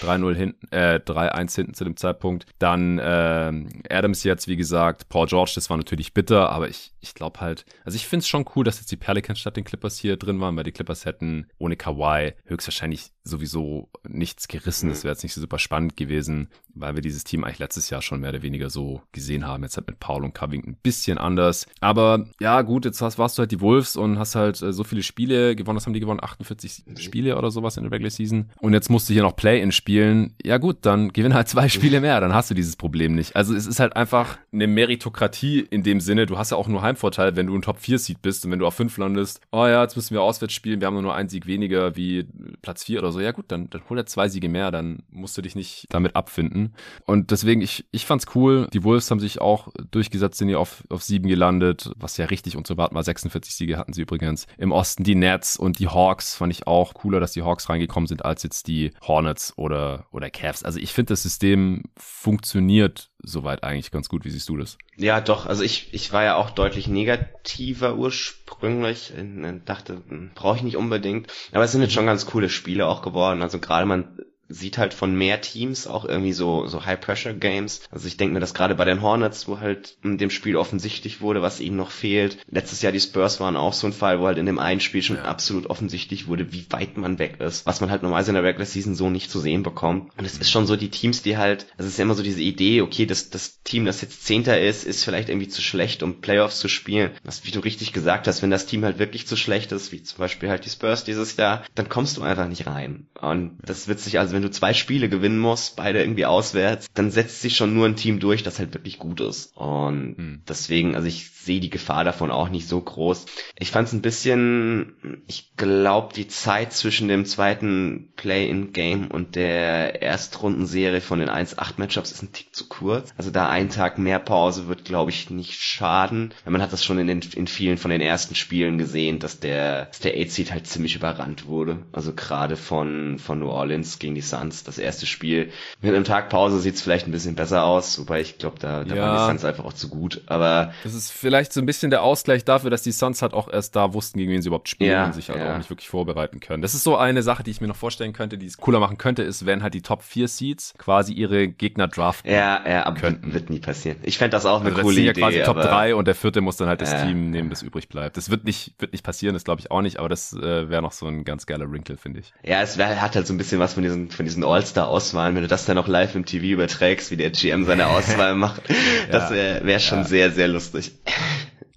3-0 0.03 0.35
hinten, 0.35 0.69
äh, 0.73 1.01
3-1 1.05 1.55
hinten 1.55 1.75
zu 1.75 1.85
dem 1.85 1.97
Zeitpunkt. 1.97 2.47
Dann 2.59 2.99
äh, 2.99 3.53
Adams 3.91 4.25
jetzt, 4.25 4.47
wie 4.49 4.57
gesagt, 4.57 5.09
Paul 5.09 5.27
George, 5.27 5.53
das 5.55 5.71
war 5.71 5.77
natürlich 5.77 6.13
bitter, 6.13 6.51
aber 6.51 6.69
ich, 6.69 6.93
ich 7.01 7.15
glaube 7.15 7.41
halt, 7.41 7.65
also 7.85 7.97
ich 7.97 8.07
finde 8.07 8.23
es 8.23 8.29
schon 8.29 8.45
cool, 8.55 8.65
dass 8.65 8.79
jetzt 8.79 8.93
die 8.93 8.97
Pelicans 8.97 9.41
statt 9.41 9.57
den 9.57 9.65
Clippers 9.65 9.99
hier 9.99 10.17
drin 10.17 10.41
waren, 10.41 10.57
weil 10.57 10.65
die 10.65 10.73
Clippers 10.73 11.05
hätten 11.05 11.47
ohne 11.59 11.77
Kawhi 11.77 12.35
höchstwahrscheinlich 12.45 13.13
sowieso 13.25 13.91
nichts 14.07 14.49
gerissen. 14.49 14.89
Das 14.89 15.05
wäre 15.05 15.13
jetzt 15.13 15.23
nicht 15.23 15.35
so 15.35 15.41
super 15.41 15.59
spannend 15.59 15.97
gewesen, 15.97 16.49
weil 16.75 16.95
wir 16.95 17.03
dieses 17.03 17.25
Team 17.25 17.45
eigentlich 17.45 17.61
letztes 17.61 17.89
Jahr 17.91 18.03
schon 18.03 18.21
mehr 18.21 18.31
oder 18.31 18.43
weniger 18.43 18.69
so 18.69 19.03
gesehen 19.13 19.47
haben. 19.47 19.63
Jetzt 19.63 19.77
halt 19.77 19.87
mit 19.87 20.01
Paul 20.01 20.25
und 20.25 20.35
Covington 20.35 20.73
ein 20.73 20.79
bisschen 20.83 21.19
anders. 21.23 21.67
Aber 21.81 22.27
ja, 22.41 22.63
gut, 22.63 22.85
jetzt 22.85 23.01
hast, 23.01 23.19
warst 23.19 23.39
du 23.39 23.41
halt 23.41 23.53
die 23.53 23.61
Wolves 23.61 23.97
und 23.97 24.19
hast 24.19 24.35
halt 24.35 24.61
äh, 24.63 24.73
so 24.73 24.85
viele 24.85 25.03
Spiele 25.03 25.57
gewonnen. 25.57 25.77
Was 25.77 25.87
haben 25.87 25.93
die 25.93 26.01
gewonnen? 26.01 26.23
48 26.23 26.85
mhm. 26.87 26.97
Spiele 26.97 27.37
oder 27.37 27.51
sowas 27.51 27.77
in 27.77 27.85
der 27.85 27.93
Regular 27.93 28.11
Season. 28.11 28.51
Und 28.61 28.73
jetzt 28.73 28.91
musst 28.91 29.09
du 29.09 29.13
hier 29.13 29.23
noch 29.23 29.37
Play-In 29.37 29.73
spielen. 29.73 30.35
Ja 30.43 30.59
gut, 30.59 30.79
dann 30.83 31.13
gewinn 31.13 31.35
halt 31.35 31.49
zwei 31.49 31.69
Spiele 31.69 32.01
mehr. 32.01 32.21
Dann 32.21 32.35
hast 32.35 32.51
du 32.51 32.55
dieses 32.55 32.77
Problem 32.77 33.15
nicht. 33.15 33.37
Also 33.37 33.55
es 33.55 33.67
ist 33.67 33.81
halt 33.81 33.97
einfach 33.97 34.39
eine 34.53 34.67
Meritokratie 34.67 35.61
in 35.61 35.83
dem 35.83 36.01
Sinne. 36.01 36.27
Du 36.27 36.39
hast 36.39 36.51
ja 36.51 36.57
auch 36.57 36.69
nur 36.69 36.83
Heimvorteil, 36.83 37.37
wenn 37.37 37.47
du 37.47 37.55
ein 37.55 37.63
Top-4-Seed 37.63 38.23
bist 38.23 38.45
und 38.45 38.51
wenn 38.51 38.59
du 38.59 38.67
auf 38.67 38.75
5 38.75 38.97
landest. 38.99 39.41
Oh 39.51 39.67
ja, 39.67 39.83
jetzt 39.83 39.97
müssen 39.97 40.15
wir 40.15 40.23
auswärts 40.23 40.55
spielen. 40.55 40.81
Wir 40.81 40.87
haben 40.87 41.01
nur 41.01 41.15
einen 41.15 41.29
Sieg 41.29 41.47
weniger 41.47 41.97
wie 41.97 42.27
Platz 42.63 42.85
4 42.85 42.99
oder 43.01 43.13
so. 43.13 43.21
Ja 43.21 43.33
gut, 43.33 43.47
dann, 43.49 43.71
dann 43.71 43.83
hol 43.89 43.99
er 43.99 44.07
zwei 44.07 44.29
Siege 44.29 44.49
mehr. 44.49 44.71
Dann 44.71 45.03
musst 45.11 45.37
du 45.37 45.43
dich 45.43 45.55
nicht 45.55 45.87
damit 45.91 46.17
abfinden. 46.17 46.75
Und 47.07 47.31
deswegen, 47.31 47.61
ich, 47.61 47.85
ich 47.91 48.07
fand's 48.07 48.27
cool. 48.35 48.69
Die 48.73 48.85
Wolves 48.85 49.11
haben 49.11 49.21
sich 49.21 49.41
auch 49.41 49.69
durchgesetzt, 49.91 50.39
sind 50.39 50.49
hier 50.49 50.61
auf, 50.61 50.85
auf 50.89 51.03
sieben 51.13 51.29
gelandet, 51.29 51.91
was 51.97 52.17
ja 52.17 52.25
richtig 52.25 52.57
und 52.57 52.67
so 52.67 52.79
warten 52.79 52.95
war. 52.95 53.05
46 53.05 53.55
Siege 53.55 53.77
hatten 53.77 53.93
sie 53.93 54.01
übrigens. 54.01 54.47
Im 54.57 54.73
Osten 54.73 55.05
die 55.05 55.15
Nets 55.15 55.59
und 55.59 55.79
die 55.79 55.89
Hawks 55.89 56.35
fand 56.35 56.53
ich 56.53 56.67
auch 56.67 56.95
cooler, 56.95 57.21
dass 57.21 57.33
die 57.33 57.43
Hawks 57.43 57.69
reingekommen 57.69 58.07
sind, 58.07 58.25
als 58.25 58.43
jetzt 58.43 58.67
die 58.67 58.93
Hornets 59.03 59.53
oder, 59.57 60.07
oder 60.11 60.31
Cavs. 60.31 60.63
Also 60.63 60.79
ich 60.79 60.93
finde, 60.93 61.13
das 61.13 61.23
System 61.23 61.83
funktioniert 61.99 63.11
soweit 63.23 63.63
eigentlich 63.63 63.91
ganz 63.91 64.09
gut. 64.09 64.25
Wie 64.25 64.31
siehst 64.31 64.49
du 64.49 64.57
das? 64.57 64.79
Ja, 64.97 65.21
doch. 65.21 65.45
Also 65.45 65.63
ich, 65.63 65.93
ich 65.93 66.13
war 66.13 66.25
ja 66.25 66.37
auch 66.37 66.51
deutlich 66.51 66.89
negativer 66.89 67.97
ursprünglich. 67.97 69.13
Ich 69.15 69.65
dachte, 69.65 70.03
hm, 70.09 70.31
brauche 70.35 70.57
ich 70.57 70.63
nicht 70.63 70.79
unbedingt. 70.79 71.31
Aber 71.53 71.65
es 71.65 71.73
sind 71.73 71.83
jetzt 71.83 71.93
schon 71.93 72.07
ganz 72.07 72.25
coole 72.25 72.49
Spiele 72.49 72.87
auch 72.87 73.03
geworden. 73.03 73.43
Also 73.43 73.59
gerade 73.59 73.85
man 73.85 74.19
sieht 74.53 74.79
halt 74.79 74.95
von 74.95 75.15
mehr 75.15 75.41
Teams 75.41 75.87
auch 75.87 76.05
irgendwie 76.05 76.33
so, 76.33 76.67
so 76.67 76.85
High-Pressure-Games. 76.85 77.83
Also 77.91 78.07
ich 78.07 78.17
denke 78.17 78.35
mir, 78.35 78.41
dass 78.41 78.55
gerade 78.55 78.75
bei 78.75 78.85
den 78.85 79.03
Hornets, 79.03 79.49
wo 79.49 79.61
halt 79.61 79.97
in 80.03 80.19
dem 80.19 80.31
Spiel 80.31 80.57
offensichtlich 80.57 81.21
wurde, 81.21 81.43
was 81.43 81.61
ihnen 81.61 81.77
noch 81.77 81.91
fehlt. 81.91 82.39
Letztes 82.51 82.83
Jahr 82.83 82.93
die 82.93 83.01
Spurs 83.01 83.41
waren 83.41 83.57
auch 83.57 83.73
so 83.73 83.87
ein 83.87 83.93
Fall, 83.93 84.21
wo 84.21 84.27
halt 84.27 84.39
in 84.39 84.47
dem 84.47 84.59
einen 84.59 84.81
Spiel 84.81 85.03
schon 85.03 85.17
ja. 85.17 85.25
absolut 85.25 85.67
offensichtlich 85.67 86.27
wurde, 86.27 86.53
wie 86.53 86.67
weit 86.71 86.97
man 86.97 87.19
weg 87.19 87.41
ist, 87.41 87.67
was 87.67 87.81
man 87.81 87.91
halt 87.91 88.03
normalerweise 88.03 88.31
in 88.31 88.35
der 88.35 88.45
Regular 88.45 88.67
Season 88.67 88.95
so 88.95 89.11
nicht 89.11 89.31
zu 89.31 89.41
sehen 89.41 89.63
bekommt. 89.63 90.11
Und 90.17 90.25
es 90.25 90.39
ist 90.39 90.51
schon 90.51 90.67
so 90.67 90.77
die 90.77 90.91
Teams, 90.91 91.23
die 91.23 91.37
halt, 91.37 91.67
also 91.77 91.87
es 91.87 91.95
ist 91.95 91.99
ja 91.99 92.05
immer 92.05 92.15
so 92.15 92.23
diese 92.23 92.43
Idee, 92.43 92.83
okay, 92.83 93.07
das, 93.07 93.31
das 93.31 93.63
Team, 93.63 93.85
das 93.85 94.01
jetzt 94.03 94.25
Zehnter 94.25 94.61
ist, 94.61 94.85
ist 94.85 95.05
vielleicht 95.05 95.29
irgendwie 95.29 95.49
zu 95.49 95.63
schlecht, 95.63 96.03
um 96.03 96.21
Playoffs 96.21 96.59
zu 96.59 96.69
spielen. 96.69 97.11
Was, 97.25 97.45
wie 97.45 97.51
du 97.51 97.61
richtig 97.61 97.93
gesagt 97.93 98.27
hast, 98.27 98.43
wenn 98.43 98.51
das 98.51 98.67
Team 98.67 98.85
halt 98.85 98.99
wirklich 98.99 99.27
zu 99.27 99.37
schlecht 99.37 99.73
ist, 99.73 99.93
wie 99.93 100.03
zum 100.03 100.19
Beispiel 100.19 100.49
halt 100.49 100.65
die 100.65 100.71
Spurs 100.71 101.05
dieses 101.05 101.37
Jahr, 101.37 101.65
dann 101.75 101.89
kommst 101.89 102.17
du 102.17 102.23
einfach 102.23 102.49
nicht 102.49 102.67
rein. 102.67 103.07
Und 103.21 103.59
das 103.65 103.89
wird 103.89 104.01
sich, 104.01 104.19
also 104.19 104.35
wenn 104.35 104.42
wenn 104.43 104.49
du 104.49 104.57
zwei 104.57 104.75
Spiele 104.75 105.09
gewinnen 105.09 105.39
musst, 105.39 105.77
beide 105.77 106.01
irgendwie 106.01 106.27
auswärts, 106.27 106.89
dann 106.95 107.13
setzt 107.13 107.43
sich 107.43 107.57
schon 107.57 107.75
nur 107.75 107.87
ein 107.87 107.95
Team 107.95 108.19
durch, 108.19 108.43
das 108.43 108.59
halt 108.59 108.75
wirklich 108.75 108.99
gut 108.99 109.21
ist. 109.21 109.57
Und 109.57 110.17
hm. 110.17 110.43
deswegen, 110.49 110.97
also 110.97 111.07
ich 111.07 111.31
sehe 111.31 111.61
die 111.61 111.71
Gefahr 111.71 112.03
davon 112.03 112.31
auch 112.31 112.49
nicht 112.49 112.69
so 112.69 112.81
groß. 112.81 113.27
Ich 113.59 113.71
fand 113.71 113.89
es 113.89 113.95
ein 113.95 114.03
bisschen, 114.03 115.23
ich 115.29 115.57
glaube, 115.57 116.13
die 116.15 116.27
Zeit 116.29 116.73
zwischen 116.73 117.09
dem 117.09 117.25
zweiten 117.25 118.13
Play-in-Game 118.17 119.11
und 119.11 119.37
der 119.37 120.03
Erstrundenserie 120.03 121.01
von 121.01 121.21
den 121.21 121.29
1-8-Matchups 121.29 122.11
ist 122.11 122.23
ein 122.23 122.33
Tick 122.33 122.55
zu 122.55 122.69
kurz. 122.69 123.13
Also 123.17 123.31
da 123.31 123.49
ein 123.49 123.71
Tag 123.71 123.99
mehr 123.99 124.19
Pause 124.19 124.67
wird, 124.67 124.85
glaube 124.85 125.11
ich, 125.11 125.31
nicht 125.31 125.61
schaden. 125.61 126.35
Man 126.45 126.63
hat 126.63 126.73
das 126.73 126.85
schon 126.85 126.99
in, 126.99 127.07
den, 127.07 127.21
in 127.35 127.47
vielen 127.47 127.79
von 127.79 127.91
den 127.91 128.01
ersten 128.01 128.35
Spielen 128.35 128.79
gesehen, 128.79 129.19
dass 129.21 129.41
der, 129.41 129.87
dass 129.87 130.01
der 130.01 130.17
8-Seed 130.17 130.53
halt 130.53 130.67
ziemlich 130.67 130.97
überrannt 130.97 131.47
wurde. 131.47 131.79
Also 131.93 132.13
gerade 132.13 132.57
von, 132.57 133.19
von 133.19 133.39
New 133.39 133.49
Orleans 133.49 133.99
gegen 133.99 134.15
die 134.15 134.21
Suns. 134.33 134.65
Das 134.65 134.79
erste 134.79 135.07
Spiel 135.07 135.51
mit 135.81 135.95
einem 135.95 136.05
Tag 136.05 136.29
Pause 136.29 136.59
sieht 136.59 136.75
es 136.77 136.83
vielleicht 136.83 137.07
ein 137.07 137.13
bisschen 137.13 137.35
besser 137.35 137.65
aus, 137.65 137.99
wobei 137.99 138.21
ich 138.21 138.39
glaube, 138.39 138.59
da, 138.59 138.85
da 138.85 138.95
ja. 138.95 139.03
waren 139.03 139.17
die 139.17 139.33
Suns 139.33 139.45
einfach 139.45 139.65
auch 139.65 139.73
zu 139.73 139.89
gut. 139.89 140.23
Aber 140.27 140.73
das 140.85 140.95
ist 140.95 141.13
vielleicht 141.13 141.53
so 141.53 141.61
ein 141.61 141.67
bisschen 141.67 141.91
der 141.91 142.03
Ausgleich 142.03 142.45
dafür, 142.45 142.71
dass 142.71 142.83
die 142.83 142.93
Suns 142.93 143.23
halt 143.23 143.35
auch 143.35 143.53
erst 143.53 143.77
da 143.77 143.93
wussten, 143.93 144.19
gegen 144.19 144.33
wen 144.33 144.43
sie 144.43 144.49
überhaupt 144.49 144.69
spielen 144.69 144.91
ja, 144.91 145.05
und 145.07 145.15
sich 145.15 145.29
halt 145.29 145.41
ja. 145.41 145.53
auch 145.53 145.59
nicht 145.59 145.71
wirklich 145.71 145.89
vorbereiten 145.89 146.41
können. 146.41 146.63
Das 146.63 146.75
ist 146.75 146.85
so 146.85 146.97
eine 146.97 147.23
Sache, 147.23 147.43
die 147.43 147.51
ich 147.51 147.61
mir 147.61 147.69
noch 147.69 147.77
vorstellen 147.77 148.13
könnte, 148.13 148.39
die 148.39 148.47
es 148.47 148.57
cooler 148.57 148.81
machen 148.81 148.99
könnte, 148.99 149.23
ist, 149.23 149.47
wenn 149.47 149.63
halt 149.63 149.75
die 149.75 149.83
Top 149.83 150.03
4 150.03 150.29
Seeds 150.29 150.75
quasi 150.79 151.13
ihre 151.13 151.49
Gegner 151.49 151.89
draften. 151.89 152.31
Ja, 152.31 152.63
ja, 152.67 152.87
aber 152.87 153.01
könnten. 153.01 153.35
wird 153.35 153.51
nie 153.51 153.61
passieren. 153.61 153.99
Ich 154.03 154.19
fände 154.19 154.31
das 154.31 154.47
auch 154.47 154.61
eine 154.61 154.71
also 154.71 154.83
coole 154.83 155.01
Idee. 155.01 155.09
Das 155.09 155.17
sind 155.17 155.39
ja 155.39 155.45
quasi 155.45 155.61
Top 155.61 155.63
3 155.63 155.95
und 155.95 156.07
der 156.07 156.15
vierte 156.15 156.41
muss 156.41 156.57
dann 156.57 156.69
halt 156.69 156.81
das 156.81 157.03
Team 157.03 157.31
nehmen, 157.31 157.51
das 157.51 157.63
übrig 157.63 157.89
bleibt. 157.89 158.17
Das 158.17 158.31
wird 158.31 158.45
nicht, 158.45 158.75
wird 158.79 158.93
nicht 158.93 159.05
passieren, 159.05 159.35
das 159.35 159.45
glaube 159.45 159.61
ich 159.61 159.71
auch 159.71 159.83
nicht, 159.83 159.99
aber 159.99 160.09
das 160.09 160.33
äh, 160.33 160.69
wäre 160.69 160.83
noch 160.83 160.93
so 160.93 161.07
ein 161.07 161.25
ganz 161.25 161.47
geiler 161.47 161.71
Wrinkle, 161.71 161.97
finde 161.97 162.21
ich. 162.21 162.33
Ja, 162.43 162.63
es 162.63 162.79
wär, 162.79 163.01
hat 163.01 163.15
halt 163.15 163.27
so 163.27 163.35
ein 163.35 163.39
bisschen 163.39 163.61
was 163.61 163.75
von 163.75 163.83
diesen, 163.83 164.11
von 164.11 164.22
diesen 164.25 164.45
All-Star-Auswahlen, 164.45 165.35
wenn 165.35 165.43
du 165.43 165.49
das 165.49 165.65
dann 165.67 165.77
noch 165.77 165.89
live 165.89 166.15
im 166.15 166.25
TV 166.25 166.47
überträgst, 166.47 167.11
wie 167.11 167.17
der 167.17 167.31
GM 167.31 167.65
seine 167.65 167.87
Auswahl 167.89 168.35
macht. 168.35 168.63
Das 169.11 169.31
wäre 169.31 169.65
wär 169.65 169.79
schon 169.79 169.99
ja. 169.99 170.05
sehr, 170.05 170.31
sehr 170.31 170.49
lustig. 170.49 170.93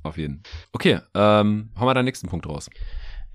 Auf 0.04 0.18
jeden. 0.18 0.44
Okay, 0.72 1.00
ähm, 1.16 1.70
hauen 1.78 1.88
wir 1.88 1.94
den 1.94 2.06
nächsten 2.06 2.28
Punkt 2.28 2.48
raus. 2.48 2.70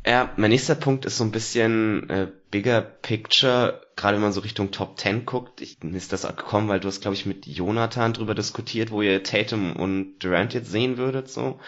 Ja, 0.06 0.30
mein 0.36 0.50
nächster 0.50 0.76
Punkt 0.76 1.04
ist 1.04 1.18
so 1.18 1.24
ein 1.24 1.30
bisschen 1.30 2.08
äh, 2.08 2.28
bigger 2.50 2.80
picture, 2.80 3.82
gerade 3.96 4.16
wenn 4.16 4.22
man 4.22 4.32
so 4.32 4.40
Richtung 4.40 4.70
Top 4.70 4.98
10 4.98 5.26
guckt. 5.26 5.60
Ich 5.60 5.82
ist 5.82 6.12
das 6.12 6.24
auch 6.24 6.36
gekommen, 6.36 6.68
weil 6.68 6.80
du 6.80 6.88
hast, 6.88 7.02
glaube 7.02 7.16
ich, 7.16 7.26
mit 7.26 7.46
Jonathan 7.46 8.14
drüber 8.14 8.34
diskutiert, 8.34 8.90
wo 8.90 9.02
ihr 9.02 9.22
Tatum 9.22 9.76
und 9.76 10.18
Durant 10.20 10.54
jetzt 10.54 10.70
sehen 10.70 10.96
würdet, 10.96 11.28
so. 11.28 11.60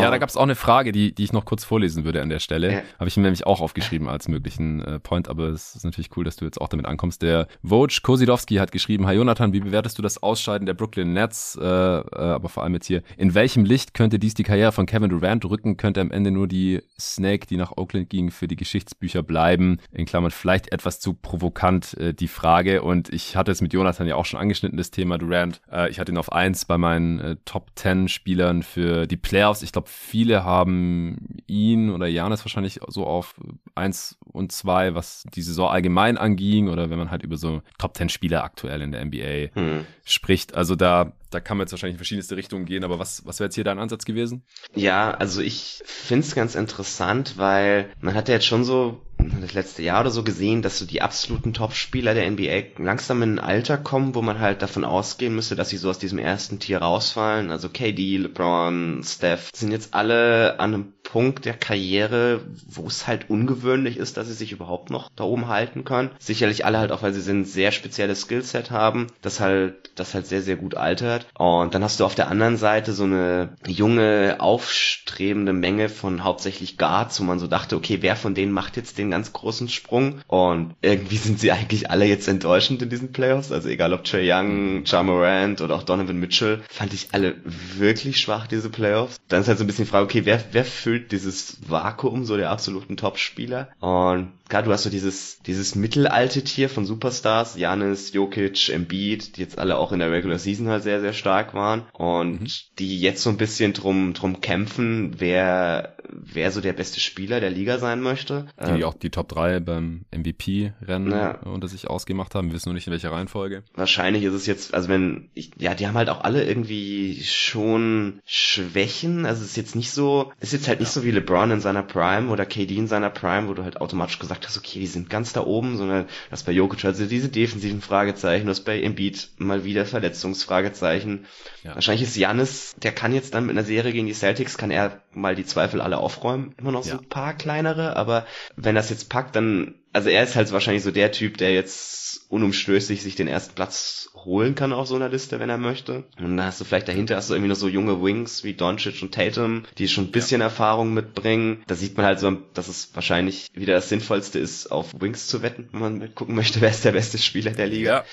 Ja, 0.00 0.10
da 0.10 0.18
gab 0.18 0.28
es 0.28 0.36
auch 0.36 0.42
eine 0.42 0.54
Frage, 0.54 0.92
die, 0.92 1.14
die 1.14 1.24
ich 1.24 1.32
noch 1.32 1.44
kurz 1.44 1.64
vorlesen 1.64 2.04
würde 2.04 2.22
an 2.22 2.28
der 2.28 2.38
Stelle. 2.38 2.72
Ja. 2.72 2.82
Habe 2.98 3.08
ich 3.08 3.16
mir 3.16 3.24
nämlich 3.24 3.46
auch 3.46 3.60
aufgeschrieben 3.60 4.08
als 4.08 4.28
möglichen 4.28 4.80
äh, 4.80 4.98
Point, 4.98 5.28
aber 5.28 5.48
es 5.48 5.74
ist 5.74 5.84
natürlich 5.84 6.10
cool, 6.16 6.24
dass 6.24 6.36
du 6.36 6.44
jetzt 6.44 6.60
auch 6.60 6.68
damit 6.68 6.86
ankommst. 6.86 7.22
Der 7.22 7.46
Woj 7.62 7.82
Kosidowski 8.02 8.56
hat 8.56 8.72
geschrieben, 8.72 9.06
Hi 9.06 9.16
Jonathan, 9.16 9.52
wie 9.52 9.60
bewertest 9.60 9.98
du 9.98 10.02
das 10.02 10.22
Ausscheiden 10.22 10.66
der 10.66 10.74
Brooklyn 10.74 11.12
Nets, 11.12 11.58
äh, 11.60 11.64
äh, 11.64 12.02
aber 12.14 12.48
vor 12.48 12.62
allem 12.62 12.74
jetzt 12.74 12.86
hier, 12.86 13.02
in 13.16 13.34
welchem 13.34 13.64
Licht 13.64 13.94
könnte 13.94 14.18
dies 14.18 14.34
die 14.34 14.44
Karriere 14.44 14.72
von 14.72 14.86
Kevin 14.86 15.10
Durant 15.10 15.44
rücken? 15.44 15.76
Könnte 15.76 16.00
am 16.00 16.10
Ende 16.10 16.30
nur 16.30 16.48
die 16.48 16.80
Snake, 16.98 17.46
die 17.46 17.56
nach 17.56 17.72
Oakland 17.76 18.08
ging, 18.08 18.30
für 18.30 18.48
die 18.48 18.56
Geschichtsbücher 18.56 19.22
bleiben? 19.22 19.78
In 19.92 20.06
Klammern 20.06 20.30
vielleicht 20.30 20.72
etwas 20.72 21.00
zu 21.00 21.14
provokant 21.14 21.94
äh, 21.94 22.14
die 22.14 22.28
Frage 22.28 22.82
und 22.82 23.12
ich 23.12 23.36
hatte 23.36 23.50
es 23.50 23.60
mit 23.60 23.72
Jonathan 23.72 24.06
ja 24.06 24.16
auch 24.16 24.24
schon 24.24 24.40
angeschnitten, 24.40 24.78
das 24.78 24.90
Thema 24.90 25.18
Durant. 25.18 25.60
Äh, 25.70 25.90
ich 25.90 26.00
hatte 26.00 26.12
ihn 26.12 26.18
auf 26.18 26.32
eins 26.32 26.64
bei 26.64 26.78
meinen 26.78 27.20
äh, 27.20 27.36
Top 27.44 27.70
10 27.74 28.08
Spielern 28.08 28.62
für 28.62 29.06
die 29.06 29.16
Playoffs. 29.16 29.62
Ich 29.62 29.72
glaube, 29.72 29.81
glaube, 29.82 29.88
viele 29.90 30.44
haben 30.44 31.38
ihn 31.46 31.90
oder 31.90 32.06
Janis 32.06 32.44
wahrscheinlich 32.44 32.80
so 32.88 33.06
auf 33.06 33.34
eins 33.74 34.18
und 34.32 34.52
zwei, 34.52 34.94
was 34.94 35.24
die 35.34 35.42
Saison 35.42 35.68
allgemein 35.68 36.16
anging 36.16 36.68
oder 36.68 36.90
wenn 36.90 36.98
man 36.98 37.10
halt 37.10 37.22
über 37.22 37.36
so 37.36 37.62
Top 37.78 37.94
Ten 37.94 38.08
Spieler 38.08 38.44
aktuell 38.44 38.82
in 38.82 38.92
der 38.92 39.04
NBA 39.04 39.54
hm. 39.54 39.86
spricht. 40.04 40.54
Also 40.54 40.76
da, 40.76 41.12
da 41.30 41.40
kann 41.40 41.56
man 41.56 41.64
jetzt 41.64 41.72
wahrscheinlich 41.72 41.94
in 41.94 41.98
verschiedenste 41.98 42.36
Richtungen 42.36 42.64
gehen, 42.64 42.84
aber 42.84 42.98
was, 42.98 43.26
was 43.26 43.40
wäre 43.40 43.46
jetzt 43.46 43.54
hier 43.54 43.64
dein 43.64 43.78
Ansatz 43.78 44.04
gewesen? 44.04 44.44
Ja, 44.74 45.12
also 45.12 45.40
ich 45.40 45.82
finde 45.84 46.26
es 46.26 46.34
ganz 46.34 46.54
interessant, 46.54 47.34
weil 47.36 47.88
man 48.00 48.14
hat 48.14 48.28
ja 48.28 48.34
jetzt 48.34 48.46
schon 48.46 48.64
so 48.64 49.00
das 49.40 49.54
letzte 49.54 49.82
Jahr 49.82 50.00
oder 50.00 50.10
so 50.10 50.22
gesehen, 50.22 50.62
dass 50.62 50.78
so 50.78 50.86
die 50.86 51.02
absoluten 51.02 51.52
Top-Spieler 51.52 52.14
der 52.14 52.30
NBA 52.30 52.82
langsam 52.82 53.22
in 53.22 53.38
ein 53.38 53.44
Alter 53.44 53.76
kommen, 53.76 54.14
wo 54.14 54.22
man 54.22 54.40
halt 54.40 54.62
davon 54.62 54.84
ausgehen 54.84 55.34
müsste, 55.34 55.56
dass 55.56 55.68
sie 55.68 55.76
so 55.76 55.90
aus 55.90 55.98
diesem 55.98 56.18
ersten 56.18 56.58
Tier 56.58 56.78
rausfallen. 56.78 57.50
Also 57.50 57.68
KD, 57.68 58.16
LeBron, 58.18 59.02
Steph 59.04 59.50
sind 59.54 59.72
jetzt 59.72 59.94
alle 59.94 60.58
an 60.60 60.74
einem 60.74 60.92
Punkt 61.02 61.44
der 61.44 61.54
Karriere, 61.54 62.40
wo 62.66 62.86
es 62.86 63.06
halt 63.06 63.28
ungewöhnlich 63.28 63.98
ist, 63.98 64.16
dass 64.16 64.28
sie 64.28 64.32
sich 64.32 64.52
überhaupt 64.52 64.90
noch 64.90 65.10
da 65.14 65.24
oben 65.24 65.48
halten 65.48 65.84
können. 65.84 66.10
Sicherlich 66.18 66.64
alle 66.64 66.78
halt 66.78 66.92
auch, 66.92 67.02
weil 67.02 67.12
sie 67.12 67.30
ein 67.30 67.44
sehr 67.44 67.72
spezielles 67.72 68.22
Skillset 68.22 68.70
haben, 68.70 69.08
das 69.20 69.40
halt, 69.40 69.90
das 69.96 70.14
halt 70.14 70.26
sehr, 70.26 70.42
sehr 70.42 70.56
gut 70.56 70.74
altert. 70.74 71.26
Und 71.36 71.74
dann 71.74 71.84
hast 71.84 72.00
du 72.00 72.04
auf 72.04 72.14
der 72.14 72.28
anderen 72.28 72.56
Seite 72.56 72.92
so 72.92 73.04
eine 73.04 73.56
junge, 73.66 74.36
aufstrebende 74.38 75.52
Menge 75.52 75.88
von 75.88 76.24
hauptsächlich 76.24 76.78
Guards, 76.78 77.20
wo 77.20 77.24
man 77.24 77.38
so 77.38 77.46
dachte, 77.46 77.76
okay, 77.76 77.98
wer 78.00 78.16
von 78.16 78.34
denen 78.34 78.52
macht 78.52 78.76
jetzt 78.76 78.96
den 78.96 79.11
ganz 79.12 79.32
großen 79.32 79.68
Sprung? 79.68 80.20
Und 80.26 80.74
irgendwie 80.80 81.18
sind 81.18 81.38
sie 81.38 81.52
eigentlich 81.52 81.90
alle 81.90 82.06
jetzt 82.06 82.26
enttäuschend 82.26 82.82
in 82.82 82.88
diesen 82.88 83.12
Playoffs. 83.12 83.52
Also 83.52 83.68
egal 83.68 83.92
ob 83.92 84.04
Trey 84.04 84.30
Young, 84.32 84.84
Ja 84.86 85.02
oder 85.02 85.74
auch 85.74 85.82
Donovan 85.82 86.18
Mitchell, 86.18 86.62
fand 86.68 86.94
ich 86.94 87.08
alle 87.12 87.36
wirklich 87.76 88.20
schwach, 88.20 88.46
diese 88.46 88.70
Playoffs. 88.70 89.20
Dann 89.28 89.42
ist 89.42 89.48
halt 89.48 89.58
so 89.58 89.64
ein 89.64 89.66
bisschen 89.66 89.84
die 89.84 89.90
Frage, 89.90 90.04
okay, 90.04 90.24
wer, 90.24 90.42
wer 90.52 90.64
füllt 90.64 91.12
dieses 91.12 91.58
Vakuum 91.68 92.24
so 92.24 92.36
der 92.36 92.50
absoluten 92.50 92.96
Top-Spieler. 92.96 93.68
Und 93.80 94.32
klar, 94.52 94.62
du 94.64 94.70
hast 94.70 94.82
so 94.82 94.90
dieses, 94.90 95.38
dieses 95.46 95.74
mittelalte 95.76 96.44
Tier 96.44 96.68
von 96.68 96.84
Superstars, 96.84 97.56
Janis, 97.56 98.12
Jokic, 98.12 98.68
Embiid, 98.68 99.38
die 99.38 99.40
jetzt 99.40 99.58
alle 99.58 99.78
auch 99.78 99.92
in 99.92 99.98
der 99.98 100.12
Regular 100.12 100.38
Season 100.38 100.68
halt 100.68 100.82
sehr, 100.82 101.00
sehr 101.00 101.14
stark 101.14 101.54
waren 101.54 101.84
und 101.94 102.42
mhm. 102.42 102.46
die 102.78 103.00
jetzt 103.00 103.22
so 103.22 103.30
ein 103.30 103.38
bisschen 103.38 103.72
drum, 103.72 104.12
drum 104.12 104.42
kämpfen, 104.42 105.14
wer, 105.16 105.96
wer 106.06 106.50
so 106.50 106.60
der 106.60 106.74
beste 106.74 107.00
Spieler 107.00 107.40
der 107.40 107.48
Liga 107.48 107.78
sein 107.78 108.02
möchte. 108.02 108.44
Die 108.60 108.80
ähm, 108.80 108.84
auch 108.84 108.92
die 108.92 109.08
Top 109.08 109.30
3 109.30 109.60
beim 109.60 110.04
MVP-Rennen 110.14 111.10
ja. 111.10 111.38
unter 111.46 111.68
sich 111.68 111.88
ausgemacht 111.88 112.34
haben. 112.34 112.48
Wir 112.48 112.54
wissen 112.54 112.68
nur 112.68 112.74
nicht 112.74 112.86
in 112.86 112.92
welcher 112.92 113.12
Reihenfolge. 113.12 113.62
Wahrscheinlich 113.72 114.22
ist 114.22 114.34
es 114.34 114.44
jetzt, 114.44 114.74
also 114.74 114.90
wenn, 114.90 115.30
ich, 115.32 115.52
ja, 115.58 115.74
die 115.74 115.86
haben 115.86 115.96
halt 115.96 116.10
auch 116.10 116.24
alle 116.24 116.44
irgendwie 116.44 117.22
schon 117.24 118.20
Schwächen. 118.26 119.24
Also 119.24 119.40
es 119.40 119.52
ist 119.52 119.56
jetzt 119.56 119.76
nicht 119.76 119.92
so, 119.92 120.30
ist 120.40 120.52
jetzt 120.52 120.68
halt 120.68 120.80
nicht 120.80 120.92
so 120.92 121.04
wie 121.04 121.10
LeBron 121.10 121.52
in 121.52 121.60
seiner 121.62 121.82
Prime 121.82 122.28
oder 122.28 122.44
KD 122.44 122.76
in 122.76 122.86
seiner 122.86 123.08
Prime, 123.08 123.48
wo 123.48 123.54
du 123.54 123.64
halt 123.64 123.80
automatisch 123.80 124.18
gesagt 124.18 124.41
hast, 124.46 124.56
okay, 124.56 124.80
die 124.80 124.86
sind 124.86 125.10
ganz 125.10 125.32
da 125.32 125.44
oben, 125.44 125.76
sondern 125.76 126.06
das 126.30 126.42
bei 126.42 126.52
Jokic 126.52 126.84
also 126.84 127.06
diese 127.06 127.28
defensiven 127.28 127.80
Fragezeichen, 127.80 128.46
das 128.46 128.60
bei 128.60 128.80
Embiid 128.80 129.30
mal 129.38 129.64
wieder 129.64 129.86
Verletzungsfragezeichen. 129.86 131.26
Ja. 131.62 131.74
Wahrscheinlich 131.74 132.08
ist 132.08 132.16
Janis, 132.16 132.74
der 132.76 132.92
kann 132.92 133.12
jetzt 133.12 133.34
dann 133.34 133.46
mit 133.46 133.56
einer 133.56 133.66
Serie 133.66 133.92
gegen 133.92 134.06
die 134.06 134.14
Celtics, 134.14 134.58
kann 134.58 134.70
er 134.70 135.02
mal 135.12 135.34
die 135.34 135.46
Zweifel 135.46 135.80
alle 135.80 135.98
aufräumen. 135.98 136.54
Immer 136.58 136.72
noch 136.72 136.84
so 136.84 136.90
ja. 136.90 136.98
ein 136.98 137.08
paar 137.08 137.34
kleinere, 137.34 137.96
aber 137.96 138.26
wenn 138.56 138.74
das 138.74 138.90
jetzt 138.90 139.08
packt, 139.08 139.36
dann 139.36 139.74
also 139.92 140.08
er 140.08 140.22
ist 140.22 140.36
halt 140.36 140.52
wahrscheinlich 140.52 140.82
so 140.82 140.90
der 140.90 141.12
Typ, 141.12 141.38
der 141.38 141.52
jetzt 141.52 142.02
unumstößlich 142.28 143.02
sich 143.02 143.14
den 143.14 143.28
ersten 143.28 143.54
Platz 143.54 144.08
holen 144.14 144.54
kann 144.54 144.72
auf 144.72 144.86
so 144.86 144.96
einer 144.96 145.08
Liste, 145.08 145.38
wenn 145.40 145.50
er 145.50 145.58
möchte. 145.58 146.04
Und 146.18 146.36
dann 146.36 146.46
hast 146.46 146.60
du 146.60 146.64
vielleicht 146.64 146.88
dahinter 146.88 147.16
hast 147.16 147.30
du 147.30 147.34
irgendwie 147.34 147.50
noch 147.50 147.56
so 147.56 147.68
junge 147.68 148.02
Wings 148.02 148.44
wie 148.44 148.54
Doncic 148.54 149.02
und 149.02 149.12
Tatum, 149.12 149.64
die 149.78 149.88
schon 149.88 150.04
ein 150.04 150.12
bisschen 150.12 150.40
ja. 150.40 150.46
Erfahrung 150.46 150.94
mitbringen. 150.94 151.62
Da 151.66 151.74
sieht 151.74 151.96
man 151.96 152.06
halt 152.06 152.20
so, 152.20 152.30
dass 152.54 152.68
es 152.68 152.94
wahrscheinlich 152.94 153.48
wieder 153.54 153.74
das 153.74 153.88
Sinnvollste 153.88 154.38
ist, 154.38 154.70
auf 154.70 155.00
Wings 155.00 155.26
zu 155.26 155.42
wetten, 155.42 155.68
wenn 155.72 155.80
man 155.80 156.14
gucken 156.14 156.34
möchte, 156.34 156.60
wer 156.62 156.70
ist 156.70 156.84
der 156.84 156.92
beste 156.92 157.18
Spieler 157.18 157.50
der 157.50 157.66
Liga. 157.66 158.04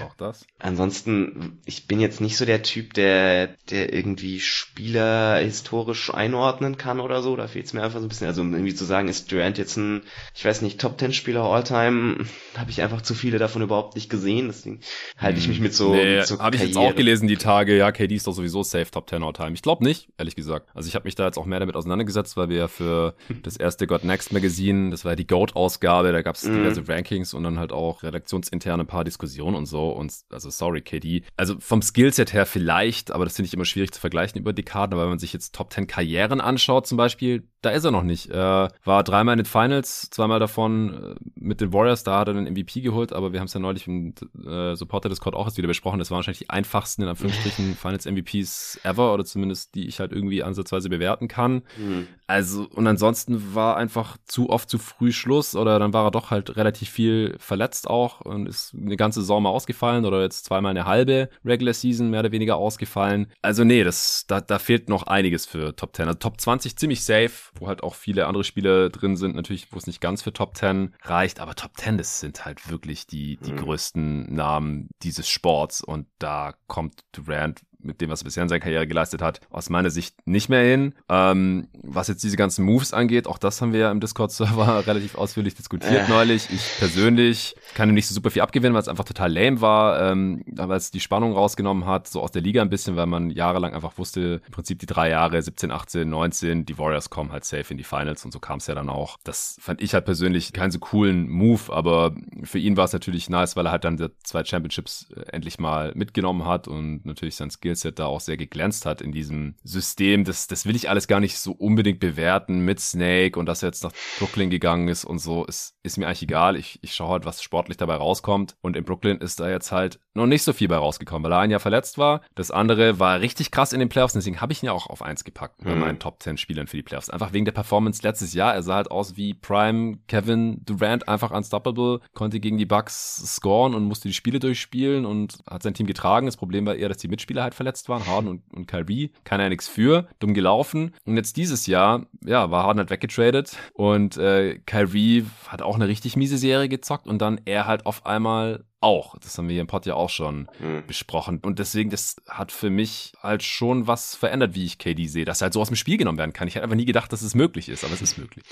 Ja, 0.00 0.06
auch 0.06 0.14
das. 0.16 0.46
Ansonsten, 0.58 1.60
ich 1.64 1.86
bin 1.86 2.00
jetzt 2.00 2.20
nicht 2.20 2.36
so 2.36 2.44
der 2.44 2.62
Typ, 2.62 2.94
der, 2.94 3.48
der 3.70 3.92
irgendwie 3.92 4.40
Spieler 4.40 5.38
historisch 5.38 6.12
einordnen 6.12 6.76
kann 6.76 7.00
oder 7.00 7.22
so. 7.22 7.36
Da 7.36 7.48
fehlt 7.48 7.66
es 7.66 7.72
mir 7.72 7.82
einfach 7.82 8.00
so 8.00 8.06
ein 8.06 8.08
bisschen. 8.08 8.26
Also 8.26 8.42
um 8.42 8.52
irgendwie 8.52 8.74
zu 8.74 8.84
sagen, 8.84 9.08
ist 9.08 9.30
Durant 9.32 9.58
jetzt 9.58 9.76
ein, 9.76 10.02
ich 10.34 10.44
weiß 10.44 10.62
nicht, 10.62 10.80
Top 10.80 10.98
10 10.98 11.12
Spieler 11.22 11.44
All-Time, 11.44 12.24
habe 12.56 12.70
ich 12.70 12.82
einfach 12.82 13.00
zu 13.00 13.14
viele 13.14 13.38
davon 13.38 13.62
überhaupt 13.62 13.94
nicht 13.94 14.10
gesehen. 14.10 14.48
Deswegen 14.48 14.80
halte 15.16 15.38
ich 15.38 15.46
mich 15.46 15.60
mit 15.60 15.72
so. 15.72 15.94
Nee, 15.94 16.20
so 16.22 16.40
habe 16.40 16.56
ich 16.56 16.62
jetzt 16.62 16.76
auch 16.76 16.96
gelesen 16.96 17.28
die 17.28 17.36
Tage, 17.36 17.76
ja, 17.76 17.92
KD 17.92 18.16
ist 18.16 18.26
doch 18.26 18.32
sowieso 18.32 18.64
safe 18.64 18.90
Top 18.90 19.08
10 19.08 19.22
All-Time. 19.22 19.52
Ich 19.52 19.62
glaube 19.62 19.84
nicht, 19.84 20.08
ehrlich 20.18 20.34
gesagt. 20.34 20.68
Also 20.74 20.88
ich 20.88 20.96
habe 20.96 21.04
mich 21.04 21.14
da 21.14 21.26
jetzt 21.26 21.38
auch 21.38 21.46
mehr 21.46 21.60
damit 21.60 21.76
auseinandergesetzt, 21.76 22.36
weil 22.36 22.48
wir 22.48 22.56
ja 22.56 22.68
für 22.68 23.14
das 23.44 23.56
erste 23.56 23.86
God 23.86 24.02
Next 24.02 24.32
Magazine, 24.32 24.90
das 24.90 25.04
war 25.04 25.12
ja 25.12 25.16
die 25.16 25.26
GOAT-Ausgabe, 25.26 26.10
da 26.10 26.22
gab 26.22 26.34
es 26.34 26.42
mhm. 26.42 26.56
diverse 26.56 26.88
Rankings 26.88 27.34
und 27.34 27.44
dann 27.44 27.60
halt 27.60 27.70
auch 27.70 28.02
redaktionsinterne 28.02 28.84
paar 28.84 29.04
Diskussionen 29.04 29.54
und 29.54 29.66
so. 29.66 29.90
Und 29.90 30.12
also 30.30 30.50
sorry, 30.50 30.80
KD. 30.80 31.22
Also 31.36 31.54
vom 31.60 31.82
Skillset 31.82 32.32
her 32.32 32.46
vielleicht, 32.46 33.12
aber 33.12 33.24
das 33.24 33.36
finde 33.36 33.46
ich 33.46 33.54
immer 33.54 33.64
schwierig 33.64 33.92
zu 33.92 34.00
vergleichen 34.00 34.40
über 34.40 34.52
Dekaden, 34.52 34.92
aber 34.92 35.02
wenn 35.02 35.10
man 35.10 35.18
sich 35.20 35.32
jetzt 35.32 35.54
Top 35.54 35.72
10 35.72 35.86
Karrieren 35.86 36.40
anschaut 36.40 36.88
zum 36.88 36.98
Beispiel, 36.98 37.44
da 37.62 37.70
ist 37.70 37.84
er 37.84 37.92
noch 37.92 38.02
nicht. 38.02 38.28
Er 38.30 38.68
war 38.84 39.04
dreimal 39.04 39.34
in 39.34 39.38
den 39.38 39.46
Finals, 39.46 40.10
zweimal 40.10 40.40
davon 40.40 40.94
äh, 40.94 41.14
mit 41.36 41.60
den 41.60 41.72
Warriors, 41.72 42.02
da 42.02 42.18
hat 42.18 42.28
er 42.28 42.34
den 42.34 42.52
MVP 42.52 42.80
geholt, 42.80 43.12
aber 43.12 43.32
wir 43.32 43.40
haben 43.40 43.46
es 43.46 43.54
ja 43.54 43.60
neulich 43.60 43.86
im 43.86 44.14
äh, 44.44 44.74
Supporter 44.74 45.08
Discord 45.08 45.34
auch 45.34 45.46
erst 45.46 45.58
wieder 45.58 45.68
besprochen. 45.68 45.98
Das 45.98 46.10
waren 46.10 46.16
wahrscheinlich 46.16 46.40
die 46.40 46.50
einfachsten, 46.50 47.02
in 47.02 47.08
Anführungsstrichen, 47.08 47.74
Finals 47.80 48.04
MVPs 48.04 48.80
ever 48.82 49.14
oder 49.14 49.24
zumindest 49.24 49.74
die 49.74 49.86
ich 49.86 50.00
halt 50.00 50.12
irgendwie 50.12 50.42
ansatzweise 50.42 50.88
bewerten 50.88 51.28
kann. 51.28 51.62
Mhm. 51.78 52.08
Also, 52.26 52.66
und 52.74 52.86
ansonsten 52.86 53.54
war 53.54 53.76
einfach 53.76 54.16
zu 54.24 54.50
oft 54.50 54.68
zu 54.68 54.78
früh 54.78 55.12
Schluss 55.12 55.54
oder 55.54 55.78
dann 55.78 55.92
war 55.92 56.06
er 56.06 56.10
doch 56.10 56.30
halt 56.30 56.56
relativ 56.56 56.88
viel 56.88 57.36
verletzt 57.38 57.88
auch 57.88 58.22
und 58.22 58.46
ist 58.46 58.74
eine 58.74 58.96
ganze 58.96 59.20
Saison 59.20 59.42
mal 59.42 59.50
ausgefallen 59.50 60.04
oder 60.04 60.22
jetzt 60.22 60.46
zweimal 60.46 60.70
eine 60.70 60.86
halbe 60.86 61.28
Regular 61.44 61.74
Season 61.74 62.10
mehr 62.10 62.20
oder 62.20 62.32
weniger 62.32 62.56
ausgefallen. 62.56 63.26
Also 63.42 63.64
nee, 63.64 63.84
das, 63.84 64.24
da, 64.26 64.40
da 64.40 64.58
fehlt 64.58 64.88
noch 64.88 65.04
einiges 65.04 65.46
für 65.46 65.76
Top 65.76 65.94
10. 65.94 66.06
Also 66.06 66.18
Top 66.18 66.40
20 66.40 66.76
ziemlich 66.76 67.04
safe, 67.04 67.51
wo 67.54 67.68
halt 67.68 67.82
auch 67.82 67.94
viele 67.94 68.26
andere 68.26 68.44
Spiele 68.44 68.90
drin 68.90 69.16
sind, 69.16 69.34
natürlich, 69.34 69.72
wo 69.72 69.78
es 69.78 69.86
nicht 69.86 70.00
ganz 70.00 70.22
für 70.22 70.32
Top 70.32 70.56
10 70.56 70.94
reicht, 71.02 71.40
aber 71.40 71.54
Top 71.54 71.76
10, 71.76 71.98
das 71.98 72.20
sind 72.20 72.44
halt 72.44 72.70
wirklich 72.70 73.06
die, 73.06 73.36
die 73.38 73.52
mhm. 73.52 73.56
größten 73.56 74.34
Namen 74.34 74.88
dieses 75.02 75.28
Sports 75.28 75.82
und 75.82 76.06
da 76.18 76.54
kommt 76.66 77.04
Durant 77.12 77.62
mit 77.82 78.00
dem, 78.00 78.10
was 78.10 78.22
er 78.22 78.24
bisher 78.24 78.42
in 78.42 78.48
seiner 78.48 78.60
Karriere 78.60 78.86
geleistet 78.86 79.22
hat, 79.22 79.40
aus 79.50 79.70
meiner 79.70 79.90
Sicht 79.90 80.14
nicht 80.26 80.48
mehr 80.48 80.62
hin. 80.62 80.94
Ähm, 81.08 81.68
was 81.82 82.08
jetzt 82.08 82.22
diese 82.22 82.36
ganzen 82.36 82.64
Moves 82.64 82.92
angeht, 82.92 83.26
auch 83.26 83.38
das 83.38 83.60
haben 83.60 83.72
wir 83.72 83.80
ja 83.80 83.90
im 83.90 84.00
Discord-Server 84.00 84.86
relativ 84.86 85.16
ausführlich 85.16 85.54
diskutiert 85.54 86.08
äh. 86.08 86.10
neulich. 86.10 86.48
Ich 86.50 86.78
persönlich 86.78 87.56
kann 87.74 87.88
ihm 87.88 87.94
nicht 87.94 88.06
so 88.06 88.14
super 88.14 88.30
viel 88.30 88.42
abgewinnen, 88.42 88.74
weil 88.74 88.82
es 88.82 88.88
einfach 88.88 89.04
total 89.04 89.32
lame 89.32 89.60
war, 89.60 90.12
ähm, 90.12 90.44
weil 90.46 90.76
es 90.76 90.90
die 90.90 91.00
Spannung 91.00 91.32
rausgenommen 91.32 91.86
hat, 91.86 92.08
so 92.08 92.20
aus 92.20 92.30
der 92.30 92.42
Liga 92.42 92.62
ein 92.62 92.70
bisschen, 92.70 92.96
weil 92.96 93.06
man 93.06 93.30
jahrelang 93.30 93.74
einfach 93.74 93.98
wusste, 93.98 94.40
im 94.46 94.52
Prinzip 94.52 94.78
die 94.78 94.86
drei 94.86 95.10
Jahre, 95.10 95.40
17, 95.40 95.70
18, 95.70 96.08
19, 96.08 96.66
die 96.66 96.78
Warriors 96.78 97.10
kommen 97.10 97.32
halt 97.32 97.44
safe 97.44 97.66
in 97.70 97.78
die 97.78 97.84
Finals 97.84 98.24
und 98.24 98.32
so 98.32 98.40
kam 98.40 98.58
es 98.58 98.66
ja 98.66 98.74
dann 98.74 98.88
auch. 98.88 99.18
Das 99.24 99.56
fand 99.60 99.80
ich 99.80 99.94
halt 99.94 100.04
persönlich 100.04 100.52
keinen 100.52 100.70
so 100.70 100.78
coolen 100.78 101.28
Move, 101.28 101.72
aber 101.72 102.14
für 102.42 102.58
ihn 102.58 102.76
war 102.76 102.84
es 102.84 102.92
natürlich 102.92 103.28
nice, 103.28 103.56
weil 103.56 103.66
er 103.66 103.72
halt 103.72 103.84
dann 103.84 103.96
die 103.96 104.08
zwei 104.22 104.44
Championships 104.44 105.08
äh, 105.16 105.22
endlich 105.32 105.58
mal 105.58 105.92
mitgenommen 105.94 106.46
hat 106.46 106.68
und 106.68 107.04
natürlich 107.04 107.36
sein 107.36 107.50
Skill 107.50 107.71
Skillset 107.72 107.98
da 107.98 108.06
auch 108.06 108.20
sehr 108.20 108.36
geglänzt 108.36 108.86
hat 108.86 109.00
in 109.00 109.12
diesem 109.12 109.54
System. 109.64 110.24
Das, 110.24 110.46
das 110.46 110.66
will 110.66 110.76
ich 110.76 110.88
alles 110.88 111.08
gar 111.08 111.20
nicht 111.20 111.38
so 111.38 111.52
unbedingt 111.52 112.00
bewerten 112.00 112.64
mit 112.64 112.80
Snake 112.80 113.38
und 113.38 113.46
dass 113.46 113.62
er 113.62 113.68
jetzt 113.68 113.84
nach 113.84 113.92
Brooklyn 114.18 114.50
gegangen 114.50 114.88
ist 114.88 115.04
und 115.04 115.18
so. 115.18 115.44
Ist, 115.44 115.74
ist 115.82 115.96
mir 115.96 116.06
eigentlich 116.06 116.22
egal. 116.22 116.56
Ich, 116.56 116.78
ich 116.82 116.94
schaue 116.94 117.10
halt, 117.10 117.24
was 117.24 117.42
sportlich 117.42 117.76
dabei 117.76 117.94
rauskommt. 117.94 118.56
Und 118.60 118.76
in 118.76 118.84
Brooklyn 118.84 119.18
ist 119.18 119.40
da 119.40 119.48
jetzt 119.48 119.72
halt 119.72 119.98
noch 120.14 120.26
nicht 120.26 120.42
so 120.42 120.52
viel 120.52 120.68
bei 120.68 120.76
rausgekommen, 120.76 121.24
weil 121.24 121.32
er 121.32 121.40
ein 121.40 121.50
Jahr 121.50 121.60
verletzt 121.60 121.98
war. 121.98 122.20
Das 122.34 122.50
andere 122.50 122.98
war 122.98 123.20
richtig 123.20 123.50
krass 123.50 123.72
in 123.72 123.80
den 123.80 123.88
Playoffs. 123.88 124.12
Deswegen 124.12 124.40
habe 124.40 124.52
ich 124.52 124.62
ihn 124.62 124.66
ja 124.66 124.72
auch 124.72 124.86
auf 124.86 125.02
eins 125.02 125.24
gepackt 125.24 125.64
bei 125.64 125.74
mhm. 125.74 125.80
meinen 125.80 125.98
Top 125.98 126.22
10 126.22 126.36
Spielern 126.36 126.66
für 126.66 126.76
die 126.76 126.82
Playoffs. 126.82 127.10
Einfach 127.10 127.32
wegen 127.32 127.44
der 127.44 127.52
Performance 127.52 128.02
letztes 128.02 128.34
Jahr. 128.34 128.54
Er 128.54 128.62
sah 128.62 128.76
halt 128.76 128.90
aus 128.90 129.16
wie 129.16 129.34
Prime 129.34 129.98
Kevin 130.08 130.62
Durant, 130.64 131.08
einfach 131.08 131.30
unstoppable, 131.30 132.00
konnte 132.12 132.40
gegen 132.40 132.58
die 132.58 132.66
Bucks 132.66 133.22
scoren 133.34 133.74
und 133.74 133.84
musste 133.84 134.08
die 134.08 134.14
Spiele 134.14 134.38
durchspielen 134.38 135.06
und 135.06 135.38
hat 135.48 135.62
sein 135.62 135.74
Team 135.74 135.86
getragen. 135.86 136.26
Das 136.26 136.36
Problem 136.36 136.66
war 136.66 136.74
eher, 136.74 136.88
dass 136.88 136.98
die 136.98 137.08
Mitspieler 137.08 137.42
halt 137.42 137.54
verletzt 137.62 137.88
waren. 137.88 138.06
Harden 138.06 138.28
und, 138.28 138.42
und 138.52 138.66
Kyrie. 138.66 139.12
Kann 139.24 139.40
ja 139.40 139.48
nichts 139.48 139.68
für. 139.68 140.08
Dumm 140.18 140.34
gelaufen. 140.34 140.94
Und 141.04 141.16
jetzt 141.16 141.36
dieses 141.36 141.66
Jahr, 141.66 142.06
ja, 142.24 142.50
war 142.50 142.64
Harden 142.64 142.80
halt 142.80 142.90
weggetradet 142.90 143.56
und 143.74 144.16
äh, 144.16 144.58
Kyrie 144.66 145.24
hat 145.46 145.62
auch 145.62 145.76
eine 145.76 145.86
richtig 145.86 146.16
miese 146.16 146.38
Serie 146.38 146.68
gezockt 146.68 147.06
und 147.06 147.22
dann 147.22 147.40
er 147.44 147.66
halt 147.66 147.86
auf 147.86 148.04
einmal 148.04 148.64
auch. 148.82 149.18
Das 149.18 149.36
haben 149.38 149.48
wir 149.48 149.54
hier 149.54 149.60
im 149.60 149.66
Pod 149.66 149.86
ja 149.86 149.94
auch 149.94 150.10
schon 150.10 150.48
mhm. 150.58 150.84
besprochen. 150.86 151.40
Und 151.42 151.58
deswegen, 151.58 151.90
das 151.90 152.16
hat 152.28 152.52
für 152.52 152.70
mich 152.70 153.12
halt 153.22 153.42
schon 153.42 153.86
was 153.86 154.14
verändert, 154.14 154.54
wie 154.54 154.64
ich 154.64 154.78
KD 154.78 155.06
sehe, 155.06 155.24
dass 155.24 155.40
er 155.40 155.46
halt 155.46 155.54
so 155.54 155.60
aus 155.60 155.68
dem 155.68 155.76
Spiel 155.76 155.96
genommen 155.96 156.18
werden 156.18 156.32
kann. 156.32 156.48
Ich 156.48 156.54
hätte 156.54 156.64
einfach 156.64 156.76
nie 156.76 156.84
gedacht, 156.84 157.12
dass 157.12 157.22
es 157.22 157.34
möglich 157.34 157.68
ist, 157.68 157.84
aber 157.84 157.94
es 157.94 158.02
ist 158.02 158.18
möglich. 158.18 158.44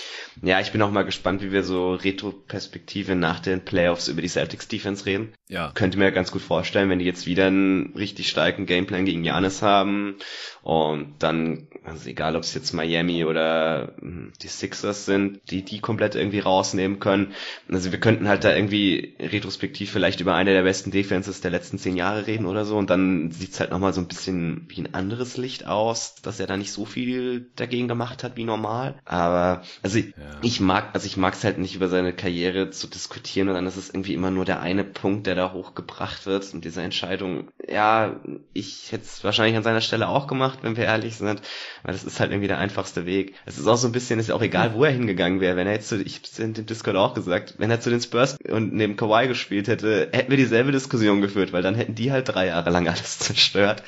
Ja, 0.43 0.61
ich 0.61 0.73
bin 0.73 0.83
auch 0.83 0.91
mal 0.91 1.03
gespannt, 1.03 1.43
wie 1.43 1.53
wir 1.53 1.63
so 1.63 1.95
Retro-Perspektive 1.95 3.15
nach 3.17 3.41
den 3.41 3.65
Playoffs 3.65 4.09
über 4.09 4.23
die 4.23 4.29
Celtics 4.29 4.69
Defense 4.69 5.07
reden. 5.07 5.33
Ja. 5.49 5.73
Könnte 5.75 5.99
mir 5.99 6.13
ganz 6.13 6.31
gut 6.31 6.43
vorstellen, 6.43 6.89
wenn 6.89 6.99
die 6.99 7.05
jetzt 7.05 7.27
wieder 7.27 7.47
einen 7.47 7.95
richtig 7.97 8.29
starken 8.29 8.67
Gameplan 8.67 9.05
gegen 9.05 9.25
Janis 9.25 9.63
haben 9.63 10.17
und 10.63 11.15
dann, 11.19 11.69
also 11.85 12.09
egal 12.09 12.37
ob 12.37 12.43
es 12.43 12.55
jetzt 12.55 12.73
Miami 12.73 13.25
oder 13.25 13.95
hm, 14.01 14.33
die 14.43 14.49
Sixers 14.49 15.07
sind, 15.07 15.41
die 15.51 15.65
die 15.65 15.81
komplett 15.81 16.15
irgendwie 16.15 16.41
rausnehmen 16.41 17.01
können. 17.01 17.33
Also 17.71 17.93
wir 17.93 18.01
könnten 18.01 18.29
halt 18.29 18.45
da 18.45 18.55
irgendwie 18.55 19.15
retrospektiv 19.19 19.91
vielleicht 19.91 20.20
über 20.21 20.35
eine 20.35 20.53
der 20.53 20.63
besten 20.63 20.91
Defenses 20.91 21.41
der 21.41 21.51
letzten 21.51 21.79
zehn 21.79 21.97
Jahre 21.97 22.27
reden 22.27 22.47
oder 22.47 22.65
so 22.65 22.77
und 22.77 22.91
dann 22.91 23.31
sieht's 23.31 23.61
halt 23.61 23.71
nochmal 23.71 23.93
so 23.93 24.01
ein 24.01 24.09
bisschen 24.09 24.67
wie 24.69 24.81
ein 24.81 24.95
anderes 24.95 25.37
Licht 25.37 25.67
aus, 25.67 26.17
dass 26.23 26.41
er 26.41 26.47
da 26.47 26.57
nicht 26.57 26.73
so 26.73 26.85
viel 26.85 27.49
dagegen 27.57 27.89
gemacht 27.89 28.25
hat 28.25 28.37
wie 28.37 28.45
normal. 28.45 28.97
Aber 29.05 29.63
also 29.83 29.99
ja. 29.99 30.05
ich 30.43 30.61
mag, 30.61 30.91
also 30.93 31.07
ich 31.07 31.17
mag 31.17 31.35
es 31.35 31.45
halt 31.45 31.59
nicht 31.59 31.75
über 31.75 31.89
seine 31.89 32.13
Karriere 32.13 32.71
zu 32.71 32.87
diskutieren 32.87 33.49
und 33.49 33.55
dann 33.55 33.67
ist 33.67 33.77
es 33.77 33.89
irgendwie 33.89 34.15
immer 34.15 34.31
nur 34.31 34.45
der 34.45 34.61
eine 34.61 34.85
Punkt, 34.85 35.27
der 35.27 35.35
da 35.35 35.53
hochgebracht 35.53 36.27
wird 36.27 36.53
und 36.53 36.65
diese 36.65 36.83
Entscheidung, 36.83 37.49
ja, 37.69 38.21
ich 38.53 38.93
hätte 38.93 39.05
es 39.05 39.23
wahrscheinlich 39.25 39.57
an 39.57 39.63
seiner 39.63 39.81
Stelle 39.81 40.09
auch 40.09 40.27
gemacht 40.27 40.41
gemacht, 40.41 40.61
wenn 40.63 40.77
wir 40.77 40.85
ehrlich 40.85 41.17
sind, 41.17 41.43
weil 41.83 41.93
das 41.93 42.05
ist 42.05 42.19
halt 42.19 42.31
irgendwie 42.31 42.49
der 42.49 42.59
einfachste 42.59 43.07
Weg. 43.07 43.35
Es 43.45 43.59
ist 43.59 43.67
auch 43.67 43.77
so 43.77 43.87
ein 43.89 43.93
bisschen, 43.93 44.19
ist 44.19 44.29
ja 44.29 44.35
auch 44.35 44.43
egal, 44.43 44.75
wo 44.75 44.85
er 44.85 44.91
hingegangen 44.91 45.41
wäre. 45.41 45.57
Wenn 45.57 45.67
er 45.67 45.75
jetzt 45.75 45.89
zu, 45.89 46.01
ich 46.01 46.17
hab's 46.17 46.39
in 46.39 46.55
dem 46.55 46.67
Discord 46.67 46.97
auch 46.97 47.15
gesagt, 47.15 47.55
wenn 47.59 47.71
er 47.71 47.81
zu 47.81 47.91
den 47.91 48.01
Spurs 48.01 48.37
und 48.49 48.73
neben 48.73 48.97
Kawhi 48.97 49.29
gespielt 49.29 49.69
hätte, 49.69 50.10
hätten 50.13 50.31
wir 50.31 50.37
dieselbe 50.37 50.73
Diskussion 50.73 51.21
geführt, 51.21 51.53
weil 51.53 51.63
dann 51.63 51.75
hätten 51.75 51.95
die 51.95 52.13
halt 52.13 52.29
drei 52.29 52.47
Jahre 52.47 52.71
lang 52.71 52.89
alles 52.89 53.19
zerstört. 53.19 53.83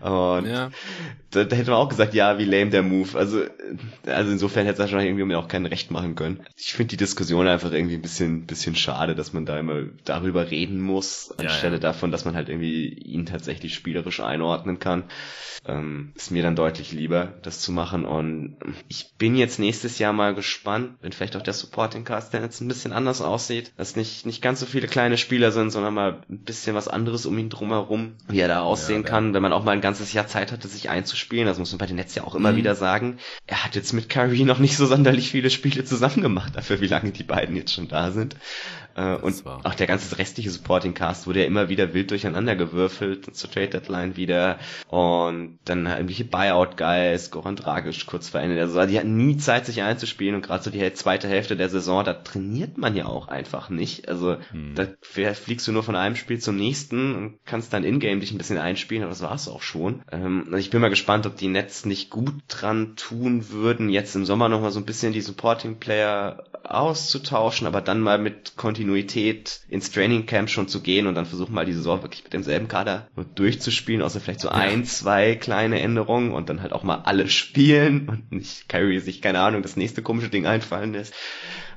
Und 0.00 0.46
ja. 0.46 0.70
Da, 1.30 1.44
da 1.44 1.56
hätte 1.56 1.70
man 1.70 1.80
auch 1.80 1.88
gesagt, 1.88 2.14
ja, 2.14 2.38
wie 2.38 2.44
lame 2.44 2.70
der 2.70 2.82
Move. 2.82 3.16
Also, 3.18 3.42
also 4.06 4.30
insofern 4.30 4.64
hätte 4.64 4.74
es 4.74 4.78
wahrscheinlich 4.78 5.08
irgendwie 5.18 5.36
auch 5.36 5.48
kein 5.48 5.66
Recht 5.66 5.90
machen 5.90 6.14
können. 6.14 6.40
Ich 6.56 6.72
finde 6.72 6.90
die 6.90 6.96
Diskussion 6.96 7.46
einfach 7.46 7.72
irgendwie 7.72 7.96
ein 7.96 8.02
bisschen, 8.02 8.46
bisschen 8.46 8.74
schade, 8.74 9.14
dass 9.14 9.32
man 9.32 9.44
da 9.44 9.58
immer 9.58 9.82
darüber 10.04 10.50
reden 10.50 10.80
muss, 10.80 11.34
anstelle 11.36 11.76
ja, 11.76 11.82
ja. 11.82 11.88
davon, 11.88 12.10
dass 12.10 12.24
man 12.24 12.34
halt 12.34 12.48
irgendwie 12.48 12.88
ihn 12.88 13.26
tatsächlich 13.26 13.74
spielerisch 13.74 14.20
einordnen 14.20 14.78
kann. 14.78 15.04
Ähm, 15.66 16.12
ist 16.14 16.30
mir 16.30 16.42
dann 16.42 16.56
deutlich 16.56 16.92
lieber, 16.92 17.34
das 17.42 17.60
zu 17.60 17.72
machen. 17.72 18.06
Und 18.06 18.56
ich 18.88 19.12
bin 19.18 19.36
jetzt 19.36 19.58
nächstes 19.58 19.98
Jahr 19.98 20.14
mal 20.14 20.34
gespannt, 20.34 20.92
wenn 21.02 21.12
vielleicht 21.12 21.36
auch 21.36 21.42
der 21.42 21.52
Supporting 21.52 22.04
Cast 22.04 22.32
dann 22.32 22.42
jetzt 22.42 22.60
ein 22.60 22.68
bisschen 22.68 22.92
anders 22.92 23.20
aussieht, 23.20 23.72
dass 23.76 23.96
nicht, 23.96 24.24
nicht 24.24 24.40
ganz 24.40 24.60
so 24.60 24.66
viele 24.66 24.86
kleine 24.86 25.18
Spieler 25.18 25.52
sind, 25.52 25.70
sondern 25.70 25.92
mal 25.92 26.22
ein 26.30 26.38
bisschen 26.38 26.74
was 26.74 26.88
anderes 26.88 27.26
um 27.26 27.36
ihn 27.36 27.50
drumherum, 27.50 28.14
wie 28.28 28.40
er 28.40 28.48
da 28.48 28.62
aussehen 28.62 29.02
ja, 29.02 29.08
kann, 29.08 29.34
wenn 29.34 29.42
man 29.42 29.52
auch 29.52 29.64
mal 29.64 29.72
ein 29.72 29.82
ganzes 29.82 30.12
Jahr 30.12 30.26
Zeit 30.26 30.52
hatte, 30.52 30.68
sich 30.68 30.88
einzuspielen. 31.18 31.46
Das 31.46 31.58
muss 31.58 31.72
man 31.72 31.78
bei 31.78 31.86
den 31.86 31.96
Nets 31.96 32.14
ja 32.14 32.24
auch 32.24 32.34
immer 32.34 32.52
mhm. 32.52 32.56
wieder 32.56 32.74
sagen. 32.74 33.18
Er 33.46 33.64
hat 33.64 33.74
jetzt 33.74 33.92
mit 33.92 34.08
Kyrie 34.08 34.44
noch 34.44 34.58
nicht 34.58 34.76
so 34.76 34.86
sonderlich 34.86 35.30
viele 35.30 35.50
Spiele 35.50 35.84
zusammen 35.84 36.22
gemacht, 36.22 36.54
dafür 36.56 36.80
wie 36.80 36.86
lange 36.86 37.10
die 37.10 37.24
beiden 37.24 37.56
jetzt 37.56 37.72
schon 37.72 37.88
da 37.88 38.10
sind. 38.12 38.36
Äh, 38.98 39.14
und 39.16 39.46
auch 39.46 39.74
der 39.74 39.86
ganze 39.86 40.18
restliche 40.18 40.50
Supporting 40.50 40.92
Cast 40.92 41.26
wurde 41.26 41.40
ja 41.40 41.46
immer 41.46 41.68
wieder 41.68 41.94
wild 41.94 42.10
durcheinander 42.10 42.56
gewürfelt, 42.56 43.34
zur 43.34 43.50
Trade 43.50 43.68
Deadline 43.68 44.16
wieder 44.16 44.58
und 44.88 45.58
dann 45.64 45.86
irgendwelche 45.86 46.24
Buyout 46.24 46.76
Guys, 46.76 47.30
Goran 47.30 47.54
Dragic 47.54 48.06
kurz 48.06 48.28
verändert. 48.28 48.60
Also 48.60 48.84
die 48.86 48.98
hatten 48.98 49.16
nie 49.16 49.36
Zeit, 49.36 49.66
sich 49.66 49.82
einzuspielen 49.82 50.34
und 50.34 50.42
gerade 50.42 50.64
so 50.64 50.70
die 50.70 50.92
zweite 50.94 51.28
Hälfte 51.28 51.56
der 51.56 51.68
Saison, 51.68 52.04
da 52.04 52.14
trainiert 52.14 52.76
man 52.76 52.96
ja 52.96 53.06
auch 53.06 53.28
einfach 53.28 53.70
nicht. 53.70 54.08
Also 54.08 54.36
hm. 54.50 54.74
da 54.74 54.86
fliegst 55.02 55.68
du 55.68 55.72
nur 55.72 55.84
von 55.84 55.94
einem 55.94 56.16
Spiel 56.16 56.40
zum 56.40 56.56
nächsten 56.56 57.14
und 57.14 57.38
kannst 57.44 57.72
dann 57.72 57.84
in-game 57.84 58.20
dich 58.20 58.32
ein 58.32 58.38
bisschen 58.38 58.58
einspielen, 58.58 59.04
aber 59.04 59.10
das 59.10 59.22
war's 59.22 59.48
auch 59.48 59.62
schon. 59.62 60.02
Ähm, 60.10 60.42
also 60.46 60.56
ich 60.56 60.70
bin 60.70 60.80
mal 60.80 60.90
gespannt, 60.90 61.26
ob 61.26 61.36
die 61.36 61.48
Nets 61.48 61.84
nicht 61.84 62.10
gut 62.10 62.34
dran 62.48 62.96
tun 62.96 63.50
würden, 63.50 63.90
jetzt 63.90 64.16
im 64.16 64.24
Sommer 64.24 64.48
nochmal 64.48 64.72
so 64.72 64.80
ein 64.80 64.86
bisschen 64.86 65.12
die 65.12 65.20
Supporting 65.20 65.78
Player 65.78 66.42
auszutauschen, 66.64 67.66
aber 67.66 67.80
dann 67.80 68.00
mal 68.00 68.18
mit 68.18 68.56
Kontinuität 68.56 68.87
ins 69.68 69.90
Training 69.90 70.26
Camp 70.26 70.50
schon 70.50 70.68
zu 70.68 70.80
gehen 70.80 71.06
und 71.06 71.14
dann 71.14 71.26
versuchen 71.26 71.54
mal 71.54 71.64
die 71.64 71.72
Saison 71.72 72.02
wirklich 72.02 72.24
mit 72.24 72.32
demselben 72.32 72.68
Kader 72.68 73.08
durchzuspielen, 73.34 74.02
außer 74.02 74.20
vielleicht 74.20 74.40
so 74.40 74.48
ein, 74.48 74.84
zwei 74.84 75.34
kleine 75.34 75.80
Änderungen 75.80 76.32
und 76.32 76.48
dann 76.48 76.62
halt 76.62 76.72
auch 76.72 76.82
mal 76.82 77.02
alle 77.04 77.28
spielen 77.28 78.08
und 78.08 78.32
nicht 78.32 78.68
Kyrie 78.68 79.00
sich, 79.00 79.22
keine 79.22 79.40
Ahnung, 79.40 79.62
das 79.62 79.76
nächste 79.76 80.02
komische 80.02 80.28
Ding 80.28 80.46
einfallen 80.46 80.92
lässt. 80.92 81.14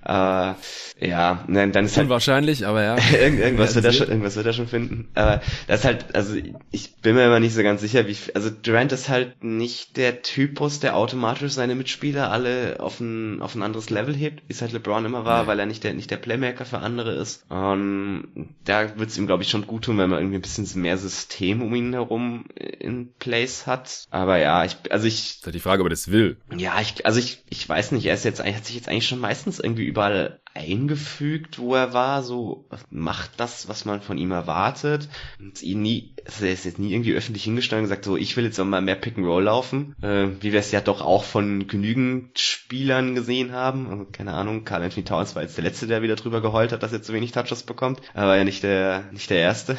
Äh, 0.03 0.53
ja, 0.99 1.43
nein, 1.47 1.71
dann 1.71 1.85
ist 1.85 1.97
halt 1.97 2.05
Unwahrscheinlich, 2.05 2.65
aber 2.65 2.83
ja. 2.83 2.97
irgendwas 3.13 3.75
wird 3.75 3.85
er 3.85 3.93
schon, 3.93 4.07
irgendwas 4.07 4.35
wird 4.35 4.45
er 4.45 4.53
schon 4.53 4.67
finden. 4.67 5.09
Aber 5.15 5.41
das 5.67 5.81
ist 5.81 5.85
halt, 5.85 6.15
also 6.15 6.35
ich 6.71 6.95
bin 6.97 7.15
mir 7.15 7.25
immer 7.25 7.39
nicht 7.39 7.53
so 7.53 7.63
ganz 7.63 7.81
sicher, 7.81 8.07
wie, 8.07 8.17
also 8.33 8.49
Durant 8.49 8.91
ist 8.91 9.09
halt 9.09 9.43
nicht 9.43 9.97
der 9.97 10.21
Typus, 10.21 10.79
der 10.79 10.95
automatisch 10.95 11.53
seine 11.53 11.75
Mitspieler 11.75 12.31
alle 12.31 12.77
auf 12.79 12.99
ein, 12.99 13.41
auf 13.41 13.55
ein 13.55 13.63
anderes 13.63 13.89
Level 13.89 14.15
hebt, 14.15 14.43
wie 14.47 14.53
es 14.53 14.61
halt 14.61 14.71
LeBron 14.71 15.05
immer 15.05 15.25
war, 15.25 15.43
nee. 15.43 15.47
weil 15.47 15.59
er 15.59 15.65
nicht 15.65 15.83
der, 15.83 15.93
nicht 15.93 16.09
der 16.09 16.17
Playmaker 16.17 16.65
für 16.65 16.79
andere 16.79 17.13
ist. 17.13 17.43
Und 17.49 18.27
da 18.65 18.97
wird 18.97 19.09
es 19.09 19.17
ihm, 19.17 19.27
glaube 19.27 19.43
ich, 19.43 19.49
schon 19.49 19.67
gut 19.67 19.83
tun, 19.83 19.97
wenn 19.97 20.09
man 20.09 20.19
irgendwie 20.19 20.37
ein 20.37 20.41
bisschen 20.41 20.67
mehr 20.81 20.97
System 20.97 21.61
um 21.61 21.73
ihn 21.75 21.93
herum 21.93 22.45
in 22.55 23.13
place 23.19 23.67
hat. 23.67 24.05
Aber 24.09 24.37
ja, 24.37 24.65
ich, 24.65 24.77
also 24.89 25.07
ich. 25.07 25.15
Das 25.15 25.37
ist 25.37 25.45
halt 25.45 25.55
die 25.55 25.59
Frage, 25.59 25.81
ob 25.81 25.87
er 25.87 25.91
das 25.91 26.11
will. 26.11 26.37
Ja, 26.55 26.79
ich, 26.81 27.05
also 27.05 27.19
ich, 27.19 27.43
ich 27.49 27.67
weiß 27.67 27.91
nicht, 27.91 28.05
er 28.05 28.13
ist 28.13 28.25
jetzt, 28.25 28.39
er 28.39 28.55
hat 28.55 28.65
sich 28.65 28.75
jetzt 28.75 28.89
eigentlich 28.89 29.07
schon 29.07 29.19
meistens 29.19 29.59
irgendwie 29.59 29.90
Gimana? 29.91 30.40
Eingefügt, 30.53 31.59
wo 31.59 31.75
er 31.75 31.93
war, 31.93 32.23
so 32.23 32.65
macht 32.89 33.31
das, 33.37 33.69
was 33.69 33.85
man 33.85 34.01
von 34.01 34.17
ihm 34.17 34.31
erwartet. 34.31 35.07
Und 35.39 35.61
ihn 35.63 35.81
nie, 35.81 36.13
also 36.25 36.45
er 36.45 36.51
ist 36.51 36.65
jetzt 36.65 36.79
nie 36.79 36.91
irgendwie 36.91 37.13
öffentlich 37.13 37.43
hingestellt 37.43 37.79
und 37.79 37.85
gesagt, 37.85 38.05
so 38.05 38.17
ich 38.17 38.35
will 38.35 38.43
jetzt 38.43 38.59
auch 38.59 38.65
mal 38.65 38.81
mehr 38.81 38.95
Pick 38.95 39.17
and 39.17 39.25
Roll 39.25 39.43
laufen, 39.43 39.95
äh, 40.01 40.27
wie 40.41 40.51
wir 40.51 40.59
es 40.59 40.71
ja 40.71 40.81
doch 40.81 41.01
auch 41.01 41.23
von 41.23 41.67
genügend 41.67 42.37
Spielern 42.37 43.15
gesehen 43.15 43.53
haben. 43.53 43.89
Also, 43.89 44.05
keine 44.11 44.33
Ahnung, 44.33 44.65
Carl 44.65 44.83
Anthony 44.83 45.05
Towns 45.05 45.35
war 45.35 45.43
jetzt 45.43 45.57
der 45.57 45.63
letzte, 45.63 45.87
der 45.87 46.01
wieder 46.01 46.15
drüber 46.15 46.41
geheult 46.41 46.73
hat, 46.73 46.83
dass 46.83 46.93
er 46.93 47.01
zu 47.01 47.13
wenig 47.13 47.31
Touches 47.31 47.63
bekommt, 47.63 48.01
aber 48.13 48.35
ja 48.35 48.43
nicht 48.43 48.63
der 48.63 49.05
nicht 49.11 49.29
der 49.29 49.39
erste. 49.39 49.77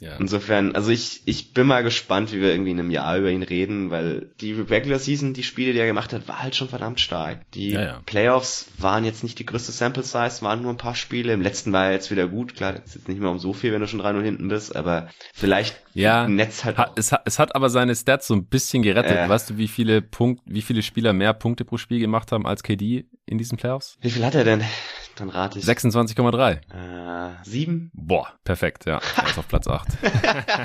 Ja. 0.00 0.16
Insofern, 0.16 0.74
also 0.74 0.90
ich 0.90 1.22
ich 1.26 1.52
bin 1.52 1.66
mal 1.66 1.82
gespannt, 1.82 2.32
wie 2.32 2.40
wir 2.40 2.50
irgendwie 2.50 2.70
in 2.72 2.80
einem 2.80 2.90
Jahr 2.90 3.18
über 3.18 3.30
ihn 3.30 3.42
reden, 3.42 3.90
weil 3.90 4.30
die 4.40 4.52
Regular 4.52 4.98
Season, 4.98 5.34
die 5.34 5.42
Spiele, 5.42 5.72
die 5.72 5.78
er 5.78 5.86
gemacht 5.86 6.12
hat, 6.12 6.26
war 6.26 6.42
halt 6.42 6.56
schon 6.56 6.68
verdammt 6.68 7.00
stark. 7.00 7.50
Die 7.52 7.70
ja, 7.70 7.82
ja. 7.82 8.02
Playoffs 8.06 8.66
waren 8.78 9.04
jetzt 9.04 9.22
nicht 9.22 9.38
die 9.38 9.46
größte 9.46 9.72
Sample 9.72 9.99
Size, 10.02 10.42
waren 10.42 10.62
nur 10.62 10.72
ein 10.72 10.76
paar 10.76 10.94
Spiele. 10.94 11.32
Im 11.32 11.40
letzten 11.40 11.72
war 11.72 11.86
er 11.86 11.92
jetzt 11.92 12.10
wieder 12.10 12.28
gut. 12.28 12.54
Klar, 12.54 12.74
ist 12.84 12.94
jetzt 12.94 13.08
nicht 13.08 13.20
mehr 13.20 13.30
um 13.30 13.38
so 13.38 13.52
viel, 13.52 13.72
wenn 13.72 13.80
du 13.80 13.86
schon 13.86 14.00
3-0 14.00 14.22
hinten 14.22 14.48
bist, 14.48 14.74
aber 14.74 15.08
vielleicht 15.34 15.80
ja, 15.94 16.28
Netz 16.28 16.64
halt. 16.64 16.78
Hat, 16.78 16.98
es, 16.98 17.12
hat, 17.12 17.22
es 17.24 17.38
hat 17.38 17.54
aber 17.54 17.70
seine 17.70 17.94
Stats 17.94 18.26
so 18.26 18.34
ein 18.34 18.46
bisschen 18.46 18.82
gerettet. 18.82 19.16
Äh, 19.16 19.28
weißt 19.28 19.50
du, 19.50 19.56
wie 19.56 19.68
viele 19.68 20.02
Punkt, 20.02 20.42
wie 20.46 20.62
viele 20.62 20.82
Spieler 20.82 21.12
mehr 21.12 21.32
Punkte 21.34 21.64
pro 21.64 21.78
Spiel 21.78 21.98
gemacht 21.98 22.32
haben 22.32 22.46
als 22.46 22.62
KD 22.62 23.06
in 23.26 23.38
diesen 23.38 23.58
Playoffs? 23.58 23.96
Wie 24.00 24.10
viel 24.10 24.24
hat 24.24 24.34
er 24.34 24.44
denn? 24.44 24.62
Dann 25.16 25.28
rate 25.28 25.58
ich. 25.58 25.64
26,3. 25.64 26.52
Äh, 26.52 27.34
sieben? 27.42 27.90
Boah, 27.92 28.32
perfekt, 28.44 28.86
ja. 28.86 29.00
Er 29.16 29.26
ist 29.26 29.38
auf 29.38 29.48
Platz 29.48 29.66
8. 29.68 29.88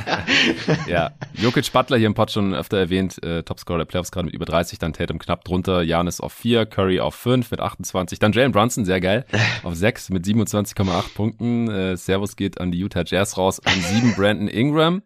ja, 0.87 1.11
Jokic 1.33 1.71
Butler 1.73 1.97
hier 1.97 2.07
im 2.07 2.13
Pod 2.13 2.31
schon 2.31 2.53
öfter 2.53 2.77
erwähnt, 2.77 3.21
äh, 3.23 3.43
Topscorer 3.43 3.79
der 3.79 3.85
Playoffs 3.85 4.11
gerade 4.11 4.25
mit 4.25 4.33
über 4.33 4.45
30, 4.45 4.79
dann 4.79 4.93
Tatum 4.93 5.19
knapp 5.19 5.43
drunter, 5.43 5.81
Janis 5.81 6.21
auf 6.21 6.31
4, 6.33 6.65
Curry 6.67 6.99
auf 6.99 7.15
5 7.15 7.51
mit 7.51 7.59
28, 7.59 8.19
dann 8.19 8.31
Jalen 8.31 8.51
Brunson, 8.51 8.85
sehr 8.85 9.01
geil, 9.01 9.24
auf 9.63 9.75
6 9.75 10.09
mit 10.09 10.25
27,8 10.25 11.13
Punkten. 11.13 11.69
Äh, 11.69 11.97
Servus 11.97 12.35
geht 12.35 12.59
an 12.59 12.71
die 12.71 12.79
Utah 12.79 13.03
Jazz 13.05 13.37
raus, 13.37 13.59
an 13.65 13.79
7 13.79 14.13
Brandon 14.15 14.47
Ingram 14.47 15.01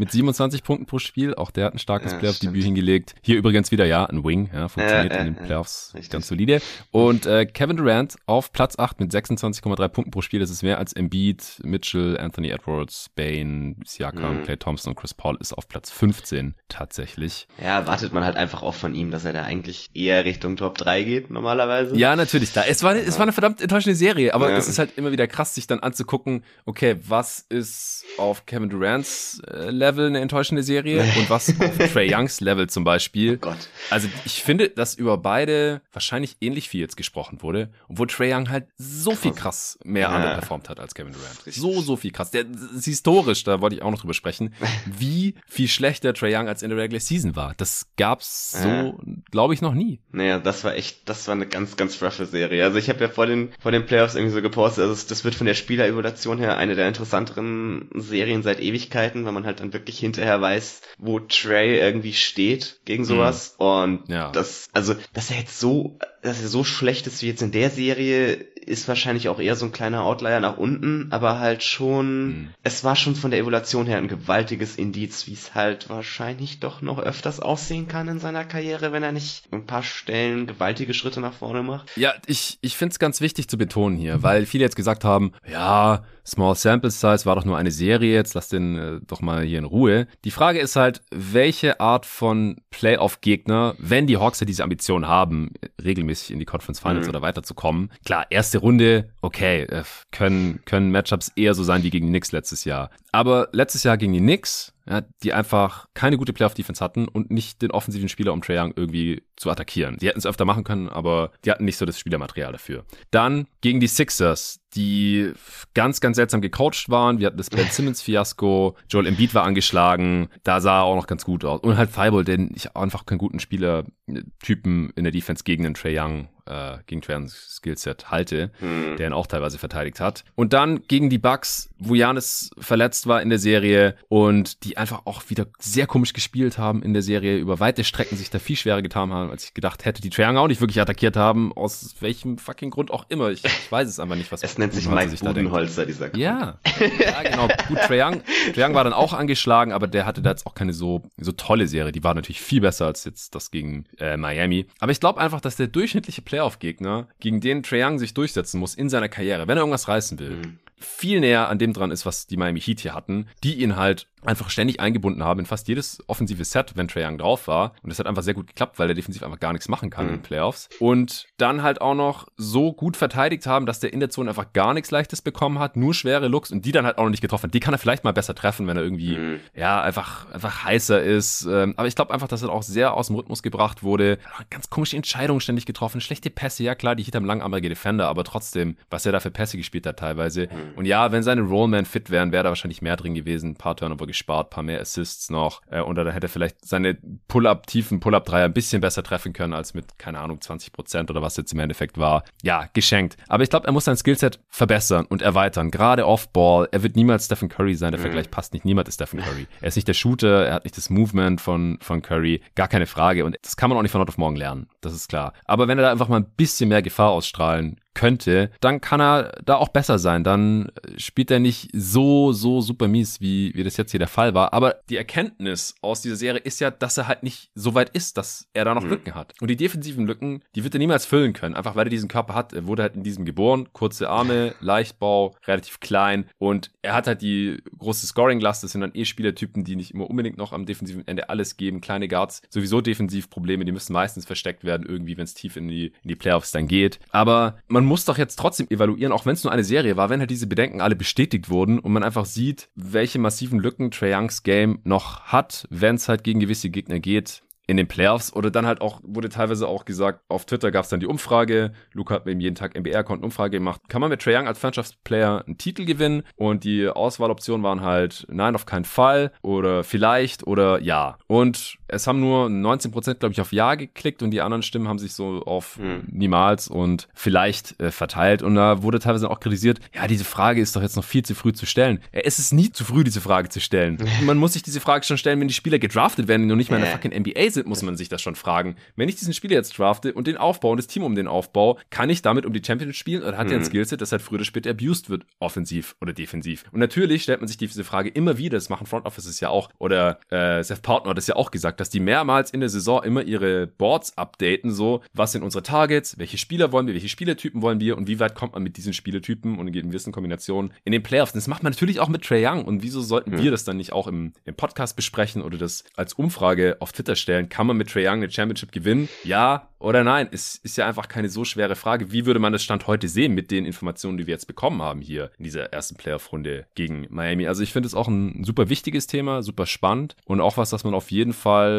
mit 0.00 0.10
27 0.10 0.64
Punkten 0.64 0.86
pro 0.86 0.98
Spiel. 0.98 1.34
Auch 1.34 1.50
der 1.50 1.66
hat 1.66 1.74
ein 1.74 1.78
starkes 1.78 2.12
ja, 2.12 2.18
Playoff-Debüt 2.18 2.64
hingelegt. 2.64 3.14
Hier 3.20 3.36
übrigens 3.36 3.70
wieder, 3.70 3.84
ja, 3.84 4.06
ein 4.06 4.24
Wing, 4.24 4.50
ja, 4.52 4.68
funktioniert 4.68 5.12
äh, 5.12 5.18
in 5.20 5.24
den 5.26 5.36
Playoffs 5.36 5.92
äh, 5.94 6.00
ganz 6.08 6.26
solide. 6.26 6.62
Und 6.90 7.26
äh, 7.26 7.44
Kevin 7.44 7.76
Durant 7.76 8.16
auf 8.24 8.50
Platz 8.52 8.78
8 8.78 8.98
mit 8.98 9.12
26,3 9.12 9.88
Punkten 9.88 10.10
pro 10.10 10.22
Spiel. 10.22 10.40
Das 10.40 10.48
ist 10.48 10.62
mehr 10.62 10.78
als 10.78 10.94
Embiid, 10.94 11.60
Mitchell, 11.62 12.18
Anthony 12.18 12.48
Edwards, 12.48 13.10
Bane, 13.14 13.76
Siakam, 13.84 14.38
mhm. 14.38 14.44
Clay 14.44 14.56
Thompson 14.56 14.92
und 14.92 14.96
Chris 14.96 15.12
Paul 15.12 15.36
ist 15.38 15.52
auf 15.52 15.68
Platz 15.68 15.90
15 15.90 16.54
tatsächlich. 16.68 17.46
Ja, 17.62 17.86
wartet 17.86 18.14
man 18.14 18.24
halt 18.24 18.36
einfach 18.36 18.62
auch 18.62 18.74
von 18.74 18.94
ihm, 18.94 19.10
dass 19.10 19.26
er 19.26 19.34
da 19.34 19.42
eigentlich 19.42 19.90
eher 19.92 20.24
Richtung 20.24 20.56
Top 20.56 20.78
3 20.78 21.02
geht, 21.02 21.30
normalerweise. 21.30 21.94
Ja, 21.96 22.16
natürlich. 22.16 22.52
Da. 22.52 22.64
Es, 22.64 22.82
war, 22.82 22.96
es 22.96 23.18
war 23.18 23.24
eine 23.24 23.32
verdammt 23.32 23.60
enttäuschende 23.60 23.94
Serie, 23.94 24.32
aber 24.32 24.50
ja. 24.50 24.56
es 24.56 24.66
ist 24.66 24.78
halt 24.78 24.96
immer 24.96 25.12
wieder 25.12 25.26
krass, 25.26 25.54
sich 25.54 25.66
dann 25.66 25.80
anzugucken, 25.80 26.42
okay, 26.64 26.96
was 27.06 27.44
ist 27.50 28.06
auf 28.16 28.46
Kevin 28.46 28.70
Durants 28.70 29.39
äh, 29.46 29.70
Level 29.70 30.06
eine 30.06 30.20
enttäuschende 30.20 30.62
Serie 30.62 31.02
und 31.18 31.30
was 31.30 31.48
auf 31.60 31.78
Trey 31.92 32.14
Youngs 32.14 32.40
Level 32.40 32.68
zum 32.68 32.84
Beispiel. 32.84 33.34
Oh 33.34 33.38
Gott. 33.38 33.68
Also 33.90 34.08
ich 34.24 34.42
finde, 34.42 34.68
dass 34.68 34.94
über 34.94 35.18
beide 35.18 35.82
wahrscheinlich 35.92 36.36
ähnlich 36.40 36.68
viel 36.68 36.80
jetzt 36.80 36.96
gesprochen 36.96 37.42
wurde, 37.42 37.70
obwohl 37.88 38.06
Trey 38.06 38.32
Young 38.32 38.50
halt 38.50 38.66
so 38.76 39.14
viel 39.14 39.32
krass 39.32 39.78
mehr 39.84 40.10
ja. 40.10 40.16
underperformt 40.16 40.68
hat 40.68 40.80
als 40.80 40.94
Kevin 40.94 41.12
Durant. 41.12 41.40
So, 41.46 41.80
so 41.80 41.96
viel 41.96 42.10
krass. 42.10 42.30
Der 42.30 42.44
ist 42.76 42.84
historisch, 42.84 43.44
da 43.44 43.60
wollte 43.60 43.76
ich 43.76 43.82
auch 43.82 43.90
noch 43.90 44.00
drüber 44.00 44.14
sprechen, 44.14 44.54
wie 44.86 45.34
viel 45.46 45.68
schlechter 45.68 46.14
Trey 46.14 46.34
Young 46.34 46.48
als 46.48 46.62
in 46.62 46.70
der 46.70 46.78
Regular 46.78 47.00
Season 47.00 47.36
war. 47.36 47.54
Das 47.56 47.86
gab's 47.96 48.52
so, 48.52 48.68
ja. 48.68 48.94
glaube 49.30 49.54
ich, 49.54 49.62
noch 49.62 49.74
nie. 49.74 50.00
Naja, 50.12 50.38
das 50.38 50.64
war 50.64 50.74
echt, 50.74 51.08
das 51.08 51.26
war 51.28 51.34
eine 51.34 51.46
ganz, 51.46 51.76
ganz 51.76 52.00
roughe 52.02 52.26
Serie. 52.26 52.64
Also 52.64 52.78
ich 52.78 52.88
habe 52.88 53.00
ja 53.00 53.08
vor 53.08 53.26
den, 53.26 53.52
vor 53.58 53.72
den 53.72 53.86
Playoffs 53.86 54.14
irgendwie 54.14 54.34
so 54.34 54.42
gepostet, 54.42 54.84
also 54.84 55.06
das 55.08 55.24
wird 55.24 55.34
von 55.34 55.46
der 55.46 55.54
Spielerevaluation 55.54 56.38
her 56.38 56.56
eine 56.56 56.74
der 56.74 56.88
interessanteren 56.88 57.88
Serien 57.94 58.42
seit 58.42 58.60
Ewigkeiten, 58.60 59.24
weil 59.30 59.34
man 59.34 59.46
halt 59.46 59.60
dann 59.60 59.72
wirklich 59.72 60.00
hinterher 60.00 60.40
weiß, 60.40 60.82
wo 60.98 61.20
Trey 61.20 61.78
irgendwie 61.78 62.12
steht 62.12 62.80
gegen 62.84 63.04
sowas. 63.04 63.54
Mhm. 63.58 63.64
Und 63.64 64.08
ja. 64.08 64.32
das, 64.32 64.68
also, 64.72 64.96
dass 65.12 65.30
er 65.30 65.38
jetzt 65.38 65.60
so, 65.60 65.98
dass 66.22 66.42
er 66.42 66.48
so 66.48 66.64
schlecht 66.64 67.06
ist 67.06 67.22
wie 67.22 67.28
jetzt 67.28 67.42
in 67.42 67.52
der 67.52 67.70
Serie, 67.70 68.34
ist 68.66 68.88
wahrscheinlich 68.88 69.28
auch 69.28 69.40
eher 69.40 69.56
so 69.56 69.66
ein 69.66 69.72
kleiner 69.72 70.04
Outlier 70.04 70.40
nach 70.40 70.56
unten, 70.56 71.08
aber 71.10 71.38
halt 71.38 71.62
schon, 71.62 72.26
mhm. 72.26 72.48
es 72.62 72.84
war 72.84 72.94
schon 72.94 73.16
von 73.16 73.30
der 73.30 73.40
Evaluation 73.40 73.86
her 73.86 73.98
ein 73.98 74.08
gewaltiges 74.08 74.76
Indiz, 74.76 75.26
wie 75.26 75.32
es 75.32 75.54
halt 75.54 75.88
wahrscheinlich 75.88 76.60
doch 76.60 76.82
noch 76.82 76.98
öfters 76.98 77.40
aussehen 77.40 77.88
kann 77.88 78.08
in 78.08 78.20
seiner 78.20 78.44
Karriere, 78.44 78.92
wenn 78.92 79.02
er 79.02 79.12
nicht 79.12 79.44
ein 79.50 79.66
paar 79.66 79.82
Stellen 79.82 80.46
gewaltige 80.46 80.94
Schritte 80.94 81.20
nach 81.20 81.34
vorne 81.34 81.62
macht. 81.62 81.96
Ja, 81.96 82.14
ich, 82.26 82.58
ich 82.60 82.76
finde 82.76 82.92
es 82.92 82.98
ganz 82.98 83.20
wichtig 83.20 83.48
zu 83.48 83.58
betonen 83.58 83.96
hier, 83.96 84.22
weil 84.22 84.46
viele 84.46 84.64
jetzt 84.64 84.76
gesagt 84.76 85.04
haben, 85.04 85.32
ja, 85.50 86.04
Small 86.26 86.54
Sample 86.54 86.90
Size 86.90 87.24
war 87.24 87.34
doch 87.34 87.44
nur 87.44 87.56
eine 87.56 87.72
Serie, 87.72 88.14
jetzt 88.14 88.34
lass 88.34 88.48
den 88.48 88.78
äh, 88.78 89.00
doch 89.04 89.20
mal 89.20 89.42
hier 89.42 89.58
in 89.58 89.64
Ruhe. 89.64 90.06
Die 90.24 90.30
Frage 90.30 90.60
ist 90.60 90.76
halt, 90.76 91.02
welche 91.10 91.80
Art 91.80 92.06
von 92.06 92.60
Playoff-Gegner, 92.70 93.74
wenn 93.78 94.06
die 94.06 94.18
Hawks 94.18 94.38
ja 94.38 94.46
diese 94.46 94.62
Ambition 94.62 95.08
haben, 95.08 95.50
regelmäßig 95.82 96.09
in 96.30 96.38
die 96.38 96.44
Conference 96.44 96.80
Finals 96.80 97.06
mhm. 97.06 97.10
oder 97.10 97.22
weiterzukommen, 97.22 97.90
klar, 98.04 98.26
erste 98.30 98.58
Runde, 98.58 99.10
okay, 99.22 99.62
äh, 99.62 99.84
können, 100.10 100.60
können 100.64 100.90
Matchups 100.90 101.32
eher 101.36 101.54
so 101.54 101.62
sein 101.62 101.82
wie 101.82 101.90
gegen 101.90 102.06
die 102.06 102.12
Knicks 102.12 102.32
letztes 102.32 102.64
Jahr. 102.64 102.90
Aber 103.12 103.48
letztes 103.52 103.82
Jahr 103.82 103.96
gegen 103.96 104.12
die 104.12 104.20
Knicks, 104.20 104.72
ja, 104.88 105.02
die 105.22 105.32
einfach 105.32 105.86
keine 105.94 106.16
gute 106.16 106.32
Playoff-Defense 106.32 106.82
hatten 106.82 107.06
und 107.08 107.30
nicht 107.30 107.62
den 107.62 107.70
offensiven 107.70 108.08
Spieler 108.08 108.32
um 108.32 108.42
Trae 108.42 108.60
Young 108.60 108.72
irgendwie 108.76 109.22
zu 109.36 109.50
attackieren. 109.50 109.96
Die 109.98 110.08
hätten 110.08 110.18
es 110.18 110.26
öfter 110.26 110.44
machen 110.44 110.64
können, 110.64 110.88
aber 110.88 111.30
die 111.44 111.50
hatten 111.50 111.64
nicht 111.64 111.76
so 111.76 111.86
das 111.86 111.98
Spielermaterial 111.98 112.52
dafür. 112.52 112.84
Dann 113.10 113.46
gegen 113.60 113.80
die 113.80 113.86
Sixers, 113.86 114.59
die 114.74 115.32
ganz, 115.74 116.00
ganz 116.00 116.16
seltsam 116.16 116.40
gecoacht 116.40 116.88
waren. 116.88 117.18
Wir 117.18 117.26
hatten 117.26 117.36
das 117.36 117.50
Ben 117.50 117.66
Simmons-Fiasko. 117.66 118.76
Joel 118.88 119.06
Embiid 119.06 119.34
war 119.34 119.44
angeschlagen. 119.44 120.28
Da 120.44 120.60
sah 120.60 120.80
er 120.80 120.84
auch 120.84 120.96
noch 120.96 121.06
ganz 121.06 121.24
gut 121.24 121.44
aus. 121.44 121.60
Und 121.60 121.76
halt 121.76 121.90
Fireball, 121.90 122.24
den 122.24 122.52
ich 122.54 122.76
einfach 122.76 123.06
keinen 123.06 123.18
guten 123.18 123.40
Spieler-Typen 123.40 124.90
in 124.96 125.04
der 125.04 125.12
Defense 125.12 125.44
gegen 125.44 125.64
den 125.64 125.74
Trae 125.74 125.98
Young 125.98 126.28
äh, 126.50 126.78
gegen 126.86 127.00
Trans 127.00 127.56
Skillset 127.56 128.10
halte, 128.10 128.50
hm. 128.58 128.96
der 128.96 129.06
ihn 129.06 129.12
auch 129.12 129.26
teilweise 129.26 129.58
verteidigt 129.58 130.00
hat. 130.00 130.24
Und 130.34 130.52
dann 130.52 130.82
gegen 130.82 131.08
die 131.08 131.18
Bucks, 131.18 131.70
wo 131.78 131.94
Janis 131.94 132.50
verletzt 132.58 133.06
war 133.06 133.22
in 133.22 133.30
der 133.30 133.38
Serie 133.38 133.96
und 134.08 134.64
die 134.64 134.76
einfach 134.76 135.02
auch 135.06 135.22
wieder 135.28 135.46
sehr 135.58 135.86
komisch 135.86 136.12
gespielt 136.12 136.58
haben 136.58 136.82
in 136.82 136.92
der 136.92 137.02
Serie, 137.02 137.38
über 137.38 137.60
weite 137.60 137.84
Strecken 137.84 138.16
sich 138.16 138.30
da 138.30 138.38
viel 138.38 138.56
schwerer 138.56 138.82
getan 138.82 139.12
haben, 139.12 139.30
als 139.30 139.44
ich 139.44 139.54
gedacht 139.54 139.84
hätte. 139.84 140.02
Die 140.02 140.10
Triangle 140.10 140.42
auch 140.42 140.48
nicht 140.48 140.60
wirklich 140.60 140.80
attackiert 140.80 141.16
haben, 141.16 141.52
aus 141.52 141.94
welchem 142.00 142.38
fucking 142.38 142.70
Grund 142.70 142.90
auch 142.90 143.06
immer. 143.08 143.30
Ich, 143.30 143.44
ich 143.44 143.72
weiß 143.72 143.88
es 143.88 144.00
einfach 144.00 144.16
nicht, 144.16 144.32
was 144.32 144.42
Es 144.42 144.58
nennt 144.60 144.72
sich 144.72 144.88
Mike 144.88 145.16
Budenholzer, 145.16 145.84
dieser 145.84 146.10
Grund. 146.10 146.22
Ja. 146.22 146.58
ja, 147.00 147.22
genau. 147.22 147.48
Gut, 147.68 147.78
Triangle, 147.86 148.22
Triangle 148.54 148.76
war 148.76 148.84
dann 148.84 148.92
auch 148.92 149.12
angeschlagen, 149.12 149.72
aber 149.72 149.88
der 149.88 150.06
hatte 150.06 150.22
da 150.22 150.30
jetzt 150.30 150.46
auch 150.46 150.54
keine 150.54 150.72
so, 150.72 151.02
so 151.18 151.32
tolle 151.32 151.66
Serie. 151.66 151.90
Die 151.90 152.04
war 152.04 152.14
natürlich 152.14 152.40
viel 152.40 152.60
besser 152.60 152.86
als 152.86 153.04
jetzt 153.04 153.34
das 153.34 153.50
gegen 153.50 153.86
äh, 153.98 154.16
Miami. 154.16 154.66
Aber 154.78 154.92
ich 154.92 155.00
glaube 155.00 155.20
einfach, 155.20 155.40
dass 155.40 155.56
der 155.56 155.66
durchschnittliche 155.66 156.22
Playoff-Gegner, 156.22 157.08
gegen 157.18 157.40
den 157.40 157.62
Trae 157.62 157.84
Young 157.84 157.98
sich 157.98 158.14
durchsetzen 158.14 158.60
muss 158.60 158.74
in 158.74 158.88
seiner 158.88 159.08
Karriere, 159.08 159.48
wenn 159.48 159.56
er 159.56 159.62
irgendwas 159.62 159.88
reißen 159.88 160.18
will, 160.18 160.30
mhm 160.30 160.58
viel 160.80 161.20
näher 161.20 161.48
an 161.48 161.58
dem 161.58 161.72
dran 161.72 161.90
ist, 161.90 162.06
was 162.06 162.26
die 162.26 162.36
Miami 162.36 162.60
Heat 162.60 162.80
hier 162.80 162.94
hatten, 162.94 163.26
die 163.42 163.62
ihn 163.62 163.76
halt 163.76 164.08
einfach 164.24 164.50
ständig 164.50 164.80
eingebunden 164.80 165.24
haben 165.24 165.40
in 165.40 165.46
fast 165.46 165.68
jedes 165.68 166.02
offensive 166.06 166.44
Set, 166.44 166.72
wenn 166.76 166.88
Trae 166.88 167.06
Young 167.06 167.18
drauf 167.18 167.48
war. 167.48 167.72
Und 167.82 167.90
das 167.90 167.98
hat 167.98 168.06
einfach 168.06 168.22
sehr 168.22 168.34
gut 168.34 168.48
geklappt, 168.48 168.78
weil 168.78 168.88
der 168.88 168.94
defensiv 168.94 169.22
einfach 169.22 169.40
gar 169.40 169.52
nichts 169.52 169.68
machen 169.68 169.90
kann 169.90 170.06
mhm. 170.06 170.10
in 170.10 170.16
den 170.18 170.22
Playoffs. 170.22 170.68
Und 170.78 171.26
dann 171.38 171.62
halt 171.62 171.80
auch 171.80 171.94
noch 171.94 172.28
so 172.36 172.72
gut 172.72 172.96
verteidigt 172.96 173.46
haben, 173.46 173.66
dass 173.66 173.80
der 173.80 173.92
in 173.92 174.00
der 174.00 174.10
Zone 174.10 174.30
einfach 174.30 174.52
gar 174.52 174.74
nichts 174.74 174.90
Leichtes 174.90 175.22
bekommen 175.22 175.58
hat, 175.58 175.76
nur 175.76 175.94
schwere 175.94 176.28
Looks 176.28 176.50
und 176.50 176.64
die 176.64 176.72
dann 176.72 176.84
halt 176.84 176.98
auch 176.98 177.04
noch 177.04 177.10
nicht 177.10 177.22
getroffen 177.22 177.44
hat. 177.44 177.54
Die 177.54 177.60
kann 177.60 177.74
er 177.74 177.78
vielleicht 177.78 178.04
mal 178.04 178.12
besser 178.12 178.34
treffen, 178.34 178.66
wenn 178.66 178.76
er 178.76 178.82
irgendwie, 178.82 179.16
mhm. 179.16 179.40
ja, 179.54 179.80
einfach, 179.80 180.30
einfach 180.30 180.64
heißer 180.64 181.02
ist. 181.02 181.46
Ähm, 181.50 181.74
aber 181.76 181.88
ich 181.88 181.94
glaube 181.94 182.12
einfach, 182.12 182.28
dass 182.28 182.42
er 182.42 182.50
auch 182.50 182.62
sehr 182.62 182.94
aus 182.94 183.06
dem 183.06 183.16
Rhythmus 183.16 183.42
gebracht 183.42 183.82
wurde. 183.82 184.18
Ganz 184.50 184.68
komische 184.68 184.96
Entscheidungen 184.96 185.40
ständig 185.40 185.64
getroffen, 185.64 186.00
schlechte 186.00 186.30
Pässe. 186.30 186.62
Ja, 186.62 186.74
klar, 186.74 186.94
die 186.94 187.04
Heat 187.04 187.14
haben 187.14 187.24
langarmige 187.24 187.68
Defender, 187.68 188.08
aber 188.08 188.24
trotzdem, 188.24 188.76
was 188.90 189.06
er 189.06 189.12
da 189.12 189.20
für 189.20 189.30
Pässe 189.30 189.56
gespielt 189.56 189.86
hat 189.86 189.98
teilweise. 189.98 190.48
Mhm. 190.48 190.69
Und 190.76 190.86
ja, 190.86 191.12
wenn 191.12 191.22
seine 191.22 191.42
Rollman 191.42 191.84
fit 191.84 192.10
wären, 192.10 192.32
wäre 192.32 192.44
da 192.44 192.48
wahrscheinlich 192.50 192.82
mehr 192.82 192.96
drin 192.96 193.14
gewesen. 193.14 193.50
Ein 193.50 193.56
paar 193.56 193.76
Turnover 193.76 194.06
gespart, 194.06 194.50
paar 194.50 194.62
mehr 194.62 194.80
Assists 194.80 195.30
noch. 195.30 195.62
Äh, 195.70 195.80
und 195.80 195.96
dann 195.96 196.10
hätte 196.10 196.26
er 196.26 196.30
vielleicht 196.30 196.64
seine 196.64 196.96
Pull-up, 197.28 197.66
tiefen 197.66 198.00
Pull-up-Dreier 198.00 198.46
ein 198.46 198.52
bisschen 198.52 198.80
besser 198.80 199.02
treffen 199.02 199.32
können 199.32 199.52
als 199.52 199.74
mit, 199.74 199.98
keine 199.98 200.20
Ahnung, 200.20 200.40
20 200.40 200.72
Prozent 200.72 201.10
oder 201.10 201.22
was 201.22 201.36
jetzt 201.36 201.52
im 201.52 201.60
Endeffekt 201.60 201.98
war. 201.98 202.24
Ja, 202.42 202.68
geschenkt. 202.72 203.16
Aber 203.28 203.42
ich 203.42 203.50
glaube, 203.50 203.66
er 203.66 203.72
muss 203.72 203.84
sein 203.84 203.96
Skillset 203.96 204.40
verbessern 204.48 205.06
und 205.06 205.22
erweitern. 205.22 205.70
Gerade 205.70 206.06
Off-Ball. 206.06 206.68
Er 206.72 206.82
wird 206.82 206.96
niemals 206.96 207.26
Stephen 207.26 207.48
Curry 207.48 207.74
sein. 207.74 207.92
Der 207.92 207.98
mhm. 207.98 208.04
Vergleich 208.04 208.30
passt 208.30 208.52
nicht. 208.52 208.64
Niemand 208.64 208.88
ist 208.88 208.94
Stephen 208.94 209.20
Curry. 209.20 209.46
Er 209.60 209.68
ist 209.68 209.76
nicht 209.76 209.88
der 209.88 209.94
Shooter. 209.94 210.46
Er 210.46 210.54
hat 210.54 210.64
nicht 210.64 210.76
das 210.76 210.90
Movement 210.90 211.40
von, 211.40 211.78
von 211.80 212.02
Curry. 212.02 212.42
Gar 212.54 212.68
keine 212.68 212.86
Frage. 212.86 213.24
Und 213.24 213.36
das 213.42 213.56
kann 213.56 213.70
man 213.70 213.78
auch 213.78 213.82
nicht 213.82 213.92
von 213.92 214.00
heute 214.00 214.10
auf 214.10 214.18
morgen 214.18 214.36
lernen. 214.36 214.68
Das 214.80 214.94
ist 214.94 215.08
klar. 215.08 215.32
Aber 215.44 215.68
wenn 215.68 215.78
er 215.78 215.82
da 215.82 215.90
einfach 215.90 216.08
mal 216.08 216.20
ein 216.20 216.30
bisschen 216.36 216.68
mehr 216.68 216.82
Gefahr 216.82 217.10
ausstrahlen 217.10 217.80
könnte, 217.94 218.50
dann 218.60 218.80
kann 218.80 219.00
er 219.00 219.32
da 219.44 219.56
auch 219.56 219.68
besser 219.68 219.98
sein. 219.98 220.24
Dann 220.24 220.70
spielt 220.96 221.30
er 221.30 221.40
nicht 221.40 221.70
so, 221.72 222.32
so 222.32 222.60
super 222.60 222.88
mies, 222.88 223.20
wie, 223.20 223.52
wie 223.54 223.64
das 223.64 223.76
jetzt 223.76 223.90
hier 223.90 223.98
der 223.98 224.08
Fall 224.08 224.34
war. 224.34 224.52
Aber 224.52 224.76
die 224.88 224.96
Erkenntnis 224.96 225.74
aus 225.82 226.02
dieser 226.02 226.16
Serie 226.16 226.40
ist 226.40 226.60
ja, 226.60 226.70
dass 226.70 226.96
er 226.96 227.08
halt 227.08 227.22
nicht 227.22 227.50
so 227.54 227.74
weit 227.74 227.90
ist, 227.90 228.16
dass 228.16 228.48
er 228.52 228.64
da 228.64 228.74
noch 228.74 228.84
mhm. 228.84 228.90
Lücken 228.90 229.14
hat. 229.14 229.34
Und 229.40 229.48
die 229.48 229.56
defensiven 229.56 230.06
Lücken, 230.06 230.42
die 230.54 230.64
wird 230.64 230.74
er 230.74 230.78
niemals 230.78 231.06
füllen 231.06 231.32
können, 231.32 231.54
einfach 231.54 231.76
weil 231.76 231.86
er 231.86 231.90
diesen 231.90 232.08
Körper 232.08 232.34
hat. 232.34 232.52
Er 232.52 232.66
wurde 232.66 232.82
halt 232.82 232.96
in 232.96 233.02
diesem 233.02 233.24
geboren, 233.24 233.68
kurze 233.72 234.08
Arme, 234.08 234.54
Leichtbau, 234.60 235.36
relativ 235.46 235.80
klein 235.80 236.26
und 236.38 236.70
er 236.82 236.94
hat 236.94 237.06
halt 237.06 237.22
die 237.22 237.62
große 237.78 238.06
Scoring-Last. 238.06 238.64
Das 238.64 238.72
sind 238.72 238.80
dann 238.80 238.94
eh 238.94 239.04
Spielertypen, 239.04 239.64
die 239.64 239.76
nicht 239.76 239.92
immer 239.92 240.08
unbedingt 240.08 240.38
noch 240.38 240.52
am 240.52 240.66
defensiven 240.66 241.06
Ende 241.06 241.28
alles 241.28 241.56
geben. 241.56 241.80
Kleine 241.80 242.08
Guards, 242.08 242.42
sowieso 242.48 242.80
Defensivprobleme, 242.80 243.64
die 243.64 243.72
müssen 243.72 243.92
meistens 243.92 244.24
versteckt 244.24 244.64
werden, 244.64 244.86
irgendwie, 244.86 245.16
wenn 245.16 245.24
es 245.24 245.34
tief 245.34 245.56
in 245.56 245.68
die, 245.68 245.86
in 246.02 246.08
die 246.08 246.16
Playoffs 246.16 246.52
dann 246.52 246.66
geht. 246.66 247.00
Aber 247.10 247.58
man 247.68 247.79
muss 247.84 248.04
doch 248.04 248.18
jetzt 248.18 248.36
trotzdem 248.36 248.68
evaluieren, 248.70 249.12
auch 249.12 249.26
wenn 249.26 249.34
es 249.34 249.44
nur 249.44 249.52
eine 249.52 249.64
Serie 249.64 249.96
war, 249.96 250.10
wenn 250.10 250.20
halt 250.20 250.30
diese 250.30 250.46
Bedenken 250.46 250.80
alle 250.80 250.96
bestätigt 250.96 251.50
wurden 251.50 251.78
und 251.78 251.92
man 251.92 252.02
einfach 252.02 252.24
sieht, 252.24 252.68
welche 252.74 253.18
massiven 253.18 253.58
Lücken 253.58 253.90
Trae 253.90 254.14
Youngs 254.14 254.42
Game 254.42 254.80
noch 254.84 255.22
hat, 255.24 255.66
wenn 255.70 255.96
es 255.96 256.08
halt 256.08 256.24
gegen 256.24 256.40
gewisse 256.40 256.70
Gegner 256.70 257.00
geht 257.00 257.42
in 257.70 257.76
den 257.76 257.86
Playoffs 257.86 258.32
oder 258.32 258.50
dann 258.50 258.66
halt 258.66 258.80
auch, 258.80 259.00
wurde 259.04 259.28
teilweise 259.28 259.68
auch 259.68 259.84
gesagt, 259.84 260.24
auf 260.28 260.44
Twitter 260.44 260.72
gab 260.72 260.82
es 260.82 260.90
dann 260.90 260.98
die 260.98 261.06
Umfrage, 261.06 261.70
Luca 261.92 262.16
hat 262.16 262.26
ihm 262.26 262.40
jeden 262.40 262.56
Tag 262.56 262.76
NBA-Account 262.76 263.22
Umfrage 263.22 263.58
gemacht, 263.58 263.80
kann 263.88 264.00
man 264.00 264.10
mit 264.10 264.20
Trae 264.20 264.36
Young 264.36 264.48
als 264.48 264.58
Franchise-Player 264.58 265.44
einen 265.46 265.56
Titel 265.56 265.84
gewinnen? 265.84 266.24
Und 266.34 266.64
die 266.64 266.88
Auswahloptionen 266.88 267.62
waren 267.62 267.82
halt, 267.82 268.26
nein, 268.28 268.56
auf 268.56 268.66
keinen 268.66 268.84
Fall 268.84 269.30
oder 269.42 269.84
vielleicht 269.84 270.48
oder 270.48 270.82
ja. 270.82 271.16
Und 271.28 271.76
es 271.92 272.06
haben 272.06 272.20
nur 272.20 272.46
19%, 272.46 273.14
glaube 273.14 273.32
ich, 273.32 273.40
auf 273.40 273.52
Ja 273.52 273.76
geklickt 273.76 274.22
und 274.22 274.32
die 274.32 274.40
anderen 274.40 274.62
Stimmen 274.62 274.88
haben 274.88 274.98
sich 274.98 275.12
so 275.12 275.42
auf 275.44 275.76
hm. 275.76 276.02
niemals 276.08 276.66
und 276.66 277.08
vielleicht 277.14 277.80
äh, 277.80 277.92
verteilt. 277.92 278.42
Und 278.42 278.56
da 278.56 278.82
wurde 278.82 278.98
teilweise 278.98 279.30
auch 279.30 279.38
kritisiert, 279.38 279.78
ja, 279.94 280.08
diese 280.08 280.24
Frage 280.24 280.60
ist 280.60 280.74
doch 280.74 280.82
jetzt 280.82 280.96
noch 280.96 281.04
viel 281.04 281.24
zu 281.24 281.34
früh 281.34 281.52
zu 281.52 281.66
stellen. 281.66 282.00
Ja, 282.12 282.20
es 282.24 282.40
ist 282.40 282.52
nie 282.52 282.72
zu 282.72 282.84
früh, 282.84 283.04
diese 283.04 283.20
Frage 283.20 283.48
zu 283.48 283.60
stellen. 283.60 283.98
Man 284.22 284.38
muss 284.38 284.54
sich 284.54 284.62
diese 284.62 284.80
Frage 284.80 285.04
schon 285.04 285.18
stellen, 285.18 285.40
wenn 285.40 285.48
die 285.48 285.54
Spieler 285.54 285.78
gedraftet 285.78 286.26
werden, 286.26 286.42
die 286.42 286.48
noch 286.48 286.56
nicht 286.56 286.70
mal 286.70 286.78
in 286.78 286.82
der 286.82 286.92
fucking 286.92 287.12
NBA 287.12 287.50
sind 287.50 287.60
sind, 287.60 287.68
muss 287.68 287.82
man 287.82 287.96
sich 287.96 288.08
das 288.08 288.22
schon 288.22 288.34
fragen. 288.34 288.76
Wenn 288.96 289.08
ich 289.08 289.16
diesen 289.16 289.34
Spieler 289.34 289.54
jetzt 289.54 289.78
drafte 289.78 290.14
und 290.14 290.26
den 290.26 290.36
Aufbau 290.36 290.70
und 290.70 290.78
das 290.78 290.86
Team 290.86 291.02
um 291.02 291.14
den 291.14 291.28
Aufbau, 291.28 291.78
kann 291.90 292.10
ich 292.10 292.22
damit 292.22 292.46
um 292.46 292.52
die 292.52 292.62
Championship 292.64 292.96
spielen 292.96 293.22
oder 293.22 293.36
hat 293.36 293.46
mhm. 293.46 293.52
er 293.52 293.58
ein 293.58 293.64
Skillset, 293.64 294.00
das 294.00 294.12
halt 294.12 294.22
früher 294.22 294.36
oder 294.36 294.44
später 294.44 294.70
abused 294.70 295.10
wird, 295.10 295.24
offensiv 295.38 295.96
oder 296.00 296.12
defensiv? 296.12 296.64
Und 296.72 296.80
natürlich 296.80 297.22
stellt 297.22 297.40
man 297.40 297.48
sich 297.48 297.56
diese 297.56 297.84
Frage 297.84 298.08
immer 298.08 298.38
wieder, 298.38 298.56
das 298.56 298.68
machen 298.68 298.86
Front 298.86 299.06
Offices 299.06 299.40
ja 299.40 299.50
auch, 299.50 299.68
oder 299.78 300.18
äh, 300.30 300.62
Seth 300.62 300.82
Partner 300.82 301.10
hat 301.10 301.18
das 301.18 301.26
ja 301.26 301.36
auch 301.36 301.50
gesagt, 301.50 301.79
dass 301.80 301.90
die 301.90 302.00
mehrmals 302.00 302.50
in 302.50 302.60
der 302.60 302.68
Saison 302.68 303.02
immer 303.02 303.22
ihre 303.22 303.66
Boards 303.66 304.16
updaten, 304.18 304.70
so, 304.70 305.00
was 305.14 305.32
sind 305.32 305.42
unsere 305.42 305.62
Targets, 305.62 306.18
welche 306.18 306.36
Spieler 306.36 306.72
wollen 306.72 306.86
wir, 306.86 306.94
welche 306.94 307.08
Spielertypen 307.08 307.62
wollen 307.62 307.80
wir 307.80 307.96
und 307.96 308.06
wie 308.06 308.20
weit 308.20 308.34
kommt 308.34 308.52
man 308.52 308.62
mit 308.62 308.76
diesen 308.76 308.92
Spielertypen 308.92 309.58
und 309.58 309.66
in 309.68 309.88
gewissen 309.88 310.12
Kombinationen 310.12 310.72
in 310.84 310.92
den 310.92 311.02
Playoffs. 311.02 311.32
Und 311.32 311.38
das 311.38 311.48
macht 311.48 311.62
man 311.62 311.72
natürlich 311.72 311.98
auch 311.98 312.08
mit 312.08 312.22
Trey 312.22 312.46
Young 312.46 312.64
und 312.66 312.82
wieso 312.82 313.00
sollten 313.00 313.30
mhm. 313.30 313.42
wir 313.42 313.50
das 313.50 313.64
dann 313.64 313.78
nicht 313.78 313.92
auch 313.92 314.06
im, 314.06 314.34
im 314.44 314.54
Podcast 314.54 314.94
besprechen 314.94 315.40
oder 315.42 315.56
das 315.56 315.84
als 315.96 316.12
Umfrage 316.12 316.76
auf 316.80 316.92
Twitter 316.92 317.16
stellen? 317.16 317.48
Kann 317.48 317.66
man 317.66 317.78
mit 317.78 317.88
Trey 317.88 318.06
Young 318.06 318.16
eine 318.16 318.30
Championship 318.30 318.72
gewinnen? 318.72 319.08
Ja 319.24 319.70
oder 319.80 320.04
nein? 320.04 320.28
Es 320.30 320.56
ist 320.56 320.76
ja 320.76 320.86
einfach 320.86 321.08
keine 321.08 321.30
so 321.30 321.44
schwere 321.46 321.74
Frage. 321.74 322.12
Wie 322.12 322.26
würde 322.26 322.38
man 322.38 322.52
das 322.52 322.62
Stand 322.62 322.86
heute 322.86 323.08
sehen 323.08 323.34
mit 323.34 323.50
den 323.50 323.64
Informationen, 323.64 324.18
die 324.18 324.26
wir 324.26 324.34
jetzt 324.34 324.46
bekommen 324.46 324.82
haben 324.82 325.00
hier 325.00 325.30
in 325.38 325.44
dieser 325.44 325.72
ersten 325.72 325.96
Playoff-Runde 325.96 326.66
gegen 326.74 327.06
Miami? 327.08 327.46
Also 327.46 327.62
ich 327.62 327.72
finde 327.72 327.86
es 327.86 327.94
auch 327.94 328.06
ein 328.06 328.44
super 328.44 328.68
wichtiges 328.68 329.06
Thema, 329.06 329.42
super 329.42 329.64
spannend 329.64 330.16
und 330.26 330.42
auch 330.42 330.58
was, 330.58 330.68
das 330.68 330.84
man 330.84 330.92
auf 330.92 331.10
jeden 331.10 331.32
Fall 331.32 331.69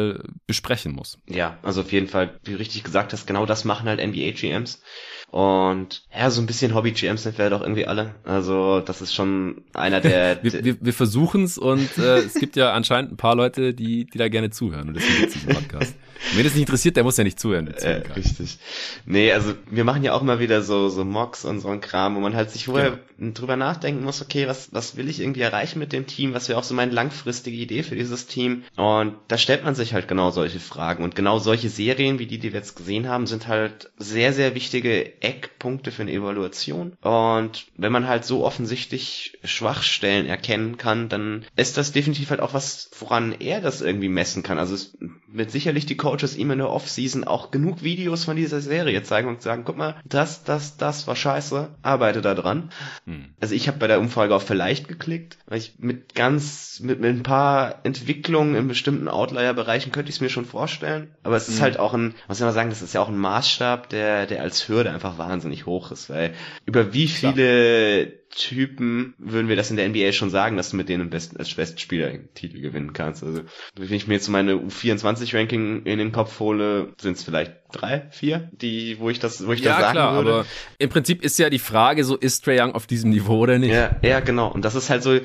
besprechen 0.46 0.92
muss. 0.92 1.18
Ja, 1.28 1.58
also 1.62 1.82
auf 1.82 1.92
jeden 1.92 2.08
Fall, 2.08 2.38
wie 2.44 2.52
du 2.52 2.58
richtig 2.58 2.84
gesagt 2.84 3.12
hast, 3.12 3.26
genau 3.26 3.46
das 3.46 3.64
machen 3.64 3.88
halt 3.88 4.00
NBA-GMs. 4.00 4.82
Und 5.32 6.02
ja, 6.14 6.30
so 6.30 6.42
ein 6.42 6.46
bisschen 6.46 6.74
Hobby-GMs 6.74 7.22
sind 7.22 7.38
wir 7.38 7.48
doch 7.48 7.62
irgendwie 7.62 7.86
alle. 7.86 8.14
Also 8.22 8.80
das 8.80 9.00
ist 9.00 9.14
schon 9.14 9.62
einer 9.72 10.02
der... 10.02 10.38
wir 10.42 10.62
wir, 10.62 10.76
wir 10.78 10.92
versuchen 10.92 11.44
es 11.44 11.56
und 11.56 11.96
äh, 11.96 12.18
es 12.18 12.34
gibt 12.34 12.54
ja 12.54 12.74
anscheinend 12.74 13.12
ein 13.12 13.16
paar 13.16 13.34
Leute, 13.34 13.72
die, 13.72 14.04
die 14.04 14.18
da 14.18 14.28
gerne 14.28 14.50
zuhören 14.50 14.88
und 14.88 14.94
deswegen 14.94 15.16
gibt 15.20 15.28
es 15.28 15.40
diesen 15.40 15.54
Podcast. 15.54 15.94
Wen 16.34 16.44
das 16.44 16.52
nicht 16.52 16.62
interessiert, 16.62 16.96
der 16.96 17.04
muss 17.04 17.16
ja 17.16 17.24
nicht 17.24 17.40
zuhören. 17.40 17.68
Äh, 17.68 18.02
richtig. 18.14 18.58
Nee, 19.06 19.32
also 19.32 19.54
wir 19.70 19.84
machen 19.84 20.04
ja 20.04 20.12
auch 20.12 20.22
immer 20.22 20.38
wieder 20.38 20.62
so, 20.62 20.88
so 20.88 21.04
Mocks 21.04 21.44
und 21.44 21.60
so 21.60 21.68
ein 21.68 21.80
Kram, 21.80 22.14
wo 22.14 22.20
man 22.20 22.36
halt 22.36 22.50
sich 22.50 22.66
vorher 22.66 22.98
genau. 23.18 23.32
drüber 23.32 23.56
nachdenken 23.56 24.04
muss, 24.04 24.22
okay, 24.22 24.46
was, 24.46 24.72
was 24.72 24.96
will 24.96 25.08
ich 25.08 25.20
irgendwie 25.20 25.40
erreichen 25.40 25.78
mit 25.78 25.92
dem 25.92 26.06
Team? 26.06 26.34
Was 26.34 26.48
wäre 26.48 26.58
auch 26.58 26.64
so 26.64 26.74
meine 26.74 26.92
langfristige 26.92 27.56
Idee 27.56 27.82
für 27.82 27.96
dieses 27.96 28.26
Team? 28.26 28.64
Und 28.76 29.14
da 29.28 29.36
stellt 29.36 29.64
man 29.64 29.74
sich 29.74 29.94
halt 29.94 30.08
genau 30.08 30.30
solche 30.30 30.60
Fragen. 30.60 31.02
Und 31.02 31.16
genau 31.16 31.38
solche 31.38 31.68
Serien, 31.68 32.18
wie 32.18 32.26
die, 32.26 32.38
die 32.38 32.52
wir 32.52 32.60
jetzt 32.60 32.76
gesehen 32.76 33.08
haben, 33.08 33.26
sind 33.26 33.48
halt 33.48 33.90
sehr, 33.98 34.32
sehr 34.32 34.54
wichtige 34.54 35.21
Eckpunkte 35.22 35.92
für 35.92 36.02
eine 36.02 36.12
Evaluation. 36.12 36.96
Und 37.00 37.66
wenn 37.76 37.92
man 37.92 38.08
halt 38.08 38.24
so 38.24 38.44
offensichtlich 38.44 39.38
Schwachstellen 39.44 40.26
erkennen 40.26 40.76
kann, 40.76 41.08
dann 41.08 41.44
ist 41.56 41.76
das 41.76 41.92
definitiv 41.92 42.30
halt 42.30 42.40
auch 42.40 42.54
was, 42.54 42.90
woran 42.98 43.32
er 43.38 43.60
das 43.60 43.80
irgendwie 43.80 44.08
messen 44.08 44.42
kann. 44.42 44.58
Also 44.58 44.74
es 44.74 44.96
wird 45.28 45.50
sicherlich 45.50 45.86
die 45.86 45.96
Coaches 45.96 46.36
ihm 46.36 46.50
in 46.50 46.58
der 46.58 46.70
Offseason 46.70 47.24
auch 47.24 47.50
genug 47.50 47.82
Videos 47.82 48.24
von 48.24 48.36
dieser 48.36 48.60
Serie 48.60 49.02
zeigen 49.02 49.28
und 49.28 49.42
sagen, 49.42 49.62
guck 49.64 49.76
mal, 49.76 49.96
das, 50.04 50.44
das, 50.44 50.76
das 50.76 51.06
war 51.06 51.16
scheiße, 51.16 51.70
arbeite 51.82 52.20
da 52.20 52.34
dran. 52.34 52.70
Hm. 53.06 53.26
Also 53.40 53.54
ich 53.54 53.68
habe 53.68 53.78
bei 53.78 53.86
der 53.86 54.00
Umfrage 54.00 54.34
auf 54.34 54.42
vielleicht 54.42 54.88
geklickt, 54.88 55.38
weil 55.46 55.58
ich 55.58 55.74
mit 55.78 56.14
ganz, 56.14 56.80
mit, 56.80 57.00
mit 57.00 57.10
ein 57.10 57.22
paar 57.22 57.80
Entwicklungen 57.84 58.54
in 58.54 58.68
bestimmten 58.68 59.08
Outlier-Bereichen 59.08 59.92
könnte 59.92 60.10
ich 60.10 60.16
es 60.16 60.20
mir 60.20 60.30
schon 60.30 60.44
vorstellen. 60.44 61.14
Aber 61.22 61.36
es 61.36 61.48
ist 61.48 61.56
hm. 61.56 61.62
halt 61.62 61.78
auch 61.78 61.94
ein, 61.94 62.14
muss 62.28 62.38
ich 62.38 62.44
mal 62.44 62.52
sagen, 62.52 62.70
das 62.70 62.82
ist 62.82 62.94
ja 62.94 63.00
auch 63.00 63.08
ein 63.08 63.18
Maßstab, 63.18 63.88
der, 63.88 64.26
der 64.26 64.42
als 64.42 64.68
Hürde 64.68 64.90
einfach 64.90 65.11
wahnsinnig 65.18 65.66
hoch 65.66 65.90
ist, 65.92 66.10
weil 66.10 66.34
über 66.66 66.92
wie 66.92 67.08
viele 67.08 68.06
Klar 68.06 68.22
Typen 68.34 69.14
würden 69.18 69.48
wir 69.48 69.56
das 69.56 69.70
in 69.70 69.76
der 69.76 69.88
NBA 69.88 70.12
schon 70.12 70.30
sagen, 70.30 70.56
dass 70.56 70.70
du 70.70 70.76
mit 70.76 70.88
denen 70.88 71.02
am 71.02 71.10
besten 71.10 71.36
als 71.36 71.50
Spieler 71.50 72.08
einen 72.08 72.32
Titel 72.34 72.60
gewinnen 72.60 72.92
kannst. 72.94 73.22
Also 73.22 73.42
wenn 73.76 73.92
ich 73.92 74.06
mir 74.06 74.14
jetzt 74.14 74.28
meine 74.28 74.54
U24-Ranking 74.54 75.84
in 75.84 75.98
den 75.98 76.12
Kopf 76.12 76.40
hole, 76.40 76.94
sind 76.98 77.18
es 77.18 77.24
vielleicht 77.24 77.52
drei, 77.72 78.08
vier, 78.10 78.50
die, 78.52 78.98
wo 78.98 79.10
ich 79.10 79.18
das, 79.18 79.46
wo 79.46 79.52
ich 79.52 79.60
ja, 79.60 79.72
das 79.72 79.80
sagen 79.80 79.92
klar, 79.92 80.14
würde. 80.16 80.32
Aber 80.32 80.46
im 80.78 80.88
Prinzip 80.88 81.22
ist 81.22 81.38
ja 81.38 81.50
die 81.50 81.58
Frage, 81.58 82.04
so 82.04 82.16
ist 82.16 82.44
Trey 82.44 82.60
Young 82.60 82.74
auf 82.74 82.86
diesem 82.86 83.10
Niveau 83.10 83.38
oder 83.38 83.58
nicht? 83.58 83.72
Ja, 83.72 83.96
ja, 84.02 84.20
genau. 84.20 84.50
Und 84.50 84.64
das 84.64 84.74
ist 84.74 84.88
halt 84.88 85.02
so, 85.02 85.18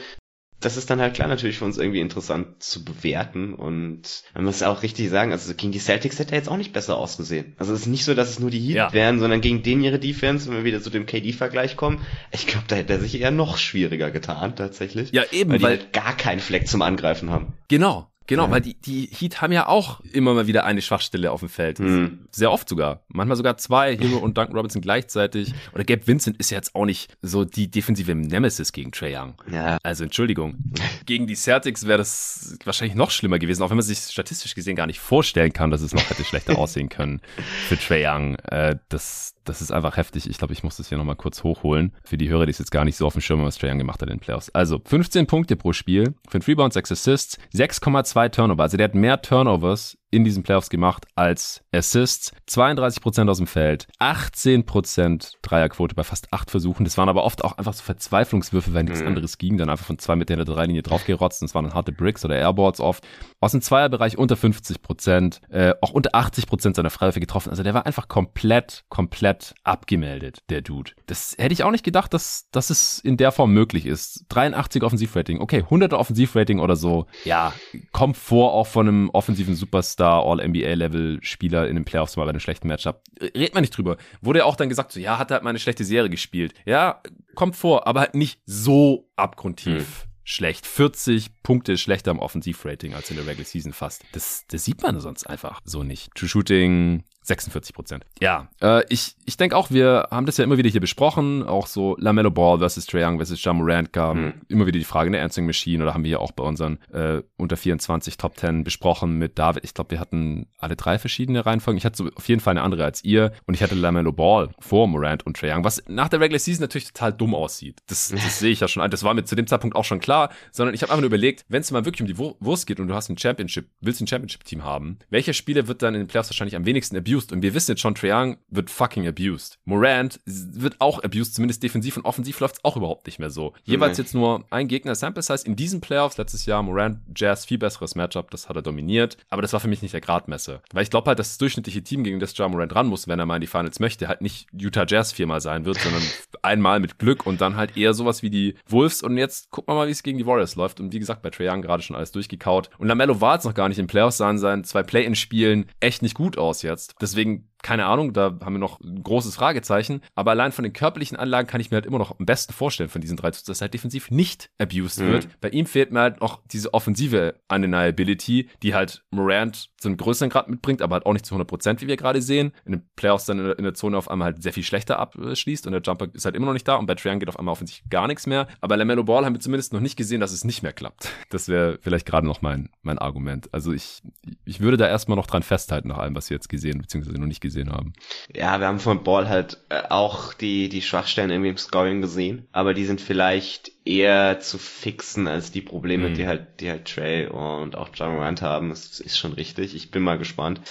das 0.59 0.75
ist 0.75 0.89
dann 0.89 0.99
halt 0.99 1.13
klar 1.13 1.27
natürlich 1.27 1.59
für 1.59 1.65
uns 1.65 1.77
irgendwie 1.77 1.99
interessant 1.99 2.63
zu 2.63 2.83
bewerten 2.83 3.53
und 3.53 4.23
man 4.33 4.45
muss 4.45 4.63
auch 4.63 4.81
richtig 4.81 5.09
sagen, 5.09 5.31
also 5.31 5.53
gegen 5.53 5.71
die 5.71 5.79
Celtics 5.79 6.17
hätte 6.17 6.31
er 6.31 6.39
jetzt 6.39 6.49
auch 6.49 6.57
nicht 6.57 6.73
besser 6.73 6.97
ausgesehen. 6.97 7.55
Also 7.57 7.73
es 7.73 7.81
ist 7.81 7.87
nicht 7.87 8.05
so, 8.05 8.15
dass 8.15 8.29
es 8.29 8.39
nur 8.39 8.49
die 8.49 8.59
Heat 8.59 8.75
ja. 8.75 8.93
wären, 8.93 9.19
sondern 9.19 9.41
gegen 9.41 9.61
den 9.61 9.83
ihre 9.83 9.99
Defense, 9.99 10.49
wenn 10.49 10.57
wir 10.57 10.63
wieder 10.63 10.81
zu 10.81 10.89
dem 10.89 11.05
KD-Vergleich 11.05 11.75
kommen, 11.75 12.01
ich 12.31 12.47
glaube, 12.47 12.65
da 12.67 12.75
hätte 12.75 12.93
er 12.93 12.99
sich 12.99 13.19
eher 13.19 13.31
noch 13.31 13.57
schwieriger 13.57 14.09
getan, 14.09 14.55
tatsächlich. 14.55 15.11
Ja, 15.11 15.23
eben, 15.31 15.51
weil, 15.51 15.61
weil 15.61 15.77
die 15.77 15.83
halt 15.83 15.93
gar 15.93 16.17
keinen 16.17 16.39
Fleck 16.39 16.67
zum 16.67 16.81
Angreifen 16.81 17.29
haben. 17.29 17.53
Genau, 17.67 18.09
Genau, 18.27 18.45
ja. 18.45 18.51
weil 18.51 18.61
die, 18.61 18.75
die 18.75 19.09
Heat 19.11 19.41
haben 19.41 19.53
ja 19.53 19.67
auch 19.67 20.01
immer 20.11 20.33
mal 20.33 20.47
wieder 20.47 20.65
eine 20.65 20.81
Schwachstelle 20.81 21.31
auf 21.31 21.39
dem 21.39 21.49
Feld. 21.49 21.79
Mhm. 21.79 22.27
Sehr 22.31 22.51
oft 22.51 22.67
sogar. 22.67 23.01
Manchmal 23.07 23.37
sogar 23.37 23.57
zwei, 23.57 23.97
Hero 23.97 24.17
und 24.17 24.37
Duncan 24.37 24.55
Robinson 24.55 24.81
gleichzeitig. 24.81 25.53
Oder 25.73 25.85
Gabe 25.85 26.05
Vincent 26.05 26.37
ist 26.37 26.51
ja 26.51 26.57
jetzt 26.57 26.75
auch 26.75 26.85
nicht 26.85 27.15
so 27.21 27.45
die 27.45 27.71
defensive 27.71 28.13
Nemesis 28.13 28.73
gegen 28.73 28.91
Trey 28.91 29.15
Young. 29.15 29.35
Ja. 29.49 29.77
Also 29.81 30.03
Entschuldigung. 30.03 30.57
gegen 31.05 31.25
die 31.25 31.35
Celtics 31.35 31.87
wäre 31.87 31.97
das 31.97 32.57
wahrscheinlich 32.65 32.95
noch 32.95 33.11
schlimmer 33.11 33.39
gewesen, 33.39 33.63
auch 33.63 33.69
wenn 33.69 33.77
man 33.77 33.85
sich 33.85 33.99
statistisch 33.99 34.55
gesehen 34.55 34.75
gar 34.75 34.87
nicht 34.87 34.99
vorstellen 34.99 35.53
kann, 35.53 35.71
dass 35.71 35.81
es 35.81 35.93
noch 35.93 36.09
hätte 36.09 36.25
schlechter 36.25 36.57
aussehen 36.57 36.89
können 36.89 37.21
für 37.67 37.77
Trey 37.77 38.05
Young. 38.05 38.35
Äh, 38.49 38.75
das, 38.89 39.35
das 39.45 39.61
ist 39.61 39.71
einfach 39.71 39.95
heftig. 39.95 40.29
Ich 40.29 40.37
glaube, 40.37 40.53
ich 40.53 40.63
muss 40.63 40.75
das 40.75 40.89
hier 40.89 40.97
nochmal 40.97 41.15
kurz 41.15 41.43
hochholen. 41.43 41.93
Für 42.03 42.17
die 42.17 42.27
Hörer, 42.27 42.45
die 42.45 42.51
es 42.51 42.59
jetzt 42.59 42.71
gar 42.71 42.83
nicht 42.83 42.97
so 42.97 43.07
auf 43.07 43.13
dem 43.13 43.21
Schirm 43.21 43.39
haben, 43.39 43.47
was 43.47 43.57
Trey 43.57 43.71
Young 43.71 43.77
gemacht 43.77 44.01
hat 44.01 44.09
in 44.09 44.15
den 44.15 44.19
Playoffs. 44.19 44.49
Also 44.49 44.81
15 44.83 45.27
Punkte 45.27 45.55
pro 45.55 45.71
Spiel, 45.71 46.13
5 46.29 46.45
Rebounds, 46.47 46.73
6 46.73 46.91
Assists, 46.91 47.37
6,2 47.53 48.16
zwei 48.17 48.29
Turnover. 48.29 48.63
Also 48.63 48.77
der 48.77 48.85
hat 48.85 48.95
mehr 48.95 49.21
Turnovers 49.21 49.95
in 50.17 50.23
diesen 50.23 50.43
Playoffs 50.43 50.69
gemacht 50.69 51.05
als 51.15 51.61
Assists. 51.71 52.33
32% 52.49 53.29
aus 53.29 53.37
dem 53.37 53.47
Feld, 53.47 53.87
18% 53.99 55.33
Dreierquote 55.41 55.95
bei 55.95 56.03
fast 56.03 56.33
acht 56.33 56.51
Versuchen. 56.51 56.83
Das 56.83 56.97
waren 56.97 57.07
aber 57.07 57.23
oft 57.23 57.43
auch 57.43 57.57
einfach 57.57 57.73
so 57.73 57.83
Verzweiflungswürfe, 57.83 58.73
weil 58.73 58.83
nichts 58.83 59.01
mhm. 59.01 59.07
anderes 59.07 59.37
ging. 59.37 59.57
Dann 59.57 59.69
einfach 59.69 59.85
von 59.85 59.99
zwei 59.99 60.15
Meter 60.15 60.33
in 60.33 60.39
der 60.39 60.45
Dreilinie 60.45 60.81
draufgerotzt. 60.81 61.41
Das 61.41 61.53
waren 61.55 61.65
dann 61.65 61.73
harte 61.73 61.91
Bricks 61.91 62.25
oder 62.25 62.35
Airboards 62.35 62.79
oft. 62.79 63.07
Aus 63.39 63.51
dem 63.51 63.61
Zweierbereich 63.61 64.17
unter 64.17 64.35
50%, 64.35 65.49
äh, 65.49 65.73
auch 65.81 65.91
unter 65.91 66.15
80% 66.15 66.75
seiner 66.75 66.89
Freiwürfe 66.89 67.19
getroffen. 67.19 67.51
Also 67.51 67.61
der 67.61 67.73
war 67.73 67.85
einfach 67.85 68.07
komplett, 68.07 68.85
komplett 68.89 69.53
abgemeldet, 69.63 70.39
der 70.49 70.61
Dude. 70.61 70.91
Das 71.05 71.35
hätte 71.37 71.53
ich 71.53 71.63
auch 71.63 71.71
nicht 71.71 71.85
gedacht, 71.85 72.13
dass, 72.13 72.47
dass 72.51 72.71
es 72.71 72.99
in 72.99 73.17
der 73.17 73.31
Form 73.31 73.53
möglich 73.53 73.85
ist. 73.85 74.25
83 74.29 74.81
Offensivrating, 74.81 75.39
okay, 75.39 75.63
100er 75.69 75.95
Offensivrating 75.95 76.59
oder 76.59 76.75
so. 76.75 77.05
Ja, 77.23 77.53
kommt 77.91 78.17
vor 78.17 78.53
auch 78.53 78.67
von 78.67 78.87
einem 78.87 79.09
offensiven 79.11 79.55
Superstar 79.55 80.06
All-Star, 80.07 80.25
All-NBA-Level-Spieler 80.25 81.67
in 81.67 81.75
den 81.75 81.85
Playoffs 81.85 82.15
mal 82.15 82.23
bei 82.23 82.29
einem 82.29 82.39
schlechten 82.39 82.67
Matchup. 82.67 83.01
Redet 83.21 83.53
man 83.53 83.61
nicht 83.61 83.75
drüber. 83.77 83.97
Wurde 84.21 84.39
ja 84.39 84.45
auch 84.45 84.55
dann 84.55 84.69
gesagt, 84.69 84.91
so, 84.91 84.99
ja, 84.99 85.17
hat 85.17 85.31
er 85.31 85.35
halt 85.35 85.43
mal 85.43 85.51
eine 85.51 85.59
schlechte 85.59 85.83
Serie 85.83 86.09
gespielt. 86.09 86.53
Ja, 86.65 87.01
kommt 87.35 87.55
vor, 87.55 87.87
aber 87.87 88.01
halt 88.01 88.15
nicht 88.15 88.39
so 88.45 89.09
abgrundtief. 89.15 90.01
Hm 90.01 90.07
schlecht. 90.29 90.67
40 90.67 91.41
Punkte 91.41 91.77
schlechter 91.77 92.11
im 92.11 92.19
Offensivrating 92.19 92.93
als 92.93 93.09
in 93.09 93.15
der 93.15 93.25
Regular 93.25 93.45
Season 93.45 93.71
fast. 93.71 94.03
Das, 94.11 94.43
das 94.49 94.65
sieht 94.65 94.83
man 94.83 94.99
sonst 94.99 95.23
einfach 95.23 95.61
so 95.63 95.83
nicht. 95.83 96.13
True 96.15 96.27
Shooting 96.27 97.05
46 97.27 97.75
Prozent. 97.75 98.05
Ja, 98.21 98.47
äh, 98.61 98.83
ich, 98.89 99.15
ich 99.25 99.35
denke 99.35 99.55
auch, 99.55 99.69
wir 99.69 100.07
haben 100.11 100.25
das 100.25 100.37
ja 100.37 100.45
immer 100.45 100.57
wieder 100.57 100.69
hier 100.69 100.79
besprochen, 100.81 101.43
auch 101.43 101.67
so 101.67 101.95
LaMelo 101.99 102.31
Ball 102.31 102.59
versus 102.59 102.85
Trae 102.85 103.05
Young 103.05 103.17
versus 103.17 103.43
Ja 103.43 103.51
Morant 103.53 103.91
kam 103.91 104.25
mhm. 104.25 104.33
immer 104.47 104.65
wieder 104.65 104.79
die 104.79 104.85
Frage, 104.85 105.07
eine 105.07 105.21
Answering 105.21 105.45
Machine 105.45 105.83
oder 105.83 105.93
haben 105.93 106.03
wir 106.03 106.11
ja 106.11 106.19
auch 106.19 106.31
bei 106.31 106.43
unseren 106.43 106.79
äh, 106.93 107.21
unter 107.35 107.57
24 107.57 108.17
Top 108.17 108.37
10 108.37 108.63
besprochen 108.63 109.17
mit 109.17 109.37
David. 109.37 109.65
Ich 109.65 109.73
glaube, 109.73 109.91
wir 109.91 109.99
hatten 109.99 110.47
alle 110.57 110.77
drei 110.77 110.97
verschiedene 110.97 111.45
Reihenfolgen. 111.45 111.77
Ich 111.77 111.85
hatte 111.85 111.97
so 111.97 112.09
auf 112.15 112.27
jeden 112.29 112.39
Fall 112.39 112.51
eine 112.51 112.61
andere 112.61 112.85
als 112.85 113.03
ihr 113.03 113.33
und 113.45 113.53
ich 113.53 113.61
hatte 113.61 113.75
LaMelo 113.75 114.13
Ball 114.13 114.49
vor 114.59 114.87
Morant 114.87 115.25
und 115.25 115.37
Trae 115.37 115.53
Young, 115.53 115.65
was 115.65 115.83
nach 115.87 116.07
der 116.07 116.21
Regular 116.21 116.39
Season 116.39 116.61
natürlich 116.61 116.87
total 116.93 117.11
dumm 117.11 117.35
aussieht. 117.35 117.81
Das, 117.87 118.07
das 118.15 118.39
sehe 118.39 118.51
ich 118.51 118.61
ja 118.61 118.69
schon. 118.69 118.89
Das 118.89 119.03
war 119.03 119.13
mir 119.13 119.25
zu 119.25 119.35
dem 119.35 119.47
Zeitpunkt 119.47 119.75
auch 119.75 119.85
schon 119.85 119.99
klar, 119.99 120.29
sondern 120.51 120.73
ich 120.73 120.81
habe 120.81 120.91
einfach 120.91 121.01
nur 121.01 121.07
überlegt, 121.07 121.43
wenn 121.49 121.59
es 121.59 121.71
mal 121.71 121.83
wirklich 121.83 122.01
um 122.01 122.07
die 122.07 122.17
Wurst 122.17 122.67
geht 122.67 122.79
und 122.79 122.87
du 122.87 122.93
hast 122.93 123.09
ein 123.09 123.17
Championship, 123.17 123.67
willst 123.81 123.99
ein 123.99 124.07
Championship-Team 124.07 124.63
haben, 124.63 124.99
welcher 125.09 125.33
Spieler 125.33 125.67
wird 125.67 125.81
dann 125.81 125.93
in 125.93 126.01
den 126.01 126.07
Playoffs 126.07 126.29
wahrscheinlich 126.29 126.55
am 126.55 126.65
wenigsten 126.65 126.95
abused? 126.95 127.16
Und 127.25 127.41
wir 127.41 127.53
wissen 127.53 127.71
jetzt 127.71 127.81
schon, 127.81 127.95
Trae 127.95 128.37
wird 128.49 128.69
fucking 128.69 129.07
abused. 129.07 129.59
Morant 129.65 130.19
wird 130.25 130.79
auch 130.79 131.03
abused, 131.03 131.35
zumindest 131.35 131.63
defensiv 131.63 131.97
und 131.97 132.05
offensiv 132.05 132.39
läuft 132.39 132.55
es 132.55 132.65
auch 132.65 132.77
überhaupt 132.77 133.05
nicht 133.07 133.19
mehr 133.19 133.29
so. 133.29 133.53
Jeweils 133.63 133.97
nee. 133.97 134.03
jetzt 134.03 134.13
nur 134.13 134.45
ein 134.49 134.67
Gegner. 134.67 134.95
Sample 134.95 135.23
Size 135.23 135.45
in 135.45 135.55
diesen 135.55 135.81
Playoffs 135.81 136.17
letztes 136.17 136.45
Jahr 136.45 136.63
Morant 136.63 136.99
Jazz 137.15 137.45
viel 137.45 137.57
besseres 137.57 137.95
Matchup, 137.95 138.31
das 138.31 138.49
hat 138.49 138.55
er 138.55 138.61
dominiert, 138.61 139.17
aber 139.29 139.41
das 139.41 139.53
war 139.53 139.59
für 139.59 139.67
mich 139.67 139.81
nicht 139.81 139.93
der 139.93 140.01
Gradmesser, 140.01 140.61
weil 140.73 140.83
ich 140.83 140.89
glaube 140.89 141.07
halt, 141.07 141.19
dass 141.19 141.29
das 141.29 141.37
durchschnittliche 141.37 141.83
Team 141.83 142.03
gegen 142.03 142.19
das 142.19 142.37
Ja 142.37 142.47
Morant 142.47 142.75
ran 142.75 142.87
muss, 142.87 143.07
wenn 143.07 143.19
er 143.19 143.25
mal 143.25 143.35
in 143.35 143.41
die 143.41 143.47
Finals 143.47 143.79
möchte, 143.79 144.07
halt 144.07 144.21
nicht 144.21 144.47
Utah 144.51 144.85
Jazz 144.87 145.11
viermal 145.11 145.41
sein 145.41 145.65
wird, 145.65 145.79
sondern 145.79 146.03
einmal 146.41 146.79
mit 146.79 146.99
Glück 146.99 147.25
und 147.25 147.41
dann 147.41 147.55
halt 147.55 147.77
eher 147.77 147.93
sowas 147.93 148.21
wie 148.21 148.29
die 148.29 148.55
Wolves. 148.67 149.03
Und 149.03 149.17
jetzt 149.17 149.51
gucken 149.51 149.73
wir 149.73 149.77
mal, 149.77 149.87
wie 149.87 149.91
es 149.91 150.03
gegen 150.03 150.17
die 150.17 150.25
Warriors 150.25 150.55
läuft. 150.55 150.79
Und 150.79 150.93
wie 150.93 150.99
gesagt, 150.99 151.21
bei 151.21 151.29
Trae 151.29 151.61
gerade 151.61 151.83
schon 151.83 151.95
alles 151.95 152.11
durchgekaut. 152.11 152.69
Und 152.77 152.87
Lamello 152.87 153.21
war 153.21 153.35
jetzt 153.35 153.45
noch 153.45 153.53
gar 153.53 153.69
nicht. 153.69 153.79
In 153.79 153.87
Playoffs, 153.87 154.17
sahen 154.17 154.37
seinen 154.37 154.63
zwei 154.63 154.83
Play-in-Spielen 154.83 155.65
echt 155.79 156.01
nicht 156.01 156.15
gut 156.15 156.37
aus 156.37 156.61
jetzt. 156.61 156.95
Deswegen 157.07 157.47
keine 157.63 157.85
Ahnung, 157.85 158.13
da 158.13 158.37
haben 158.43 158.53
wir 158.53 158.59
noch 158.59 158.79
ein 158.79 159.03
großes 159.03 159.35
Fragezeichen. 159.35 160.01
Aber 160.15 160.31
allein 160.31 160.51
von 160.51 160.63
den 160.63 160.73
körperlichen 160.73 161.17
Anlagen 161.17 161.47
kann 161.47 161.61
ich 161.61 161.71
mir 161.71 161.75
halt 161.75 161.85
immer 161.85 161.97
noch 161.97 162.19
am 162.19 162.25
besten 162.25 162.53
vorstellen 162.53 162.89
von 162.89 163.01
diesen 163.01 163.17
drei, 163.17 163.31
dass 163.31 163.47
er 163.47 163.61
halt 163.61 163.73
defensiv 163.73 164.11
nicht 164.11 164.49
abused 164.57 164.99
mhm. 164.99 165.11
wird. 165.11 165.41
Bei 165.41 165.49
ihm 165.49 165.65
fehlt 165.65 165.91
mir 165.91 166.01
halt 166.01 166.21
noch 166.21 166.41
diese 166.51 166.73
offensive 166.73 167.35
Undeniability, 167.49 168.49
die 168.63 168.75
halt 168.75 169.03
Morant 169.11 169.69
zu 169.77 169.87
einem 169.87 169.97
größeren 169.97 170.29
Grad 170.29 170.49
mitbringt, 170.49 170.81
aber 170.81 170.95
halt 170.95 171.05
auch 171.05 171.13
nicht 171.13 171.25
zu 171.25 171.33
100 171.33 171.47
Prozent, 171.47 171.81
wie 171.81 171.87
wir 171.87 171.97
gerade 171.97 172.21
sehen. 172.21 172.51
In 172.65 172.73
den 172.73 172.83
Playoffs 172.95 173.25
dann 173.25 173.39
in 173.39 173.63
der 173.63 173.73
Zone 173.73 173.97
auf 173.97 174.09
einmal 174.09 174.27
halt 174.27 174.43
sehr 174.43 174.53
viel 174.53 174.63
schlechter 174.63 174.99
abschließt 174.99 175.65
und 175.65 175.73
der 175.73 175.81
Jumper 175.81 176.07
ist 176.13 176.25
halt 176.25 176.35
immer 176.35 176.45
noch 176.45 176.53
nicht 176.53 176.67
da 176.67 176.75
und 176.75 176.85
bei 176.85 176.95
Trae 176.95 177.17
geht 177.17 177.29
auf 177.29 177.39
einmal 177.39 177.53
offensichtlich 177.53 177.89
gar 177.89 178.07
nichts 178.07 178.27
mehr. 178.27 178.47
Aber 178.61 178.77
LaMelo 178.77 179.03
Ball 179.03 179.25
haben 179.25 179.33
wir 179.33 179.39
zumindest 179.39 179.73
noch 179.73 179.79
nicht 179.79 179.97
gesehen, 179.97 180.21
dass 180.21 180.31
es 180.31 180.43
nicht 180.43 180.63
mehr 180.63 180.73
klappt. 180.73 181.09
Das 181.29 181.49
wäre 181.49 181.77
vielleicht 181.81 182.05
gerade 182.05 182.25
noch 182.25 182.41
mein, 182.41 182.69
mein 182.83 182.97
Argument. 182.97 183.53
Also 183.53 183.73
ich, 183.73 184.01
ich 184.45 184.61
würde 184.61 184.77
da 184.77 184.87
erstmal 184.87 185.17
noch 185.17 185.27
dran 185.27 185.43
festhalten 185.43 185.89
nach 185.89 185.97
allem, 185.97 186.15
was 186.15 186.29
wir 186.29 186.35
jetzt 186.35 186.47
gesehen 186.47 186.79
bzw. 186.79 187.11
noch 187.17 187.27
nicht 187.27 187.41
gesehen 187.41 187.46
haben. 187.71 187.93
Ja, 188.33 188.59
wir 188.59 188.67
haben 188.67 188.79
von 188.79 189.03
Ball 189.03 189.29
halt 189.29 189.57
äh, 189.69 189.81
auch 189.89 190.33
die, 190.33 190.69
die 190.69 190.81
Schwachstellen 190.81 191.29
irgendwie 191.29 191.49
im 191.49 191.57
Scoring 191.57 192.01
gesehen, 192.01 192.47
aber 192.51 192.73
die 192.73 192.85
sind 192.85 193.01
vielleicht 193.01 193.71
eher 193.87 194.39
zu 194.39 194.57
fixen 194.57 195.27
als 195.27 195.51
die 195.51 195.61
Probleme, 195.61 196.09
mhm. 196.09 196.13
die 196.15 196.27
halt, 196.27 196.59
die 196.59 196.69
halt 196.69 196.85
Trey 196.85 197.27
und 197.27 197.75
auch 197.75 197.89
John 197.93 198.15
Morant 198.15 198.41
haben. 198.41 198.69
Das 198.69 198.99
ist 198.99 199.17
schon 199.17 199.33
richtig. 199.33 199.75
Ich 199.75 199.91
bin 199.91 200.03
mal 200.03 200.17
gespannt, 200.17 200.61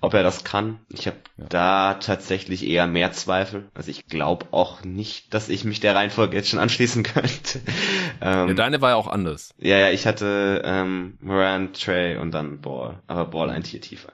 ob 0.00 0.14
er 0.14 0.22
das 0.22 0.44
kann. 0.44 0.80
Ich 0.90 1.06
habe 1.06 1.16
ja. 1.38 1.46
da 1.48 1.94
tatsächlich 1.94 2.66
eher 2.66 2.86
mehr 2.86 3.12
Zweifel. 3.12 3.70
Also 3.74 3.90
ich 3.90 4.06
glaube 4.06 4.46
auch 4.50 4.84
nicht, 4.84 5.32
dass 5.32 5.48
ich 5.48 5.64
mich 5.64 5.80
der 5.80 5.94
Reihenfolge 5.94 6.36
jetzt 6.36 6.50
schon 6.50 6.58
anschließen 6.58 7.02
könnte. 7.02 7.60
ähm, 8.20 8.48
ja, 8.48 8.54
deine 8.54 8.80
war 8.82 8.90
ja 8.90 8.96
auch 8.96 9.08
anders. 9.08 9.54
Ja, 9.58 9.78
ja, 9.78 9.90
ich 9.90 10.06
hatte 10.06 10.62
ähm, 10.64 11.16
Morant, 11.20 11.82
Trey 11.82 12.16
und 12.18 12.32
dann 12.32 12.60
Ball. 12.60 13.00
Aber 13.06 13.24
Ball 13.24 13.50
ein 13.50 13.62
Tier 13.62 13.80
tiefer. 13.80 14.12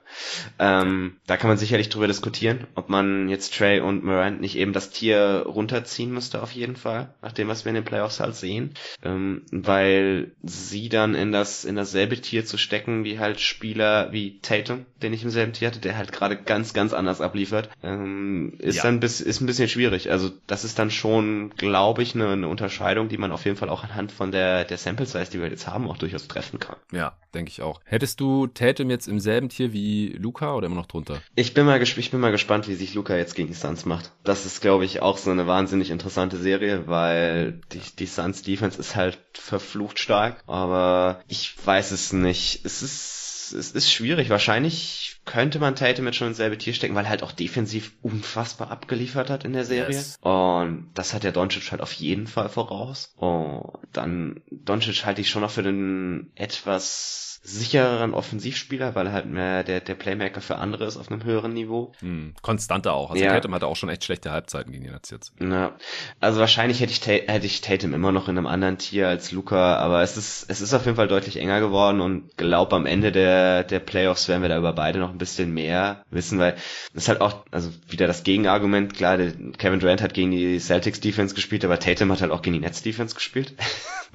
Ähm, 0.58 1.16
da 1.26 1.36
kann 1.36 1.48
man 1.48 1.58
sicherlich 1.58 1.88
drüber 1.88 2.06
diskutieren, 2.06 2.66
ob 2.76 2.88
man 2.88 3.28
jetzt 3.28 3.56
Trey 3.56 3.80
und 3.80 4.04
Morant 4.04 4.40
nicht 4.40 4.56
eben 4.56 4.72
das 4.72 4.90
Tier 4.90 5.44
runterziehen 5.46 6.12
müsste 6.12 6.42
auf 6.42 6.52
jeden 6.52 6.76
Fall, 6.76 7.14
nach 7.22 7.32
dem, 7.32 7.48
was 7.48 7.64
wir 7.64 7.70
in 7.70 7.76
den 7.76 7.84
Playoffs 7.84 8.20
halt 8.20 8.36
sehen 8.36 8.51
sehen, 8.52 8.74
ähm, 9.02 9.42
weil 9.50 10.32
sie 10.42 10.88
dann 10.88 11.14
in 11.14 11.32
das 11.32 11.64
in 11.64 11.76
dasselbe 11.76 12.20
Tier 12.20 12.44
zu 12.44 12.58
stecken 12.58 13.04
wie 13.04 13.18
halt 13.18 13.40
Spieler 13.40 14.12
wie 14.12 14.38
Tatum, 14.40 14.84
den 15.02 15.12
ich 15.12 15.24
im 15.24 15.30
selben 15.30 15.52
Tier 15.52 15.68
hatte, 15.68 15.80
der 15.80 15.96
halt 15.96 16.12
gerade 16.12 16.36
ganz 16.36 16.74
ganz 16.74 16.92
anders 16.92 17.20
abliefert, 17.20 17.70
ähm, 17.82 18.54
ist 18.58 18.76
ja. 18.76 18.82
dann 18.84 19.00
bis, 19.00 19.20
ist 19.20 19.40
ein 19.40 19.46
bisschen 19.46 19.68
schwierig. 19.68 20.10
Also 20.10 20.30
das 20.46 20.64
ist 20.64 20.78
dann 20.78 20.90
schon, 20.90 21.50
glaube 21.56 22.02
ich, 22.02 22.14
eine, 22.14 22.28
eine 22.28 22.48
Unterscheidung, 22.48 23.08
die 23.08 23.18
man 23.18 23.32
auf 23.32 23.44
jeden 23.44 23.56
Fall 23.56 23.68
auch 23.68 23.84
anhand 23.84 24.12
von 24.12 24.32
der 24.32 24.64
der 24.64 24.78
Sample 24.78 25.06
Size, 25.06 25.30
die 25.30 25.40
wir 25.40 25.48
jetzt 25.48 25.66
haben, 25.66 25.88
auch 25.88 25.96
durchaus 25.96 26.28
treffen 26.28 26.58
kann. 26.58 26.76
Ja, 26.92 27.16
denke 27.34 27.50
ich 27.50 27.62
auch. 27.62 27.80
Hättest 27.84 28.20
du 28.20 28.46
Tatum 28.46 28.90
jetzt 28.90 29.08
im 29.08 29.20
selben 29.20 29.48
Tier 29.48 29.72
wie 29.72 30.08
Luca 30.18 30.54
oder 30.54 30.66
immer 30.66 30.76
noch 30.76 30.86
drunter? 30.86 31.20
Ich 31.34 31.54
bin 31.54 31.66
mal 31.66 31.82
ich 31.82 32.10
bin 32.10 32.20
mal 32.20 32.30
gespannt, 32.30 32.68
wie 32.68 32.74
sich 32.74 32.94
Luca 32.94 33.16
jetzt 33.16 33.34
gegen 33.34 33.48
die 33.48 33.54
Suns 33.54 33.84
macht. 33.86 34.12
Das 34.24 34.46
ist, 34.46 34.60
glaube 34.60 34.84
ich, 34.84 35.02
auch 35.02 35.18
so 35.18 35.30
eine 35.30 35.46
wahnsinnig 35.46 35.90
interessante 35.90 36.36
Serie, 36.36 36.86
weil 36.86 37.60
die, 37.72 37.80
die 37.98 38.06
Suns 38.06 38.41
Defense 38.42 38.78
ist 38.78 38.96
halt 38.96 39.18
verflucht 39.32 39.98
stark, 39.98 40.42
aber 40.46 41.22
ich 41.28 41.54
weiß 41.64 41.92
es 41.92 42.12
nicht. 42.12 42.64
Es 42.64 42.82
ist, 42.82 43.54
es 43.56 43.72
ist 43.72 43.92
schwierig. 43.92 44.30
Wahrscheinlich 44.30 45.20
könnte 45.24 45.58
man 45.58 45.76
Tatum 45.76 46.06
jetzt 46.06 46.16
schon 46.16 46.28
ins 46.28 46.36
selbe 46.36 46.58
Tier 46.58 46.74
stecken, 46.74 46.94
weil 46.94 47.04
er 47.04 47.10
halt 47.10 47.22
auch 47.22 47.32
defensiv 47.32 47.92
unfassbar 48.02 48.70
abgeliefert 48.70 49.30
hat 49.30 49.44
in 49.44 49.52
der 49.52 49.64
Serie. 49.64 49.94
Yes. 49.96 50.18
Und 50.20 50.90
das 50.94 51.14
hat 51.14 51.22
der 51.22 51.32
Doncic 51.32 51.70
halt 51.70 51.80
auf 51.80 51.92
jeden 51.92 52.26
Fall 52.26 52.48
voraus. 52.48 53.12
Und 53.16 53.72
dann 53.92 54.40
Doncic 54.50 55.04
halte 55.04 55.20
ich 55.20 55.30
schon 55.30 55.42
noch 55.42 55.50
für 55.50 55.62
den 55.62 56.30
etwas 56.34 57.31
sichereren 57.44 58.14
Offensivspieler, 58.14 58.94
weil 58.94 59.08
er 59.08 59.12
halt 59.12 59.26
mehr 59.26 59.64
der, 59.64 59.80
der 59.80 59.96
Playmaker 59.96 60.40
für 60.40 60.56
andere 60.56 60.84
ist 60.84 60.96
auf 60.96 61.10
einem 61.10 61.24
höheren 61.24 61.52
Niveau. 61.52 61.92
Hm, 61.98 62.34
konstanter 62.40 62.94
auch. 62.94 63.10
Also 63.10 63.24
ja. 63.24 63.32
Tatum 63.32 63.52
hatte 63.54 63.66
auch 63.66 63.74
schon 63.74 63.88
echt 63.88 64.04
schlechte 64.04 64.30
Halbzeiten 64.30 64.70
gegen 64.70 64.84
die 64.84 64.90
Nets 64.90 65.10
jetzt. 65.10 65.32
Ja. 65.40 65.72
Also 66.20 66.38
wahrscheinlich 66.38 66.80
hätte 66.80 66.92
ich, 66.92 67.04
hätte 67.04 67.46
ich 67.46 67.60
Tatum 67.60 67.94
immer 67.94 68.12
noch 68.12 68.28
in 68.28 68.38
einem 68.38 68.46
anderen 68.46 68.78
Tier 68.78 69.08
als 69.08 69.32
Luca, 69.32 69.76
aber 69.76 70.02
es 70.02 70.16
ist, 70.16 70.46
es 70.48 70.60
ist 70.60 70.72
auf 70.72 70.84
jeden 70.84 70.96
Fall 70.96 71.08
deutlich 71.08 71.36
enger 71.36 71.58
geworden 71.58 72.00
und 72.00 72.36
glaube 72.36 72.76
am 72.76 72.86
Ende 72.86 73.10
der, 73.10 73.64
der 73.64 73.80
Playoffs 73.80 74.28
werden 74.28 74.42
wir 74.42 74.48
da 74.48 74.58
über 74.58 74.72
beide 74.72 75.00
noch 75.00 75.10
ein 75.10 75.18
bisschen 75.18 75.52
mehr 75.52 76.04
wissen, 76.10 76.38
weil 76.38 76.54
ist 76.94 77.08
halt 77.08 77.20
auch, 77.20 77.44
also 77.50 77.70
wieder 77.88 78.06
das 78.06 78.22
Gegenargument, 78.22 78.94
klar, 78.94 79.18
Kevin 79.58 79.80
Durant 79.80 80.00
hat 80.00 80.14
gegen 80.14 80.30
die 80.30 80.60
Celtics 80.60 81.00
Defense 81.00 81.34
gespielt, 81.34 81.64
aber 81.64 81.80
Tatum 81.80 82.12
hat 82.12 82.20
halt 82.20 82.30
auch 82.30 82.42
gegen 82.42 82.54
die 82.54 82.60
Nets 82.60 82.82
Defense 82.82 83.16
gespielt. 83.16 83.54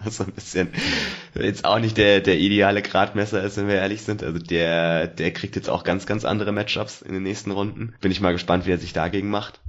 was 0.03 0.17
so 0.17 0.23
ein 0.23 0.31
bisschen 0.31 0.69
jetzt 1.33 1.65
auch 1.65 1.79
nicht 1.79 1.97
der, 1.97 2.21
der 2.21 2.37
ideale 2.37 2.81
Gradmesser 3.17 3.43
ist, 3.43 3.57
wenn 3.57 3.67
wir 3.67 3.75
ehrlich 3.75 4.03
sind. 4.03 4.23
Also 4.23 4.37
der, 4.39 5.07
der 5.07 5.33
kriegt 5.33 5.55
jetzt 5.55 5.69
auch 5.69 5.83
ganz, 5.83 6.05
ganz 6.05 6.23
andere 6.23 6.51
Matchups 6.51 7.01
in 7.01 7.13
den 7.13 7.23
nächsten 7.23 7.51
Runden. 7.51 7.95
Bin 7.99 8.11
ich 8.11 8.21
mal 8.21 8.31
gespannt, 8.31 8.65
wie 8.67 8.71
er 8.71 8.77
sich 8.77 8.93
dagegen 8.93 9.29
macht 9.29 9.59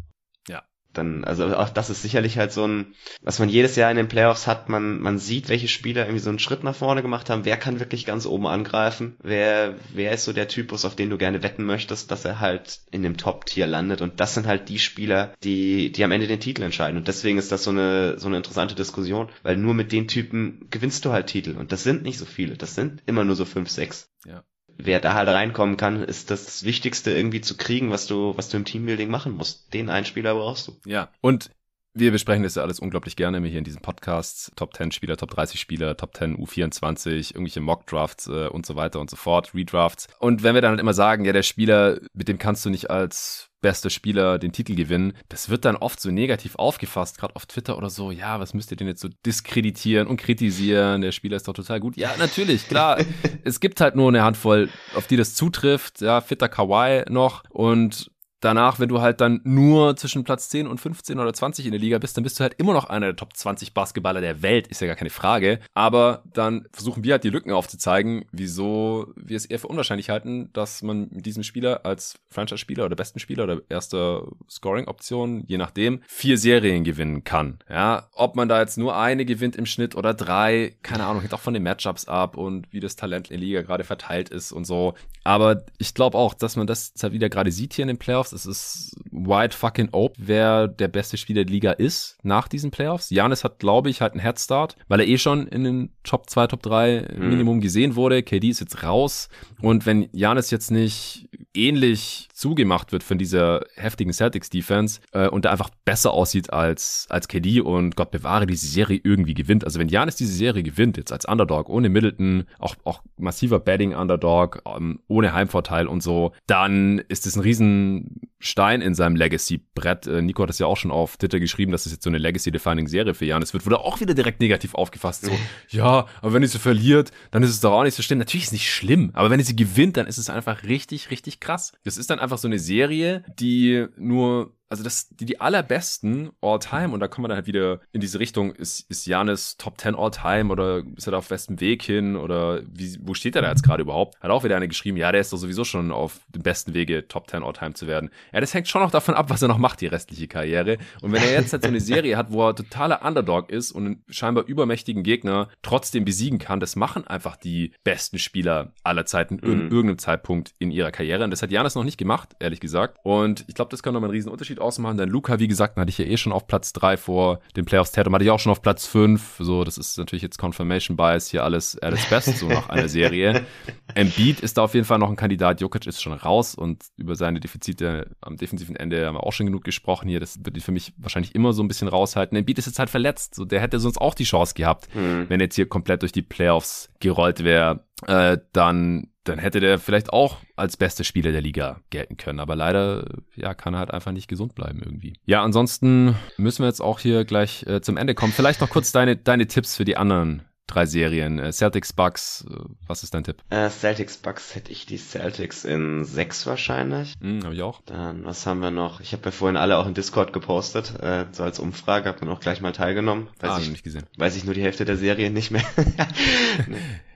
dann, 0.99 1.25
also 1.25 1.57
auch 1.57 1.71
das 1.71 1.91
ist 1.91 2.03
sicherlich 2.03 2.37
halt 2.37 2.53
so 2.53 2.67
ein, 2.67 2.95
was 3.23 3.39
man 3.39 3.49
jedes 3.49 3.77
Jahr 3.77 3.91
in 3.91 3.97
den 3.97 4.09
Playoffs 4.09 4.47
hat, 4.47 4.69
man, 4.69 5.01
man 5.01 5.19
sieht, 5.19 5.49
welche 5.49 5.69
Spieler 5.69 6.03
irgendwie 6.03 6.21
so 6.21 6.29
einen 6.29 6.39
Schritt 6.39 6.65
nach 6.65 6.75
vorne 6.75 7.03
gemacht 7.03 7.31
haben, 7.31 7.45
wer 7.45 7.57
kann 7.57 7.81
wirklich 7.81 8.05
ganz 8.05 8.27
oben 8.27 8.47
angreifen, 8.47 9.17
wer, 9.23 9.77
wer 9.95 10.13
ist 10.13 10.25
so 10.25 10.33
der 10.33 10.49
Typus, 10.49 10.85
auf 10.85 10.97
den 10.97 11.11
du 11.11 11.17
gerne 11.17 11.43
wetten 11.43 11.65
möchtest, 11.65 12.11
dass 12.11 12.25
er 12.25 12.41
halt 12.41 12.81
in 12.91 13.03
dem 13.03 13.17
Top-Tier 13.17 13.67
landet? 13.67 14.03
Und 14.03 14.21
das 14.21 14.35
sind 14.35 14.47
halt 14.47 14.69
die 14.69 14.79
Spieler, 14.79 15.35
die, 15.43 15.93
die 15.93 16.05
am 16.05 16.13
Ende 16.13 16.27
den 16.27 16.41
Titel 16.41 16.63
entscheiden. 16.63 16.99
Und 16.99 17.09
deswegen 17.09 17.39
ist 17.39 17.53
das 17.53 17.65
so 17.65 17.71
eine, 17.71 18.19
so 18.19 18.27
eine 18.27 18.37
interessante 18.37 18.75
Diskussion, 18.75 19.29
weil 19.43 19.57
nur 19.57 19.75
mit 19.75 19.93
den 19.93 20.09
Typen 20.09 20.67
gewinnst 20.71 21.05
du 21.05 21.13
halt 21.13 21.29
Titel. 21.29 21.57
Und 21.57 21.73
das 21.73 21.85
sind 21.85 22.03
nicht 22.03 22.19
so 22.19 22.25
viele, 22.25 22.57
das 22.57 22.75
sind 22.75 23.03
immer 23.07 23.25
nur 23.25 23.37
so 23.37 23.45
fünf, 23.45 23.71
sechs. 23.71 24.11
Ja 24.27 24.43
wer 24.79 25.01
da 25.01 25.15
halt 25.15 25.29
reinkommen 25.29 25.77
kann, 25.77 26.03
ist 26.03 26.31
das 26.31 26.65
Wichtigste 26.65 27.11
irgendwie 27.11 27.41
zu 27.41 27.57
kriegen, 27.57 27.91
was 27.91 28.07
du, 28.07 28.37
was 28.37 28.49
du 28.49 28.57
im 28.57 28.65
Teambuilding 28.65 29.11
machen 29.11 29.33
musst. 29.33 29.75
Den 29.75 29.91
einen 29.91 30.07
Spieler 30.07 30.35
brauchst 30.35 30.69
du. 30.69 30.77
Ja. 30.87 31.11
Und 31.21 31.51
wir 31.99 32.13
besprechen 32.13 32.43
das 32.43 32.55
ja 32.55 32.63
alles 32.63 32.81
unglaublich 32.81 33.17
gerne 33.17 33.47
hier 33.47 33.59
in 33.59 33.65
diesen 33.65 33.83
Podcasts. 33.83 34.51
Top 34.57 34.75
10 34.75 34.93
Spieler, 34.93 35.17
Top 35.17 35.31
30 35.31 35.61
Spieler, 35.61 35.97
Top 35.97 36.17
10 36.17 36.37
U24, 36.37 37.35
irgendwelche 37.35 37.61
Mock-Drafts 37.61 38.29
äh, 38.29 38.49
und 38.49 38.67
so 38.67 38.77
weiter 38.77 39.01
und 39.01 39.11
so 39.11 39.17
fort, 39.17 39.55
Redrafts. 39.55 40.07
Und 40.19 40.43
wenn 40.43 40.55
wir 40.55 40.63
dann 40.63 40.71
halt 40.71 40.81
immer 40.81 40.95
sagen, 40.95 41.25
ja, 41.25 41.33
der 41.33 41.43
Spieler, 41.43 41.99
mit 42.13 42.29
dem 42.29 42.39
kannst 42.39 42.65
du 42.65 42.71
nicht 42.71 42.91
als 42.91 43.51
bester 43.61 43.91
Spieler 43.91 44.39
den 44.39 44.53
Titel 44.53 44.75
gewinnen, 44.75 45.15
das 45.29 45.49
wird 45.49 45.65
dann 45.65 45.77
oft 45.77 46.01
so 46.01 46.11
negativ 46.11 46.55
aufgefasst, 46.57 47.19
gerade 47.19 47.35
auf 47.35 47.47
Twitter 47.47 47.77
oder 47.77 47.91
so, 47.91 48.11
ja, 48.11 48.39
was 48.39 48.55
müsst 48.55 48.71
ihr 48.71 48.77
denn 48.77 48.87
jetzt 48.87 49.01
so 49.01 49.09
diskreditieren 49.27 50.07
und 50.07 50.17
kritisieren, 50.19 51.01
der 51.01 51.13
Spieler 51.13 51.37
ist 51.37 51.49
doch 51.49 51.55
total 51.55 51.81
gut. 51.81 51.97
Ja, 51.97 52.15
natürlich, 52.19 52.69
klar, 52.69 52.99
es 53.45 53.61
gibt 53.61 53.81
halt 53.81 53.97
nur 53.97 54.09
eine 54.09 54.23
Handvoll, 54.23 54.69
auf 54.95 55.07
die 55.07 55.17
das 55.17 55.35
zutrifft, 55.35 56.01
ja, 56.01 56.21
fitter 56.21 56.49
Kawaii 56.49 57.05
noch 57.11 57.43
und 57.51 58.11
danach, 58.41 58.79
wenn 58.79 58.89
du 58.89 59.01
halt 59.01 59.21
dann 59.21 59.41
nur 59.45 59.97
zwischen 59.97 60.25
Platz 60.25 60.49
10 60.51 60.67
und 60.67 60.81
15 60.81 61.19
oder 61.19 61.33
20 61.33 61.67
in 61.67 61.73
der 61.73 61.81
Liga 61.81 61.99
bist, 61.99 62.17
dann 62.17 62.25
bist 62.25 62.39
du 62.39 62.43
halt 62.43 62.55
immer 62.59 62.73
noch 62.73 62.89
einer 62.89 63.07
der 63.07 63.17
Top 63.17 63.37
20 63.37 63.75
Basketballer 63.75 64.21
der 64.21 64.43
Welt, 64.43 64.67
ist 64.69 64.81
ja 64.81 64.87
gar 64.87 64.97
keine 64.97 65.11
Frage. 65.11 65.61
Aber 65.75 66.23
dann 66.33 66.67
versuchen 66.73 67.05
wir 67.05 67.13
halt 67.13 67.25
die 67.25 67.31
Lücken 67.31 67.53
aufzuzeigen, 67.53 68.25
wieso 68.33 69.13
wir 69.17 69.37
es 69.37 69.47
eher 69.47 69.59
für 69.59 69.69
unwahrscheinlich 69.69 70.11
halten, 70.11 70.51
dass 70.53 70.83
man 70.83 71.09
mit 71.11 71.27
diesem 71.27 71.43
Spieler 71.43 71.85
als 71.85 72.19
Franchise-Spieler 72.31 72.85
oder 72.85 72.97
besten 72.97 73.19
Spieler 73.19 73.45
oder 73.45 73.61
erster 73.69 74.27
Scoring-Option, 74.49 75.45
je 75.47 75.59
nachdem, 75.59 76.03
vier 76.07 76.39
Serien 76.39 76.85
gewinnen 76.85 77.25
kann. 77.25 77.59
Ja, 77.69 78.09
ob 78.13 78.37
man 78.37 78.49
da 78.49 78.61
jetzt 78.61 78.79
nur 78.79 78.97
eine 78.97 79.25
gewinnt 79.25 79.57
im 79.57 79.67
Schnitt 79.67 79.95
oder 79.95 80.15
drei, 80.15 80.77
keine 80.83 81.05
Ahnung, 81.05 81.21
hängt 81.21 81.35
auch 81.35 81.41
von 81.41 81.55
den 81.55 81.63
Matchups 81.63 82.07
ab 82.07 82.37
und 82.37 82.73
wie 82.73 82.81
das 82.81 82.97
Talent 82.97 83.31
in 83.31 83.41
der 83.41 83.47
Liga 83.47 83.63
gerade 83.63 83.85
verteilt 83.85 84.29
ist 84.29 84.53
und 84.53 84.65
so. 84.65 84.95
Aber 85.25 85.65
ich 85.79 85.95
glaube 85.95 86.17
auch, 86.17 86.35
dass 86.35 86.57
man 86.57 86.67
das 86.67 86.95
halt 87.03 87.13
wieder 87.13 87.29
gerade 87.29 87.53
sieht 87.53 87.75
hier 87.75 87.83
in 87.83 87.89
den 87.89 87.99
Playoffs. 87.99 88.28
Es 88.33 88.47
ist 88.47 88.97
wide 89.11 89.55
fucking 89.55 89.89
open, 89.93 90.25
wer 90.27 90.69
der 90.69 90.89
beste 90.89 91.17
Spieler 91.17 91.45
der 91.45 91.53
Liga 91.53 91.73
ist 91.73 92.19
nach 92.23 92.49
diesen 92.49 92.71
Playoffs. 92.71 93.11
Janis 93.11 93.45
hat, 93.45 93.59
glaube 93.59 93.91
ich, 93.91 94.01
halt 94.01 94.13
einen 94.13 94.21
Headstart, 94.21 94.77
weil 94.89 95.01
er 95.01 95.07
eh 95.07 95.19
schon 95.19 95.47
in 95.49 95.65
den 95.65 95.91
Top 96.03 96.31
2, 96.31 96.47
Top 96.49 96.63
3 96.63 97.09
mhm. 97.17 97.29
Minimum 97.29 97.61
gesehen 97.61 97.97
wurde. 97.97 98.23
KD 98.23 98.51
ist 98.51 98.61
jetzt 98.61 98.83
raus. 98.83 99.29
Und 99.61 99.87
wenn 99.87 100.09
Janis 100.13 100.51
jetzt 100.51 100.71
nicht 100.71 101.29
ähnlich 101.55 102.28
zugemacht 102.39 102.93
wird 102.93 103.03
von 103.03 103.19
dieser 103.19 103.65
heftigen 103.75 104.13
Celtics-Defense 104.13 105.01
äh, 105.13 105.27
und 105.29 105.45
da 105.45 105.51
einfach 105.51 105.71
besser 105.85 106.13
aussieht 106.13 106.53
als, 106.53 107.07
als 107.11 107.27
KD 107.27 107.61
und 107.61 107.97
Gott 107.97 108.13
bewahre, 108.13 108.47
diese 108.47 108.69
Serie 108.69 109.01
irgendwie 109.03 109.35
gewinnt. 109.35 109.65
Also 109.65 109.81
wenn 109.81 109.89
Janis 109.89 110.15
diese 110.15 110.33
Serie 110.33 110.63
gewinnt, 110.63 110.97
jetzt 110.97 111.13
als 111.13 111.25
Underdog, 111.25 111.69
ohne 111.69 111.89
Middleton, 111.89 112.45
auch, 112.61 112.77
auch 112.85 113.03
massiver 113.17 113.59
Betting-Underdog, 113.59 114.63
ähm, 114.67 115.01
ohne 115.09 115.33
Heimvorteil 115.33 115.89
und 115.89 116.01
so, 116.01 116.33
dann 116.47 117.01
ist 117.09 117.27
das 117.27 117.35
ein 117.35 117.43
riesen 117.43 118.21
Stein 118.41 118.81
in 118.81 118.95
seinem 118.95 119.17
Legacy-Brett. 119.17 120.07
Äh, 120.07 120.23
Nico 120.23 120.43
hat 120.43 120.49
das 120.49 120.59
ja 120.59 120.67
auch 120.67 120.77
schon 120.77 120.91
auf 120.91 121.17
Twitter 121.17 121.41
geschrieben, 121.41 121.73
dass 121.73 121.87
es 121.87 121.93
jetzt 121.93 122.05
so 122.05 122.11
eine 122.11 122.19
Legacy-Defining-Serie 122.19 123.15
für 123.15 123.25
Janis 123.25 123.53
wird, 123.53 123.67
wurde 123.67 123.81
auch 123.81 124.01
wieder 124.01 124.15
direkt 124.15 124.41
negativ 124.41 124.75
aufgefasst. 124.75 125.25
So, 125.25 125.33
ja, 125.71 126.07
aber 126.21 126.33
wenn 126.33 126.43
ihr 126.43 126.49
sie 126.49 126.59
verliert, 126.59 127.11
dann 127.31 127.43
ist 127.43 127.51
es 127.51 127.61
doch 127.61 127.73
auch 127.73 127.83
nicht 127.83 127.95
so 127.95 128.03
schlimm. 128.03 128.19
Natürlich 128.19 128.45
ist 128.45 128.49
es 128.49 128.53
nicht 128.53 128.73
schlimm, 128.73 129.11
aber 129.15 129.31
wenn 129.31 129.41
ihr 129.41 129.47
sie 129.47 129.57
gewinnt, 129.57 129.97
dann 129.97 130.07
ist 130.07 130.19
es 130.19 130.31
einfach 130.31 130.63
richtig, 130.65 131.11
richtig 131.11 131.41
krass. 131.41 131.73
Das 131.85 131.97
ist 131.97 132.11
dann 132.11 132.19
einfach 132.19 132.39
so 132.39 132.49
eine 132.49 132.59
Serie, 132.59 133.25
die 133.39 133.87
nur 133.97 134.58
also 134.69 134.85
das, 134.85 135.09
die, 135.09 135.25
die 135.25 135.41
allerbesten 135.41 136.31
All-Time, 136.41 136.91
und 136.91 137.01
da 137.01 137.09
kommen 137.09 137.25
wir 137.25 137.29
dann 137.29 137.37
halt 137.37 137.47
wieder 137.47 137.81
in 137.93 138.01
diese 138.01 138.19
Richtung, 138.19 138.53
ist, 138.53 138.89
ist 138.91 139.07
Janis 139.07 139.57
Top 139.57 139.81
10 139.81 139.95
All-Time 139.95 140.53
oder 140.53 140.83
ist 140.97 141.07
er 141.07 141.13
da 141.13 141.19
auf 141.19 141.29
besten 141.29 141.61
Weg 141.61 141.83
hin 141.83 142.17
oder 142.17 142.63
wie, 142.67 142.99
wo 143.01 143.15
steht 143.15 143.37
er 143.37 143.43
da 143.43 143.51
jetzt 143.51 143.63
gerade 143.63 143.83
überhaupt? 143.83 144.21
Hat 144.21 144.31
auch 144.31 144.45
wieder 144.45 144.57
eine 144.57 144.69
geschrieben, 144.69 144.97
ja, 144.97 145.11
der 145.11 145.21
ist 145.21 145.33
doch 145.33 145.39
sowieso 145.39 145.65
schon 145.65 145.91
auf 145.91 146.21
dem 146.29 146.43
besten 146.43 146.75
Wege, 146.75 147.09
Top 147.09 147.31
10 147.31 147.43
All-Time 147.43 147.75
zu 147.75 147.87
werden. 147.87 148.11
Ja, 148.33 148.41
das 148.41 148.53
hängt 148.53 148.69
schon 148.69 148.83
noch 148.83 148.91
davon 148.91 149.15
ab, 149.15 149.31
was 149.31 149.43
er 149.43 149.49
noch 149.49 149.59
macht, 149.59 149.81
die 149.81 149.87
restliche 149.87 150.29
Karriere. 150.29 150.79
Und 151.01 151.13
wenn 151.13 151.23
er 151.23 151.33
jetzt 151.33 151.53
halt 151.53 151.63
so 151.63 151.69
eine 151.69 151.81
Serie 151.81 152.17
hat, 152.17 152.31
wo 152.33 152.47
er 152.47 152.55
totaler 152.55 153.05
Underdog 153.05 153.51
ist 153.51 153.73
und 153.73 153.87
einen 153.87 154.05
scheinbar 154.09 154.45
übermächtigen 154.45 155.03
Gegner 155.03 155.49
trotzdem 155.63 156.05
besiegen 156.05 156.39
kann, 156.39 156.61
das 156.61 156.77
machen 156.77 157.07
einfach 157.07 157.37
die 157.37 157.73
besten 157.85 158.19
Spieler 158.19 158.73
aller 158.83 159.07
Zeiten 159.07 159.37
mhm. 159.37 159.53
in 159.53 159.61
irgendeinem 159.63 159.99
Zeitpunkt 159.99 160.55
in 160.59 160.71
ihrer 160.71 160.91
Karriere. 160.91 161.25
Und 161.25 161.31
das 161.31 161.43
hat 161.43 161.51
Janis 161.51 161.75
noch 161.75 161.85
nicht 161.85 161.99
gemacht, 161.99 162.37
ehrlich 162.41 162.61
gesagt. 162.61 162.99
Und 163.03 163.45
ich 163.49 163.55
glaube, 163.55 163.71
das 163.71 163.83
kann 163.83 163.95
nochmal 163.95 164.09
einen 164.09 164.17
riesen 164.17 164.31
Unterschied 164.31 164.58
Unterschied 164.59 164.61
ausmachen. 164.61 164.97
Denn 164.97 165.09
Luca, 165.09 165.39
wie 165.39 165.49
gesagt, 165.49 165.77
hatte 165.77 165.91
ich 165.91 165.99
ja 165.99 166.05
eh 166.05 166.17
schon 166.17 166.33
auf 166.33 166.47
Platz 166.47 166.73
3 166.73 166.97
vor 166.97 167.41
den 167.57 167.65
Playoffs. 167.65 167.93
Tatum 167.93 168.15
hatte 168.15 168.25
ich 168.25 168.31
auch 168.31 168.39
schon 168.39 168.53
auf 168.53 168.63
Platz 168.63 168.87
5. 168.87 169.37
So, 169.39 169.65
das 169.65 169.79
ist 169.79 169.99
natürlich 169.99 170.23
jetzt 170.23 170.39
Confirmation 170.39 170.97
Bias 170.97 171.29
hier 171.31 171.45
alles 171.45 171.75
its 171.75 172.07
best, 172.07 172.39
so 172.39 172.49
nach 172.49 172.69
einer 172.69 172.89
Serie. 172.89 173.47
Embiid 173.95 174.41
ist 174.41 174.59
da 174.59 174.65
auf 174.65 174.75
jeden 174.75 174.87
Fall 174.87 174.99
noch 174.99 175.11
ein 175.11 175.17
Kandidat. 175.17 175.61
Jokic 175.61 175.87
ist 175.87 176.03
schon 176.03 176.13
raus 176.13 176.55
und 176.55 176.85
über 176.97 177.15
seine 177.15 177.41
Defizite 177.41 178.11
am 178.21 178.37
defensiven 178.37 178.77
Ende 178.77 179.07
haben 179.07 179.15
wir 179.15 179.25
auch 179.25 179.33
schon 179.33 179.47
genug 179.47 179.65
gesprochen 179.65 180.09
hier. 180.09 180.21
Das 180.21 180.45
wird 180.45 180.57
die 180.57 180.61
für 180.61 180.73
mich 180.73 180.93
wahrscheinlich 180.99 181.35
immer 181.35 181.53
so 181.53 181.63
ein 181.63 181.69
bisschen 181.69 181.89
raushalten. 181.89 182.37
Embiid 182.37 182.59
ist 182.59 182.67
jetzt 182.67 182.79
halt 182.79 182.91
verletzt. 182.91 183.35
So, 183.35 183.45
der 183.45 183.61
hätte 183.61 183.81
sonst 183.81 183.99
auch 183.99 184.15
die 184.15 184.25
Chance 184.25 184.55
gehabt, 184.55 184.95
mhm. 184.95 185.27
wenn 185.29 185.41
er 185.41 185.47
jetzt 185.47 185.57
hier 185.57 185.69
komplett 185.69 186.03
durch 186.03 186.13
die 186.13 186.23
Playoffs 186.23 186.91
gerollt 187.01 187.45
wäre. 187.45 187.85
Äh, 188.07 188.39
dann 188.53 189.09
dann 189.29 189.39
hätte 189.39 189.61
der 189.61 189.79
vielleicht 189.79 190.13
auch 190.13 190.39
als 190.57 190.77
bester 190.77 191.05
Spieler 191.05 191.33
der 191.33 191.41
Liga 191.41 191.81
gelten 191.91 192.17
können. 192.17 192.41
Aber 192.41 192.57
leider, 192.57 193.05
ja, 193.37 193.55
kann 193.55 193.75
er 193.75 193.81
halt 193.81 193.91
einfach 193.91 194.13
nicht 194.13 194.29
gesund 194.29 194.55
bleiben 194.55 194.83
irgendwie. 194.83 195.15
Ja, 195.27 195.43
ansonsten 195.43 196.17
müssen 196.37 196.63
wir 196.63 196.69
jetzt 196.69 196.81
auch 196.81 197.01
hier 197.01 197.25
gleich 197.25 197.65
äh, 197.67 197.81
zum 197.81 197.97
Ende 197.97 198.15
kommen. 198.15 198.33
Vielleicht 198.33 198.61
noch 198.61 198.71
kurz 198.71 198.93
deine, 198.93 199.17
deine 199.17 199.47
Tipps 199.47 199.77
für 199.77 199.85
die 199.85 199.97
anderen 199.97 200.43
drei 200.69 200.87
Serien. 200.87 201.39
Äh, 201.41 201.53
Celtics, 201.53 201.93
Bucks, 201.93 202.47
äh, 202.49 202.55
was 202.87 203.03
ist 203.03 203.15
dein 203.15 203.25
Tipp? 203.25 203.43
Äh, 203.51 203.69
Celtics, 203.71 204.19
Bucks 204.19 204.55
hätte 204.55 204.71
ich 204.71 204.87
die 204.87 204.99
Celtics 204.99 205.65
in 205.65 206.05
sechs 206.05 206.47
wahrscheinlich. 206.47 207.15
Mhm, 207.21 207.43
habe 207.43 207.55
ich 207.55 207.63
auch. 207.63 207.81
Dann, 207.87 208.25
was 208.25 208.47
haben 208.47 208.61
wir 208.61 208.71
noch? 208.71 209.01
Ich 209.01 209.13
habe 209.13 209.25
ja 209.25 209.31
vorhin 209.33 209.57
alle 209.57 209.79
auch 209.79 209.87
in 209.87 209.95
Discord 209.95 210.33
gepostet, 210.33 210.95
äh, 211.01 211.25
so 211.33 211.43
als 211.43 211.59
Umfrage, 211.59 212.09
habe 212.09 212.21
dann 212.21 212.29
auch 212.29 212.41
gleich 212.41 212.61
mal 212.61 212.73
teilgenommen. 212.73 213.29
Weiß 213.41 213.51
ah, 213.51 213.59
ich, 213.61 213.71
nicht 213.71 213.83
gesehen. 213.83 214.05
Weiß 214.17 214.37
ich 214.37 214.45
nur 214.45 214.55
die 214.55 214.63
Hälfte 214.63 214.85
der 214.85 214.97
Serie 214.97 215.31
nicht 215.31 215.51
mehr. 215.51 215.65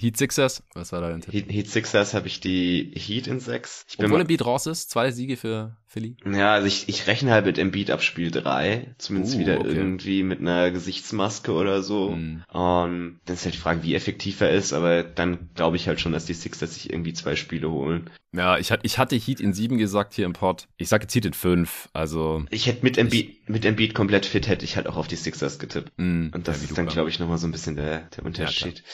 Heat 0.00 0.16
Sixers, 0.16 0.62
was 0.72 0.92
war 0.92 1.02
da 1.02 1.10
dein 1.10 1.20
Tipp? 1.20 1.34
Heat, 1.34 1.52
Heat 1.52 1.68
Sixers 1.68 2.14
habe 2.14 2.26
ich 2.26 2.40
die 2.40 2.90
Heat 2.94 3.26
in 3.26 3.38
6. 3.38 3.84
Ich 3.86 3.98
Obwohl 4.02 4.22
Embiid 4.22 4.46
raus 4.46 4.64
ist, 4.64 4.88
zwei 4.90 5.10
Siege 5.10 5.36
für 5.36 5.76
Philly. 5.92 6.14
Ja, 6.24 6.52
also 6.52 6.68
ich, 6.68 6.88
ich 6.88 7.08
rechne 7.08 7.32
halt 7.32 7.46
mit 7.46 7.58
Embiid 7.58 7.90
ab 7.90 8.00
Spiel 8.00 8.30
3, 8.30 8.94
zumindest 8.98 9.34
uh, 9.34 9.38
wieder 9.40 9.58
okay. 9.58 9.74
irgendwie 9.74 10.22
mit 10.22 10.38
einer 10.38 10.70
Gesichtsmaske 10.70 11.52
oder 11.52 11.82
so. 11.82 12.10
Mm. 12.10 12.44
Und 12.46 13.20
dann 13.24 13.34
ist 13.34 13.44
halt 13.44 13.56
die 13.56 13.58
Frage, 13.58 13.82
wie 13.82 13.96
effektiv 13.96 14.40
er 14.40 14.52
ist, 14.52 14.72
aber 14.72 15.02
dann 15.02 15.50
glaube 15.56 15.74
ich 15.74 15.88
halt 15.88 16.00
schon, 16.00 16.12
dass 16.12 16.26
die 16.26 16.34
Sixers 16.34 16.74
sich 16.74 16.92
irgendwie 16.92 17.12
zwei 17.12 17.34
Spiele 17.34 17.72
holen. 17.72 18.08
Ja, 18.32 18.58
ich, 18.58 18.72
ich 18.82 18.98
hatte 18.98 19.16
Heat 19.16 19.40
in 19.40 19.52
7 19.52 19.76
gesagt 19.76 20.14
hier 20.14 20.24
im 20.24 20.34
Pod. 20.34 20.68
Ich 20.76 20.88
sage 20.88 21.02
jetzt 21.02 21.14
Heat 21.16 21.24
in 21.24 21.32
5, 21.32 21.88
also... 21.92 22.44
Ich 22.50 22.68
hätte 22.68 22.84
mit 22.84 22.96
Embiid, 22.96 23.48
mit 23.48 23.64
Embiid 23.64 23.92
komplett 23.92 24.24
fit, 24.24 24.46
hätte 24.46 24.64
ich 24.64 24.76
halt 24.76 24.86
auch 24.86 24.96
auf 24.96 25.08
die 25.08 25.16
Sixers 25.16 25.58
getippt. 25.58 25.90
Mm, 25.96 26.28
Und 26.32 26.46
das 26.46 26.62
ja, 26.62 26.68
ist 26.68 26.78
dann, 26.78 26.86
glaube 26.86 27.10
ich, 27.10 27.18
nochmal 27.18 27.38
so 27.38 27.48
ein 27.48 27.50
bisschen 27.52 27.74
der, 27.74 28.02
der 28.16 28.24
Unterschied. 28.24 28.84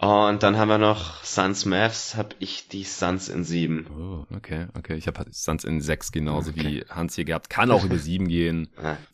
Ja, 0.00 0.28
Und 0.28 0.44
dann 0.44 0.56
haben 0.56 0.68
wir 0.68 0.78
noch 0.78 1.24
Suns 1.24 1.64
Mavs, 1.64 2.14
habe 2.14 2.36
ich 2.38 2.68
die 2.68 2.84
Suns 2.84 3.28
in 3.28 3.42
7. 3.42 3.88
Oh, 3.90 4.26
okay, 4.36 4.68
okay. 4.74 4.94
Ich 4.94 5.08
habe 5.08 5.26
Suns 5.32 5.64
in 5.64 5.80
6 5.80 6.12
genauso 6.52 6.68
okay. 6.68 6.84
wie 6.86 6.94
Hans 6.94 7.14
hier 7.14 7.24
gehabt. 7.24 7.50
Kann 7.50 7.70
auch 7.70 7.84
über 7.84 7.98
7 7.98 8.28
gehen. 8.28 8.68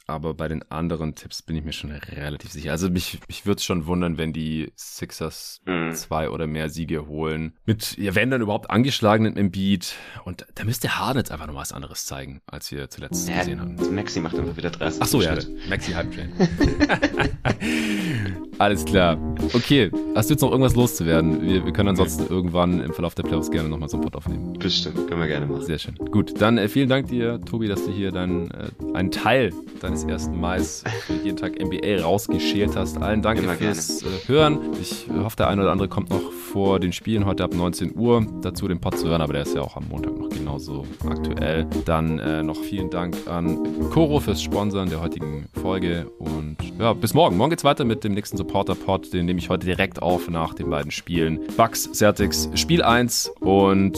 Aber 0.06 0.34
bei 0.34 0.48
den 0.48 0.68
anderen 0.70 1.14
Tipps 1.14 1.42
bin 1.42 1.54
ich 1.54 1.64
mir 1.64 1.72
schon 1.72 1.92
relativ 1.92 2.50
sicher. 2.50 2.72
Also 2.72 2.90
mich, 2.90 3.20
mich 3.28 3.46
würde 3.46 3.58
es 3.58 3.64
schon 3.64 3.86
wundern, 3.86 4.18
wenn 4.18 4.32
die 4.32 4.72
Sixers 4.74 5.60
mm. 5.66 5.92
zwei 5.92 6.30
oder 6.30 6.48
mehr 6.48 6.68
Siege 6.68 7.06
holen. 7.06 7.56
Mit, 7.64 7.96
ja, 7.96 8.16
wenn 8.16 8.30
dann 8.30 8.40
überhaupt 8.40 8.70
angeschlagenen 8.70 9.36
Embiid 9.36 9.50
Embiid. 9.50 9.94
Und 10.24 10.46
da 10.54 10.64
müsste 10.64 10.98
Harden 10.98 11.18
jetzt 11.18 11.30
einfach 11.30 11.46
noch 11.46 11.54
was 11.54 11.72
anderes 11.72 12.06
zeigen, 12.06 12.40
als 12.46 12.70
wir 12.70 12.88
zuletzt 12.88 13.28
ja, 13.28 13.38
gesehen 13.38 13.60
haben. 13.60 13.76
Maxi 13.94 14.20
macht 14.20 14.38
einfach 14.38 14.56
wieder 14.56 14.70
30. 14.70 15.02
Ach 15.02 15.06
so, 15.06 15.22
ja, 15.22 15.36
Maxi 15.68 15.92
Hype. 15.92 16.10
Alles 18.58 18.84
klar. 18.84 19.16
Okay, 19.54 19.90
hast 20.14 20.28
du 20.28 20.34
jetzt 20.34 20.42
noch 20.42 20.50
irgendwas 20.50 20.74
loszuwerden? 20.74 21.42
Wir, 21.42 21.64
wir 21.64 21.72
können 21.72 21.90
ansonsten 21.90 22.26
irgendwann 22.28 22.80
im 22.80 22.92
Verlauf 22.92 23.14
der 23.14 23.22
Playoffs 23.22 23.50
gerne 23.50 23.68
nochmal 23.68 23.88
so 23.88 23.96
einen 23.96 24.04
Pod 24.04 24.16
aufnehmen. 24.16 24.58
Bestimmt, 24.58 25.08
können 25.08 25.20
wir 25.20 25.28
gerne 25.28 25.46
machen. 25.46 25.64
Sehr 25.64 25.78
schön. 25.78 25.94
Gut, 25.96 26.40
dann 26.40 26.58
äh, 26.58 26.68
vielen 26.68 26.88
Dank 26.88 27.08
dir, 27.08 27.19
Tobi, 27.44 27.66
dass 27.68 27.84
du 27.84 27.90
hier 27.90 28.12
deinen, 28.12 28.50
äh, 28.50 28.68
einen 28.94 29.10
Teil 29.10 29.52
deines 29.80 30.04
ersten 30.04 30.40
Mais 30.40 30.84
für 31.06 31.14
jeden 31.24 31.36
Tag 31.36 31.60
NBA 31.60 32.02
rausgeschält 32.02 32.76
hast. 32.76 32.98
Allen 32.98 33.22
Dank 33.22 33.42
Immer 33.42 33.54
fürs 33.54 34.02
äh, 34.02 34.06
Hören. 34.26 34.58
Ich 34.80 35.06
hoffe, 35.22 35.36
der 35.36 35.48
eine 35.48 35.62
oder 35.62 35.72
andere 35.72 35.88
kommt 35.88 36.10
noch 36.10 36.32
vor 36.32 36.80
den 36.80 36.92
Spielen 36.92 37.26
heute 37.26 37.44
ab 37.44 37.54
19 37.54 37.96
Uhr 37.96 38.26
dazu, 38.42 38.68
den 38.68 38.80
Pod 38.80 38.98
zu 38.98 39.08
hören, 39.08 39.22
aber 39.22 39.32
der 39.32 39.42
ist 39.42 39.54
ja 39.54 39.62
auch 39.62 39.76
am 39.76 39.88
Montag 39.88 40.18
noch 40.18 40.28
genauso 40.28 40.84
aktuell. 41.08 41.66
Dann 41.84 42.18
äh, 42.18 42.42
noch 42.42 42.60
vielen 42.60 42.90
Dank 42.90 43.16
an 43.26 43.58
Coro 43.90 44.20
fürs 44.20 44.42
Sponsern 44.42 44.88
der 44.90 45.00
heutigen 45.00 45.46
Folge 45.60 46.06
und 46.18 46.56
ja, 46.78 46.92
bis 46.92 47.14
morgen. 47.14 47.36
Morgen 47.36 47.50
geht's 47.50 47.64
weiter 47.64 47.84
mit 47.84 48.04
dem 48.04 48.12
nächsten 48.12 48.36
Support 48.36 48.60
Supporter-Pod, 48.60 49.12
den 49.12 49.26
nehme 49.26 49.38
ich 49.38 49.48
heute 49.48 49.64
direkt 49.64 50.02
auf 50.02 50.28
nach 50.28 50.54
den 50.54 50.70
beiden 50.70 50.90
Spielen. 50.90 51.40
Bucks, 51.56 51.90
Celtics, 51.92 52.48
Spiel 52.54 52.82
1 52.82 53.32
und 53.40 53.96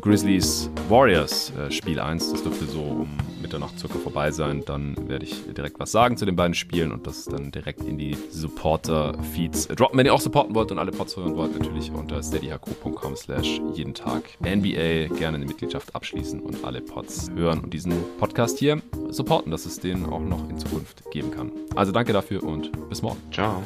Grizzlies, 0.00 0.70
Warriors, 0.88 1.52
äh, 1.58 1.70
Spiel 1.70 2.00
1. 2.00 2.30
Das 2.32 2.42
dürfte 2.42 2.57
so 2.66 2.80
um 2.80 3.08
Mitternacht 3.40 3.78
circa 3.78 3.98
vorbei 3.98 4.30
sein. 4.30 4.62
Dann 4.66 4.96
werde 5.08 5.24
ich 5.24 5.44
direkt 5.54 5.78
was 5.78 5.92
sagen 5.92 6.16
zu 6.16 6.26
den 6.26 6.36
beiden 6.36 6.54
Spielen 6.54 6.92
und 6.92 7.06
das 7.06 7.24
dann 7.24 7.50
direkt 7.50 7.82
in 7.82 7.98
die 7.98 8.16
Supporter-Feeds 8.30 9.68
droppen. 9.68 9.98
Wenn 9.98 10.06
ihr 10.06 10.14
auch 10.14 10.20
supporten 10.20 10.54
wollt 10.54 10.70
und 10.72 10.78
alle 10.78 10.90
Pods 10.90 11.16
hören 11.16 11.36
wollt, 11.36 11.58
natürlich 11.58 11.90
unter 11.92 12.22
steadyhq.com 12.22 13.16
slash 13.16 13.60
jeden 13.74 13.94
Tag 13.94 14.24
NBA 14.40 15.14
gerne 15.16 15.36
eine 15.36 15.46
Mitgliedschaft 15.46 15.94
abschließen 15.94 16.40
und 16.40 16.64
alle 16.64 16.80
Pods 16.80 17.30
hören 17.34 17.60
und 17.60 17.72
diesen 17.72 17.92
Podcast 18.18 18.58
hier 18.58 18.80
supporten, 19.10 19.50
dass 19.50 19.66
es 19.66 19.80
den 19.80 20.06
auch 20.06 20.20
noch 20.20 20.48
in 20.48 20.58
Zukunft 20.58 21.10
geben 21.10 21.30
kann. 21.30 21.52
Also 21.74 21.92
danke 21.92 22.12
dafür 22.12 22.42
und 22.42 22.70
bis 22.88 23.02
morgen. 23.02 23.18
Ciao. 23.32 23.62